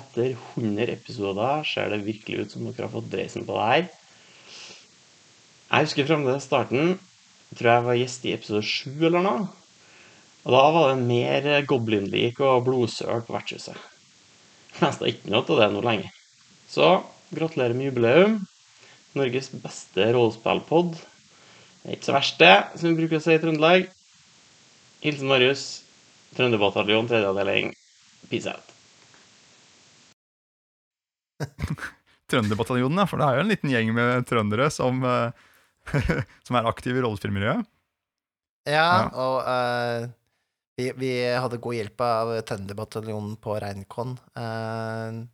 Etter 0.00 0.32
100 0.32 0.90
episoder 0.94 1.64
ser 1.68 1.92
det 1.92 2.02
virkelig 2.06 2.46
ut 2.46 2.54
som 2.54 2.66
dere 2.66 2.86
har 2.86 2.94
fått 2.94 3.10
dreisen 3.12 3.46
på 3.46 3.56
det 3.58 3.68
her. 3.70 3.88
Jeg 5.70 5.86
husker 5.86 6.06
fremdeles 6.08 6.46
starten. 6.48 6.96
Jeg 7.50 7.58
tror 7.60 7.70
jeg 7.70 7.86
var 7.86 7.98
gjest 8.00 8.24
i 8.26 8.34
episode 8.34 8.62
7 8.66 9.04
eller 9.06 9.22
noe. 9.22 9.42
Og 10.42 10.54
da 10.54 10.62
var 10.74 10.88
det 10.90 11.04
mer 11.06 11.66
goblinlik 11.68 12.40
og 12.42 12.64
blodsøl 12.66 13.22
på 13.26 13.34
vertshuset. 13.36 13.76
Nesten 14.80 15.10
ikke 15.10 15.30
noe 15.30 15.44
av 15.44 15.60
det 15.60 15.68
nå 15.70 15.82
lenger. 15.84 16.10
Så 16.70 16.88
gratulerer 17.30 17.76
med 17.76 17.90
jubileum. 17.90 18.40
Norges 19.14 19.50
beste 19.62 20.08
rollespillpod. 20.14 20.96
Ikke 21.90 22.06
så 22.08 22.14
verst, 22.14 22.38
det, 22.42 22.54
som 22.78 22.90
vi 22.90 22.98
bruker 23.02 23.18
å 23.20 23.24
si 23.24 23.34
i 23.34 23.42
Trøndelag. 23.42 23.86
Hilsen 25.04 25.30
Marius. 25.30 25.64
Trønderbataljon, 26.36 27.08
tredje 27.10 27.30
avdeling. 27.30 27.70
Peace 28.30 28.50
out. 28.50 28.74
Trønderbataljonen, 32.30 33.00
ja. 33.02 33.06
For 33.10 33.22
det 33.22 33.28
er 33.28 33.38
jo 33.38 33.44
en 33.46 33.54
liten 33.54 33.72
gjeng 33.74 33.94
med 33.96 34.26
trøndere 34.30 34.68
som, 34.74 35.02
eh, 35.06 35.46
som 36.46 36.56
er 36.58 36.68
aktive 36.70 37.00
i 37.00 37.04
rollespillmiljøet. 37.04 37.68
Ja, 38.68 38.86
Ja. 38.86 39.10
og 39.16 39.36
uh, 39.48 40.08
vi, 40.78 40.90
vi 41.00 41.12
hadde 41.34 41.58
god 41.60 41.74
hjelp 41.76 42.02
av 42.04 42.32
Trønderbataljonen 42.48 43.36
på 43.40 43.56
Reinkon. 43.62 44.14
Uh, 44.36 45.24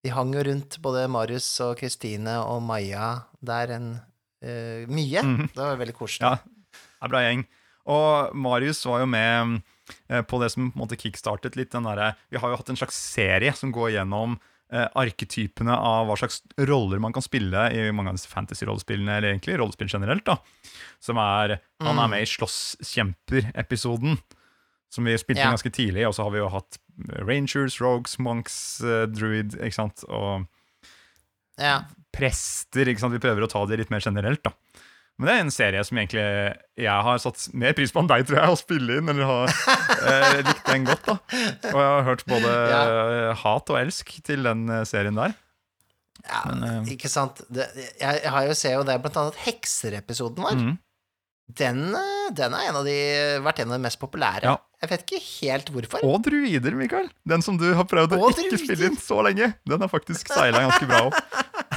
vi 0.00 0.12
hang 0.16 0.32
jo 0.32 0.44
rundt 0.48 0.78
både 0.80 1.04
Marius 1.12 1.48
og 1.64 1.76
Kristine 1.80 2.38
og 2.40 2.62
Maja 2.64 3.26
der 3.44 3.74
en 3.76 3.88
uh, 4.00 4.88
mye. 4.88 5.22
Mhm. 5.22 5.50
Det 5.52 5.60
var 5.60 5.80
veldig 5.80 5.96
koselig. 5.98 6.24
Ja, 6.24 6.40
det 6.80 7.08
er 7.08 7.12
bra 7.12 7.24
gjeng. 7.26 7.44
Og 7.90 8.34
Marius 8.36 8.80
var 8.88 9.02
jo 9.04 9.08
med 9.10 9.60
på 10.28 10.38
det 10.38 10.50
som 10.52 10.68
på 10.70 10.76
en 10.76 10.82
måte 10.84 10.98
kickstartet 11.00 11.56
litt 11.58 11.72
den 11.72 11.82
derre 11.88 12.12
Vi 12.30 12.38
har 12.38 12.52
jo 12.52 12.58
hatt 12.60 12.68
en 12.70 12.76
slags 12.78 12.94
serie 12.94 13.50
som 13.56 13.72
går 13.74 13.96
gjennom 13.96 14.36
eh, 14.72 14.86
arketypene 14.94 15.74
av 15.76 16.06
hva 16.08 16.16
slags 16.18 16.42
roller 16.68 16.98
man 17.02 17.12
kan 17.12 17.22
spille 17.22 17.66
i 17.74 17.90
mange 17.92 18.08
av 18.12 18.16
disse 18.18 18.28
fantasy-rollespillene, 18.30 19.16
eller 19.18 19.32
egentlig 19.34 19.58
rollespill 19.58 19.88
generelt, 19.90 20.24
da. 20.24 20.36
Som 21.00 21.16
er 21.18 21.60
Han 21.80 21.96
Mm. 21.96 22.04
er 22.04 22.08
med 22.08 22.22
i 22.22 22.26
Slåsskjemper-episoden, 22.26 24.18
som 24.90 25.04
vi 25.04 25.16
spilte 25.18 25.40
Ja. 25.40 25.50
ganske 25.50 25.70
tidlig. 25.72 26.06
Og 26.06 26.14
så 26.14 26.22
har 26.24 26.30
vi 26.30 26.38
jo 26.38 26.48
hatt 26.48 26.78
Rangers, 27.26 27.80
Rogues, 27.80 28.18
Monks, 28.18 28.80
eh, 28.82 29.06
Druid, 29.06 29.54
ikke 29.58 29.74
sant, 29.74 30.04
og 30.08 30.46
Ja. 31.58 31.84
prester. 32.12 32.84
ikke 32.86 32.98
sant? 33.00 33.12
Vi 33.12 33.18
prøver 33.18 33.42
å 33.44 33.48
ta 33.48 33.64
det 33.66 33.78
litt 33.78 33.90
mer 33.90 34.00
generelt, 34.00 34.42
da. 34.42 34.52
Men 35.20 35.28
det 35.28 35.32
er 35.34 35.42
en 35.44 35.52
serie 35.52 35.80
som 35.84 35.98
egentlig 36.00 36.22
jeg 36.80 37.04
har 37.06 37.18
satt 37.20 37.42
mer 37.52 37.74
pris 37.76 37.92
på 37.92 38.00
enn 38.00 38.08
deg, 38.08 38.24
tror 38.24 38.38
jeg, 38.40 38.54
å 38.54 38.56
spille 38.56 38.94
inn. 38.96 39.10
Eller 39.12 39.28
har 39.28 39.52
eh, 39.52 40.38
likt 40.48 40.70
den 40.70 40.86
godt, 40.88 41.04
da. 41.10 41.18
Og 41.74 41.76
jeg 41.76 41.90
har 41.92 42.06
hørt 42.06 42.24
både 42.30 42.54
ja. 42.72 42.82
hat 43.42 43.72
og 43.74 43.80
elsk 43.82 44.14
til 44.24 44.48
den 44.48 44.64
eh, 44.72 44.86
serien 44.88 45.20
der. 45.20 45.36
Ja, 46.24 46.40
Men, 46.48 46.64
eh, 46.64 46.94
ikke 46.96 47.10
sant. 47.12 47.42
Det, 47.52 47.68
jeg, 48.00 48.22
jeg 48.24 48.32
har 48.32 48.48
jo 48.48 48.56
ser 48.56 48.78
jo 48.78 48.86
det, 48.88 48.96
blant 49.04 49.20
annet 49.20 49.42
Hekser-episoden 49.44 50.48
vår. 50.48 50.56
Mm. 50.56 50.72
Den, 51.60 51.82
eh, 51.98 52.26
den 52.40 52.56
har 52.56 52.80
de, 52.86 52.98
vært 53.44 53.62
en 53.62 53.72
av 53.72 53.78
de 53.78 53.84
mest 53.84 54.00
populære. 54.00 54.46
Ja. 54.48 54.56
Jeg 54.80 54.92
vet 54.94 55.02
ikke 55.04 55.22
helt 55.26 55.72
hvorfor. 55.74 56.04
Og 56.08 56.22
druider, 56.24 56.76
Mikael. 56.78 57.10
Den 57.28 57.44
som 57.44 57.58
du 57.60 57.66
har 57.76 57.84
prøvd 57.88 58.16
å 58.16 58.30
ikke 58.30 58.46
druider. 58.46 58.62
spille 58.64 58.88
inn 58.88 59.00
så 59.00 59.20
lenge. 59.26 59.52
Den 59.68 59.84
har 59.84 59.92
faktisk 59.92 60.32
seila 60.32 60.64
ganske 60.64 60.88
bra 60.88 61.02
opp. 61.10 61.18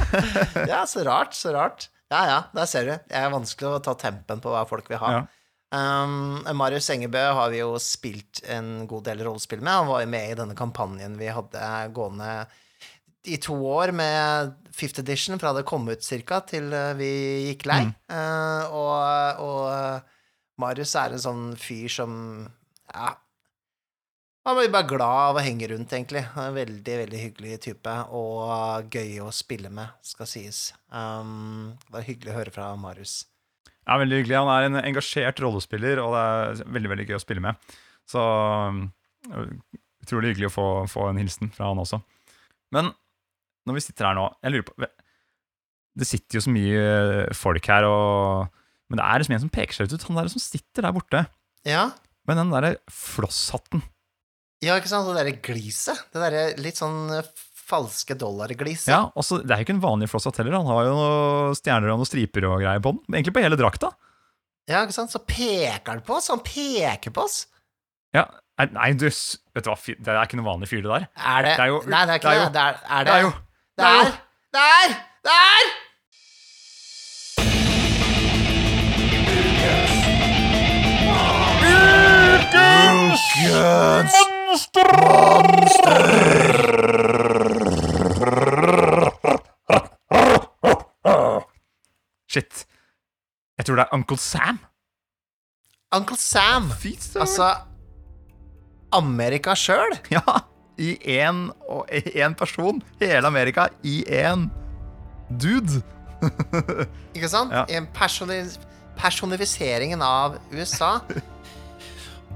ja, 0.72 0.86
så 0.88 1.03
rart, 1.03 1.36
så 1.36 1.52
rart. 1.56 1.90
Ja, 2.14 2.23
ja, 2.30 2.41
der 2.53 2.68
ser 2.69 2.88
du. 2.88 2.94
Det 3.10 3.18
er 3.18 3.31
vanskelig 3.34 3.72
å 3.72 3.84
ta 3.84 3.95
tempen 3.98 4.44
på 4.44 4.53
hva 4.53 4.64
folk 4.69 4.90
vil 4.91 5.02
ha. 5.02 5.14
Ja. 5.18 5.23
Um, 5.73 6.44
Marius 6.53 6.91
Engebø 6.94 7.22
har 7.34 7.49
vi 7.49 7.64
jo 7.64 7.72
spilt 7.81 8.44
en 8.45 8.84
god 8.90 9.07
del 9.07 9.23
rollespill 9.26 9.64
med. 9.64 9.73
Han 9.73 9.90
var 9.90 10.03
jo 10.03 10.11
med 10.14 10.30
i 10.30 10.35
denne 10.38 10.57
kampanjen 10.57 11.18
vi 11.18 11.31
hadde 11.34 11.69
gående 11.98 12.44
i 13.23 13.40
to 13.41 13.56
år 13.56 13.94
med 13.95 14.53
Fifth 14.76 14.99
Edition, 14.99 15.40
fra 15.40 15.53
det 15.56 15.65
kom 15.68 15.88
ut 15.88 16.03
cirka, 16.03 16.41
til 16.45 16.73
eh, 16.76 16.91
vi 16.99 17.11
gikk 17.48 17.68
lei. 17.69 17.81
Mm. 17.88 17.94
Uh, 18.11 18.76
og, 18.76 19.44
og 19.48 20.60
Marius 20.61 20.95
er 20.99 21.15
en 21.15 21.23
sånn 21.23 21.45
fyr 21.60 21.91
som 22.02 22.15
Ja. 22.94 23.14
Han 24.44 24.57
blir 24.57 24.72
bare 24.74 24.88
glad 24.90 25.20
av 25.30 25.38
å 25.40 25.44
henge 25.44 25.70
rundt, 25.72 25.94
egentlig. 25.95 26.26
En 26.36 26.56
veldig, 26.56 26.95
veldig 27.06 27.20
hyggelig 27.20 27.60
type, 27.64 27.91
og 28.11 28.90
gøy 28.91 29.22
å 29.24 29.30
spille 29.32 29.70
med, 29.72 29.94
skal 30.03 30.28
sies. 30.28 30.65
Um, 30.91 31.78
det 31.86 31.95
var 31.95 32.07
hyggelig 32.10 32.34
å 32.34 32.36
høre 32.41 32.53
fra 32.56 32.65
Marius. 32.80 33.22
Ja, 33.88 33.95
veldig 34.02 34.20
hyggelig. 34.20 34.36
Han 34.41 34.52
er 34.52 34.68
en 34.68 34.82
engasjert 34.82 35.40
rollespiller, 35.44 36.02
og 36.03 36.15
det 36.15 36.24
er 36.24 36.74
veldig 36.76 36.91
veldig 36.91 37.06
gøy 37.07 37.18
å 37.18 37.24
spille 37.24 37.44
med. 37.44 37.72
Så 38.10 38.20
øh, 38.20 39.48
utrolig 40.03 40.34
hyggelig 40.34 40.49
å 40.52 40.56
få, 40.57 40.68
få 40.91 41.07
en 41.11 41.22
hilsen 41.24 41.52
fra 41.56 41.72
han 41.72 41.80
også. 41.80 42.02
Men 42.76 42.91
når 43.64 43.78
vi 43.78 43.84
sitter 43.86 44.10
her 44.10 44.18
nå 44.18 44.26
Jeg 44.44 44.52
lurer 44.52 44.65
på 44.68 44.88
Det 45.95 46.07
sitter 46.10 46.36
jo 46.36 46.41
så 46.44 46.52
mye 46.52 47.36
folk 47.38 47.70
her, 47.72 47.88
og, 47.88 48.60
men 48.91 48.99
det 48.99 49.06
er 49.06 49.24
liksom 49.24 49.38
en 49.38 49.44
som 49.45 49.53
peker 49.56 49.78
seg 49.78 49.94
ut. 49.94 50.07
Han 50.10 50.20
der 50.20 50.32
som 50.36 50.44
sitter 50.44 50.84
der 50.84 50.95
borte 50.95 51.24
Ja, 51.64 51.86
med 52.28 52.40
den 52.40 52.52
derre 52.52 52.76
flosshatten. 52.91 53.84
Ja 54.64 54.77
ikke 54.80 54.91
sant? 54.91 55.07
Det 55.10 55.18
derre 55.19 55.35
gliset. 55.44 56.06
Det 56.14 56.22
derre 56.23 56.44
litt 56.64 56.80
sånn 56.80 56.99
eh, 57.19 57.27
falske 57.64 58.15
dollargliset. 58.19 58.91
Ja, 58.91 59.02
også, 59.19 59.41
Det 59.44 59.52
er 59.56 59.61
jo 59.61 59.68
ikke 59.68 59.76
en 59.77 59.84
vanlig 59.84 60.10
flosshatt 60.11 60.40
heller. 60.41 60.57
Han 60.60 60.68
har 60.72 60.88
jo 60.90 60.94
noen 60.98 61.57
stjerner 61.60 61.94
og 61.94 62.02
noen 62.02 62.10
striper 62.10 62.48
og 62.49 62.60
greier 62.64 62.84
på 62.84 62.91
den. 62.95 63.03
Egentlig 63.15 63.35
på 63.38 63.44
hele 63.45 63.60
drakta. 63.60 63.94
Ja, 64.69 64.84
ikke 64.85 64.95
sant? 64.95 65.11
Så 65.11 65.19
peker 65.27 65.90
han 65.91 66.03
på 66.07 66.15
oss. 66.19 66.30
Han 66.31 66.44
peker 66.45 67.11
på 67.15 67.26
oss. 67.27 67.44
Ja, 68.15 68.27
Nei, 68.53 68.91
du, 68.94 69.07
vet 69.10 69.65
du 69.65 69.69
hva, 69.72 69.73
det 69.81 70.11
er 70.14 70.19
ikke 70.27 70.38
noe 70.38 70.45
vanlig 70.45 70.68
fyr, 70.69 70.84
det 70.85 70.91
der. 70.91 71.07
Er 71.18 71.41
det, 71.48 71.56
Det 71.57 71.64
er 71.64 71.72
jo- 71.72 71.81
Nei, 71.90 72.03
det 72.06 72.14
er 72.14 72.19
ikke 72.22 72.30
det 72.30 72.38
det. 72.38 72.38
er 72.38 72.44
jo- 72.44 72.53
Det 72.53 72.61
er, 72.61 72.76
er 72.85 73.03
det, 73.03 73.07
det 73.07 73.14
er 73.14 73.22
jo- 73.23 73.34
Det 73.34 73.81
det 73.81 73.84
er 73.84 73.90
er 73.90 74.06
jo- 74.06 74.14
Det 75.23 75.31
er 75.34 75.84
Det 84.14 84.32
er 84.53 86.43
Shit. 92.30 92.65
Jeg 93.57 93.65
tror 93.65 93.75
det 93.75 93.84
er 93.85 93.93
Uncle 93.93 94.17
Sam. 94.17 94.59
Uncle 95.95 96.17
Sam. 96.17 96.71
Fy 96.80 96.93
søren. 96.99 97.21
Altså 97.21 97.55
Amerika 98.93 99.55
sjøl. 99.55 99.97
Ja, 100.13 100.21
i 100.77 100.95
én 101.19 101.51
og 101.69 101.89
én 101.91 102.34
person. 102.34 102.81
Hele 103.01 103.27
Amerika 103.27 103.67
i 103.84 104.03
én 104.09 104.47
dude. 105.30 105.81
Ikke 107.15 107.30
sant? 107.30 107.51
Ja. 107.53 107.65
I 107.69 107.77
en 107.77 107.88
personi 107.93 108.41
personifiseringen 108.97 110.01
av 110.01 110.38
USA. 110.53 110.99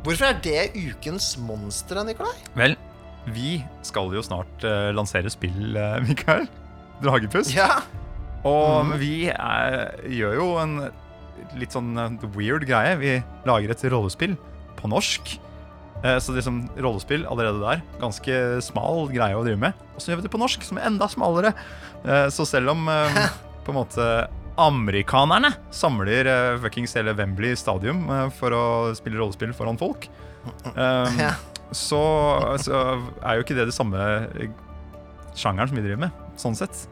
Hvorfor 0.08 0.30
er 0.30 0.38
det 0.40 0.62
ukens 0.72 1.34
monster, 1.44 2.00
Nikolai? 2.08 2.38
Vel, 2.56 2.78
vi 3.36 3.58
skal 3.84 4.14
jo 4.16 4.22
snart 4.24 4.64
uh, 4.64 4.88
lansere 4.96 5.28
spill, 5.34 5.76
uh, 5.76 5.98
Mikael. 6.08 6.46
Dragepust. 7.04 7.52
Ja. 7.52 7.82
Og 8.48 8.88
mm. 8.88 8.94
vi 9.02 9.28
er, 9.34 9.98
gjør 10.08 10.38
jo 10.40 10.48
en 10.62 10.78
litt 11.60 11.76
sånn 11.76 11.92
eh, 12.00 12.24
weird 12.38 12.66
greie. 12.70 12.96
Vi 13.02 13.18
lager 13.48 13.74
et 13.74 13.84
rollespill 13.92 14.38
på 14.80 14.90
norsk. 14.92 15.36
Eh, 16.04 16.18
Så 16.24 16.36
liksom 16.36 16.64
rollespill 16.80 17.26
allerede 17.30 17.62
der, 17.62 17.84
ganske 18.02 18.40
smal 18.64 19.08
greie 19.12 19.38
å 19.38 19.44
drive 19.46 19.60
med. 19.68 19.86
Og 19.96 20.02
så 20.02 20.12
gjør 20.12 20.22
vi 20.22 20.28
det 20.28 20.34
på 20.34 20.42
norsk, 20.42 20.66
som 20.66 20.80
er 20.80 20.88
enda 20.90 21.10
smalere. 21.12 21.54
Eh, 22.06 22.28
Så 22.34 22.48
selv 22.48 22.74
om 22.74 22.88
eh, 22.94 23.22
på 23.66 23.74
en 23.74 23.80
måte 23.82 24.08
amerikanerne 24.58 25.52
samler 25.74 26.28
uh, 26.30 26.60
fuckings 26.64 26.96
hele 26.98 27.14
Wembley 27.18 27.56
Stadium 27.60 28.06
uh, 28.10 28.28
for 28.34 28.56
å 28.56 28.64
spille 28.98 29.20
rollespill 29.22 29.54
foran 29.58 29.80
folk, 29.82 30.10
Um, 30.48 31.18
Ja. 31.20 31.34
så, 31.76 31.98
så 32.64 32.78
er 33.20 33.36
jo 33.36 33.44
ikke 33.44 33.56
det 33.58 33.66
det 33.68 33.74
samme 33.76 34.00
eh, 34.40 34.48
sjangeren 35.36 35.68
som 35.68 35.76
vi 35.76 35.84
driver 35.84 36.06
med, 36.06 36.22
sånn 36.40 36.56
sett. 36.56 36.86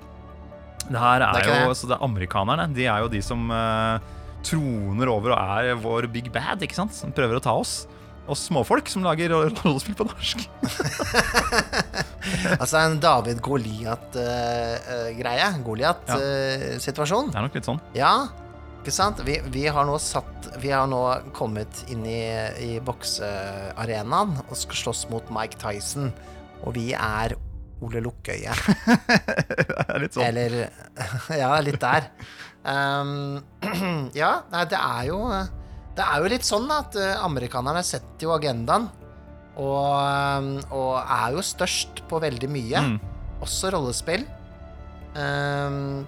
Det 0.89 0.99
her 0.99 1.23
Det 1.23 1.29
er 1.45 1.47
er, 1.53 1.61
jo, 1.69 1.75
så 1.79 1.87
det 1.87 1.95
er 1.95 2.03
amerikanerne. 2.03 2.65
De 2.75 2.83
er 2.83 3.05
jo 3.05 3.07
de 3.13 3.21
som 3.23 3.47
uh, 3.47 3.95
troner 4.43 5.07
over 5.13 5.31
og 5.37 5.39
er 5.39 5.79
vår 5.79 6.09
big 6.11 6.27
bad, 6.35 6.59
ikke 6.67 6.75
sant? 6.75 6.91
Som 6.93 7.15
prøver 7.15 7.39
å 7.39 7.45
ta 7.45 7.55
oss. 7.55 7.85
Og 8.27 8.35
småfolk 8.35 8.91
som 8.91 9.07
lager 9.07 9.31
rollespill 9.31 9.95
på 9.95 10.09
norsk. 10.11 10.43
Altså 12.61 12.81
en 12.81 12.97
David 13.03 13.41
Goliat-greie. 13.45 15.51
Goliat-situasjon. 15.65 17.31
Det 17.31 17.39
er 17.39 17.47
nok 17.47 17.57
litt 17.59 17.69
sånn. 17.69 17.81
Ja, 17.97 18.13
ikke 18.85 18.93
sant? 18.93 19.21
Vi, 19.25 19.39
vi 19.49 19.63
har 19.73 19.87
nå 19.87 19.95
satt 19.97 20.51
Vi 20.61 20.69
har 20.69 20.85
nå 20.89 20.99
kommet 21.33 21.79
inn 21.89 22.03
i, 22.05 22.21
i 22.61 22.75
boksearenaen 22.85 24.35
og 24.45 24.55
skal 24.59 24.83
slåss 24.83 25.07
mot 25.09 25.31
Mike 25.33 25.57
Tyson. 25.61 26.11
Og 26.65 26.77
vi 26.77 26.91
er 26.93 27.33
Ole 27.83 28.01
Lukkøye. 28.05 28.53
Det 29.05 29.85
er 29.89 30.01
litt 30.03 30.15
sånn. 30.15 30.25
Eller 30.27 30.57
Ja, 31.41 31.51
litt 31.65 31.81
der. 31.81 32.09
Um, 32.65 33.41
ja, 34.21 34.31
det 34.65 34.79
er 34.79 35.03
jo 35.05 35.19
Det 35.95 36.05
er 36.05 36.23
jo 36.23 36.29
litt 36.31 36.47
sånn 36.47 36.65
at 36.73 36.95
eh, 36.97 37.11
amerikanerne 37.21 37.83
setter 37.85 38.25
jo 38.25 38.33
agendaen. 38.35 38.87
Og, 39.55 39.87
um, 39.95 40.51
og 40.75 40.93
er 40.99 41.35
jo 41.35 41.45
størst 41.45 42.03
på 42.09 42.19
veldig 42.23 42.49
mye. 42.51 42.83
Mm. 42.83 42.97
Også 43.45 43.71
rollespill. 43.75 44.25
Um, 45.15 46.03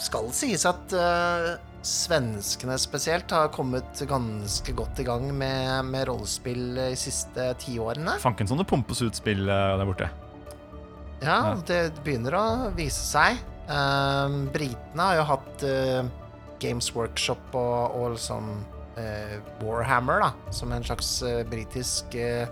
skal 0.00 0.28
sies 0.36 0.66
at 0.68 0.94
uh, 0.96 1.54
svenskene 1.84 2.76
spesielt 2.80 3.32
har 3.32 3.52
kommet 3.54 4.02
ganske 4.08 4.74
godt 4.76 5.00
i 5.00 5.06
gang 5.08 5.30
med, 5.32 5.86
med 5.88 6.08
rollespill 6.10 6.74
de 6.76 6.96
siste 6.98 7.52
tiårene. 7.62 8.18
Fanken 8.20 8.48
som 8.48 8.60
det 8.60 8.68
pumpes 8.68 9.00
ut 9.00 9.16
spill 9.16 9.48
eh, 9.48 9.76
der 9.80 9.88
borte. 9.88 10.10
Ja, 11.20 11.56
det 11.68 11.80
begynner 12.04 12.36
å 12.36 12.44
vise 12.76 13.00
seg. 13.04 13.40
Um, 13.70 14.46
Britene 14.52 15.08
har 15.08 15.20
jo 15.20 15.26
hatt 15.28 15.64
uh, 15.68 16.08
Games 16.60 16.90
Workshop 16.96 17.52
og, 17.56 17.96
og 17.96 18.14
liksom 18.16 18.48
uh, 18.96 19.36
Warhammer, 19.62 20.24
da, 20.24 20.52
som 20.52 20.72
en 20.74 20.84
slags 20.84 21.12
uh, 21.24 21.42
britisk 21.48 22.16
eh, 22.18 22.48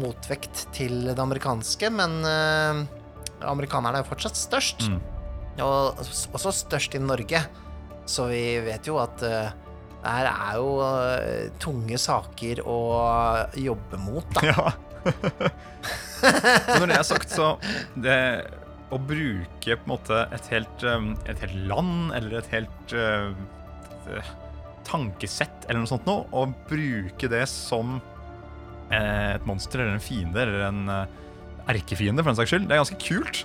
motvekt 0.00 0.66
til 0.74 1.04
det 1.10 1.18
amerikanske, 1.22 1.90
men 1.94 2.16
eh, 2.28 2.80
amerikanerne 3.46 4.00
er 4.00 4.04
jo 4.04 4.10
fortsatt 4.12 4.38
størst. 4.38 4.88
Mm. 4.90 5.00
Og 5.64 6.00
også 6.34 6.54
størst 6.64 6.96
i 6.98 7.02
Norge. 7.02 7.44
Så 8.10 8.28
vi 8.32 8.42
vet 8.64 8.88
jo 8.90 8.98
at 9.02 9.22
eh, 9.24 9.52
det 10.04 10.16
her 10.16 10.28
er 10.30 10.58
jo 10.60 10.72
eh, 10.84 11.52
tunge 11.62 12.00
saker 12.00 12.64
å 12.68 12.78
jobbe 13.56 14.00
mot, 14.02 14.26
da. 14.36 14.50
Ja. 14.50 14.74
Når 16.80 16.86
det 16.88 16.96
er 16.96 17.06
sagt, 17.06 17.32
så 17.32 17.54
det 18.00 18.18
å 18.92 18.98
bruke 19.00 19.76
på 19.76 19.84
en 19.84 19.90
måte 19.90 20.24
et 20.34 20.48
helt, 20.52 20.84
et 21.28 21.42
helt 21.42 21.56
land 21.68 22.14
eller 22.16 22.38
et 22.38 22.50
helt 22.52 22.94
uh, 22.94 23.32
tankesett 24.86 25.66
eller 25.66 25.82
noe 25.82 25.90
sånt 25.90 26.06
noe, 26.08 26.26
og 26.36 26.54
bruke 26.68 27.30
det 27.32 27.44
som 27.50 27.96
eh, 27.98 28.13
et 28.92 29.46
monster 29.48 29.80
eller 29.80 29.96
en 29.96 30.02
fiende 30.02 30.42
eller 30.42 30.66
en 30.68 30.88
eh, 30.92 31.20
erkefiende, 31.74 32.22
for 32.22 32.32
den 32.32 32.38
saks 32.40 32.52
skyld. 32.52 32.68
Det 32.68 32.76
er 32.76 32.82
ganske 32.82 33.00
kult. 33.00 33.44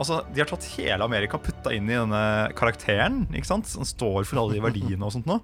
Altså, 0.00 0.22
De 0.32 0.40
har 0.40 0.48
tatt 0.48 0.66
hele 0.78 1.04
Amerika 1.04 1.36
og 1.38 1.44
putta 1.44 1.72
inn 1.76 1.88
i 1.90 1.96
denne 1.98 2.22
karakteren. 2.58 3.26
ikke 3.34 3.46
sant? 3.50 3.68
Som 3.68 3.84
står 3.86 4.24
for 4.24 4.40
alle 4.42 4.56
de 4.56 4.64
verdiene 4.64 5.04
og 5.06 5.12
sånt 5.14 5.28
nå. 5.28 5.40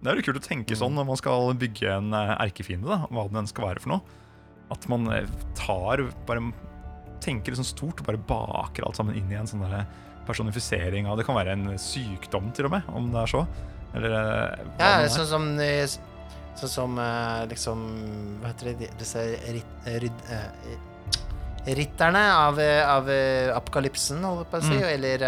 Det 0.00 0.08
er 0.10 0.18
jo 0.18 0.26
kult 0.30 0.40
å 0.40 0.48
tenke 0.48 0.76
sånn 0.76 0.94
når 0.96 1.06
man 1.10 1.18
skal 1.20 1.52
bygge 1.60 1.92
en 1.94 2.12
eh, 2.16 2.34
erkefiende. 2.46 2.88
da, 2.90 3.04
Hva 3.12 3.28
den 3.32 3.48
skal 3.50 3.68
være 3.70 3.84
for 3.84 3.94
noe. 3.94 4.18
At 4.74 4.86
man 4.90 5.06
eh, 5.14 5.28
tar 5.58 6.04
bare 6.28 6.50
tenker 7.20 7.52
liksom 7.52 7.68
stort 7.68 8.00
og 8.00 8.06
bare 8.08 8.20
baker 8.28 8.86
alt 8.86 8.96
sammen 8.96 9.16
inn 9.18 9.28
i 9.30 9.36
en 9.36 9.48
sånn 9.48 9.60
der 9.66 9.84
personifisering 10.28 11.08
av 11.10 11.18
Det 11.18 11.26
kan 11.26 11.36
være 11.36 11.52
en 11.56 11.66
sykdom, 11.80 12.50
til 12.56 12.68
og 12.68 12.74
med, 12.76 12.88
om 12.96 13.10
det 13.12 13.20
er 13.22 13.30
så. 13.34 13.44
Eller 13.96 14.14
eh, 14.16 14.64
Ja, 14.80 14.92
sånn 15.10 15.28
som 15.28 15.46
eh, 15.60 15.84
Sånn 16.60 16.68
som 16.68 16.98
eh, 17.00 17.46
liksom 17.48 17.82
Hva 18.42 18.50
heter 18.52 18.74
det? 18.76 18.90
Disse 19.00 19.22
ritt, 19.48 20.24
eh, 20.28 21.74
ritterne 21.76 22.22
av, 22.34 22.60
eh, 22.60 22.82
av 22.88 23.08
eh, 23.10 23.50
apokalypsen, 23.56 24.22
holder 24.24 24.44
jeg 24.44 24.50
på 24.52 24.60
å 24.60 24.66
si. 24.68 24.76
Mm. 24.76 24.88
Eller 24.94 25.24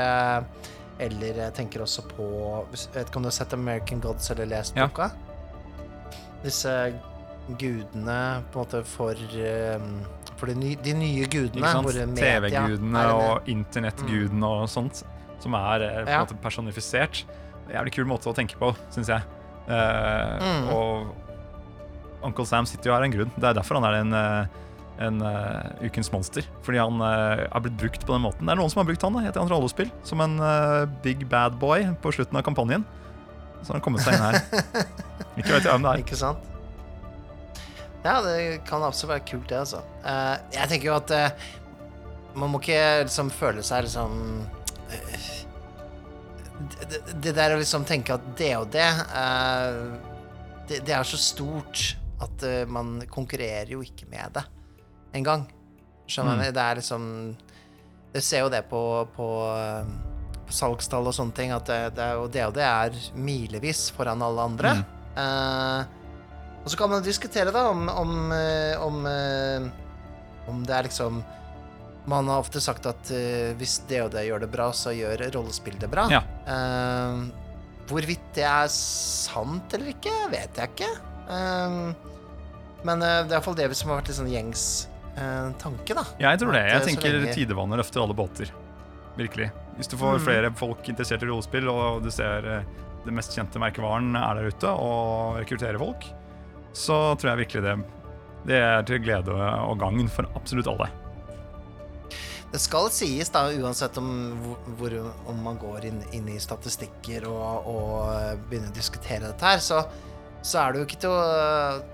Eller 1.03 1.39
jeg 1.47 1.55
tenker 1.57 1.83
også 1.83 2.05
på 2.13 2.27
vet 2.71 3.09
ikke 3.09 3.17
om 3.19 3.25
du 3.25 3.31
har 3.31 3.35
sett 3.35 3.53
American 3.57 4.01
Gods 4.01 4.31
eller 4.31 4.47
lest 4.47 4.77
Ja. 4.77 4.87
boka? 4.87 5.11
Disse 6.45 6.93
gudene 7.59 8.43
på 8.53 8.61
en 8.61 8.65
måte 8.67 8.85
for 8.87 9.15
um, 9.15 10.05
For 10.37 10.47
de, 10.51 10.55
ny, 10.59 10.75
de 10.83 10.93
nye 10.95 11.27
gudene. 11.31 11.69
TV-gudene 12.19 13.03
og 13.15 13.49
internettgudene 13.51 14.47
og 14.47 14.69
sånt. 14.71 15.03
Som 15.43 15.55
er 15.55 15.79
på 15.79 16.01
en 16.03 16.09
Ja. 16.09 16.21
måte 16.25 16.35
personifisert. 16.43 17.25
Jævlig 17.71 17.93
kul 17.95 18.07
måte 18.07 18.27
å 18.31 18.35
tenke 18.35 18.57
på, 18.59 18.73
syns 18.91 19.09
jeg. 19.09 19.23
Uh, 19.69 20.39
Mm. 20.43 20.69
Og 20.75 21.15
Uncle 22.23 22.47
Sam 22.49 22.67
sitter 22.69 22.91
jo 22.91 22.95
her 22.95 23.03
av 23.03 23.09
en 23.09 23.15
grunn. 23.17 23.33
Det 23.37 23.49
er 23.51 23.57
derfor 23.59 23.79
han 23.81 23.87
er 23.89 23.99
en, 24.01 24.13
eh, 24.15 24.61
en 25.07 25.23
uh, 25.25 25.73
ukens 25.83 26.13
monster. 26.15 26.47
Fordi 26.67 26.79
han 26.79 27.01
uh, 27.03 27.43
er 27.49 27.65
blitt 27.65 27.79
brukt 27.81 28.07
på 28.07 28.15
den 28.15 28.23
måten. 28.25 28.47
Det 28.47 28.55
er 28.55 28.61
noen 28.61 28.71
som 28.73 28.83
har 28.83 28.89
brukt 28.91 29.03
han 29.07 29.17
da, 29.19 29.25
i 29.25 29.31
et 29.33 29.39
annet 29.41 29.55
rollespill 29.55 29.91
som 30.07 30.23
en 30.25 30.39
uh, 30.43 30.85
big 31.05 31.27
bad 31.33 31.59
boy 31.63 31.89
på 32.05 32.13
slutten 32.15 32.39
av 32.39 32.47
kampanjen. 32.47 32.87
Så 33.63 33.73
har 33.73 33.79
han 33.81 33.85
kommet 33.85 34.03
seg 34.07 34.17
inn 34.17 34.25
her. 34.27 34.41
Ikke 35.39 35.53
vet 35.55 35.65
jeg 35.67 35.71
hvem 35.71 35.85
det 35.87 35.93
er. 35.97 36.05
Ikke 36.07 36.19
sant? 36.19 36.49
Ja, 38.03 38.17
det 38.25 38.37
kan 38.67 38.83
absolutt 38.83 39.13
være 39.15 39.27
kult, 39.29 39.45
det, 39.51 39.61
altså. 39.63 39.79
Eh, 40.03 40.33
jeg 40.57 40.71
tenker 40.73 40.89
jo 40.89 40.95
at 40.97 41.13
eh, 41.15 41.45
man 42.35 42.51
må 42.51 42.59
ikke 42.59 42.79
liksom 43.05 43.29
føle 43.31 43.63
seg 43.63 43.85
liksom 43.87 44.17
eh, 44.91 45.29
det, 46.91 46.99
det- 47.23 47.35
der 47.37 47.55
å 47.55 47.61
liksom 47.61 47.87
tenke 47.87 48.17
at 48.17 48.25
det 48.39 48.51
og 48.59 48.67
det 48.75 48.89
eh, 48.89 49.79
det, 50.67 50.81
det 50.89 50.97
er 50.99 51.07
så 51.07 51.19
stort 51.21 51.93
at 52.23 52.45
uh, 52.47 52.63
man 52.71 53.01
konkurrerer 53.11 53.71
jo 53.75 53.83
ikke 53.85 54.07
med 54.11 54.37
det 54.39 54.45
engang. 55.19 55.47
Skjønner 56.09 56.39
Mm. 56.39 56.43
du? 56.43 56.53
Det 56.53 56.63
er 56.63 56.79
liksom 56.81 57.37
Du 58.13 58.21
ser 58.21 58.41
jo 58.45 58.49
det 58.53 58.63
på, 58.69 58.81
på, 59.17 59.27
eh, 59.57 59.85
på 60.47 60.53
salgstall 60.53 61.07
og 61.09 61.15
sånne 61.17 61.33
ting, 61.33 61.51
at 61.55 61.65
det, 61.65 61.95
det, 61.97 62.05
er 62.05 62.19
jo, 62.19 62.27
det 62.29 62.43
og 62.45 62.53
det 62.59 62.65
er 62.67 62.97
milevis 63.17 63.87
foran 63.97 64.21
alle 64.21 64.43
andre. 64.51 64.73
Mm. 64.77 64.83
Uh, 65.17 65.85
og 66.65 66.69
så 66.69 66.77
kan 66.77 66.91
man 66.93 67.03
diskutere 67.07 67.53
da 67.55 67.63
om 67.71 67.89
om, 67.89 68.13
om, 68.85 69.07
om 70.49 70.61
det 70.69 70.77
er 70.77 70.87
liksom 70.91 71.23
Man 72.07 72.29
har 72.29 72.43
ofte 72.43 72.61
sagt 72.61 72.85
at 72.91 73.11
uh, 73.15 73.53
hvis 73.57 73.79
det 73.89 74.03
og 74.03 74.11
det 74.13 74.27
gjør 74.27 74.41
det 74.45 74.51
bra, 74.53 74.69
så 74.75 74.93
gjør 74.93 75.23
rollespill 75.33 75.79
det 75.79 75.89
bra. 75.91 76.09
Ja. 76.11 76.21
Uh, 76.45 77.31
hvorvidt 77.89 78.29
det 78.35 78.45
er 78.45 78.69
sant 78.73 79.73
eller 79.73 79.93
ikke, 79.95 80.13
vet 80.33 80.57
jeg 80.59 80.71
ikke. 80.75 80.89
Eh, 81.33 82.12
men 82.85 83.03
uh, 83.03 83.23
det 83.27 83.33
er 83.33 83.39
iallfall 83.39 83.57
det 83.59 83.69
som 83.79 83.91
har 83.93 84.01
vært 84.01 84.11
litt 84.13 84.19
sånn 84.19 84.31
gjengs 84.33 84.65
uh, 85.17 85.51
tanke, 85.63 85.95
da. 85.99 86.05
Jeg 86.23 86.41
tror 86.43 86.53
det. 86.57 86.63
Jeg 86.69 86.81
eh, 86.81 86.87
tenker 86.91 87.17
lenge- 87.19 87.35
tidevannet 87.37 87.83
løfter 87.83 88.03
alle 88.05 88.17
båter. 88.19 88.53
Virkelig. 89.19 89.51
Hvis 89.77 89.89
du 89.93 89.97
får 90.01 90.19
Mm. 90.19 90.25
flere 90.25 90.51
folk 90.57 90.89
interessert 90.89 91.23
i 91.23 91.27
rollespill, 91.29 91.69
og 91.69 92.03
du 92.05 92.11
ser 92.11 92.47
uh, 92.49 92.63
det 93.05 93.13
mest 93.13 93.35
kjente 93.37 93.59
merkevaren 93.61 94.15
er 94.17 94.39
der 94.41 94.49
ute, 94.53 94.69
og 94.73 95.39
rekrutterer 95.43 95.79
folk, 95.79 96.07
så 96.73 97.15
tror 97.21 97.33
jeg 97.35 97.47
virkelig 97.47 97.63
det 97.67 97.77
Det 98.47 98.57
er 98.59 98.83
til 98.83 98.99
glede 98.99 99.31
og 99.31 99.77
gagn 99.79 100.09
for 100.11 100.27
absolutt 100.35 100.67
alle. 100.67 100.89
Det 102.53 102.61
skal 102.61 102.89
sies, 102.93 103.31
da, 103.33 103.47
uansett 103.49 103.97
om, 103.97 104.09
hvor, 104.77 104.93
om 105.31 105.39
man 105.45 105.57
går 105.61 105.87
inn, 105.89 106.01
inn 106.13 106.27
i 106.29 106.41
statistikker 106.43 107.25
og, 107.31 107.69
og 107.71 108.43
begynner 108.51 108.69
å 108.69 108.77
diskutere 108.77 109.31
dette 109.31 109.47
her, 109.47 109.63
så, 109.63 109.79
så 110.43 110.59
er 110.59 110.73
det 110.75 110.81
jo 110.83 110.87
ikke 110.89 111.01
til 111.05 111.13
å, 111.15 111.23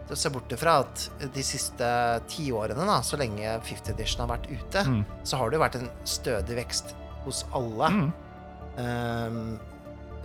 til 0.08 0.14
å 0.16 0.18
se 0.18 0.30
bort 0.32 0.52
ifra 0.56 0.78
at 0.82 1.02
de 1.34 1.42
siste 1.44 1.88
ti 2.32 2.46
årene, 2.54 2.98
så 3.04 3.18
lenge 3.20 3.44
50 3.66 3.92
Edition 3.92 4.24
har 4.24 4.30
vært 4.38 4.48
ute, 4.48 4.84
Mm. 4.88 5.02
så 5.22 5.36
har 5.40 5.50
det 5.50 5.58
jo 5.58 5.64
vært 5.64 5.76
en 5.82 5.90
stødig 6.08 6.56
vekst 6.62 6.94
hos 7.26 7.44
alle. 7.52 7.90
Mm. 7.92 8.08
Um, 8.78 9.58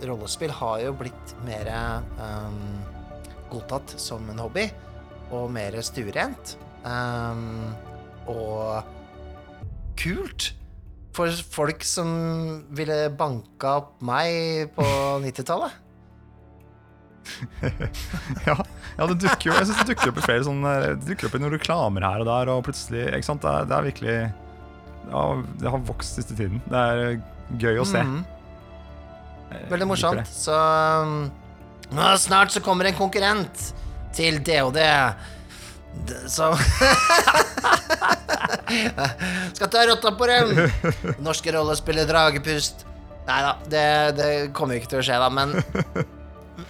rollespill 0.04 0.52
har 0.56 0.80
jo 0.86 0.94
blitt 0.96 1.34
mer 1.44 1.68
um, 2.16 2.58
godtatt 3.52 3.94
som 4.00 4.24
en 4.32 4.40
hobby, 4.40 4.66
og 5.34 5.50
mer 5.52 5.76
stuerent. 5.84 6.56
Um, 6.84 7.74
og 8.30 8.84
kult 10.00 10.52
for 11.14 11.30
folk 11.54 11.84
som 11.86 12.08
ville 12.74 13.08
banka 13.14 13.76
opp 13.82 14.00
meg 14.04 14.72
på 14.74 14.84
90-tallet. 15.22 15.80
ja, 18.48 18.54
ja, 18.98 19.06
det 19.10 19.16
dukker 19.22 19.48
jo 19.48 19.54
Jeg 19.54 19.66
synes 19.66 19.78
det 19.80 19.94
dukker 19.94 20.10
opp 20.12 20.18
i 20.20 20.24
flere 20.26 20.44
sånne 20.46 20.72
Det 21.00 21.08
dukker 21.08 21.28
opp 21.28 21.36
i 21.38 21.40
noen 21.42 21.54
reklamer 21.56 22.04
her 22.06 22.22
og 22.22 22.28
der, 22.28 22.50
og 22.52 22.64
plutselig 22.66 23.06
Ikke 23.08 23.26
sant? 23.26 23.42
Det 23.44 23.50
er, 23.50 23.68
det 23.70 23.76
er 23.76 23.86
virkelig 23.88 24.16
ja, 25.08 25.22
Det 25.60 25.72
har 25.72 25.86
vokst 25.88 26.20
siste 26.20 26.36
tiden. 26.36 26.62
Det 26.68 26.80
er 26.80 27.18
gøy 27.60 27.80
å 27.80 27.84
se. 27.88 28.02
Mm 28.02 28.14
-hmm. 28.14 28.24
Veldig 29.70 29.86
morsomt. 29.86 30.28
Så 30.28 30.54
um, 31.02 31.30
nå 31.92 32.16
snart 32.18 32.52
så 32.52 32.60
kommer 32.60 32.84
en 32.84 32.94
konkurrent 32.94 33.74
til 34.12 34.40
DOD. 34.44 34.78
Som 36.26 36.56
Skal 39.54 39.68
ta 39.70 39.86
rotta 39.86 40.12
på 40.12 40.26
dem! 40.26 40.70
Norske 41.26 41.52
rollespiller 41.52 42.06
Dragepust. 42.08 42.86
Nei 43.28 43.42
da, 43.42 43.54
det, 43.70 44.16
det 44.18 44.52
kommer 44.52 44.74
jo 44.74 44.82
ikke 44.82 44.90
til 44.96 44.98
å 45.00 45.06
skje, 45.06 45.20
da, 45.22 45.28
men 45.32 45.54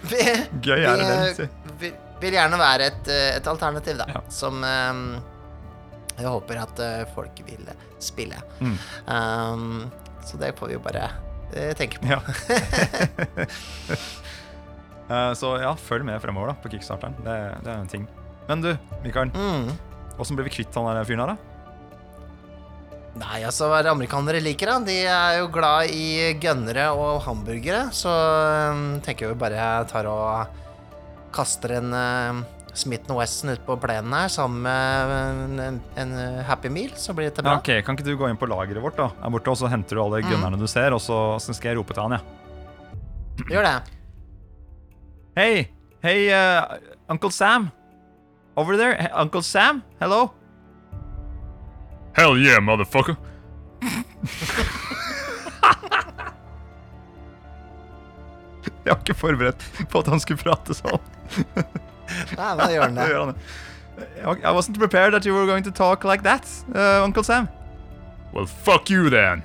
vi, 0.11 0.25
Gøy 0.65 0.81
er 0.81 0.99
det 0.99 1.07
vel, 1.09 1.31
si. 1.37 1.47
vi 1.81 1.91
vil 2.21 2.37
gjerne 2.37 2.59
være 2.59 2.89
et, 2.91 3.07
eh, 3.11 3.31
et 3.37 3.47
alternativ, 3.51 3.99
da, 3.99 4.23
som 4.31 4.61
um, 4.63 5.05
jeg 6.15 6.31
håper 6.31 6.61
at 6.61 6.81
eh, 6.83 7.01
folk 7.15 7.41
vil 7.47 7.65
spille. 7.99 8.39
Mm. 8.61 8.77
Um, 9.11 9.81
så 10.25 10.39
det 10.41 10.53
får 10.57 10.71
vi 10.71 10.77
jo 10.77 10.83
bare 10.83 11.09
uh, 11.51 11.71
tenke 11.77 11.99
på. 11.99 12.07
Ja. 12.09 12.21
uh, 15.09 15.33
Så 15.39 15.55
ja, 15.61 15.73
følg 15.75 16.07
med 16.07 16.21
fremover 16.23 16.53
da 16.53 16.55
på 16.61 16.71
kickstarteren. 16.73 17.17
Det, 17.25 17.35
det 17.65 17.73
er 17.73 17.81
en 17.81 17.91
ting. 17.91 18.07
Men 18.47 18.63
du, 18.63 18.71
Mikael. 19.03 19.33
Mm. 19.35 19.73
Ble 20.15 20.47
vi 20.47 20.53
kvitt 20.61 20.77
han 20.77 20.87
der 20.87 21.07
fyren 21.07 21.25
her, 21.25 21.35
da? 21.35 21.54
Nei, 23.15 23.39
altså, 23.47 23.69
hva 23.71 23.77
er 23.79 23.87
amerikanere 23.93 24.41
liker, 24.43 24.67
da? 24.73 24.79
De 24.83 24.95
er 25.07 25.37
jo 25.39 25.45
glad 25.53 25.87
i 25.95 26.33
gønnere 26.43 26.89
og 26.99 27.21
hamburgere, 27.23 27.85
så 27.95 28.11
um, 28.73 28.81
tenker 29.05 29.29
jeg 29.29 29.35
vi 29.37 29.39
bare 29.45 29.67
tar 29.87 30.09
og 30.11 30.59
kaster 31.35 31.77
en 31.77 31.95
uh, 31.95 32.41
Smith 32.75 33.07
Wesson 33.15 33.53
ut 33.53 33.63
på 33.63 33.77
plenen 33.79 34.11
her 34.11 34.27
sammen 34.31 34.59
med 34.67 35.63
en, 35.63 35.79
en 35.95 36.11
Happy 36.43 36.67
Meal, 36.67 36.91
så 36.99 37.15
blir 37.15 37.29
dette 37.29 37.39
Ja, 37.39 37.53
bra. 37.53 37.61
ok, 37.63 37.71
Kan 37.87 37.95
ikke 37.95 38.03
du 38.09 38.17
gå 38.19 38.27
inn 38.27 38.39
på 38.41 38.49
lageret 38.51 38.83
vårt, 38.83 38.99
da? 38.99 39.07
Her 39.23 39.31
borte, 39.31 39.53
og 39.53 39.61
så 39.63 39.71
henter 39.71 39.95
du 39.95 40.03
alle 40.03 40.19
Mm. 40.19 40.33
gunnerne 40.33 40.59
du 40.59 40.67
ser, 40.67 40.91
og 40.91 40.99
så, 40.99 41.21
så 41.39 41.55
skal 41.55 41.71
jeg 41.71 41.79
rope 41.79 41.95
til 41.95 42.03
han, 42.03 42.17
ja. 42.19 43.47
Gjør 43.47 43.63
det. 43.63 43.75
Hei! 45.39 45.69
Hei, 46.03 46.17
uh, 46.35 46.75
Uncle 47.15 47.31
Sam. 47.31 47.71
Over 48.59 48.75
there, 48.79 49.07
Uncle 49.19 49.41
Sam, 49.43 49.81
hello? 50.03 50.33
Hell 52.15 52.37
yeah, 52.37 52.61
motherfucker. 52.63 53.15
Jeg 58.85 58.93
var 58.93 58.99
ikke 59.01 59.13
forberedt 59.17 59.65
på 59.89 59.99
at 59.99 60.07
han 60.13 60.21
skulle 60.21 60.41
prate 60.41 60.75
sånn. 60.77 60.99
Nei, 62.37 62.51
men 62.55 62.61
det 62.61 62.73
gjør 62.75 62.83
han 62.85 62.99
det. 62.99 63.07
Gjør 63.11 63.19
han 63.23 63.33
det. 63.33 63.39
I 64.45 64.51
wasn't 64.53 64.77
prepared 64.77 65.13
that 65.13 65.25
you 65.25 65.33
were 65.33 65.45
going 65.47 65.63
to 65.63 65.71
talk 65.71 66.03
like 66.03 66.23
that, 66.23 66.45
uh, 66.75 67.01
Uncle 67.03 67.23
Sam. 67.23 67.47
Well, 68.33 68.45
fuck 68.45 68.89
you 68.89 69.09
then. 69.09 69.43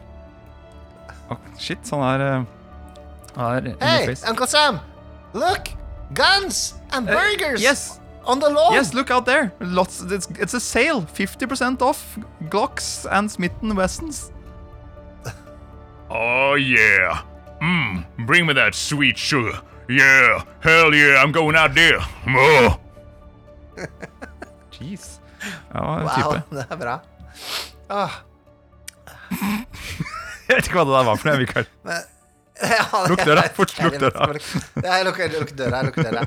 Oh, 1.30 1.38
shit, 1.59 1.78
han 1.90 2.02
er 2.02 2.44
uh, 3.36 3.42
er 3.56 3.74
Hey. 3.80 4.14
Uncle 4.28 4.47
Sam! 4.47 4.80
Look! 5.32 5.70
Guns 6.14 6.74
and 6.92 7.09
Uh, 7.09 7.56
yes. 7.56 8.01
On 8.31 8.39
the 8.39 8.48
lawn! 8.48 8.73
Yes, 8.73 8.94
look 8.94 9.11
out 9.11 9.24
there. 9.27 9.52
Lots. 9.61 10.01
It's, 10.02 10.28
it's 10.39 10.55
a 10.55 10.61
sale. 10.61 11.02
50% 11.02 11.82
off 11.82 12.19
Glocks 12.48 13.07
and 13.11 13.31
Smitten 13.31 13.74
Wessons. 13.74 14.31
Oh, 16.11 16.55
yeah. 16.55 17.23
Mmm, 17.62 18.05
bring 18.27 18.47
me 18.47 18.52
that 18.55 18.74
sweet 18.74 19.19
sugar. 19.19 19.61
Yeah, 19.89 20.44
hell 20.61 20.94
yeah, 20.94 21.23
I'm 21.23 21.32
going 21.32 21.57
out 21.57 21.74
there. 21.74 21.98
Oh. 22.28 22.78
Jeez. 24.73 25.19
Ja, 25.74 25.81
Wow, 26.05 26.32
type. 26.35 26.44
det 26.55 26.66
er 26.70 26.77
bra. 26.77 27.01
Åh, 27.90 28.11
Jeg 30.51 30.57
vet 30.57 30.66
ikke 30.66 30.78
hva 30.81 30.85
det 30.89 30.94
der 30.97 31.05
var 31.07 31.16
for 31.20 31.28
noe, 31.31 31.39
Mikael. 31.39 31.66
men, 31.86 32.02
ja, 32.61 32.85
Lukk 33.11 33.23
døra, 33.27 33.44
fort, 33.55 33.74
lukk 33.82 33.98
døra. 34.02 34.27
jeg 34.82 35.05
lukker, 35.07 35.35
lukker 35.39 35.57
døra. 35.61 35.77
Jeg 35.82 35.90
lukker 35.90 36.09
døra. 36.11 36.24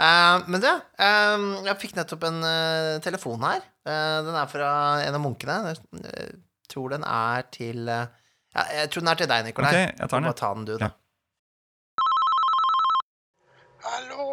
Eh, 0.00 0.48
men 0.48 0.62
du, 0.62 0.70
um, 0.70 1.50
jeg 1.66 1.76
fikk 1.82 1.98
nettopp 1.98 2.24
en 2.30 2.40
uh, 2.40 2.96
telefon 3.04 3.42
her. 3.44 3.60
Uh, 3.84 4.20
den 4.24 4.36
er 4.38 4.48
fra 4.48 4.70
en 5.04 5.18
av 5.18 5.20
munkene. 5.20 5.74
Jeg 6.00 6.30
tror 6.72 6.94
den 6.94 7.04
er 7.04 7.46
til 7.52 7.90
ja, 7.90 8.62
Jeg 8.78 8.90
tror 8.92 9.04
den 9.04 9.12
er 9.12 9.20
til 9.20 9.30
deg, 9.30 9.46
Nikolai. 9.48 9.70
Ok, 9.70 9.80
jeg 10.00 10.08
tar 10.08 10.16
den, 10.16 10.24
Ja. 10.24 10.32
Bare 10.32 10.40
ta 10.40 10.52
den, 10.56 10.66
du, 10.68 10.74
da. 10.80 10.90
Hallå? 13.84 14.28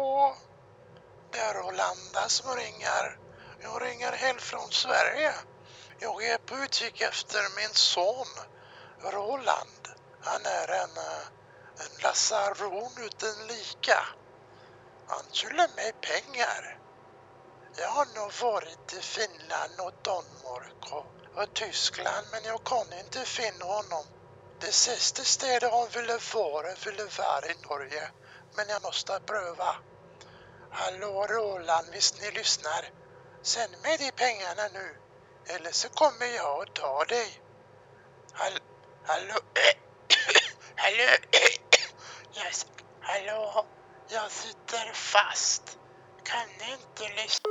Det 1.34 1.42
er 1.44 1.58
Rolanda 1.60 2.24
som 2.32 2.52
ringer. 2.56 3.10
Jeg 3.60 3.82
ringer 3.82 4.16
helt 4.22 4.44
fra 4.44 4.62
Sverige. 4.72 5.34
Jeg 6.00 6.30
er 6.32 6.40
på 6.46 6.60
utkikk 6.64 7.02
efter 7.08 7.50
min 7.58 7.74
son, 7.74 8.32
Roland. 9.12 9.92
Han 10.28 10.48
er 10.48 10.72
en, 10.78 11.02
en 11.84 12.00
lasaron 12.04 13.02
uten 13.04 13.44
lika. 13.50 13.98
Han 15.08 15.24
skylder 15.32 15.68
meg 15.76 16.00
pengar. 16.04 16.68
Jeg 17.78 17.88
har 17.96 18.12
nå 18.14 18.28
vært 18.40 18.94
i 18.98 19.02
Finland 19.08 19.80
og 19.86 20.04
Danmark 20.10 20.92
og 20.92 21.54
Tyskland 21.54 22.30
men 22.32 22.48
jeg 22.50 22.62
kan 22.70 22.94
ikke 23.00 23.24
finne 23.32 23.72
ham. 23.72 24.06
Det 24.60 24.74
siste 24.74 25.24
stedet 25.24 25.70
han 25.72 25.92
ville 25.94 26.18
være, 26.32 26.76
ville 26.84 27.10
være 27.18 27.52
i 27.54 27.60
Norge. 27.68 28.06
Men 28.56 28.74
jeg 28.74 28.82
måtte 28.82 29.20
prøve. 29.32 29.74
Hallå 30.80 31.12
Roland, 31.34 31.92
hvis 31.94 32.14
ni 32.20 32.30
lyssnar? 32.40 32.90
send 33.42 33.76
meg 33.84 33.98
de 33.98 34.10
pengene 34.12 34.68
nu. 34.74 34.86
Eller 35.54 35.72
så 35.72 35.88
kommer 35.88 36.26
jeg 36.26 36.44
og 36.44 36.74
ta 36.74 37.04
dem. 37.08 37.30
Hall 38.40 38.58
hallå? 39.08 39.40
yes. 42.44 42.66
Hallå? 43.00 43.77
Jag 44.10 44.30
sitter 44.30 44.92
fast. 44.94 45.76
Kan 46.28 46.48
ikke 46.72 47.08
lyst? 47.18 47.44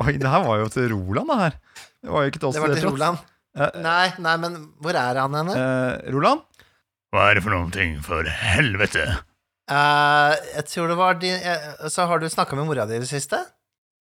Oi, 0.00 0.16
det 0.18 0.28
her 0.30 0.42
var 0.46 0.58
jo 0.62 0.68
til 0.72 0.88
Roland, 0.92 1.30
det 1.30 1.38
her. 1.40 1.56
Det 2.04 2.12
var 2.12 2.24
jo 2.24 2.32
ikke 2.32 2.40
til 2.42 2.48
oss. 2.50 2.56
Det 2.56 2.62
var 2.64 2.74
til. 2.74 2.88
Roland. 2.88 3.20
Eh, 3.54 3.76
Nei, 3.84 4.06
nei, 4.18 4.34
men 4.42 4.56
hvor 4.82 4.96
er 4.98 5.20
han 5.22 5.36
henne? 5.38 5.54
eh, 5.54 6.10
Roland? 6.14 6.42
Hva 7.14 7.28
er 7.30 7.38
det 7.38 7.44
for 7.44 7.54
noen 7.54 7.70
ting, 7.74 7.92
for 8.02 8.26
helvete? 8.26 9.04
Eh, 9.70 10.32
jeg 10.56 10.64
tror 10.72 10.90
det 10.90 10.96
var 10.98 11.14
din 11.22 11.38
eh, 11.40 11.86
Så 11.88 12.04
har 12.10 12.18
du 12.20 12.26
snakka 12.28 12.56
med 12.58 12.66
mora 12.68 12.84
di 12.84 12.98
i 12.98 13.00
det 13.04 13.08
siste? 13.08 13.38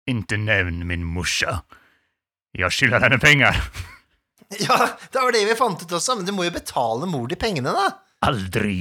Inte 0.07 0.38
nevn 0.39 0.85
min 0.88 1.03
morsa. 1.03 1.63
Jeg 2.55 2.71
skylder 2.76 3.07
henne 3.07 3.19
penger. 3.21 3.55
Ja, 4.49 4.80
det 5.13 5.21
var 5.21 5.30
det 5.35 5.43
vi 5.45 5.53
fant 5.53 5.77
ut 5.84 5.91
også, 5.93 6.15
men 6.17 6.26
du 6.26 6.31
må 6.34 6.41
jo 6.47 6.49
betale 6.55 7.05
mor 7.05 7.27
di 7.30 7.35
pengene, 7.38 7.69
da. 7.69 7.84
Aldri. 8.26 8.80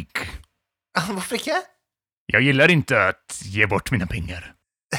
Hvorfor 1.10 1.36
ikke? 1.36 1.58
Jeg 2.28 2.44
gillar 2.44 2.68
ikke 2.72 2.98
å 3.00 3.12
ge 3.48 3.66
bort 3.70 3.88
mine 3.94 4.06
penger. 4.10 4.50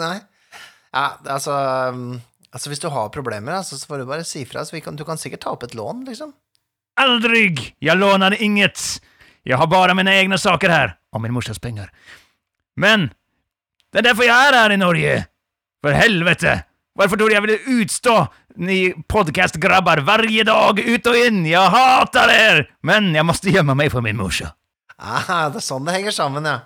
Nei. 0.00 0.16
Ja, 0.90 1.04
altså, 1.28 1.54
um, 1.92 2.20
altså 2.50 2.70
Hvis 2.72 2.80
du 2.82 2.88
har 2.90 3.12
problemer, 3.14 3.58
altså, 3.60 3.76
så 3.78 3.86
får 3.90 4.00
du 4.00 4.08
bare 4.08 4.24
si 4.24 4.46
fra. 4.48 4.64
Så 4.64 4.76
vi 4.78 4.82
kan, 4.84 4.96
du 4.96 5.04
kan 5.04 5.20
sikkert 5.20 5.44
ta 5.44 5.52
opp 5.52 5.66
et 5.66 5.76
lån, 5.76 6.06
liksom. 6.08 6.32
Aldrig! 7.00 7.74
Jeg 7.80 7.96
lånar 8.00 8.36
inget. 8.40 9.00
Jeg 9.44 9.60
har 9.60 9.68
bare 9.70 9.94
mine 9.96 10.12
egne 10.12 10.38
saker 10.40 10.72
her, 10.72 10.96
og 11.12 11.22
min 11.24 11.32
morsas 11.36 11.60
penger. 11.60 11.92
Men 12.80 13.10
det 13.92 14.00
er 14.00 14.10
derfor 14.10 14.26
jeg 14.28 14.48
er 14.48 14.56
her 14.56 14.74
i 14.74 14.80
Norge. 14.80 15.14
For 15.84 15.96
helvete! 15.96 16.62
Hvorfor 16.96 17.16
tror 17.16 17.30
du 17.30 17.34
jeg 17.36 17.44
ville 17.44 17.76
utstå 17.80 18.14
ni 18.60 18.80
podcastgrabbar 19.08 20.02
varje 20.04 20.44
dag 20.44 20.80
ut 20.80 21.12
og 21.12 21.20
inn? 21.20 21.44
Jeg 21.48 21.76
hater 21.76 22.32
dere! 22.32 22.66
Men 22.84 23.12
jeg 23.14 23.28
måste 23.28 23.52
gjemme 23.52 23.76
meg 23.78 23.92
for 23.92 24.04
min 24.04 24.18
morsa. 24.18 24.54
Ah, 25.00 25.48
det 25.48 25.62
er 25.62 25.64
sånn 25.64 25.86
det 25.86 25.94
henger 25.96 26.12
sammen, 26.12 26.44
ja. 26.44 26.58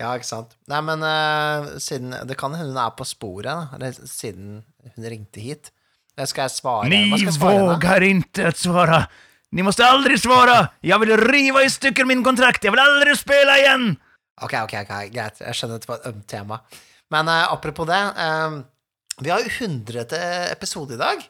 Ja, 0.00 0.14
ikke 0.16 0.28
sant. 0.30 0.54
Nei, 0.70 0.80
men 0.86 1.02
uh, 1.04 1.74
siden 1.82 2.14
Det 2.24 2.38
kan 2.40 2.54
hende 2.56 2.72
hun 2.72 2.80
er 2.80 2.94
på 2.96 3.04
sporet, 3.04 3.50
da. 3.50 3.68
Eller 3.76 3.92
siden 4.08 4.62
hun 4.94 5.08
ringte 5.12 5.42
hit. 5.44 5.72
Skal 6.16 6.48
jeg 6.48 6.56
svare? 6.56 6.88
Ni 6.88 7.26
vågar 7.40 8.02
inte 8.02 8.48
att 8.48 8.56
svara. 8.56 9.06
Ni 9.50 9.62
måste 9.62 9.86
aldrig 9.86 10.20
svara. 10.20 10.68
Jeg 10.80 11.00
vil 11.00 11.16
riva 11.16 11.62
i 11.64 11.70
stykker 11.70 12.04
min 12.04 12.24
kontrakt. 12.24 12.64
Jeg 12.64 12.72
vil 12.72 12.82
aldri 12.82 13.16
spela 13.16 13.56
igjen. 13.58 13.94
Ok, 14.40 14.54
ok, 14.62 14.74
ok, 14.84 14.92
greit. 15.12 15.40
Jeg 15.40 15.56
skjønner 15.56 15.80
at 15.80 15.84
det 15.84 15.90
var 15.90 16.00
et 16.00 16.10
ømt 16.12 16.26
tema. 16.28 16.60
Men 17.10 17.28
uh, 17.28 17.52
apropos 17.52 17.88
det, 17.88 18.00
um, 18.16 18.62
vi 19.20 19.32
har 19.32 19.42
jo 19.44 19.52
100. 19.52 20.06
episode 20.52 20.96
i 20.96 21.00
dag. 21.00 21.24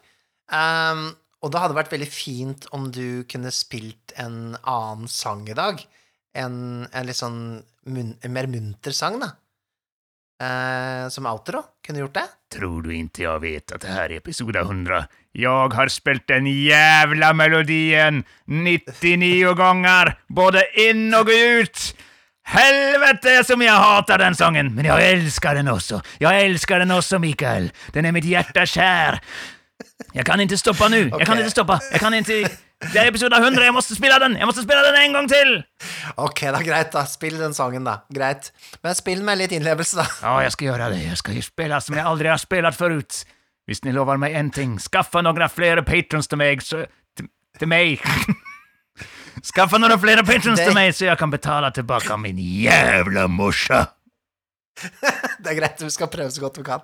Um, 0.51 1.09
og 1.41 1.53
det 1.53 1.63
hadde 1.63 1.79
vært 1.79 1.95
veldig 1.95 2.11
fint 2.13 2.67
om 2.77 2.91
du 2.93 3.25
kunne 3.31 3.51
spilt 3.55 4.13
en 4.21 4.57
annen 4.61 5.09
sang 5.09 5.47
i 5.49 5.57
dag. 5.57 5.81
En, 6.37 6.87
en 6.93 7.09
litt 7.09 7.19
sånn 7.19 7.41
mun, 7.87 8.17
mer 8.29 8.47
munter 8.51 8.93
sang, 8.97 9.21
da. 9.23 9.31
Eh, 10.41 11.09
som 11.13 11.27
outro. 11.27 11.63
Kunne 11.87 12.01
gjort 12.01 12.15
det? 12.17 12.27
Tror 12.57 12.83
du 12.83 12.91
ikke 12.95 13.27
jeg 13.27 13.43
vet 13.43 13.73
at 13.77 13.83
det 13.85 13.93
her 13.93 14.07
er 14.09 14.17
episode 14.21 14.63
100? 14.63 15.03
Jeg 15.37 15.75
har 15.77 15.93
spilt 15.93 16.27
den 16.29 16.49
jævla 16.49 17.33
melodien 17.37 18.25
99 18.49 19.55
ganger, 19.59 20.15
både 20.29 20.65
inn 20.89 21.13
og 21.15 21.29
ut. 21.29 21.91
Helvete 22.51 23.37
som 23.47 23.61
jeg 23.63 23.77
hater 23.79 24.19
den 24.19 24.35
sangen! 24.35 24.73
men 24.75 24.89
jeg 24.89 25.13
elsker 25.13 25.55
den 25.61 25.69
også. 25.69 26.01
Jeg 26.21 26.49
elsker 26.49 26.83
den 26.83 26.91
også, 26.91 27.21
Mikael. 27.23 27.71
Den 27.95 28.09
er 28.09 28.17
mitt 28.17 28.27
hjerte 28.27 28.65
kär. 28.67 29.21
Jag 30.15 30.27
kan 30.27 30.41
ikke 30.43 30.57
stoppe 30.59 30.89
nå! 30.89 30.97
nu. 30.97 31.19
jeg 31.19 31.27
kan 31.27 31.39
ikke 31.39 31.53
stoppe! 31.55 31.79
Jeg 31.93 32.01
kan 32.03 32.15
ikke 32.15 32.39
Det 32.81 32.97
er 32.97 33.09
episode 33.11 33.37
100, 33.37 33.65
Jeg 33.65 33.75
må 33.77 33.81
spille 33.85 34.19
den. 34.23 34.37
Jeg 34.41 34.47
må 34.49 34.53
spille 34.57 34.85
den 34.87 34.97
en 35.03 35.13
gang 35.13 35.29
til! 35.29 35.51
Ok, 36.17 36.41
da, 36.41 36.63
greit, 36.65 36.93
da. 36.95 37.05
Spill 37.07 37.37
den 37.39 37.55
sangen, 37.55 37.85
da. 37.85 37.99
Greit. 38.15 38.53
Men 38.83 38.97
spill 38.97 39.21
med 39.27 39.39
litt 39.39 39.53
innlevelse, 39.53 40.01
da. 40.01 40.07
Ja, 40.23 40.39
jeg 40.47 40.55
skal 40.57 40.71
gjøre 40.71 40.89
det. 40.95 41.03
Jeg 41.05 41.21
skal 41.21 41.37
spille 41.37 41.51
spela 41.51 41.81
som 41.85 41.99
jeg 41.99 42.07
aldri 42.09 42.33
har 42.33 42.41
spilt 42.41 42.79
før. 42.79 42.97
Hvis 43.69 43.85
ni 43.85 43.93
lover 43.95 44.19
meg 44.19 44.35
en 44.35 44.51
ting. 44.51 44.79
Skaffa 44.83 45.21
noen 45.23 45.45
flere 45.53 45.85
patrons 45.87 46.27
til 46.27 46.41
meg, 46.41 46.65
så... 46.65 46.87
Til, 47.17 47.29
til 47.61 47.69
meg! 47.71 48.01
Skaffa 49.51 49.79
noen 49.79 50.01
flere 50.01 50.25
patrons 50.27 50.59
Det- 50.59 50.67
meg 50.73 50.75
mig 50.75 50.95
så 50.97 51.07
jeg 51.07 51.19
kan 51.21 51.31
betale 51.31 51.71
tilbake 51.77 52.17
min 52.19 52.39
jævla 52.39 53.29
morsa. 53.29 53.85
Det 55.43 55.53
er 55.53 55.57
greit, 55.61 55.83
vi 55.85 55.91
skal 55.93 56.09
prøve 56.09 56.31
så 56.33 56.41
godt 56.41 56.59
vi 56.59 56.65
kan. 56.65 56.81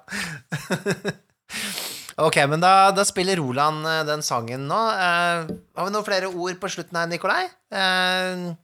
ok, 2.24 2.38
men 2.48 2.62
da, 2.62 2.90
da 2.96 3.04
spiller 3.04 3.40
Roland 3.40 3.86
eh, 3.88 4.04
den 4.08 4.24
sangen 4.24 4.68
nå. 4.70 4.82
Eh, 4.92 5.50
har 5.76 5.88
vi 5.88 5.92
noen 5.94 6.06
flere 6.06 6.30
ord 6.32 6.60
på 6.62 6.70
slutten 6.72 6.98
her, 7.00 7.10
Nikolai? 7.10 7.42
Uh, 7.72 8.54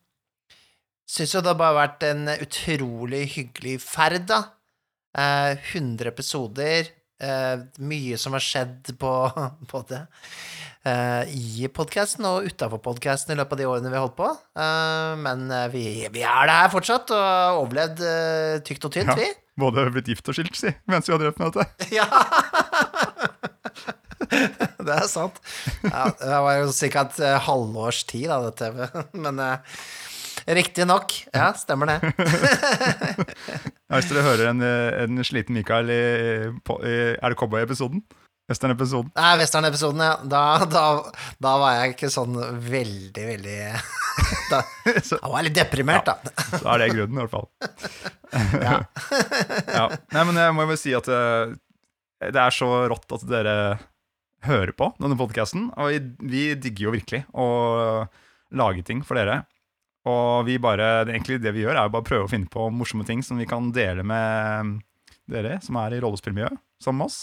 Syns 1.12 1.34
jo 1.34 1.42
det 1.44 1.50
har 1.50 1.58
bare 1.60 1.76
vært 1.76 2.04
en 2.08 2.28
utrolig 2.38 3.26
hyggelig 3.34 3.76
ferd, 3.84 4.24
da. 4.30 4.40
Eh, 5.12 5.58
100 5.74 6.08
episoder. 6.08 6.88
Eh, 7.22 7.62
mye 7.82 8.18
som 8.20 8.34
har 8.36 8.44
skjedd 8.44 8.92
på 9.00 9.12
både 9.72 10.02
eh, 10.84 11.32
i 11.32 11.68
podkasten 11.72 12.26
og 12.28 12.48
utafor 12.50 12.82
podkasten 12.84 13.34
i 13.34 13.38
løpet 13.40 13.56
av 13.56 13.62
de 13.62 13.68
årene 13.70 13.92
vi 13.92 13.98
har 13.98 14.04
holdt 14.06 14.18
på. 14.18 14.30
Eh, 14.58 15.12
men 15.22 15.46
eh, 15.50 15.68
vi, 15.72 15.84
vi 16.14 16.26
er 16.26 16.50
det 16.50 16.58
her 16.58 16.72
fortsatt, 16.74 17.14
og 17.14 17.62
overlevd 17.64 18.02
uh, 18.02 18.58
tykt 18.66 18.88
og 18.90 18.94
tynt, 18.98 19.12
Ja, 19.14 19.18
vi. 19.18 19.30
både 19.62 19.86
blitt 19.94 20.10
gift 20.12 20.28
og 20.32 20.38
skilt, 20.38 20.56
si, 20.58 20.74
mens 20.90 21.08
vi 21.08 21.14
har 21.16 21.22
drevet 21.22 21.38
med 21.42 21.56
dette. 21.56 21.90
Ja! 21.98 22.08
det 24.86 24.94
er 24.94 25.08
sant. 25.10 25.38
Ja, 25.84 26.06
det 26.18 26.38
var 26.46 26.58
jo 26.60 26.70
ca. 26.72 27.02
et 27.06 27.18
eh, 27.22 27.38
halvårs 27.48 28.02
tid, 28.08 28.30
da, 28.30 28.38
dette. 28.48 29.06
Men 29.18 29.40
eh, 29.42 29.82
riktig 30.46 30.86
nok. 30.88 31.14
Ja, 31.34 31.52
stemmer 31.58 31.92
det. 31.92 32.00
Ja, 33.92 33.98
hvis 33.98 34.06
dere 34.08 34.22
hører 34.24 34.46
en, 34.48 34.62
eh, 34.64 35.02
en 35.02 35.20
sliten 35.20 35.52
Mikael 35.52 35.90
i, 35.92 36.02
i 36.48 36.92
Er 37.12 37.34
det 37.34 37.36
Cowboy-episoden? 37.36 38.00
Western-episoden? 38.48 39.10
Nei, 39.14 39.32
Western-episoden, 39.42 40.00
ja. 40.00 40.14
Da, 40.24 40.42
da, 40.64 40.84
da 41.44 41.52
var 41.60 41.76
jeg 41.76 41.92
ikke 41.94 42.10
sånn 42.12 42.38
veldig, 42.64 43.26
veldig 43.34 43.58
Da, 44.52 44.62
da 44.88 45.20
var 45.28 45.36
jeg 45.38 45.50
litt 45.50 45.58
deprimert, 45.60 46.08
da. 46.08 46.16
Da 46.56 46.74
er 46.74 46.82
det 46.82 46.88
grunnen, 46.94 47.20
i 47.20 47.24
hvert 47.26 47.36
fall. 47.36 47.48
Ja. 48.32 48.78
ja. 49.68 49.84
Nei, 50.14 50.22
men 50.24 50.38
jeg 50.40 50.56
må 50.56 50.64
jo 50.64 50.76
si 50.80 50.94
at 50.96 51.08
eh, 51.12 51.52
det 52.32 52.40
er 52.40 52.54
så 52.54 52.68
rått 52.88 53.12
at 53.12 53.26
dere 53.28 53.56
hører 54.46 54.72
på 54.72 54.88
denne 54.96 55.18
podkasten. 55.20 55.66
Og 55.76 55.92
vi, 55.92 55.98
vi 56.32 56.44
digger 56.56 56.88
jo 56.88 56.94
virkelig 56.96 57.20
å 57.36 57.46
lage 58.56 58.84
ting 58.88 59.02
for 59.04 59.20
dere. 59.20 59.42
Og 60.08 60.46
vi 60.48 60.56
bare, 60.62 61.04
egentlig 61.04 61.38
det 61.42 61.52
vi 61.54 61.62
gjør, 61.62 61.76
er 61.76 61.86
jo 61.86 61.94
bare 61.94 62.06
prøve 62.06 62.26
å 62.26 62.30
finne 62.30 62.50
på 62.50 62.66
morsomme 62.74 63.06
ting 63.06 63.22
som 63.22 63.38
vi 63.38 63.46
kan 63.46 63.70
dele 63.74 64.02
med 64.06 64.80
dere 65.30 65.60
som 65.62 65.78
er 65.78 65.94
i 65.94 66.00
rollespillmiljøet, 66.02 66.58
med 66.90 67.06
oss. 67.06 67.22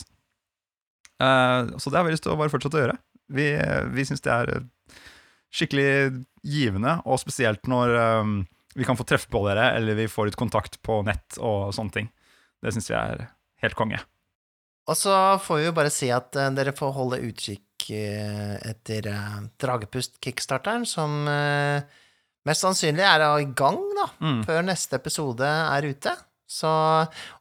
Uh, 1.20 1.76
så 1.76 1.92
det 1.92 2.00
har 2.00 2.08
vi 2.08 2.14
lyst 2.14 2.24
til 2.24 2.32
å 2.32 2.40
bare 2.40 2.52
fortsette 2.54 2.80
å 2.80 2.84
gjøre. 2.86 2.96
Vi, 3.36 3.50
vi 3.94 4.06
syns 4.08 4.24
det 4.26 4.32
er 4.32 4.54
skikkelig 5.54 6.24
givende, 6.46 7.00
og 7.04 7.20
spesielt 7.20 7.68
når 7.70 7.96
um, 8.24 8.38
vi 8.78 8.88
kan 8.88 8.98
få 8.98 9.06
treffe 9.08 9.30
på 9.32 9.42
dere, 9.48 9.74
eller 9.78 9.98
vi 9.98 10.08
får 10.10 10.30
litt 10.30 10.40
kontakt 10.40 10.80
på 10.86 11.02
nett 11.08 11.40
og 11.42 11.74
sånne 11.76 11.96
ting. 11.96 12.10
Det 12.64 12.74
syns 12.76 12.90
vi 12.92 12.98
er 12.98 13.26
helt 13.64 13.78
konge. 13.78 14.00
Og 14.90 14.98
så 14.98 15.14
får 15.44 15.60
vi 15.60 15.66
jo 15.68 15.76
bare 15.78 15.94
si 15.94 16.10
at 16.14 16.38
uh, 16.40 16.50
dere 16.56 16.74
får 16.78 16.96
holde 16.96 17.22
utkikk 17.28 17.90
uh, 17.92 18.56
etter 18.70 19.10
eh, 19.12 19.42
Dragepust-kickstarteren, 19.62 20.86
som 20.90 21.28
eh, 21.30 21.84
mest 22.48 22.64
sannsynlig 22.64 23.04
er 23.06 23.20
det 23.20 23.30
i 23.44 23.50
gang, 23.58 23.80
da, 23.98 24.08
Mm. 24.24 24.42
før 24.48 24.64
neste 24.64 24.96
episode 25.00 25.46
er 25.46 25.88
ute. 25.90 26.16
Så, 26.50 26.70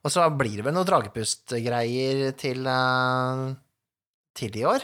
og 0.05 0.11
så 0.13 0.27
blir 0.37 0.57
det 0.59 0.65
vel 0.67 0.75
noen 0.77 0.85
Dragepust-greier 0.89 2.35
til, 2.37 2.67
eh, 2.67 3.55
til 4.37 4.57
i 4.59 4.65
år. 4.69 4.83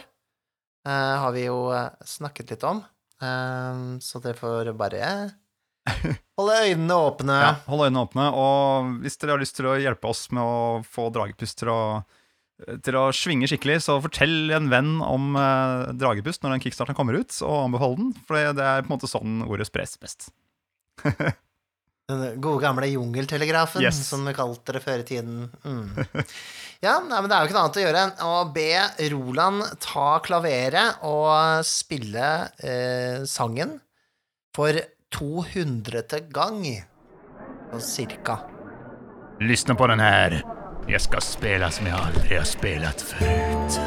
Uh, 0.85 1.17
har 1.21 1.33
vi 1.33 1.47
jo 1.47 1.71
eh, 1.73 1.89
snakket 2.05 2.51
litt 2.53 2.65
om. 2.69 2.83
Uh, 3.23 3.97
så 4.05 4.21
dere 4.21 4.37
får 4.37 4.69
bare 4.77 5.31
holde 6.39 6.57
øynene 6.69 6.97
åpne. 6.97 7.37
Ja, 7.41 7.53
holde 7.69 7.87
øynene 7.89 8.03
åpne, 8.05 8.27
og 8.37 8.91
hvis 9.05 9.17
dere 9.21 9.33
har 9.37 9.41
lyst 9.41 9.57
til 9.57 9.69
å 9.71 9.79
hjelpe 9.81 10.09
oss 10.11 10.27
med 10.33 10.45
å 10.45 10.83
få 10.85 11.09
Dragepust 11.13 11.59
til 11.63 11.73
å, 11.73 11.79
til 12.87 12.95
å 13.01 13.09
svinge 13.15 13.49
skikkelig, 13.51 13.81
så 13.83 13.97
fortell 14.05 14.53
en 14.55 14.69
venn 14.71 14.93
om 15.03 15.35
eh, 15.37 15.93
Dragepust 15.99 16.43
når 16.45 16.55
den 16.55 16.63
kickstarten 16.67 16.95
kommer 16.99 17.19
ut, 17.19 17.35
og 17.43 17.65
anbefal 17.67 17.97
den, 17.99 18.13
for 18.29 18.39
det- 18.39 18.63
er 18.63 18.83
på 18.87 18.93
en 18.93 18.97
måte 18.99 19.11
sånn 19.11 19.41
ordet 19.49 19.67
spres 19.71 19.97
best. 19.99 20.31
Den 22.05 22.37
gode 22.45 22.61
gamle 22.61 22.85
jungeltelegrafen, 22.93 23.81
Yes. 23.81 23.97
som 24.11 24.27
vi 24.29 24.35
kalte 24.37 24.75
det 24.77 24.83
før 24.85 25.01
i 25.01 25.07
tiden. 25.09 25.47
Mm. 25.65 25.95
Ja, 26.85 26.99
nei, 27.01 27.17
men 27.23 27.31
det 27.31 27.33
er 27.33 27.41
jo 27.41 27.49
ikke 27.49 27.55
noe 27.57 27.63
annet 27.65 27.79
å 27.81 27.85
gjøre 27.87 28.03
enn 28.05 28.19
å 28.29 28.33
be 28.53 28.67
Roland 29.15 29.63
ta 29.81 30.19
klaveret 30.21 31.01
og 31.09 31.65
spille 31.65 32.27
eh, 32.61 33.25
sangen 33.25 33.79
for 34.53 34.77
200. 35.17 36.05
gang, 36.29 36.61
sånn 37.73 37.87
cirka. 37.89 38.37
Lysne 39.41 39.73
på 39.81 39.89
den 39.89 40.05
här. 40.05 40.43
Jag 40.87 41.01
skal 41.01 41.21
spela 41.21 41.71
som 41.71 41.87
jeg 41.87 41.95
aldri 41.95 42.37
har 42.37 42.45
spelat 42.45 43.01
förut. 43.01 43.81